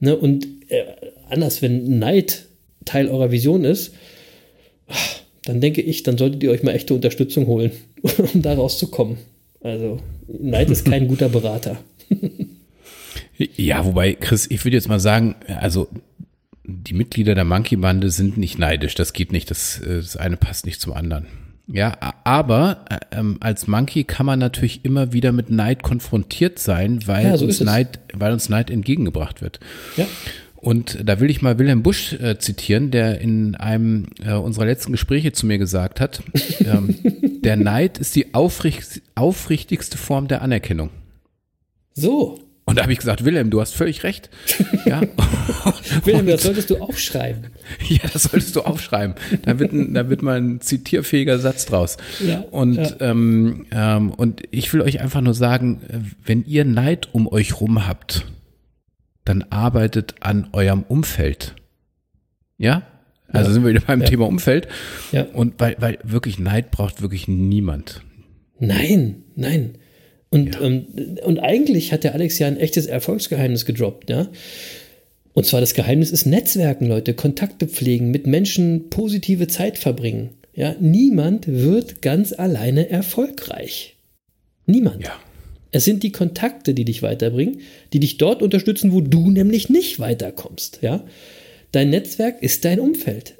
Ne? 0.00 0.16
Und 0.16 0.46
äh, 0.68 0.82
anders, 1.28 1.62
wenn 1.62 1.98
Neid 1.98 2.46
Teil 2.84 3.08
eurer 3.08 3.30
Vision 3.30 3.64
ist, 3.64 3.92
dann 5.44 5.60
denke 5.60 5.80
ich, 5.80 6.02
dann 6.02 6.18
solltet 6.18 6.42
ihr 6.42 6.50
euch 6.50 6.64
mal 6.64 6.74
echte 6.74 6.94
Unterstützung 6.94 7.46
holen, 7.46 7.70
um 8.02 8.42
da 8.42 8.54
rauszukommen. 8.54 9.18
Also, 9.60 9.98
Neid 10.26 10.70
ist 10.70 10.84
kein 10.84 11.06
guter 11.06 11.28
Berater. 11.28 11.78
Ja, 13.56 13.84
wobei, 13.84 14.12
Chris, 14.14 14.46
ich 14.50 14.64
würde 14.64 14.76
jetzt 14.76 14.88
mal 14.88 15.00
sagen, 15.00 15.34
also 15.48 15.88
die 16.64 16.94
Mitglieder 16.94 17.34
der 17.34 17.44
Monkey-Bande 17.44 18.10
sind 18.10 18.36
nicht 18.36 18.58
neidisch. 18.58 18.94
Das 18.94 19.12
geht 19.12 19.32
nicht. 19.32 19.50
Das, 19.50 19.80
äh, 19.80 19.96
das 19.96 20.16
eine 20.16 20.36
passt 20.36 20.66
nicht 20.66 20.80
zum 20.80 20.92
anderen. 20.92 21.26
Ja, 21.68 21.96
aber 22.24 22.84
ähm, 23.12 23.38
als 23.40 23.66
Monkey 23.66 24.04
kann 24.04 24.26
man 24.26 24.38
natürlich 24.38 24.84
immer 24.84 25.12
wieder 25.12 25.32
mit 25.32 25.50
Neid 25.50 25.82
konfrontiert 25.82 26.58
sein, 26.58 27.06
weil, 27.06 27.24
Ja, 27.24 27.36
so 27.36 27.46
uns. 27.46 27.60
Neid, 27.60 28.00
weil 28.12 28.32
uns 28.32 28.48
Neid 28.48 28.70
entgegengebracht 28.70 29.42
wird. 29.42 29.60
Ja. 29.96 30.06
Und 30.56 30.98
da 31.02 31.18
will 31.18 31.30
ich 31.30 31.42
mal 31.42 31.58
Wilhelm 31.58 31.82
Busch 31.82 32.12
äh, 32.14 32.38
zitieren, 32.38 32.90
der 32.90 33.20
in 33.20 33.56
einem 33.56 34.06
äh, 34.24 34.34
unserer 34.34 34.66
letzten 34.66 34.92
Gespräche 34.92 35.32
zu 35.32 35.46
mir 35.46 35.58
gesagt 35.58 36.00
hat, 36.00 36.22
ähm, 36.60 36.96
der 37.42 37.56
Neid 37.56 37.98
ist 37.98 38.14
die 38.14 38.34
aufricht, 38.34 39.02
aufrichtigste 39.14 39.98
Form 39.98 40.28
der 40.28 40.42
Anerkennung. 40.42 40.90
So. 41.94 42.38
Und 42.64 42.78
da 42.78 42.82
habe 42.84 42.92
ich 42.92 42.98
gesagt, 43.00 43.24
Wilhelm, 43.24 43.50
du 43.50 43.60
hast 43.60 43.74
völlig 43.74 44.04
recht. 44.04 44.30
Ja. 44.86 45.00
Wilhelm, 46.04 46.26
das 46.26 46.44
solltest 46.44 46.70
du 46.70 46.78
aufschreiben. 46.78 47.48
Ja, 47.88 48.00
das 48.12 48.24
solltest 48.24 48.54
du 48.54 48.62
aufschreiben. 48.62 49.16
Da 49.44 49.58
wird, 49.58 49.72
ein, 49.72 49.94
da 49.94 50.08
wird 50.08 50.22
mal 50.22 50.36
ein 50.40 50.60
zitierfähiger 50.60 51.38
Satz 51.38 51.66
draus. 51.66 51.96
Ja, 52.24 52.40
und, 52.50 52.74
ja. 52.76 52.90
Ähm, 53.00 53.66
ähm, 53.72 54.10
und 54.12 54.42
ich 54.50 54.72
will 54.72 54.80
euch 54.82 55.00
einfach 55.00 55.20
nur 55.20 55.34
sagen, 55.34 55.80
äh, 55.88 55.98
wenn 56.24 56.44
ihr 56.44 56.64
Neid 56.64 57.08
um 57.12 57.26
euch 57.26 57.60
rum 57.60 57.86
habt, 57.88 58.26
dann 59.24 59.42
arbeitet 59.50 60.16
an 60.20 60.48
eurem 60.52 60.82
Umfeld. 60.82 61.56
Ja? 62.58 62.82
Also 63.28 63.48
Ja. 63.50 63.54
sind 63.54 63.64
wir 63.64 63.70
wieder 63.70 63.84
beim 63.86 64.02
Ja. 64.02 64.06
Thema 64.06 64.26
Umfeld. 64.26 64.68
Ja. 65.10 65.24
Und 65.32 65.58
weil, 65.58 65.76
weil 65.80 65.98
wirklich 66.04 66.38
Neid 66.38 66.70
braucht 66.70 67.02
wirklich 67.02 67.26
niemand. 67.28 68.02
Nein, 68.60 69.24
nein. 69.34 69.78
Und, 70.32 70.58
ähm, 70.60 70.86
und 71.24 71.38
eigentlich 71.38 71.92
hat 71.92 72.04
der 72.04 72.14
Alex 72.14 72.38
ja 72.38 72.46
ein 72.46 72.56
echtes 72.56 72.86
Erfolgsgeheimnis 72.86 73.66
gedroppt, 73.66 74.10
ja. 74.10 74.28
Und 75.34 75.46
zwar 75.46 75.60
das 75.60 75.74
Geheimnis 75.74 76.10
ist 76.10 76.26
Netzwerken, 76.26 76.86
Leute, 76.86 77.14
Kontakte 77.14 77.68
pflegen, 77.68 78.10
mit 78.10 78.26
Menschen 78.26 78.90
positive 78.90 79.46
Zeit 79.46 79.78
verbringen. 79.78 80.30
Ja, 80.54 80.74
niemand 80.80 81.46
wird 81.46 82.02
ganz 82.02 82.32
alleine 82.32 82.90
erfolgreich. 82.90 83.96
Niemand. 84.66 85.04
Es 85.70 85.84
sind 85.84 86.02
die 86.02 86.12
Kontakte, 86.12 86.74
die 86.74 86.84
dich 86.84 87.02
weiterbringen, 87.02 87.60
die 87.92 88.00
dich 88.00 88.18
dort 88.18 88.42
unterstützen, 88.42 88.92
wo 88.92 89.00
du 89.00 89.30
nämlich 89.30 89.70
nicht 89.70 89.98
weiterkommst. 89.98 90.78
Ja? 90.82 91.04
Dein 91.72 91.90
Netzwerk 91.90 92.42
ist 92.42 92.64
dein 92.66 92.80
Umfeld. 92.80 93.34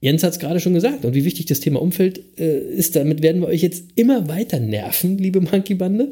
Jens 0.00 0.22
hat 0.22 0.32
es 0.32 0.38
gerade 0.38 0.60
schon 0.60 0.74
gesagt. 0.74 1.04
Und 1.04 1.14
wie 1.14 1.24
wichtig 1.24 1.46
das 1.46 1.60
Thema 1.60 1.80
Umfeld 1.80 2.20
äh, 2.38 2.58
ist, 2.58 2.96
damit 2.96 3.22
werden 3.22 3.40
wir 3.40 3.48
euch 3.48 3.62
jetzt 3.62 3.84
immer 3.94 4.28
weiter 4.28 4.60
nerven, 4.60 5.18
liebe 5.18 5.40
Monkey-Bande, 5.40 6.10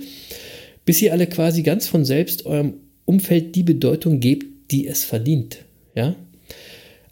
bis 0.84 1.02
ihr 1.02 1.12
alle 1.12 1.26
quasi 1.26 1.62
ganz 1.62 1.86
von 1.86 2.04
selbst 2.04 2.46
eurem 2.46 2.74
Umfeld 3.04 3.54
die 3.54 3.62
Bedeutung 3.62 4.20
gebt, 4.20 4.70
die 4.70 4.86
es 4.86 5.04
verdient. 5.04 5.58
Ja? 5.94 6.16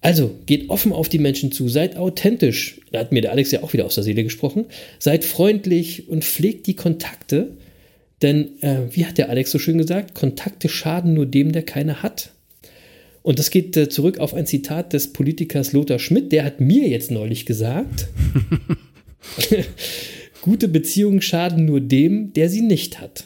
Also, 0.01 0.35
geht 0.47 0.69
offen 0.69 0.93
auf 0.93 1.09
die 1.09 1.21
Menschen 1.21 1.53
zu, 1.53 1.69
seid 1.69 1.97
authentisch. 1.97 2.81
Da 2.91 2.99
hat 2.99 3.13
mir 3.13 3.23
der 3.23 3.31
Alex 3.31 3.53
ja 3.53 3.63
auch 3.63 3.73
wieder 3.73 3.85
aus 3.85 3.95
der 3.95 4.05
Seele 4.05 4.25
gesprochen. 4.25 4.67
Seid 4.99 5.25
freundlich 5.25 6.09
und 6.09 6.25
pflegt 6.25 6.67
die 6.67 6.75
Kontakte. 6.75 7.53
Denn, 8.21 8.61
äh, 8.63 8.79
wie 8.91 9.07
hat 9.07 9.19
der 9.19 9.29
Alex 9.29 9.51
so 9.51 9.59
schön 9.59 9.79
gesagt, 9.79 10.15
Kontakte 10.15 10.69
schaden 10.69 11.15
nur 11.15 11.27
dem, 11.27 11.53
der 11.53 11.63
keine 11.63 12.03
hat. 12.03 12.33
Und 13.23 13.39
das 13.39 13.51
geht 13.51 13.77
äh, 13.77 13.89
zurück 13.89 14.19
auf 14.19 14.35
ein 14.35 14.47
Zitat 14.47 14.93
des 14.93 15.13
Politikers 15.13 15.73
Lothar 15.73 15.99
Schmidt. 15.99 16.33
Der 16.33 16.45
hat 16.45 16.61
mir 16.61 16.89
jetzt 16.89 17.11
neulich 17.11 17.47
gesagt, 17.47 18.09
gute 20.43 20.69
Beziehungen 20.69 21.23
schaden 21.23 21.65
nur 21.65 21.81
dem, 21.81 22.33
der 22.33 22.49
sie 22.49 22.63
nicht 22.63 23.01
hat. 23.01 23.25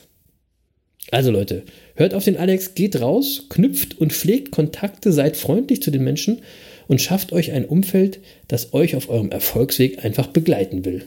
Also 1.11 1.31
Leute, 1.31 1.63
hört 1.95 2.15
auf 2.15 2.25
den 2.25 2.37
Alex, 2.37 2.75
geht 2.75 3.01
raus, 3.01 3.47
knüpft 3.49 3.99
und 3.99 4.13
pflegt 4.13 4.51
Kontakte, 4.51 5.13
seid 5.13 5.37
freundlich 5.37 5.81
zu 5.81 5.91
den 5.91 6.03
Menschen 6.03 6.43
und 6.89 7.01
schafft 7.01 7.33
euch 7.33 7.53
ein 7.53 7.65
Umfeld, 7.65 8.21
das 8.49 8.75
euch 8.75 8.97
auf 8.97 9.09
eurem 9.09 9.31
Erfolgsweg 9.31 10.05
einfach 10.05 10.27
begleiten 10.27 10.85
will. 10.85 11.05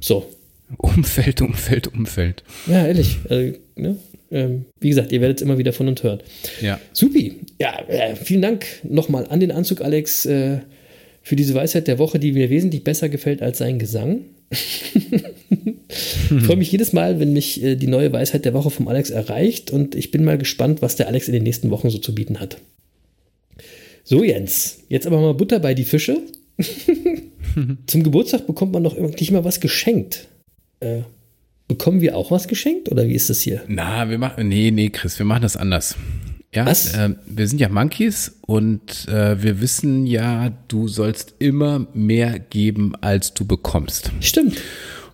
So. 0.00 0.26
Umfeld, 0.78 1.42
Umfeld, 1.42 1.88
Umfeld. 1.88 2.42
Ja, 2.66 2.86
ehrlich. 2.86 3.18
Also, 3.28 3.58
ne? 3.76 3.96
Ähm, 4.30 4.64
wie 4.80 4.88
gesagt, 4.88 5.12
ihr 5.12 5.20
werdet 5.20 5.38
es 5.38 5.42
immer 5.42 5.58
wieder 5.58 5.72
von 5.72 5.88
uns 5.88 6.02
hören. 6.02 6.20
Ja. 6.60 6.80
Supi. 6.92 7.40
Ja, 7.60 7.78
äh, 7.88 8.16
vielen 8.16 8.42
Dank 8.42 8.66
nochmal 8.82 9.26
an 9.28 9.40
den 9.40 9.50
Anzug, 9.50 9.80
Alex, 9.80 10.26
äh, 10.26 10.58
für 11.22 11.36
diese 11.36 11.54
Weisheit 11.54 11.88
der 11.88 11.98
Woche, 11.98 12.18
die 12.18 12.32
mir 12.32 12.50
wesentlich 12.50 12.84
besser 12.84 13.08
gefällt 13.08 13.42
als 13.42 13.58
sein 13.58 13.78
Gesang. 13.78 14.20
Ich 14.50 14.92
freue 16.44 16.56
mich 16.56 16.70
jedes 16.70 16.92
Mal, 16.92 17.18
wenn 17.20 17.32
mich 17.32 17.62
äh, 17.62 17.76
die 17.76 17.86
neue 17.86 18.12
Weisheit 18.12 18.44
der 18.44 18.54
Woche 18.54 18.70
vom 18.70 18.88
Alex 18.88 19.10
erreicht 19.10 19.70
und 19.70 19.94
ich 19.94 20.10
bin 20.10 20.24
mal 20.24 20.38
gespannt, 20.38 20.82
was 20.82 20.96
der 20.96 21.08
Alex 21.08 21.28
in 21.28 21.34
den 21.34 21.42
nächsten 21.42 21.70
Wochen 21.70 21.90
so 21.90 21.98
zu 21.98 22.14
bieten 22.14 22.40
hat. 22.40 22.58
So, 24.04 24.22
Jens, 24.22 24.80
jetzt 24.88 25.06
aber 25.06 25.20
mal 25.20 25.34
Butter 25.34 25.60
bei 25.60 25.74
die 25.74 25.84
Fische. 25.84 26.18
Zum 27.86 28.02
Geburtstag 28.02 28.46
bekommt 28.46 28.72
man 28.72 28.84
doch 28.84 28.98
nicht 28.98 29.30
mal 29.30 29.44
was 29.44 29.60
geschenkt. 29.60 30.28
Äh, 30.80 31.02
bekommen 31.68 32.00
wir 32.00 32.16
auch 32.16 32.30
was 32.30 32.48
geschenkt 32.48 32.90
oder 32.90 33.06
wie 33.08 33.14
ist 33.14 33.30
das 33.30 33.40
hier? 33.40 33.62
Na, 33.68 34.08
wir 34.10 34.18
machen, 34.18 34.48
nee, 34.48 34.70
nee, 34.70 34.90
Chris, 34.90 35.18
wir 35.18 35.26
machen 35.26 35.42
das 35.42 35.56
anders. 35.56 35.96
Ja, 36.54 36.68
äh, 36.68 37.14
wir 37.26 37.48
sind 37.48 37.60
ja 37.60 37.68
Monkeys 37.68 38.38
und 38.42 39.08
äh, 39.08 39.42
wir 39.42 39.60
wissen 39.60 40.06
ja, 40.06 40.50
du 40.68 40.86
sollst 40.86 41.34
immer 41.40 41.86
mehr 41.94 42.38
geben, 42.38 42.94
als 43.00 43.34
du 43.34 43.44
bekommst. 43.44 44.12
Stimmt. 44.20 44.58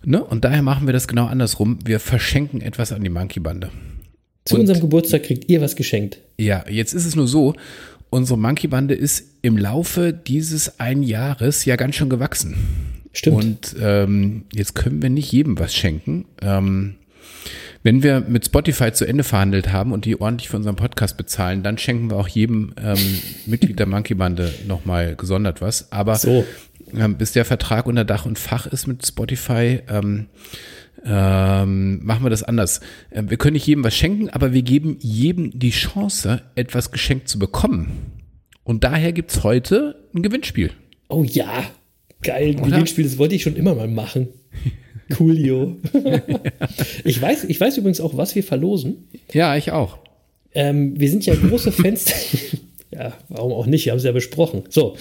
Ne? 0.05 0.23
Und 0.23 0.45
daher 0.45 0.61
machen 0.63 0.87
wir 0.87 0.93
das 0.93 1.09
genau 1.09 1.27
andersrum. 1.27 1.79
Wir 1.85 1.99
verschenken 1.99 2.61
etwas 2.61 2.93
an 2.93 3.03
die 3.03 3.09
Monkey-Bande. 3.11 3.71
Zu 4.45 4.55
Und- 4.57 4.61
unserem 4.63 4.81
Geburtstag 4.83 5.23
kriegt 5.23 5.49
ihr 5.51 5.61
was 5.63 5.77
geschenkt. 5.77 6.19
Ja, 6.39 6.65
jetzt 6.69 6.93
ist 6.93 7.07
es 7.07 7.17
nur 7.17 7.27
so, 7.29 7.55
unsere 8.11 8.39
Monkey-Bande 8.39 8.95
ist 8.95 9.25
im 9.41 9.57
Laufe 9.57 10.13
dieses 10.13 10.79
ein 10.79 11.03
Jahres 11.03 11.65
ja 11.65 11.77
ganz 11.77 11.95
schön 11.95 12.11
gewachsen. 12.11 12.55
Stimmt. 13.13 13.37
Und 13.45 13.77
ähm, 13.81 14.45
jetzt 14.53 14.75
können 14.75 15.03
wir 15.03 15.11
nicht 15.11 15.33
jedem 15.33 15.59
was 15.59 15.75
schenken. 15.75 16.27
Ähm, 16.43 16.97
wenn 17.83 18.03
wir 18.03 18.21
mit 18.21 18.45
Spotify 18.45 18.93
zu 18.93 19.07
Ende 19.07 19.25
verhandelt 19.25 19.73
haben 19.73 19.93
und 19.93 20.05
die 20.05 20.21
ordentlich 20.21 20.49
für 20.51 20.57
unseren 20.57 20.77
Podcast 20.77 21.17
bezahlen, 21.17 21.63
dann 21.63 21.79
schenken 21.79 22.11
wir 22.11 22.17
auch 22.19 22.29
jedem 22.29 22.75
ähm, 22.83 22.99
Mitglied 23.47 23.79
der 23.79 23.87
Monkey-Bande 23.87 24.53
nochmal 24.69 25.17
gesondert 25.17 25.61
was. 25.61 25.91
Aber 25.91 26.17
So. 26.17 26.45
ähm, 26.95 27.17
bis 27.17 27.33
der 27.33 27.45
Vertrag 27.45 27.87
unter 27.87 28.05
Dach 28.05 28.27
und 28.27 28.39
Fach 28.39 28.67
ist 28.67 28.87
mit 28.87 29.07
Spotify, 29.07 29.81
ähm, 29.89 30.27
ähm, 31.05 32.05
machen 32.05 32.25
wir 32.25 32.31
das 32.31 32.43
anders. 32.43 32.81
Ähm, 33.11 33.31
wir 33.31 33.39
können 33.39 33.55
nicht 33.55 33.67
jedem 33.67 33.83
was 33.85 33.95
schenken, 33.97 34.29
aber 34.29 34.53
wir 34.53 34.63
geben 34.63 34.97
jedem 35.01 35.59
die 35.59 35.71
Chance, 35.71 36.43
etwas 36.55 36.91
geschenkt 36.93 37.29
zu 37.29 37.39
bekommen. 37.39 37.91
Und 38.65 38.85
daher 38.85 39.13
gibt's 39.13 39.43
heute 39.43 39.97
ein 40.15 40.23
Gewinnspiel. 40.23 40.73
Oh 41.09 41.25
ja, 41.25 41.65
geil. 42.23 42.57
Ein? 42.57 42.71
Gewinnspiel, 42.71 43.05
das 43.05 43.19
wollte 43.19 43.35
ich 43.35 43.43
schon 43.43 43.57
immer 43.57 43.75
mal 43.75 43.89
machen. 43.89 44.29
Coolio. 45.17 45.77
ich, 47.05 47.21
weiß, 47.21 47.45
ich 47.45 47.61
weiß 47.61 47.79
übrigens 47.79 48.01
auch, 48.01 48.17
was 48.17 48.35
wir 48.35 48.45
verlosen. 48.45 49.09
Ja, 49.33 49.57
ich 49.57 49.73
auch. 49.73 49.99
Ähm, 50.55 50.99
wir 50.99 51.11
sind 51.11 51.27
ja 51.27 51.35
große 51.35 51.73
Fans. 51.73 52.13
ja, 52.93 53.13
warum 53.29 53.53
auch 53.53 53.67
nicht? 53.67 53.85
Wir 53.85 53.93
haben 53.93 53.99
es 53.99 54.05
ja 54.05 54.13
besprochen. 54.13 54.65
So, 54.69 54.97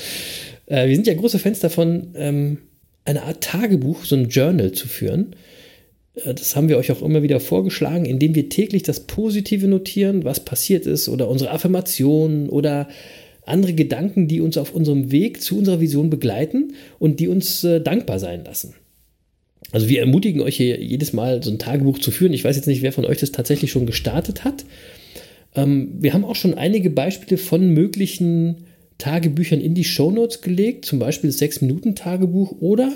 äh, 0.65 0.87
wir 0.87 0.95
sind 0.95 1.07
ja 1.07 1.13
große 1.13 1.39
Fans 1.39 1.59
davon, 1.59 2.13
ähm, 2.15 2.57
eine 3.05 3.23
Art 3.23 3.41
Tagebuch, 3.41 4.05
so 4.05 4.15
ein 4.15 4.29
Journal 4.29 4.71
zu 4.71 4.87
führen. 4.87 5.35
Äh, 6.15 6.33
Das 6.33 6.55
haben 6.55 6.69
wir 6.69 6.77
euch 6.77 6.91
auch 6.91 7.01
immer 7.01 7.23
wieder 7.23 7.39
vorgeschlagen, 7.39 8.05
indem 8.05 8.35
wir 8.35 8.49
täglich 8.49 8.83
das 8.83 9.01
Positive 9.01 9.67
notieren, 9.67 10.23
was 10.23 10.39
passiert 10.39 10.85
ist, 10.85 11.09
oder 11.09 11.27
unsere 11.29 11.51
Affirmationen 11.51 12.49
oder 12.49 12.87
andere 13.49 13.73
Gedanken, 13.73 14.27
die 14.27 14.41
uns 14.41 14.57
auf 14.57 14.73
unserem 14.73 15.11
Weg 15.11 15.41
zu 15.41 15.57
unserer 15.57 15.79
Vision 15.79 16.09
begleiten 16.09 16.73
und 16.99 17.19
die 17.19 17.27
uns 17.27 17.63
äh, 17.63 17.81
dankbar 17.81 18.19
sein 18.19 18.43
lassen. 18.43 18.75
Also 19.71 19.89
wir 19.89 19.99
ermutigen 19.99 20.41
euch 20.41 20.57
hier 20.57 20.81
jedes 20.81 21.13
Mal 21.13 21.43
so 21.43 21.51
ein 21.51 21.59
Tagebuch 21.59 21.99
zu 21.99 22.11
führen. 22.11 22.33
Ich 22.33 22.43
weiß 22.43 22.55
jetzt 22.55 22.67
nicht, 22.67 22.81
wer 22.81 22.91
von 22.91 23.05
euch 23.05 23.19
das 23.19 23.31
tatsächlich 23.31 23.71
schon 23.71 23.85
gestartet 23.85 24.43
hat. 24.43 24.65
Ähm, 25.55 25.89
wir 25.99 26.13
haben 26.13 26.25
auch 26.25 26.35
schon 26.35 26.55
einige 26.55 26.89
Beispiele 26.89 27.37
von 27.37 27.69
möglichen 27.73 28.65
Tagebüchern 28.97 29.61
in 29.61 29.75
die 29.75 29.83
Shownotes 29.83 30.41
gelegt, 30.41 30.85
zum 30.85 30.99
Beispiel 30.99 31.29
das 31.29 31.41
6-Minuten-Tagebuch 31.41 32.55
oder 32.59 32.91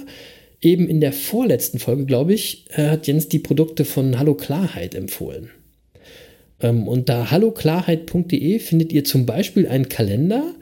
eben 0.61 0.88
in 0.88 0.99
der 0.99 1.13
vorletzten 1.13 1.80
Folge, 1.80 2.05
glaube 2.05 2.34
ich, 2.34 2.65
äh, 2.75 2.89
hat 2.89 3.07
Jens 3.07 3.27
die 3.30 3.39
Produkte 3.39 3.85
von 3.85 4.17
Hallo 4.17 4.34
Klarheit 4.35 4.95
empfohlen. 4.95 5.49
Ähm, 6.64 6.88
unter 6.88 7.30
halloklarheit.de 7.30 8.57
findet 8.60 8.94
ihr 8.94 9.03
zum 9.03 9.26
Beispiel 9.26 9.68
einen 9.68 9.90
Kalender, 9.90 10.56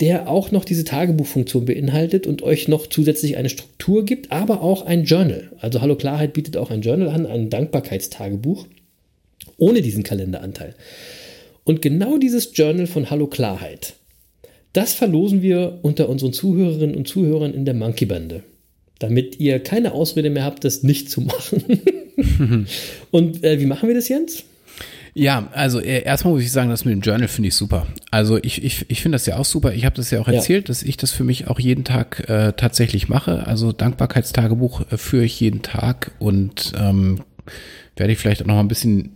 der 0.00 0.28
auch 0.28 0.52
noch 0.52 0.64
diese 0.64 0.84
Tagebuchfunktion 0.84 1.66
beinhaltet 1.66 2.26
und 2.26 2.42
euch 2.42 2.68
noch 2.68 2.86
zusätzlich 2.86 3.36
eine 3.36 3.50
Struktur 3.50 4.04
gibt, 4.04 4.32
aber 4.32 4.62
auch 4.62 4.86
ein 4.86 5.04
Journal. 5.04 5.50
Also 5.60 5.80
Hallo 5.80 5.96
Klarheit 5.96 6.32
bietet 6.32 6.56
auch 6.56 6.70
ein 6.70 6.82
Journal 6.82 7.08
an, 7.08 7.26
ein 7.26 7.50
Dankbarkeitstagebuch, 7.50 8.66
ohne 9.58 9.82
diesen 9.82 10.04
Kalenderanteil. 10.04 10.74
Und 11.64 11.82
genau 11.82 12.18
dieses 12.18 12.56
Journal 12.56 12.86
von 12.86 13.10
Hallo 13.10 13.26
Klarheit, 13.26 13.94
das 14.72 14.94
verlosen 14.94 15.42
wir 15.42 15.78
unter 15.82 16.08
unseren 16.08 16.32
Zuhörerinnen 16.32 16.96
und 16.96 17.08
Zuhörern 17.08 17.54
in 17.54 17.64
der 17.64 17.74
Monkey 17.74 18.06
Bande, 18.06 18.42
damit 18.98 19.40
ihr 19.40 19.58
keine 19.60 19.92
Ausrede 19.92 20.30
mehr 20.30 20.44
habt, 20.44 20.64
das 20.64 20.82
nicht 20.82 21.10
zu 21.10 21.20
machen. 21.20 21.80
und 23.10 23.42
äh, 23.44 23.60
wie 23.60 23.66
machen 23.66 23.88
wir 23.88 23.94
das, 23.94 24.08
Jens? 24.08 24.44
Ja, 25.16 25.48
also 25.52 25.80
äh, 25.80 26.02
erstmal 26.02 26.34
muss 26.34 26.42
ich 26.42 26.50
sagen, 26.50 26.70
das 26.70 26.84
mit 26.84 26.92
dem 26.92 27.00
Journal 27.00 27.28
finde 27.28 27.48
ich 27.48 27.54
super. 27.54 27.86
Also 28.10 28.38
ich, 28.42 28.64
ich, 28.64 28.90
ich 28.90 29.00
finde 29.00 29.14
das 29.14 29.26
ja 29.26 29.36
auch 29.36 29.44
super. 29.44 29.72
Ich 29.72 29.84
habe 29.84 29.94
das 29.94 30.10
ja 30.10 30.20
auch 30.20 30.26
Ja. 30.26 30.34
erzählt, 30.34 30.68
dass 30.68 30.82
ich 30.82 30.96
das 30.96 31.12
für 31.12 31.22
mich 31.22 31.46
auch 31.46 31.60
jeden 31.60 31.84
Tag 31.84 32.28
äh, 32.28 32.52
tatsächlich 32.56 33.08
mache. 33.08 33.46
Also 33.46 33.70
Dankbarkeitstagebuch 33.72 34.90
äh, 34.90 34.96
führe 34.98 35.24
ich 35.24 35.38
jeden 35.38 35.62
Tag 35.62 36.10
und 36.18 36.72
ähm, 36.76 37.20
werde 37.96 38.12
ich 38.12 38.18
vielleicht 38.18 38.42
auch 38.42 38.46
noch 38.46 38.54
mal 38.54 38.60
ein 38.60 38.68
bisschen 38.68 39.12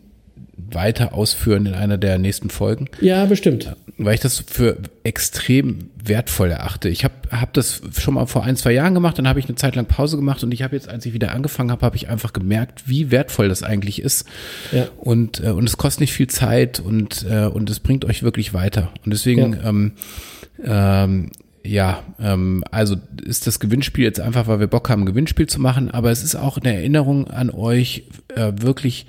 weiter 0.72 1.14
ausführen 1.14 1.66
in 1.66 1.74
einer 1.74 1.98
der 1.98 2.18
nächsten 2.18 2.50
Folgen. 2.50 2.88
Ja, 3.00 3.24
bestimmt. 3.24 3.74
Weil 3.96 4.14
ich 4.14 4.20
das 4.20 4.44
für 4.46 4.76
extrem 5.02 5.90
wertvoll 6.04 6.50
erachte. 6.50 6.88
Ich 6.88 7.04
habe 7.04 7.14
hab 7.30 7.52
das 7.54 7.82
schon 7.98 8.14
mal 8.14 8.26
vor 8.26 8.44
ein, 8.44 8.56
zwei 8.56 8.72
Jahren 8.72 8.94
gemacht, 8.94 9.18
dann 9.18 9.26
habe 9.26 9.40
ich 9.40 9.46
eine 9.46 9.56
Zeit 9.56 9.74
lang 9.74 9.86
Pause 9.86 10.16
gemacht 10.16 10.42
und 10.44 10.52
ich 10.52 10.62
habe 10.62 10.76
jetzt, 10.76 10.88
als 10.88 11.04
ich 11.06 11.12
wieder 11.14 11.32
angefangen 11.32 11.70
habe, 11.70 11.84
habe 11.84 11.96
ich 11.96 12.08
einfach 12.08 12.32
gemerkt, 12.32 12.84
wie 12.88 13.10
wertvoll 13.10 13.48
das 13.48 13.62
eigentlich 13.62 14.00
ist. 14.00 14.26
Ja. 14.72 14.86
Und, 14.98 15.42
äh, 15.42 15.50
und 15.50 15.68
es 15.68 15.76
kostet 15.76 16.02
nicht 16.02 16.12
viel 16.12 16.28
Zeit 16.28 16.80
und, 16.80 17.26
äh, 17.28 17.46
und 17.46 17.68
es 17.70 17.80
bringt 17.80 18.04
euch 18.04 18.22
wirklich 18.22 18.54
weiter. 18.54 18.90
Und 19.04 19.12
deswegen, 19.12 19.54
Ja. 19.54 19.68
ähm, 19.68 19.92
ähm, 20.64 21.30
ja, 21.64 22.02
ähm, 22.20 22.64
also 22.70 22.96
ist 23.24 23.46
das 23.46 23.60
Gewinnspiel 23.60 24.04
jetzt 24.04 24.20
einfach, 24.20 24.46
weil 24.46 24.60
wir 24.60 24.68
Bock 24.68 24.88
haben, 24.88 25.02
ein 25.02 25.06
Gewinnspiel 25.06 25.46
zu 25.48 25.60
machen, 25.60 25.90
aber 25.90 26.10
es 26.10 26.22
ist 26.22 26.34
auch 26.34 26.56
eine 26.56 26.74
Erinnerung 26.74 27.28
an 27.28 27.50
euch, 27.50 28.04
äh, 28.34 28.52
wirklich 28.56 29.06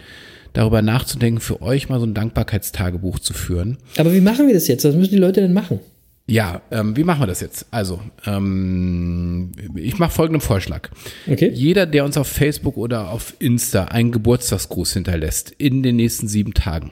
darüber 0.54 0.82
nachzudenken, 0.82 1.40
für 1.42 1.62
euch 1.62 1.90
mal 1.90 2.00
so 2.00 2.06
ein 2.06 2.14
Dankbarkeitstagebuch 2.14 3.20
zu 3.20 3.34
führen. 3.34 3.78
Aber 3.98 4.14
wie 4.14 4.22
machen 4.22 4.48
wir 4.48 4.54
das 4.54 4.68
jetzt? 4.68 4.84
Was 4.86 4.96
müssen 4.96 5.12
die 5.12 5.18
Leute 5.18 5.42
denn 5.42 5.54
machen? 5.54 5.80
Ja, 6.28 6.62
ähm, 6.70 6.96
wie 6.96 7.04
machen 7.04 7.22
wir 7.22 7.28
das 7.28 7.42
jetzt? 7.42 7.66
Also, 7.72 8.00
ähm, 8.28 9.52
ich 9.76 9.98
mache 9.98 10.12
folgenden 10.12 10.42
Vorschlag. 10.42 10.90
Okay. 11.28 11.50
Jeder, 11.54 11.88
der 11.88 12.06
uns 12.06 12.18
auf 12.18 12.28
Facebook 12.28 12.78
oder 12.78 13.10
auf 13.10 13.34
Insta 13.40 13.86
einen 13.86 14.12
Geburtstagsgruß 14.12 14.94
hinterlässt 14.94 15.52
in 15.58 15.82
den 15.82 15.96
nächsten 15.96 16.28
sieben 16.28 16.54
Tagen, 16.54 16.92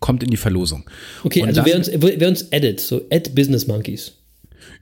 kommt 0.00 0.24
in 0.24 0.30
die 0.30 0.36
Verlosung. 0.36 0.84
Okay, 1.22 1.42
Und 1.42 1.48
also 1.48 1.64
wer 1.64 1.76
uns, 1.76 1.90
wer 1.94 2.28
uns 2.28 2.42
edit, 2.50 2.80
so 2.80 3.02
add 3.12 3.30
Business 3.36 3.68
Monkeys. 3.68 4.14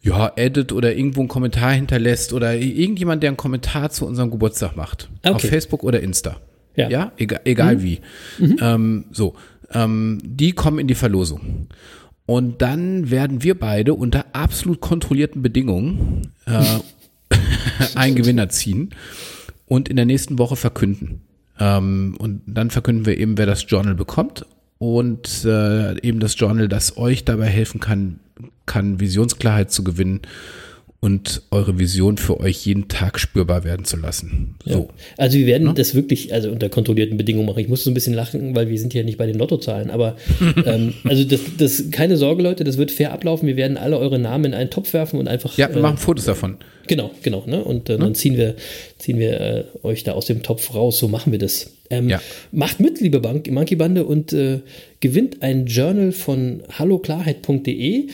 ja, 0.03 0.33
edit 0.37 0.73
oder 0.73 0.95
irgendwo 0.97 1.21
einen 1.21 1.29
Kommentar 1.29 1.73
hinterlässt 1.73 2.33
oder 2.33 2.55
irgendjemand, 2.55 3.23
der 3.23 3.29
einen 3.31 3.37
Kommentar 3.37 3.91
zu 3.91 4.07
unserem 4.07 4.31
Geburtstag 4.31 4.77
macht. 4.77 5.11
Auf 5.25 5.37
Okay. 5.37 5.49
Facebook 5.49 5.83
oder 5.85 6.01
Insta. 6.01 6.41
Ja. 6.77 7.13
egal, 7.17 7.41
egal 7.45 7.77
Mhm. 7.77 7.83
wie. 7.83 8.01
Ähm, 8.61 9.05
so, 9.11 9.35
ähm, 9.73 10.19
die 10.23 10.53
kommen 10.53 10.79
in 10.79 10.87
die 10.87 10.95
Verlosung. 10.95 11.69
Und 12.27 12.61
dann 12.61 13.11
werden 13.11 13.43
wir 13.43 13.59
beide 13.59 13.95
unter 13.95 14.27
absolut 14.33 14.81
kontrollierten 14.81 15.43
Bedingungen 15.43 16.33
äh, 16.47 16.81
einen 17.95 18.17
Gewinner 18.17 18.49
ziehen 18.49 18.91
und 19.67 19.89
in 19.89 19.97
der 19.97 20.07
nächsten 20.07 20.39
Woche 20.39 20.57
verkünden. 20.57 21.23
Ähm, 21.59 22.17
und 22.19 22.43
dann 22.47 22.71
verkünden 22.71 23.07
wir 23.07 23.17
eben, 23.19 23.39
wer 23.39 23.47
das 23.47 23.65
Journal 23.69 23.95
bekommt 23.95 24.45
und 24.79 25.45
äh, 25.45 25.99
eben 26.01 26.21
das 26.21 26.39
Journal, 26.39 26.69
das 26.69 26.97
euch 26.97 27.25
dabei 27.25 27.47
helfen 27.47 27.81
kann, 27.81 28.21
kann 28.67 29.01
Visionsklarheit 29.01 29.71
zu 29.71 29.85
gewinnen 29.85 30.21
und 31.01 31.43
eure 31.51 31.79
Vision 31.79 32.17
für 32.17 32.41
euch 32.41 32.67
jeden 32.67 32.89
Tag 32.89 33.21
spürbar 33.21 33.65
werden 33.65 33.85
zu 33.85 33.97
lassen. 33.97 34.55
So. 34.65 34.79
Ja. 34.79 34.89
Also 35.19 35.39
wir 35.39 35.47
werden 35.47 35.73
das 35.75 35.95
wirklich, 35.95 36.33
also 36.33 36.51
unter 36.51 36.69
kontrollierten 36.69 37.17
Bedingungen 37.17 37.47
machen. 37.47 37.61
Ich 37.61 37.69
muss 37.69 37.85
so 37.85 37.91
ein 37.91 37.95
bisschen 37.95 38.15
lachen, 38.15 38.55
weil 38.55 38.71
wir 38.71 38.79
sind 38.79 38.95
ja 38.95 39.03
nicht 39.03 39.19
bei 39.19 39.27
den 39.27 39.37
Lottozahlen. 39.37 39.91
Aber 39.91 40.17
ähm, 40.67 40.95
also 41.05 41.25
das, 41.25 41.41
das, 41.59 41.91
keine 41.91 42.17
Sorge, 42.17 42.43
Leute, 42.43 42.65
das 42.65 42.79
wird 42.79 42.91
fair 42.91 43.13
ablaufen. 43.13 43.47
Wir 43.47 43.57
werden 43.57 43.77
alle 43.77 43.99
eure 43.99 44.19
Namen 44.19 44.47
in 44.47 44.55
einen 44.55 44.71
Topf 44.71 44.93
werfen 44.95 45.21
und 45.21 45.29
einfach. 45.29 45.57
Ja, 45.59 45.69
wir 45.69 45.77
äh, 45.77 45.81
machen 45.81 45.99
Fotos 45.99 46.25
davon. 46.25 46.57
Genau, 46.87 47.11
genau. 47.23 47.45
Ne? 47.47 47.63
Und 47.63 47.91
äh, 47.91 47.99
dann 47.99 48.15
ziehen 48.15 48.37
wir, 48.37 48.55
ziehen 48.99 49.19
wir 49.19 49.41
äh, 49.41 49.65
euch 49.83 50.05
da 50.05 50.13
aus 50.13 50.27
dem 50.27 50.43
Topf 50.43 50.75
raus. 50.75 50.99
So 50.99 51.09
machen 51.09 51.33
wir 51.33 51.39
das. 51.39 51.73
Ähm, 51.91 52.13
Macht 52.51 52.81
mit, 52.81 53.01
liebe 53.01 53.21
Bank, 53.21 53.49
Monkey 53.51 53.77
Bande, 53.77 54.05
und 54.05 54.33
äh, 54.33 54.61
gewinnt 55.01 55.43
ein 55.43 55.67
Journal 55.67 56.13
von 56.13 56.63
halloklarheit.de. 56.73 58.09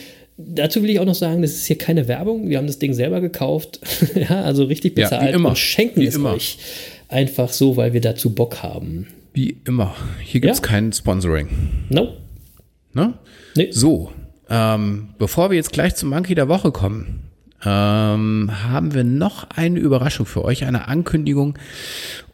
Dazu 0.47 0.81
will 0.83 0.89
ich 0.89 0.99
auch 0.99 1.05
noch 1.05 1.15
sagen, 1.15 1.41
das 1.41 1.51
ist 1.51 1.65
hier 1.65 1.77
keine 1.77 2.07
Werbung. 2.07 2.49
Wir 2.49 2.57
haben 2.57 2.67
das 2.67 2.79
Ding 2.79 2.93
selber 2.93 3.21
gekauft. 3.21 3.79
ja, 4.15 4.41
also 4.43 4.63
richtig 4.65 4.97
Ja, 4.97 5.07
wie 5.07 5.15
bezahlt 5.15 5.35
immer. 5.35 5.49
und 5.49 5.57
schenken 5.57 6.01
Wie 6.01 6.05
es 6.07 6.15
immer. 6.15 6.33
euch 6.33 6.57
einfach 7.09 7.49
so, 7.49 7.77
weil 7.77 7.93
wir 7.93 8.01
dazu 8.01 8.33
Bock 8.33 8.63
haben. 8.63 9.07
Wie 9.33 9.57
immer. 9.65 9.95
Hier 10.21 10.41
gibt 10.41 10.53
es 10.53 10.59
Ja. 10.59 10.65
kein 10.67 10.91
Sponsoring. 10.93 11.47
No. 11.89 12.13
Ne? 12.93 13.15
So, 13.71 14.11
ähm, 14.49 15.09
bevor 15.17 15.49
wir 15.49 15.57
jetzt 15.57 15.71
gleich 15.73 15.95
zum 15.95 16.09
Monkey 16.09 16.35
der 16.35 16.47
Woche 16.47 16.71
kommen, 16.71 17.23
ähm, 17.65 18.51
haben 18.63 18.93
wir 18.93 19.03
noch 19.03 19.49
eine 19.55 19.79
Überraschung 19.79 20.25
für 20.25 20.43
euch, 20.45 20.65
eine 20.65 20.87
Ankündigung. 20.87 21.57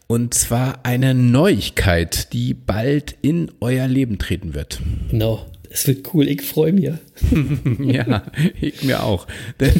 Und 0.07 0.33
zwar 0.33 0.79
eine 0.83 1.13
Neuigkeit, 1.13 2.33
die 2.33 2.53
bald 2.55 3.15
in 3.21 3.51
euer 3.61 3.87
Leben 3.87 4.17
treten 4.17 4.55
wird. 4.55 4.81
Genau. 5.11 5.45
Es 5.69 5.87
wird 5.87 6.13
cool, 6.13 6.27
ich 6.27 6.41
freue 6.41 6.73
mich. 6.73 6.85
ja, 7.79 8.23
ich 8.59 8.83
mir 8.83 9.03
auch. 9.03 9.27
Denn, 9.59 9.73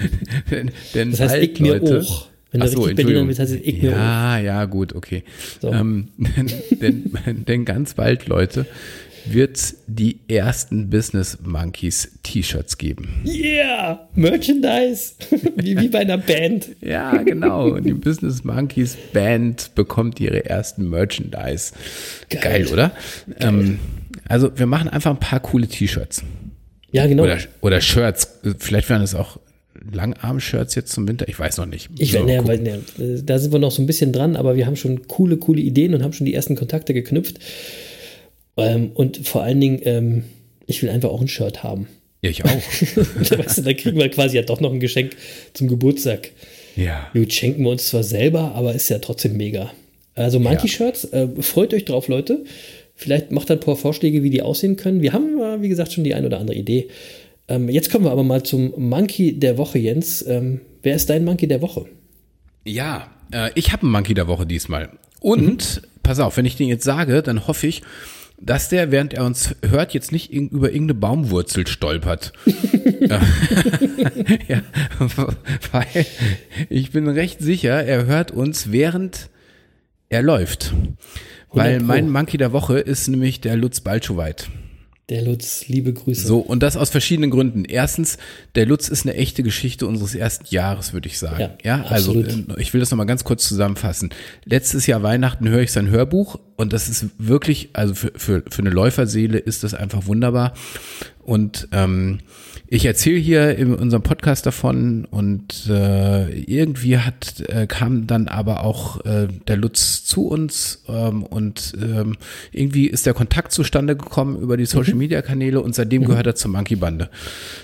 denn, 0.50 0.70
denn 0.94 1.10
Das 1.12 1.20
heißt, 1.20 1.34
bald, 1.34 1.52
ich 1.52 1.60
mir 1.60 1.78
Leute, 1.78 2.00
auch. 2.00 2.28
Wenn 2.52 2.60
du 2.60 2.68
so, 2.68 2.82
richtig 2.82 2.96
Berliner 2.96 3.24
bist, 3.24 3.40
heißt 3.40 3.52
es 3.52 3.60
ich 3.62 3.82
mir 3.82 3.90
Ja, 3.90 4.38
ja, 4.38 4.64
gut, 4.64 4.94
okay. 4.94 5.24
So. 5.60 5.72
Ähm, 5.72 6.08
denn, 6.70 7.12
denn, 7.46 7.64
ganz 7.64 7.94
bald, 7.94 8.28
Leute, 8.28 8.66
wird 9.28 9.74
die 9.86 10.20
ersten 10.28 10.88
Business 10.88 11.38
Monkeys 11.44 12.12
T-Shirts 12.22 12.78
geben. 12.78 13.22
Yeah! 13.24 14.08
Merchandise! 14.14 15.14
wie, 15.56 15.78
wie 15.78 15.88
bei 15.88 16.00
einer 16.00 16.18
Band. 16.18 16.68
Ja, 16.80 17.22
genau. 17.22 17.70
Und 17.70 17.84
die 17.84 17.92
Business 17.92 18.44
Monkeys 18.44 18.96
Band 19.12 19.74
bekommt 19.74 20.20
ihre 20.20 20.44
ersten 20.46 20.88
Merchandise. 20.88 21.72
Geil, 22.28 22.68
oder? 22.68 22.92
Ähm, 23.40 23.78
also 24.28 24.58
wir 24.58 24.66
machen 24.66 24.88
einfach 24.88 25.10
ein 25.10 25.20
paar 25.20 25.40
coole 25.40 25.66
T-Shirts. 25.66 26.22
Ja, 26.92 27.06
genau. 27.06 27.24
Oder, 27.24 27.38
oder 27.60 27.80
Shirts. 27.80 28.40
Vielleicht 28.58 28.88
werden 28.88 29.02
es 29.02 29.14
auch 29.14 29.38
Langarm-Shirts 29.92 30.74
jetzt 30.74 30.92
zum 30.92 31.06
Winter. 31.06 31.28
Ich 31.28 31.38
weiß 31.38 31.58
noch 31.58 31.66
nicht. 31.66 31.90
Ich, 31.98 32.12
So, 32.12 32.24
ne, 32.24 32.46
weil, 32.46 32.58
ne, 32.58 32.80
da 33.22 33.38
sind 33.38 33.52
wir 33.52 33.58
noch 33.58 33.70
so 33.70 33.82
ein 33.82 33.86
bisschen 33.86 34.12
dran, 34.12 34.36
aber 34.36 34.56
wir 34.56 34.66
haben 34.66 34.76
schon 34.76 35.06
coole, 35.06 35.36
coole 35.36 35.60
Ideen 35.60 35.94
und 35.94 36.02
haben 36.02 36.12
schon 36.12 36.24
die 36.24 36.34
ersten 36.34 36.56
Kontakte 36.56 36.94
geknüpft. 36.94 37.38
Ähm, 38.56 38.92
und 38.94 39.26
vor 39.26 39.42
allen 39.42 39.60
Dingen, 39.60 39.80
ähm, 39.84 40.24
ich 40.66 40.82
will 40.82 40.90
einfach 40.90 41.10
auch 41.10 41.20
ein 41.20 41.28
Shirt 41.28 41.62
haben. 41.62 41.88
Ja, 42.22 42.30
ich 42.30 42.44
auch. 42.44 42.48
da, 43.30 43.38
weißt 43.38 43.58
du, 43.58 43.62
da 43.62 43.72
kriegen 43.74 43.98
wir 43.98 44.08
quasi 44.08 44.36
ja 44.36 44.42
doch 44.42 44.60
noch 44.60 44.72
ein 44.72 44.80
Geschenk 44.80 45.16
zum 45.52 45.68
Geburtstag. 45.68 46.30
Ja. 46.74 47.08
Gut, 47.12 47.32
schenken 47.32 47.62
wir 47.62 47.70
uns 47.70 47.88
zwar 47.88 48.02
selber, 48.02 48.52
aber 48.54 48.74
ist 48.74 48.88
ja 48.88 48.98
trotzdem 48.98 49.36
mega. 49.36 49.70
Also 50.14 50.40
Monkey-Shirts, 50.40 51.04
äh, 51.12 51.28
freut 51.40 51.74
euch 51.74 51.84
drauf, 51.84 52.08
Leute. 52.08 52.44
Vielleicht 52.98 53.30
macht 53.30 53.50
ein 53.50 53.60
paar 53.60 53.76
Vorschläge, 53.76 54.22
wie 54.22 54.30
die 54.30 54.40
aussehen 54.40 54.76
können. 54.76 55.02
Wir 55.02 55.12
haben, 55.12 55.38
äh, 55.38 55.60
wie 55.60 55.68
gesagt, 55.68 55.92
schon 55.92 56.02
die 56.02 56.14
ein 56.14 56.24
oder 56.24 56.40
andere 56.40 56.56
Idee. 56.56 56.88
Ähm, 57.46 57.68
jetzt 57.68 57.92
kommen 57.92 58.04
wir 58.04 58.10
aber 58.10 58.24
mal 58.24 58.42
zum 58.42 58.72
Monkey 58.76 59.38
der 59.38 59.58
Woche, 59.58 59.78
Jens. 59.78 60.26
Ähm, 60.26 60.62
wer 60.82 60.96
ist 60.96 61.10
dein 61.10 61.24
Monkey 61.24 61.46
der 61.46 61.60
Woche? 61.60 61.84
Ja, 62.64 63.10
äh, 63.32 63.50
ich 63.54 63.72
habe 63.72 63.82
einen 63.82 63.92
Monkey 63.92 64.14
der 64.14 64.28
Woche 64.28 64.46
diesmal. 64.46 64.88
Und, 65.20 65.82
pass 66.02 66.20
auf, 66.20 66.38
wenn 66.38 66.46
ich 66.46 66.56
den 66.56 66.68
jetzt 66.68 66.84
sage, 66.84 67.22
dann 67.22 67.46
hoffe 67.46 67.66
ich, 67.66 67.82
dass 68.40 68.70
der, 68.70 68.90
während 68.90 69.12
er 69.12 69.24
uns 69.24 69.54
hört, 69.62 69.92
jetzt 69.92 70.10
nicht 70.10 70.32
über 70.32 70.68
irgendeine 70.68 70.98
Baumwurzel 70.98 71.66
stolpert. 71.66 72.32
ja, 74.48 74.62
weil 75.72 76.06
ich 76.70 76.90
bin 76.92 77.08
recht 77.08 77.40
sicher, 77.40 77.84
er 77.84 78.06
hört 78.06 78.30
uns, 78.30 78.72
während 78.72 79.28
er 80.08 80.22
läuft. 80.22 80.72
Weil 81.52 81.74
100 81.74 81.78
Pro. 81.80 81.86
mein 81.86 82.10
Monkey 82.10 82.36
der 82.38 82.52
Woche 82.52 82.78
ist 82.78 83.08
nämlich 83.08 83.40
der 83.40 83.56
Lutz 83.56 83.80
Balschowait. 83.80 84.48
Der 85.08 85.22
Lutz, 85.22 85.68
liebe 85.68 85.92
Grüße. 85.92 86.26
So, 86.26 86.40
und 86.40 86.64
das 86.64 86.76
aus 86.76 86.90
verschiedenen 86.90 87.30
Gründen. 87.30 87.64
Erstens, 87.64 88.18
der 88.56 88.66
Lutz 88.66 88.88
ist 88.88 89.06
eine 89.06 89.14
echte 89.14 89.44
Geschichte 89.44 89.86
unseres 89.86 90.16
ersten 90.16 90.46
Jahres, 90.52 90.92
würde 90.92 91.08
ich 91.08 91.18
sagen. 91.18 91.50
Ja, 91.62 91.84
also 91.84 92.18
absolut. 92.18 92.58
äh, 92.58 92.60
ich 92.60 92.74
will 92.74 92.80
das 92.80 92.90
nochmal 92.90 93.06
ganz 93.06 93.22
kurz 93.22 93.46
zusammenfassen. 93.46 94.10
Letztes 94.44 94.88
Jahr 94.88 95.04
Weihnachten 95.04 95.48
höre 95.48 95.60
ich 95.60 95.70
sein 95.70 95.90
Hörbuch 95.90 96.40
und 96.56 96.72
das 96.72 96.88
ist 96.88 97.06
wirklich, 97.18 97.70
also 97.72 97.94
für, 97.94 98.12
für, 98.16 98.42
für 98.50 98.62
eine 98.62 98.70
Läuferseele 98.70 99.38
ist 99.38 99.62
das 99.62 99.74
einfach 99.74 100.06
wunderbar. 100.06 100.54
Und 101.22 101.68
ähm, 101.70 102.18
ich 102.68 102.84
erzähle 102.84 103.18
hier 103.18 103.56
in 103.56 103.74
unserem 103.74 104.02
Podcast 104.02 104.44
davon 104.44 105.04
und 105.04 105.68
äh, 105.68 106.32
irgendwie 106.40 106.98
hat 106.98 107.40
äh, 107.48 107.66
kam 107.66 108.06
dann 108.06 108.28
aber 108.28 108.64
auch 108.64 109.04
äh, 109.04 109.28
der 109.46 109.56
Lutz 109.56 110.04
zu 110.04 110.28
uns 110.28 110.82
ähm, 110.88 111.22
und 111.22 111.74
ähm, 111.80 112.16
irgendwie 112.52 112.86
ist 112.88 113.06
der 113.06 113.14
Kontakt 113.14 113.52
zustande 113.52 113.96
gekommen 113.96 114.40
über 114.40 114.56
die 114.56 114.66
Social 114.66 114.94
Media 114.94 115.22
Kanäle 115.22 115.60
und 115.60 115.74
seitdem 115.74 116.04
gehört 116.04 116.26
er 116.26 116.34
zur 116.34 116.50
Monkey 116.50 116.76
Bande. 116.76 117.08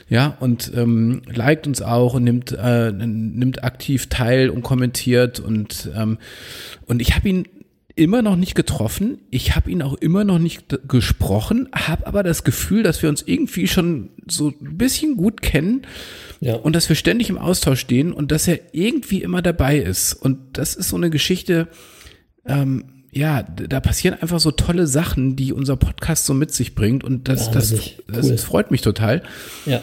Ja, 0.09 0.37
und 0.41 0.71
ähm, 0.77 1.23
liked 1.27 1.67
uns 1.67 1.83
auch 1.83 2.15
und 2.15 2.25
nimmt 2.25 2.53
äh, 2.53 2.93
nimmt 2.93 3.65
aktiv 3.65 4.09
teil 4.09 4.51
und 4.51 4.63
kommentiert 4.63 5.41
und 5.41 5.91
ähm, 5.97 6.19
und 6.87 7.03
ich 7.03 7.17
habe 7.17 7.29
ihn 7.29 7.47
immer 7.95 8.23
noch 8.23 8.37
nicht 8.37 8.55
getroffen. 8.55 9.19
Ich 9.31 9.55
habe 9.57 9.71
ihn 9.71 9.83
auch 9.83 9.95
immer 9.95 10.25
noch 10.25 10.39
nicht 10.39 10.79
gesprochen, 10.89 11.69
habe 11.75 12.07
aber 12.07 12.23
das 12.23 12.45
Gefühl, 12.45 12.83
dass 12.83 13.03
wir 13.03 13.09
uns 13.09 13.23
irgendwie 13.27 13.69
schon 13.69 14.11
so 14.27 14.49
ein 14.49 14.77
bisschen 14.79 15.17
gut 15.17 15.43
kennen 15.43 15.83
Ja. 16.41 16.55
und 16.57 16.75
dass 16.75 16.89
wir 16.89 16.97
ständig 16.97 17.29
im 17.31 17.39
Austausch 17.39 17.81
stehen 17.81 18.13
und 18.13 18.33
dass 18.33 18.49
er 18.49 18.59
irgendwie 18.73 19.23
immer 19.23 19.43
dabei 19.43 19.79
ist. 19.79 20.15
Und 20.15 20.39
das 20.59 20.75
ist 20.75 20.89
so 20.89 20.97
eine 20.97 21.11
Geschichte, 21.11 21.69
ähm, 22.47 22.85
ja, 23.15 23.43
da 23.43 23.81
passieren 23.81 24.19
einfach 24.23 24.41
so 24.41 24.51
tolle 24.53 24.87
Sachen, 24.87 25.37
die 25.37 25.53
unser 25.53 25.77
Podcast 25.77 26.25
so 26.25 26.33
mit 26.33 26.51
sich 26.53 26.75
bringt 26.75 27.05
und 27.05 27.29
das, 27.29 27.51
das, 27.51 27.71
Wahnsinnig. 27.73 27.99
das, 28.09 28.27
Cool. 28.31 28.39
freut 28.39 28.71
mich 28.71 28.81
total. 28.81 29.23
Ja. 29.67 29.83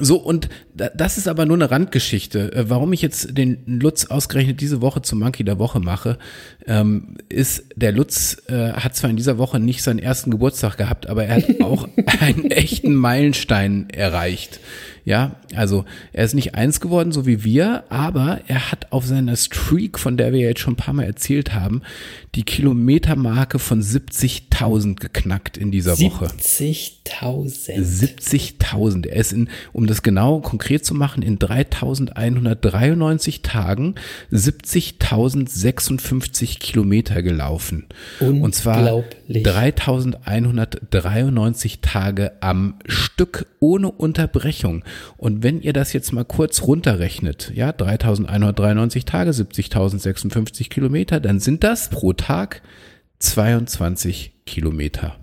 So, 0.00 0.16
und 0.16 0.48
da- 0.74 0.90
das 0.94 1.18
ist 1.18 1.28
aber 1.28 1.46
nur 1.46 1.56
eine 1.56 1.70
Randgeschichte. 1.70 2.52
Äh, 2.52 2.68
Warum 2.68 2.92
ich 2.92 3.02
jetzt 3.02 3.36
den 3.38 3.58
Lutz 3.66 4.06
ausgerechnet 4.06 4.60
diese 4.60 4.80
Woche 4.80 5.02
zum 5.02 5.20
Monkey 5.20 5.44
der 5.44 5.58
Woche 5.58 5.78
mache, 5.80 6.18
ähm, 6.66 7.16
ist, 7.28 7.64
der 7.76 7.92
Lutz 7.92 8.42
äh, 8.48 8.72
hat 8.72 8.96
zwar 8.96 9.10
in 9.10 9.16
dieser 9.16 9.38
Woche 9.38 9.60
nicht 9.60 9.82
seinen 9.82 9.98
ersten 10.00 10.30
Geburtstag 10.30 10.76
gehabt, 10.78 11.06
aber 11.08 11.24
er 11.26 11.36
hat 11.36 11.44
auch 11.62 11.88
einen 12.20 12.50
echten 12.50 12.94
Meilenstein 12.94 13.88
erreicht 13.90 14.60
Ja, 15.04 15.36
also 15.54 15.84
er 16.14 16.24
ist 16.24 16.34
nicht 16.34 16.54
eins 16.54 16.80
geworden, 16.80 17.12
so 17.12 17.26
wie 17.26 17.44
wir, 17.44 17.84
aber 17.90 18.40
er 18.46 18.72
hat 18.72 18.90
auf 18.90 19.04
seiner 19.04 19.36
Streak, 19.36 19.98
von 19.98 20.16
der 20.16 20.32
wir 20.32 20.40
jetzt 20.40 20.60
schon 20.60 20.72
ein 20.74 20.78
paar 20.78 20.94
Mal 20.94 21.04
erzählt 21.04 21.52
haben, 21.52 21.82
die 22.34 22.42
Kilometermarke 22.42 23.58
von 23.58 23.82
70.000 23.82 24.96
geknackt 24.96 25.58
in 25.58 25.70
dieser 25.70 26.00
Woche. 26.00 26.26
70.000. 26.26 27.78
70.000. 27.78 29.06
Er 29.06 29.16
ist 29.16 29.32
in, 29.32 29.50
um 29.74 29.86
das 29.86 30.02
genau 30.02 30.40
konkret 30.40 30.86
zu 30.86 30.94
machen, 30.94 31.22
in 31.22 31.38
3.193 31.38 33.42
Tagen 33.42 33.96
70.056 34.32 36.58
Kilometer 36.58 37.22
gelaufen. 37.22 37.84
Und 38.20 38.54
zwar 38.54 39.04
3.193 39.28 41.80
Tage 41.82 42.32
am 42.40 42.76
Stück 42.86 43.46
ohne 43.60 43.90
Unterbrechung. 43.90 44.82
Und 45.16 45.42
wenn 45.42 45.60
ihr 45.60 45.72
das 45.72 45.92
jetzt 45.92 46.12
mal 46.12 46.24
kurz 46.24 46.62
runterrechnet, 46.62 47.52
ja, 47.54 47.70
3.193 47.70 49.04
Tage, 49.04 49.30
70.056 49.30 50.68
Kilometer, 50.68 51.20
dann 51.20 51.40
sind 51.40 51.64
das 51.64 51.90
pro 51.90 52.12
Tag 52.12 52.62
22 53.18 54.32
Kilometer. 54.46 55.16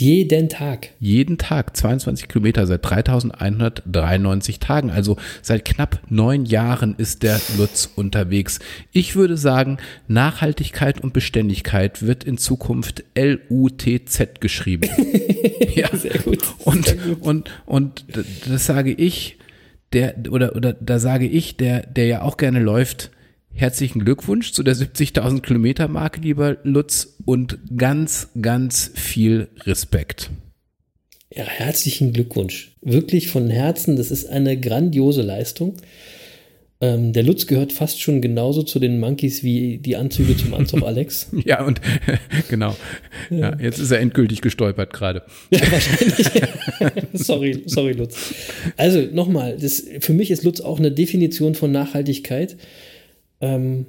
Jeden 0.00 0.48
Tag. 0.48 0.90
Jeden 1.00 1.38
Tag 1.38 1.76
22 1.76 2.28
Kilometer 2.28 2.68
seit 2.68 2.88
3193 2.88 4.60
Tagen. 4.60 4.92
Also 4.92 5.16
seit 5.42 5.64
knapp 5.64 6.02
neun 6.08 6.44
Jahren 6.44 6.94
ist 6.96 7.24
der 7.24 7.40
Lutz 7.56 7.90
unterwegs. 7.96 8.60
Ich 8.92 9.16
würde 9.16 9.36
sagen, 9.36 9.78
Nachhaltigkeit 10.06 11.00
und 11.00 11.12
Beständigkeit 11.14 12.06
wird 12.06 12.22
in 12.22 12.38
Zukunft 12.38 13.02
L-U-T-Z 13.14 14.40
geschrieben. 14.40 14.88
ja, 15.74 15.88
sehr 15.96 16.18
gut. 16.20 16.44
Und, 16.64 16.86
sehr 16.86 16.94
gut. 16.94 17.20
und, 17.20 17.50
und 17.66 18.04
das 18.48 18.66
sage 18.66 18.92
ich, 18.92 19.36
der, 19.92 20.14
oder, 20.30 20.54
oder 20.54 20.74
da 20.74 21.00
sage 21.00 21.26
ich, 21.26 21.56
der, 21.56 21.84
der 21.86 22.06
ja 22.06 22.22
auch 22.22 22.36
gerne 22.36 22.60
läuft, 22.60 23.10
Herzlichen 23.52 24.04
Glückwunsch 24.04 24.52
zu 24.52 24.62
der 24.62 24.76
70.000 24.76 25.40
Kilometer 25.40 25.88
Marke, 25.88 26.20
lieber 26.20 26.58
Lutz, 26.62 27.16
und 27.24 27.58
ganz, 27.76 28.28
ganz 28.40 28.90
viel 28.94 29.48
Respekt. 29.64 30.30
Ja, 31.34 31.44
herzlichen 31.44 32.12
Glückwunsch. 32.12 32.76
Wirklich 32.82 33.28
von 33.28 33.50
Herzen, 33.50 33.96
das 33.96 34.10
ist 34.10 34.28
eine 34.28 34.58
grandiose 34.58 35.22
Leistung. 35.22 35.74
Ähm, 36.80 37.12
der 37.12 37.24
Lutz 37.24 37.48
gehört 37.48 37.72
fast 37.72 38.00
schon 38.00 38.22
genauso 38.22 38.62
zu 38.62 38.78
den 38.78 39.00
Monkeys 39.00 39.42
wie 39.42 39.78
die 39.78 39.96
Anzüge 39.96 40.36
zum 40.36 40.54
Anzug 40.54 40.82
Alex. 40.86 41.28
ja, 41.44 41.64
und 41.64 41.80
genau. 42.48 42.76
Ja. 43.30 43.58
jetzt 43.58 43.80
ist 43.80 43.90
er 43.90 43.98
endgültig 43.98 44.40
gestolpert 44.40 44.92
gerade. 44.92 45.24
Ja, 45.50 45.60
wahrscheinlich. 45.72 46.28
sorry, 47.14 47.62
sorry, 47.66 47.92
Lutz. 47.92 48.32
Also 48.76 49.00
nochmal, 49.12 49.58
für 49.58 50.12
mich 50.12 50.30
ist 50.30 50.44
Lutz 50.44 50.60
auch 50.60 50.78
eine 50.78 50.92
Definition 50.92 51.56
von 51.56 51.72
Nachhaltigkeit. 51.72 52.56
Ähm, 53.40 53.86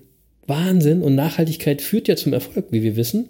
Wahnsinn 0.47 1.01
und 1.01 1.15
Nachhaltigkeit 1.15 1.81
führt 1.81 2.07
ja 2.07 2.15
zum 2.15 2.33
Erfolg, 2.33 2.65
wie 2.71 2.81
wir 2.81 2.95
wissen. 2.95 3.29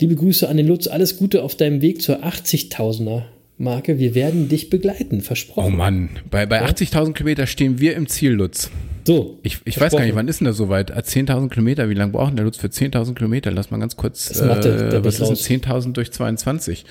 Liebe 0.00 0.14
Grüße 0.16 0.48
an 0.48 0.56
den 0.56 0.66
Lutz, 0.66 0.86
alles 0.86 1.16
Gute 1.18 1.42
auf 1.42 1.54
deinem 1.54 1.80
Weg 1.82 2.02
zur 2.02 2.24
80.000er 2.24 3.22
Marke. 3.58 3.98
Wir 3.98 4.14
werden 4.14 4.48
dich 4.48 4.70
begleiten, 4.70 5.20
versprochen. 5.20 5.72
Oh 5.74 5.76
Mann, 5.76 6.08
bei, 6.30 6.46
bei 6.46 6.64
80.000 6.64 7.12
Kilometer 7.12 7.46
stehen 7.46 7.80
wir 7.80 7.94
im 7.94 8.08
Ziel, 8.08 8.32
Lutz. 8.32 8.70
So. 9.06 9.38
Ich, 9.42 9.58
ich 9.66 9.78
weiß 9.78 9.92
gar 9.92 10.00
nicht, 10.04 10.14
wann 10.14 10.26
ist 10.28 10.40
denn 10.40 10.46
das 10.46 10.56
soweit? 10.56 10.90
10.000 10.90 11.50
Kilometer, 11.50 11.88
wie 11.90 11.94
lange 11.94 12.12
braucht 12.12 12.36
der 12.36 12.44
Lutz 12.44 12.56
für 12.56 12.68
10.000 12.68 13.14
Kilometer? 13.14 13.50
Lass 13.52 13.70
mal 13.70 13.78
ganz 13.78 13.96
kurz, 13.96 14.28
Das 14.28 14.42
macht 14.44 14.64
der- 14.64 14.88
der 14.88 14.98
äh, 15.00 15.04
was 15.04 15.20
ist 15.20 15.48
denn 15.48 15.60
10.000 15.60 15.92
durch 15.92 16.10
22? 16.10 16.84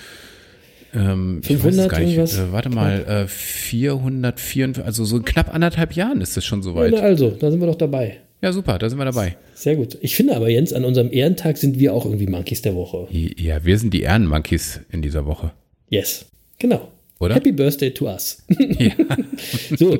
Ähm, 0.95 1.39
ich 1.41 1.47
500 1.47 1.63
weiß 1.77 1.83
es 1.85 1.89
gar 1.89 1.99
nicht. 1.99 2.09
irgendwas? 2.11 2.37
Äh, 2.37 2.51
warte 2.51 2.69
mal, 2.69 3.03
äh, 3.25 3.27
444, 3.27 4.85
also 4.85 5.03
so 5.05 5.17
in 5.17 5.25
knapp 5.25 5.53
anderthalb 5.53 5.93
Jahren 5.95 6.21
ist 6.21 6.37
es 6.37 6.45
schon 6.45 6.61
soweit. 6.61 6.93
Ja, 6.93 6.99
also, 7.01 7.31
da 7.31 7.49
sind 7.49 7.59
wir 7.59 7.67
doch 7.67 7.75
dabei. 7.75 8.17
Ja, 8.43 8.51
super, 8.51 8.77
da 8.77 8.89
sind 8.89 8.99
wir 8.99 9.05
dabei. 9.05 9.37
Sehr 9.53 9.77
gut. 9.77 9.97
Ich 10.01 10.17
finde 10.17 10.35
aber, 10.35 10.49
Jens, 10.49 10.73
an 10.73 10.83
unserem 10.83 11.13
Ehrentag 11.13 11.57
sind 11.57 11.79
wir 11.79 11.93
auch 11.93 12.03
irgendwie 12.03 12.27
Monkeys 12.27 12.61
der 12.61 12.75
Woche. 12.75 13.07
Ja, 13.09 13.63
wir 13.63 13.79
sind 13.79 13.93
die 13.93 14.01
Ehrenmonkeys 14.01 14.81
in 14.91 15.01
dieser 15.01 15.25
Woche. 15.25 15.53
Yes. 15.89 16.25
Genau. 16.59 16.89
Oder? 17.21 17.35
Happy 17.35 17.53
Birthday 17.53 17.91
to 17.91 18.05
us. 18.05 18.43
so. 19.79 19.97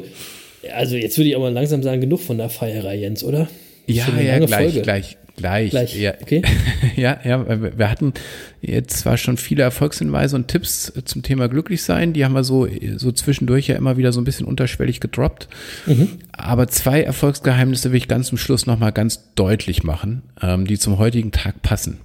Also, 0.73 0.97
jetzt 0.97 1.17
würde 1.17 1.29
ich 1.29 1.37
aber 1.37 1.51
langsam 1.51 1.83
sagen, 1.83 2.01
genug 2.01 2.19
von 2.19 2.37
der 2.37 2.49
Feierei, 2.49 2.97
Jens, 2.97 3.23
oder? 3.23 3.47
Ja, 3.85 4.07
ja, 4.19 4.39
gleich, 4.39 4.49
Folge. 4.49 4.81
gleich, 4.81 5.17
gleich, 5.35 5.71
Gleich, 5.71 5.95
Ja, 5.95 6.13
okay. 6.21 6.43
ja, 6.95 7.19
ja, 7.23 7.77
wir 7.77 7.89
hatten 7.89 8.13
jetzt 8.61 8.99
zwar 8.99 9.17
schon 9.17 9.37
viele 9.37 9.63
Erfolgshinweise 9.63 10.35
und 10.35 10.47
Tipps 10.47 10.93
zum 11.05 11.23
Thema 11.23 11.49
Glücklichsein, 11.49 12.13
die 12.13 12.23
haben 12.23 12.33
wir 12.33 12.43
so, 12.43 12.67
so 12.97 13.11
zwischendurch 13.11 13.67
ja 13.67 13.75
immer 13.75 13.97
wieder 13.97 14.13
so 14.13 14.21
ein 14.21 14.25
bisschen 14.25 14.45
unterschwellig 14.45 14.99
gedroppt. 14.99 15.47
Mhm. 15.87 16.19
Aber 16.31 16.67
zwei 16.67 17.01
Erfolgsgeheimnisse 17.01 17.91
will 17.91 17.97
ich 17.97 18.07
ganz 18.07 18.27
zum 18.27 18.37
Schluss 18.37 18.67
nochmal 18.67 18.91
ganz 18.91 19.33
deutlich 19.33 19.83
machen, 19.83 20.21
ähm, 20.41 20.67
die 20.67 20.77
zum 20.77 20.99
heutigen 20.99 21.31
Tag 21.31 21.61
passen. 21.63 21.99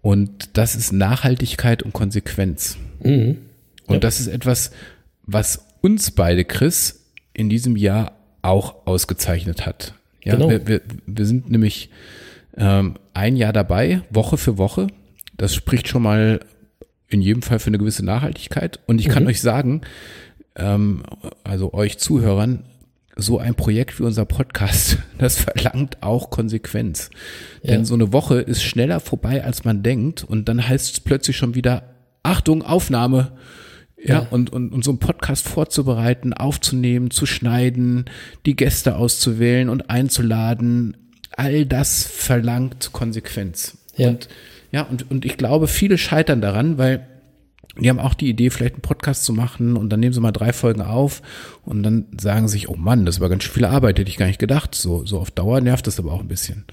Und 0.00 0.56
das 0.56 0.76
ist 0.76 0.92
Nachhaltigkeit 0.92 1.82
und 1.82 1.92
Konsequenz. 1.92 2.78
Mhm. 3.02 3.38
Und 3.86 4.04
das 4.04 4.20
ist 4.20 4.28
etwas, 4.28 4.70
was 5.26 5.66
uns 5.80 6.12
beide, 6.12 6.44
Chris, 6.44 7.06
in 7.34 7.48
diesem 7.48 7.76
Jahr 7.76 8.12
auch 8.42 8.86
ausgezeichnet 8.86 9.66
hat. 9.66 9.94
Ja, 10.24 10.34
Genau. 10.34 10.50
wir, 10.50 10.66
wir, 10.66 10.80
wir 11.06 11.26
sind 11.26 11.50
nämlich 11.50 11.90
ähm, 12.56 12.94
ein 13.14 13.36
Jahr 13.36 13.52
dabei, 13.52 14.02
Woche 14.10 14.36
für 14.36 14.58
Woche. 14.58 14.88
Das 15.36 15.54
spricht 15.54 15.88
schon 15.88 16.02
mal 16.02 16.40
in 17.08 17.22
jedem 17.22 17.42
Fall 17.42 17.58
für 17.58 17.68
eine 17.68 17.78
gewisse 17.78 18.04
Nachhaltigkeit. 18.04 18.80
Und 18.86 19.00
ich 19.00 19.08
kann 19.08 19.24
Mhm. 19.24 19.28
euch 19.30 19.40
sagen, 19.40 19.80
ähm, 20.56 21.02
also 21.44 21.72
euch 21.74 21.98
Zuhörern, 21.98 22.64
so 23.16 23.38
ein 23.38 23.54
Projekt 23.54 23.98
wie 23.98 24.04
unser 24.04 24.24
Podcast, 24.24 24.98
das 25.18 25.36
verlangt 25.38 26.02
auch 26.02 26.30
Konsequenz. 26.30 27.10
Ja. 27.62 27.72
Denn 27.72 27.84
so 27.84 27.94
eine 27.94 28.12
Woche 28.12 28.40
ist 28.40 28.62
schneller 28.62 29.00
vorbei, 29.00 29.44
als 29.44 29.64
man 29.64 29.82
denkt. 29.82 30.24
Und 30.24 30.48
dann 30.48 30.66
heißt 30.66 30.92
es 30.92 31.00
plötzlich 31.00 31.36
schon 31.36 31.54
wieder, 31.54 31.82
Achtung, 32.22 32.62
Aufnahme. 32.62 33.32
Ja, 34.04 34.20
Ja. 34.20 34.26
Und, 34.30 34.52
und, 34.52 34.72
und 34.72 34.84
so 34.84 34.90
einen 34.90 34.98
Podcast 34.98 35.46
vorzubereiten, 35.48 36.32
aufzunehmen, 36.32 37.10
zu 37.10 37.26
schneiden, 37.26 38.06
die 38.46 38.56
Gäste 38.56 38.96
auszuwählen 38.96 39.68
und 39.68 39.90
einzuladen, 39.90 40.96
all 41.36 41.66
das 41.66 42.04
verlangt 42.04 42.90
Konsequenz. 42.92 43.76
Ja. 43.96 44.08
Und, 44.08 44.28
ja, 44.72 44.82
und, 44.82 45.10
und 45.10 45.24
ich 45.24 45.36
glaube, 45.36 45.66
viele 45.68 45.98
scheitern 45.98 46.40
daran, 46.40 46.78
weil 46.78 47.06
die 47.78 47.88
haben 47.88 48.00
auch 48.00 48.14
die 48.14 48.28
Idee, 48.28 48.50
vielleicht 48.50 48.74
einen 48.74 48.82
Podcast 48.82 49.24
zu 49.24 49.32
machen 49.32 49.76
und 49.76 49.90
dann 49.90 50.00
nehmen 50.00 50.12
sie 50.12 50.20
mal 50.20 50.32
drei 50.32 50.52
Folgen 50.52 50.82
auf 50.82 51.22
und 51.64 51.82
dann 51.82 52.06
sagen 52.20 52.48
sie 52.48 52.52
sich, 52.52 52.68
oh 52.68 52.76
Mann, 52.76 53.06
das 53.06 53.20
war 53.20 53.28
ganz 53.28 53.44
schön 53.44 53.54
viel 53.54 53.64
Arbeit, 53.64 53.98
hätte 53.98 54.10
ich 54.10 54.16
gar 54.16 54.26
nicht 54.26 54.40
gedacht. 54.40 54.74
So, 54.74 55.06
so 55.06 55.18
auf 55.18 55.30
Dauer 55.30 55.60
nervt 55.60 55.86
das 55.86 55.98
aber 55.98 56.12
auch 56.12 56.20
ein 56.20 56.28
bisschen. 56.28 56.64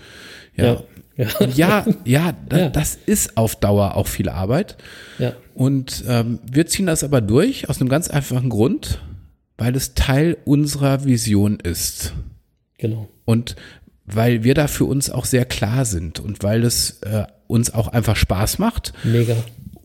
Ja, 0.56 0.82
Ja. 1.16 1.28
Ja, 1.56 1.86
ja, 2.04 2.34
da, 2.50 2.58
Ja. 2.58 2.70
das 2.70 2.96
ist 3.06 3.38
auf 3.38 3.56
Dauer 3.56 3.96
auch 3.96 4.08
viel 4.08 4.30
Arbeit. 4.30 4.78
Ja. 5.18 5.34
Und 5.58 6.04
ähm, 6.08 6.38
wir 6.48 6.68
ziehen 6.68 6.86
das 6.86 7.04
aber 7.04 7.20
durch 7.20 7.68
aus 7.68 7.82
einem 7.82 7.90
ganz 7.90 8.12
einfachen 8.12 8.50
Grund, 8.50 9.02
weil 9.58 9.76
es 9.76 9.96
Teil 9.96 10.38
unserer 10.46 11.04
Vision 11.04 11.60
ist. 11.60 12.14
Genau. 12.78 13.10
Und 13.26 13.56
weil 14.06 14.44
wir 14.44 14.54
da 14.54 14.68
für 14.68 14.86
uns 14.86 15.10
auch 15.10 15.26
sehr 15.26 15.46
klar 15.46 15.86
sind 15.86 16.20
und 16.20 16.44
weil 16.44 16.64
es 16.64 17.00
äh, 17.02 17.26
uns 17.48 17.74
auch 17.74 17.88
einfach 17.88 18.16
Spaß 18.16 18.60
macht. 18.60 18.94
Mega. 19.04 19.36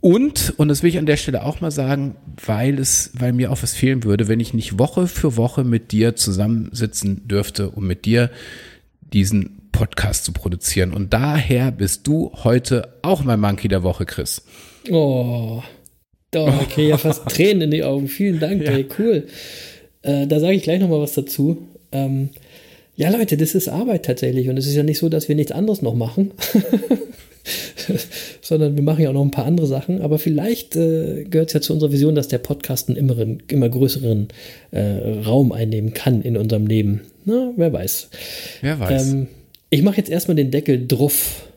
Und, 0.03 0.53
und 0.59 0.69
das 0.69 0.83
will 0.83 0.91
ich 0.91 0.99
an 0.99 1.07
der 1.07 1.17
Stelle 1.17 1.43
auch 1.43 1.63
mal 1.63 1.71
sagen, 1.71 2.17
weil 2.45 2.79
es, 2.79 3.11
weil 3.15 3.33
mir 3.33 3.51
auch 3.51 3.63
was 3.63 3.73
fehlen 3.73 4.05
würde, 4.05 4.29
wenn 4.29 4.41
ich 4.41 4.53
nicht 4.53 4.79
Woche 4.79 5.07
für 5.07 5.39
Woche 5.39 5.65
mit 5.65 5.91
dir 5.91 6.17
zusammensitzen 6.17 7.27
dürfte, 7.29 7.71
um 7.71 7.87
mit 7.87 8.05
dir 8.05 8.31
diesen 9.01 9.71
Podcast 9.73 10.27
zu 10.27 10.33
produzieren. 10.33 10.93
Und 10.93 11.15
daher 11.15 11.73
bist 11.73 12.07
du 12.07 12.31
heute 12.45 12.93
auch 13.01 13.25
mein 13.25 13.41
Monkey 13.41 13.69
der 13.69 13.83
Woche, 13.83 14.05
Chris. 14.05 14.43
Oh, 14.91 15.63
da 16.31 16.65
kriege 16.71 16.83
ich 16.83 16.89
ja 16.89 16.99
fast 16.99 17.25
Tränen 17.29 17.63
in 17.63 17.71
die 17.71 17.85
Augen. 17.85 18.09
Vielen 18.09 18.41
Dank, 18.41 18.63
ey, 18.63 18.87
cool. 18.99 19.27
Äh, 20.03 20.27
da 20.27 20.41
sage 20.41 20.55
ich 20.55 20.63
gleich 20.63 20.81
nochmal 20.81 21.01
was 21.01 21.15
dazu. 21.15 21.59
Ähm, 21.93 22.31
ja, 22.97 23.11
Leute, 23.11 23.37
das 23.37 23.55
ist 23.55 23.69
Arbeit 23.69 24.05
tatsächlich. 24.05 24.49
Und 24.49 24.57
es 24.57 24.67
ist 24.67 24.75
ja 24.75 24.83
nicht 24.83 24.99
so, 24.99 25.09
dass 25.09 25.29
wir 25.29 25.37
nichts 25.37 25.53
anderes 25.53 25.83
noch 25.83 25.95
machen. 25.95 26.33
Sondern 28.41 28.77
wir 28.77 28.83
machen 28.83 29.03
ja 29.03 29.11
auch 29.11 29.15
noch 29.15 29.25
ein 29.25 29.31
paar 29.31 29.47
andere 29.47 29.67
Sachen. 29.67 30.01
Aber 30.03 30.19
vielleicht 30.19 30.77
äh, 30.77 31.25
gehört 31.25 31.49
es 31.49 31.55
ja 31.55 31.61
zu 31.61 31.73
unserer 31.73 31.93
Vision, 31.93 32.15
dass 32.15 32.29
der 32.29 32.39
Podcast 32.39 32.89
einen 32.89 32.97
immer, 32.97 33.17
immer 33.49 33.69
größeren 33.69 34.29
äh, 34.73 34.81
Raum 35.25 35.53
einnehmen 35.53 35.95
kann 35.95 36.23
in 36.23 36.37
unserem 36.37 36.67
Leben. 36.67 37.03
Na, 37.25 37.53
wer 37.57 37.73
weiß. 37.73 38.11
Wer 38.61 38.81
weiß. 38.81 39.13
Ähm, 39.13 39.29
ich 39.71 39.83
mache 39.83 39.97
jetzt 39.97 40.11
erstmal 40.11 40.37
den 40.37 40.51
Deckel 40.51 40.87
drauf 40.87 41.49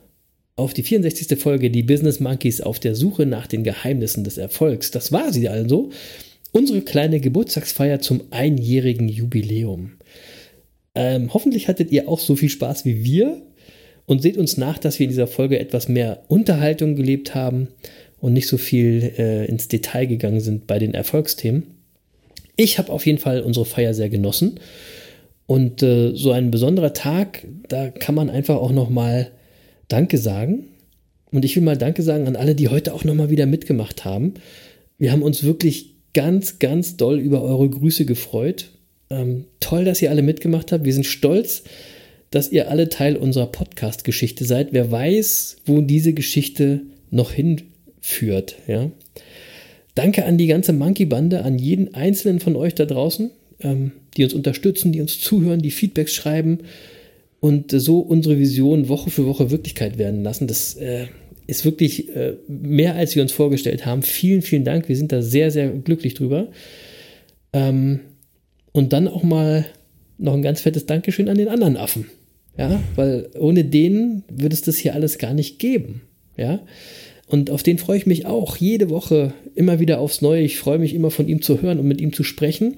auf 0.56 0.74
die 0.74 0.84
64. 0.84 1.38
Folge 1.38 1.70
Die 1.70 1.84
Business 1.84 2.20
Monkeys 2.20 2.62
auf 2.62 2.80
der 2.80 2.96
Suche 2.96 3.26
nach 3.26 3.48
den 3.48 3.64
Geheimnissen 3.64 4.24
des 4.24 4.38
Erfolgs. 4.38 4.92
Das 4.92 5.12
war 5.12 5.34
sie 5.34 5.50
also. 5.50 5.90
Unsere 6.52 6.82
kleine 6.82 7.20
Geburtstagsfeier 7.20 8.00
zum 8.00 8.22
einjährigen 8.32 9.10
Jubiläum. 9.10 9.94
Ähm, 10.96 11.34
hoffentlich 11.34 11.68
hattet 11.68 11.92
ihr 11.92 12.08
auch 12.08 12.20
so 12.20 12.38
viel 12.38 12.50
Spaß 12.50 12.86
wie 12.86 13.04
wir 13.04 13.42
und 14.06 14.22
seht 14.22 14.38
uns 14.38 14.56
nach, 14.56 14.78
dass 14.78 14.98
wir 14.98 15.04
in 15.06 15.10
dieser 15.10 15.28
Folge 15.28 15.60
etwas 15.60 15.90
mehr 15.90 16.24
Unterhaltung 16.30 16.96
gelebt 16.96 17.36
haben 17.36 17.68
und 18.22 18.32
nicht 18.32 18.48
so 18.48 18.58
viel 18.58 19.12
äh, 19.18 19.46
ins 19.48 19.68
Detail 19.68 20.06
gegangen 20.06 20.40
sind 20.40 20.68
bei 20.68 20.80
den 20.80 20.94
Erfolgsthemen. 20.94 21.64
Ich 22.56 22.78
habe 22.78 22.94
auf 22.94 23.06
jeden 23.06 23.18
Fall 23.18 23.42
unsere 23.42 23.66
Feier 23.66 23.94
sehr 23.94 24.10
genossen. 24.10 24.62
Und 25.48 25.84
äh, 25.84 26.16
so 26.16 26.32
ein 26.32 26.50
besonderer 26.50 26.94
Tag, 26.94 27.46
da 27.68 27.90
kann 27.90 28.16
man 28.16 28.30
einfach 28.30 28.56
auch 28.56 28.72
noch 28.72 28.90
mal 28.90 29.32
Danke 29.88 30.18
sagen. 30.18 30.66
Und 31.32 31.44
ich 31.46 31.56
will 31.56 31.64
mal 31.64 31.78
Danke 31.78 32.02
sagen 32.02 32.28
an 32.28 32.36
alle, 32.36 32.56
die 32.56 32.70
heute 32.70 32.94
auch 32.94 33.04
noch 33.04 33.16
mal 33.16 33.30
wieder 33.30 33.46
mitgemacht 33.46 34.06
haben. 34.06 34.36
Wir 34.98 35.12
haben 35.12 35.24
uns 35.24 35.44
wirklich 35.44 35.96
ganz, 36.14 36.60
ganz 36.60 36.98
doll 36.98 37.20
über 37.20 37.42
eure 37.42 37.70
Grüße 37.70 38.06
gefreut. 38.06 38.70
Ähm, 39.10 39.46
toll, 39.60 39.86
dass 39.86 40.02
ihr 40.02 40.10
alle 40.10 40.22
mitgemacht 40.22 40.72
habt. 40.72 40.86
Wir 40.86 40.94
sind 40.94 41.06
stolz, 41.06 41.64
dass 42.32 42.52
ihr 42.52 42.70
alle 42.70 42.90
Teil 42.90 43.18
unserer 43.18 43.48
Podcast-Geschichte 43.48 44.46
seid. 44.46 44.70
Wer 44.72 44.92
weiß, 44.92 45.58
wo 45.66 45.82
diese 45.82 46.14
Geschichte 46.14 46.82
noch 47.12 47.32
hinführt. 47.32 48.56
Ja? 48.68 48.92
Danke 49.94 50.26
an 50.26 50.38
die 50.38 50.48
ganze 50.48 50.74
Monkey-Bande, 50.74 51.44
an 51.44 51.60
jeden 51.60 51.94
einzelnen 51.94 52.40
von 52.40 52.56
euch 52.56 52.76
da 52.76 52.86
draußen, 52.86 53.32
ähm, 53.60 53.92
die 54.16 54.24
uns 54.24 54.34
unterstützen, 54.34 54.92
die 54.92 55.02
uns 55.02 55.20
zuhören, 55.20 55.62
die 55.62 55.72
Feedbacks 55.72 56.14
schreiben 56.14 56.60
und 57.46 57.70
so 57.70 58.00
unsere 58.00 58.40
Vision 58.40 58.90
Woche 58.90 59.12
für 59.12 59.28
Woche 59.28 59.52
Wirklichkeit 59.52 60.00
werden 60.00 60.24
lassen. 60.24 60.48
Das 60.48 60.74
äh, 60.78 61.06
ist 61.46 61.64
wirklich 61.64 62.10
äh, 62.16 62.38
mehr, 62.48 62.96
als 62.96 63.16
wir 63.16 63.22
uns 63.22 63.34
vorgestellt 63.34 63.86
haben. 63.86 64.02
Vielen, 64.02 64.42
vielen 64.42 64.64
Dank. 64.64 64.90
Wir 64.90 64.98
sind 64.98 65.12
da 65.12 65.22
sehr, 65.22 65.52
sehr 65.52 65.70
glücklich 65.70 66.16
drüber. 66.16 66.48
Ähm, 67.54 68.00
und 68.72 68.94
dann 68.94 69.08
auch 69.08 69.22
mal 69.22 69.64
noch 70.18 70.34
ein 70.34 70.42
ganz 70.42 70.62
fettes 70.62 70.88
Dankeschön 70.88 71.30
an 71.30 71.38
den 71.38 71.48
anderen 71.48 71.78
Affen. 71.78 72.08
Ja, 72.58 72.82
weil 72.96 73.30
ohne 73.38 73.64
denen 73.64 74.24
würde 74.28 74.56
es 74.56 74.64
das 74.64 74.78
hier 74.78 74.96
alles 74.96 75.20
gar 75.20 75.36
nicht 75.36 75.60
geben. 75.60 76.02
Ja, 76.38 76.62
und 77.28 77.52
auf 77.52 77.62
den 77.62 77.78
freue 77.78 78.00
ich 78.00 78.08
mich 78.08 78.26
auch 78.26 78.58
jede 78.58 78.90
Woche 78.90 79.34
immer 79.54 79.80
wieder 79.80 80.00
aufs 80.00 80.24
Neue. 80.24 80.42
Ich 80.42 80.58
freue 80.58 80.80
mich 80.80 80.96
immer 80.96 81.12
von 81.12 81.28
ihm 81.28 81.44
zu 81.44 81.62
hören 81.62 81.80
und 81.80 81.88
mit 81.88 82.02
ihm 82.02 82.12
zu 82.12 82.24
sprechen. 82.24 82.78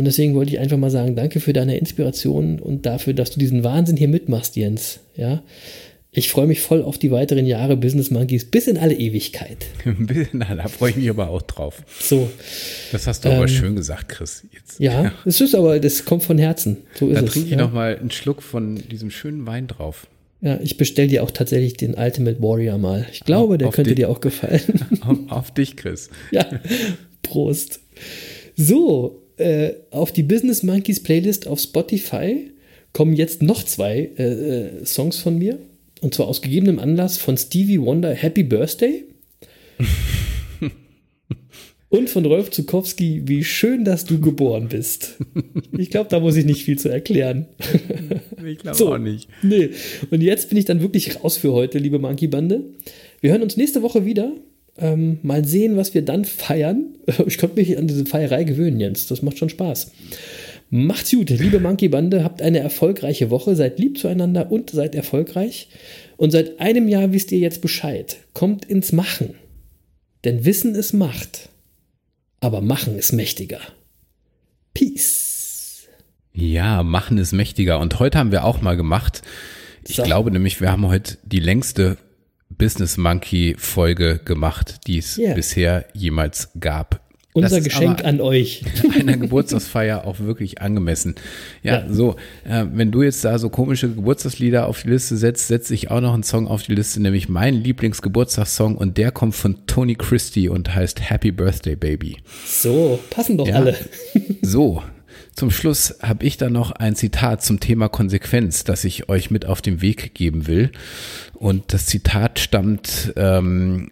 Und 0.00 0.06
deswegen 0.06 0.34
wollte 0.34 0.50
ich 0.50 0.58
einfach 0.58 0.78
mal 0.78 0.88
sagen, 0.88 1.14
danke 1.14 1.40
für 1.40 1.52
deine 1.52 1.76
Inspiration 1.76 2.58
und 2.58 2.86
dafür, 2.86 3.12
dass 3.12 3.32
du 3.32 3.38
diesen 3.38 3.64
Wahnsinn 3.64 3.98
hier 3.98 4.08
mitmachst, 4.08 4.56
Jens. 4.56 5.00
Ja, 5.14 5.42
ich 6.10 6.30
freue 6.30 6.46
mich 6.46 6.60
voll 6.60 6.80
auf 6.80 6.96
die 6.96 7.10
weiteren 7.10 7.44
Jahre 7.44 7.76
Business 7.76 8.10
Monkeys 8.10 8.46
bis 8.46 8.66
in 8.66 8.78
alle 8.78 8.94
Ewigkeit. 8.94 9.66
Na, 10.32 10.54
da 10.54 10.68
freue 10.68 10.92
ich 10.92 10.96
mich 10.96 11.10
aber 11.10 11.28
auch 11.28 11.42
drauf. 11.42 11.82
So. 12.00 12.30
Das 12.92 13.06
hast 13.06 13.26
du 13.26 13.28
ähm, 13.28 13.36
aber 13.36 13.48
schön 13.48 13.76
gesagt, 13.76 14.08
Chris. 14.08 14.42
Jetzt. 14.54 14.80
Ja, 14.80 15.12
es 15.26 15.38
ist 15.42 15.54
aber, 15.54 15.78
das 15.78 16.06
kommt 16.06 16.24
von 16.24 16.38
Herzen. 16.38 16.78
So 16.94 17.08
ist 17.08 17.20
da 17.20 17.26
es. 17.26 17.32
trinke 17.32 17.48
ich 17.48 17.52
ja. 17.52 17.58
noch 17.58 17.74
mal 17.74 17.98
einen 17.98 18.10
Schluck 18.10 18.42
von 18.42 18.76
diesem 18.76 19.10
schönen 19.10 19.46
Wein 19.46 19.66
drauf. 19.66 20.06
Ja, 20.40 20.58
ich 20.62 20.78
bestelle 20.78 21.08
dir 21.08 21.22
auch 21.24 21.30
tatsächlich 21.30 21.74
den 21.74 21.92
Ultimate 21.92 22.40
Warrior 22.40 22.78
mal. 22.78 23.06
Ich 23.12 23.20
glaube, 23.20 23.58
der 23.58 23.68
Auf 23.68 23.74
könnte 23.74 23.90
dich. 23.90 23.96
dir 23.96 24.08
auch 24.08 24.22
gefallen. 24.22 24.62
Auf, 25.02 25.18
auf 25.28 25.50
dich, 25.50 25.76
Chris. 25.76 26.08
Ja, 26.30 26.46
Prost. 27.22 27.80
So, 28.56 29.20
äh, 29.40 29.74
auf 29.90 30.12
die 30.12 30.22
Business 30.22 30.62
Monkeys 30.62 31.02
Playlist 31.02 31.46
auf 31.46 31.60
Spotify 31.60 32.50
kommen 32.92 33.14
jetzt 33.14 33.42
noch 33.42 33.62
zwei 33.64 34.10
äh, 34.18 34.22
äh, 34.22 34.84
Songs 34.84 35.18
von 35.18 35.38
mir. 35.38 35.58
Und 36.00 36.14
zwar 36.14 36.28
aus 36.28 36.40
gegebenem 36.42 36.78
Anlass 36.78 37.18
von 37.18 37.36
Stevie 37.36 37.80
Wonder 37.80 38.14
Happy 38.14 38.42
Birthday. 38.42 39.04
Und 41.88 42.08
von 42.08 42.24
Rolf 42.24 42.50
Zukowski, 42.50 43.22
wie 43.26 43.42
schön, 43.42 43.84
dass 43.84 44.04
du 44.04 44.20
geboren 44.20 44.68
bist. 44.68 45.16
Ich 45.76 45.90
glaube, 45.90 46.08
da 46.08 46.20
muss 46.20 46.36
ich 46.36 46.44
nicht 46.44 46.64
viel 46.64 46.78
zu 46.78 46.88
erklären. 46.88 47.46
Ich 48.42 48.56
glaube 48.56 48.78
So. 48.78 48.94
auch 48.94 48.98
nicht. 48.98 49.28
Nee. 49.42 49.68
Und 50.10 50.22
jetzt 50.22 50.48
bin 50.48 50.56
ich 50.56 50.64
dann 50.64 50.80
wirklich 50.80 51.22
raus 51.22 51.36
für 51.36 51.52
heute, 51.52 51.78
liebe 51.78 51.98
Monkey 51.98 52.26
Bande. 52.26 52.64
Wir 53.20 53.32
hören 53.32 53.42
uns 53.42 53.58
nächste 53.58 53.82
Woche 53.82 54.06
wieder. 54.06 54.32
Ähm, 54.80 55.18
mal 55.22 55.44
sehen, 55.44 55.76
was 55.76 55.94
wir 55.94 56.02
dann 56.02 56.24
feiern. 56.24 56.86
Ich 57.26 57.38
konnte 57.38 57.56
mich 57.56 57.76
an 57.76 57.86
diese 57.88 58.06
Feierei 58.06 58.44
gewöhnen, 58.44 58.80
Jens. 58.80 59.06
Das 59.06 59.20
macht 59.22 59.38
schon 59.38 59.48
Spaß. 59.48 59.90
Macht's 60.70 61.10
gut, 61.10 61.30
liebe 61.30 61.58
Monkey 61.58 61.88
Bande. 61.88 62.22
Habt 62.22 62.40
eine 62.40 62.60
erfolgreiche 62.60 63.30
Woche. 63.30 63.56
Seid 63.56 63.78
lieb 63.80 63.98
zueinander 63.98 64.52
und 64.52 64.70
seid 64.70 64.94
erfolgreich. 64.94 65.68
Und 66.16 66.30
seit 66.30 66.60
einem 66.60 66.86
Jahr 66.86 67.12
wisst 67.12 67.32
ihr 67.32 67.38
jetzt 67.40 67.60
Bescheid. 67.60 68.18
Kommt 68.34 68.64
ins 68.64 68.92
Machen. 68.92 69.34
Denn 70.24 70.44
Wissen 70.44 70.74
ist 70.74 70.92
Macht. 70.92 71.48
Aber 72.40 72.60
Machen 72.60 72.96
ist 72.96 73.12
mächtiger. 73.12 73.60
Peace. 74.72 75.88
Ja, 76.32 76.82
machen 76.84 77.18
ist 77.18 77.32
mächtiger. 77.32 77.80
Und 77.80 77.98
heute 77.98 78.18
haben 78.18 78.30
wir 78.30 78.44
auch 78.44 78.62
mal 78.62 78.76
gemacht. 78.76 79.22
Ich 79.86 79.96
So. 79.96 80.04
glaube 80.04 80.30
nämlich, 80.30 80.60
wir 80.60 80.70
haben 80.70 80.86
heute 80.86 81.18
die 81.24 81.40
längste 81.40 81.96
Business 82.60 82.96
Monkey 82.96 83.54
Folge 83.58 84.20
gemacht, 84.24 84.86
die 84.86 84.98
es 84.98 85.16
Ja. 85.16 85.34
bisher 85.34 85.84
jemals 85.94 86.50
gab. 86.60 87.00
Unser 87.32 87.60
Geschenk 87.60 88.04
an 88.04 88.20
euch. 88.20 88.64
einer 88.98 89.16
Geburtstagsfeier 89.16 90.04
auch 90.04 90.18
wirklich 90.18 90.60
angemessen. 90.60 91.14
Ja, 91.62 91.84
Ja. 91.86 91.92
so, 91.92 92.16
äh, 92.44 92.64
wenn 92.72 92.90
du 92.90 93.02
jetzt 93.02 93.24
da 93.24 93.38
so 93.38 93.50
komische 93.50 93.88
Geburtstagslieder 93.88 94.66
auf 94.66 94.82
die 94.82 94.88
Liste 94.88 95.16
setzt, 95.16 95.46
setze 95.46 95.72
ich 95.72 95.92
auch 95.92 96.00
noch 96.00 96.12
einen 96.12 96.24
Song 96.24 96.48
auf 96.48 96.64
die 96.64 96.74
Liste, 96.74 97.00
nämlich 97.00 97.28
meinen 97.28 97.62
Lieblingsgeburtstagssong 97.62 98.76
und 98.76 98.98
der 98.98 99.12
kommt 99.12 99.36
von 99.36 99.64
Tony 99.66 99.94
Christie 99.94 100.48
und 100.48 100.74
heißt 100.74 101.08
Happy 101.08 101.30
Birthday 101.30 101.76
Baby. 101.76 102.16
So, 102.46 102.98
passen 103.10 103.38
doch 103.38 103.46
Ja. 103.46 103.54
alle. 103.56 103.76
So, 104.42 104.82
zum 105.40 105.50
Schluss 105.50 105.94
habe 106.02 106.26
ich 106.26 106.36
dann 106.36 106.52
noch 106.52 106.70
ein 106.70 106.94
Zitat 106.94 107.42
zum 107.42 107.60
Thema 107.60 107.88
Konsequenz, 107.88 108.62
das 108.62 108.84
ich 108.84 109.08
euch 109.08 109.30
mit 109.30 109.46
auf 109.46 109.62
den 109.62 109.80
Weg 109.80 110.12
geben 110.12 110.46
will. 110.46 110.70
Und 111.32 111.72
das 111.72 111.86
Zitat 111.86 112.38
stammt, 112.38 113.14
ähm, 113.16 113.90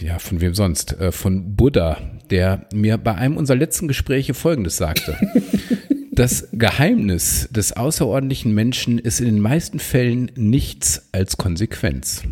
ja, 0.00 0.18
von 0.18 0.40
wem 0.40 0.54
sonst? 0.54 0.98
Äh, 0.98 1.12
von 1.12 1.56
Buddha, 1.56 1.98
der 2.30 2.68
mir 2.72 2.96
bei 2.96 3.14
einem 3.14 3.36
unserer 3.36 3.58
letzten 3.58 3.86
Gespräche 3.86 4.32
Folgendes 4.32 4.78
sagte. 4.78 5.16
Das 6.14 6.48
Geheimnis 6.52 7.48
des 7.50 7.72
außerordentlichen 7.72 8.52
Menschen 8.52 8.98
ist 8.98 9.20
in 9.20 9.24
den 9.24 9.40
meisten 9.40 9.78
Fällen 9.78 10.30
nichts 10.36 11.08
als 11.12 11.38
Konsequenz. 11.38 12.22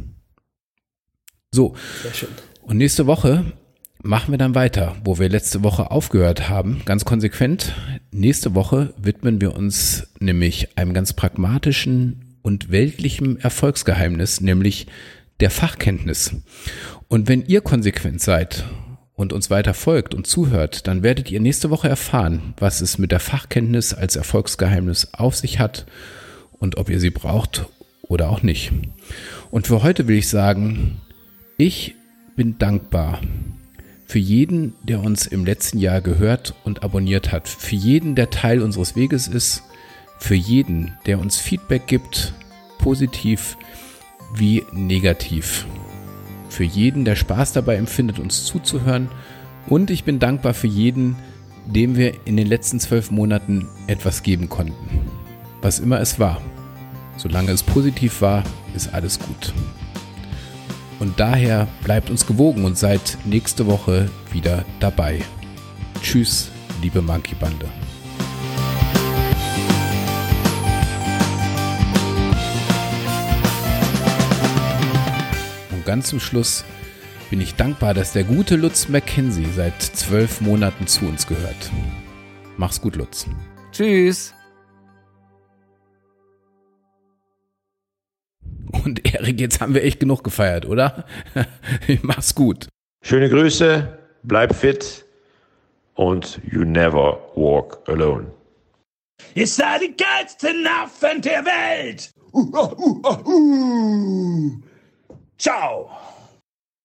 So, 1.50 1.74
Sehr 2.02 2.12
schön. 2.12 2.28
und 2.60 2.76
nächste 2.76 3.06
Woche 3.06 3.54
machen 4.02 4.32
wir 4.32 4.38
dann 4.38 4.54
weiter, 4.54 4.96
wo 5.04 5.18
wir 5.18 5.28
letzte 5.28 5.62
Woche 5.62 5.90
aufgehört 5.90 6.48
haben, 6.48 6.82
ganz 6.84 7.04
konsequent. 7.04 7.74
Nächste 8.12 8.54
Woche 8.54 8.94
widmen 8.96 9.40
wir 9.40 9.54
uns 9.54 10.08
nämlich 10.18 10.76
einem 10.76 10.94
ganz 10.94 11.12
pragmatischen 11.12 12.36
und 12.42 12.70
weltlichen 12.70 13.38
Erfolgsgeheimnis, 13.38 14.40
nämlich 14.40 14.86
der 15.40 15.50
Fachkenntnis. 15.50 16.34
Und 17.08 17.28
wenn 17.28 17.44
ihr 17.44 17.60
konsequent 17.60 18.20
seid 18.20 18.64
und 19.14 19.32
uns 19.32 19.50
weiter 19.50 19.74
folgt 19.74 20.14
und 20.14 20.26
zuhört, 20.26 20.86
dann 20.86 21.02
werdet 21.02 21.30
ihr 21.30 21.40
nächste 21.40 21.70
Woche 21.70 21.88
erfahren, 21.88 22.54
was 22.58 22.80
es 22.80 22.98
mit 22.98 23.12
der 23.12 23.20
Fachkenntnis 23.20 23.92
als 23.92 24.16
Erfolgsgeheimnis 24.16 25.08
auf 25.12 25.36
sich 25.36 25.58
hat 25.58 25.86
und 26.52 26.76
ob 26.78 26.88
ihr 26.88 27.00
sie 27.00 27.10
braucht 27.10 27.66
oder 28.02 28.30
auch 28.30 28.42
nicht. 28.42 28.72
Und 29.50 29.66
für 29.66 29.82
heute 29.82 30.08
will 30.08 30.16
ich 30.16 30.28
sagen, 30.28 31.00
ich 31.58 31.94
bin 32.36 32.58
dankbar 32.58 33.20
für 34.10 34.18
jeden, 34.18 34.74
der 34.82 35.04
uns 35.04 35.28
im 35.28 35.44
letzten 35.44 35.78
Jahr 35.78 36.00
gehört 36.00 36.54
und 36.64 36.82
abonniert 36.82 37.30
hat, 37.30 37.46
für 37.46 37.76
jeden, 37.76 38.16
der 38.16 38.28
Teil 38.28 38.60
unseres 38.60 38.96
Weges 38.96 39.28
ist, 39.28 39.62
für 40.18 40.34
jeden, 40.34 40.98
der 41.06 41.20
uns 41.20 41.36
Feedback 41.36 41.86
gibt, 41.86 42.34
positiv 42.80 43.56
wie 44.34 44.64
negativ, 44.72 45.64
für 46.48 46.64
jeden, 46.64 47.04
der 47.04 47.14
Spaß 47.14 47.52
dabei 47.52 47.76
empfindet, 47.76 48.18
uns 48.18 48.46
zuzuhören 48.46 49.08
und 49.68 49.92
ich 49.92 50.02
bin 50.02 50.18
dankbar 50.18 50.54
für 50.54 50.66
jeden, 50.66 51.14
dem 51.66 51.96
wir 51.96 52.14
in 52.24 52.36
den 52.36 52.48
letzten 52.48 52.80
zwölf 52.80 53.12
Monaten 53.12 53.68
etwas 53.86 54.24
geben 54.24 54.48
konnten. 54.48 55.08
Was 55.62 55.78
immer 55.78 56.00
es 56.00 56.18
war. 56.18 56.42
Solange 57.16 57.52
es 57.52 57.62
positiv 57.62 58.22
war, 58.22 58.42
ist 58.74 58.92
alles 58.92 59.20
gut. 59.20 59.54
Und 61.00 61.18
daher 61.18 61.66
bleibt 61.82 62.10
uns 62.10 62.26
gewogen 62.26 62.64
und 62.64 62.76
seid 62.76 63.16
nächste 63.24 63.66
Woche 63.66 64.10
wieder 64.32 64.66
dabei. 64.80 65.22
Tschüss, 66.02 66.50
liebe 66.82 67.00
Monkey 67.00 67.34
Bande. 67.34 67.66
Und 75.72 75.86
ganz 75.86 76.08
zum 76.08 76.20
Schluss 76.20 76.64
bin 77.30 77.40
ich 77.40 77.54
dankbar, 77.54 77.94
dass 77.94 78.12
der 78.12 78.24
gute 78.24 78.56
Lutz 78.56 78.88
McKenzie 78.88 79.48
seit 79.56 79.80
zwölf 79.80 80.42
Monaten 80.42 80.86
zu 80.86 81.06
uns 81.06 81.26
gehört. 81.26 81.70
Mach's 82.58 82.78
gut, 82.78 82.96
Lutz. 82.96 83.26
Tschüss. 83.72 84.34
Und 88.72 89.04
Erik, 89.14 89.40
jetzt 89.40 89.60
haben 89.60 89.74
wir 89.74 89.82
echt 89.84 90.00
genug 90.00 90.24
gefeiert, 90.24 90.66
oder? 90.66 91.04
Mach's 92.02 92.34
gut. 92.34 92.68
Schöne 93.02 93.28
Grüße, 93.28 93.98
bleib 94.22 94.54
fit 94.54 95.04
und 95.94 96.40
you 96.50 96.64
never 96.64 97.18
walk 97.34 97.80
alone. 97.88 98.26
Ihr 99.34 99.46
seid 99.46 99.82
die 99.82 99.94
geilsten 99.96 100.66
Affen 100.66 101.22
der 101.22 101.44
Welt. 101.44 102.12
Uh, 102.32 102.40
uh, 102.40 103.00
uh, 103.04 103.28
uh. 103.28 104.60
Ciao. 105.38 105.90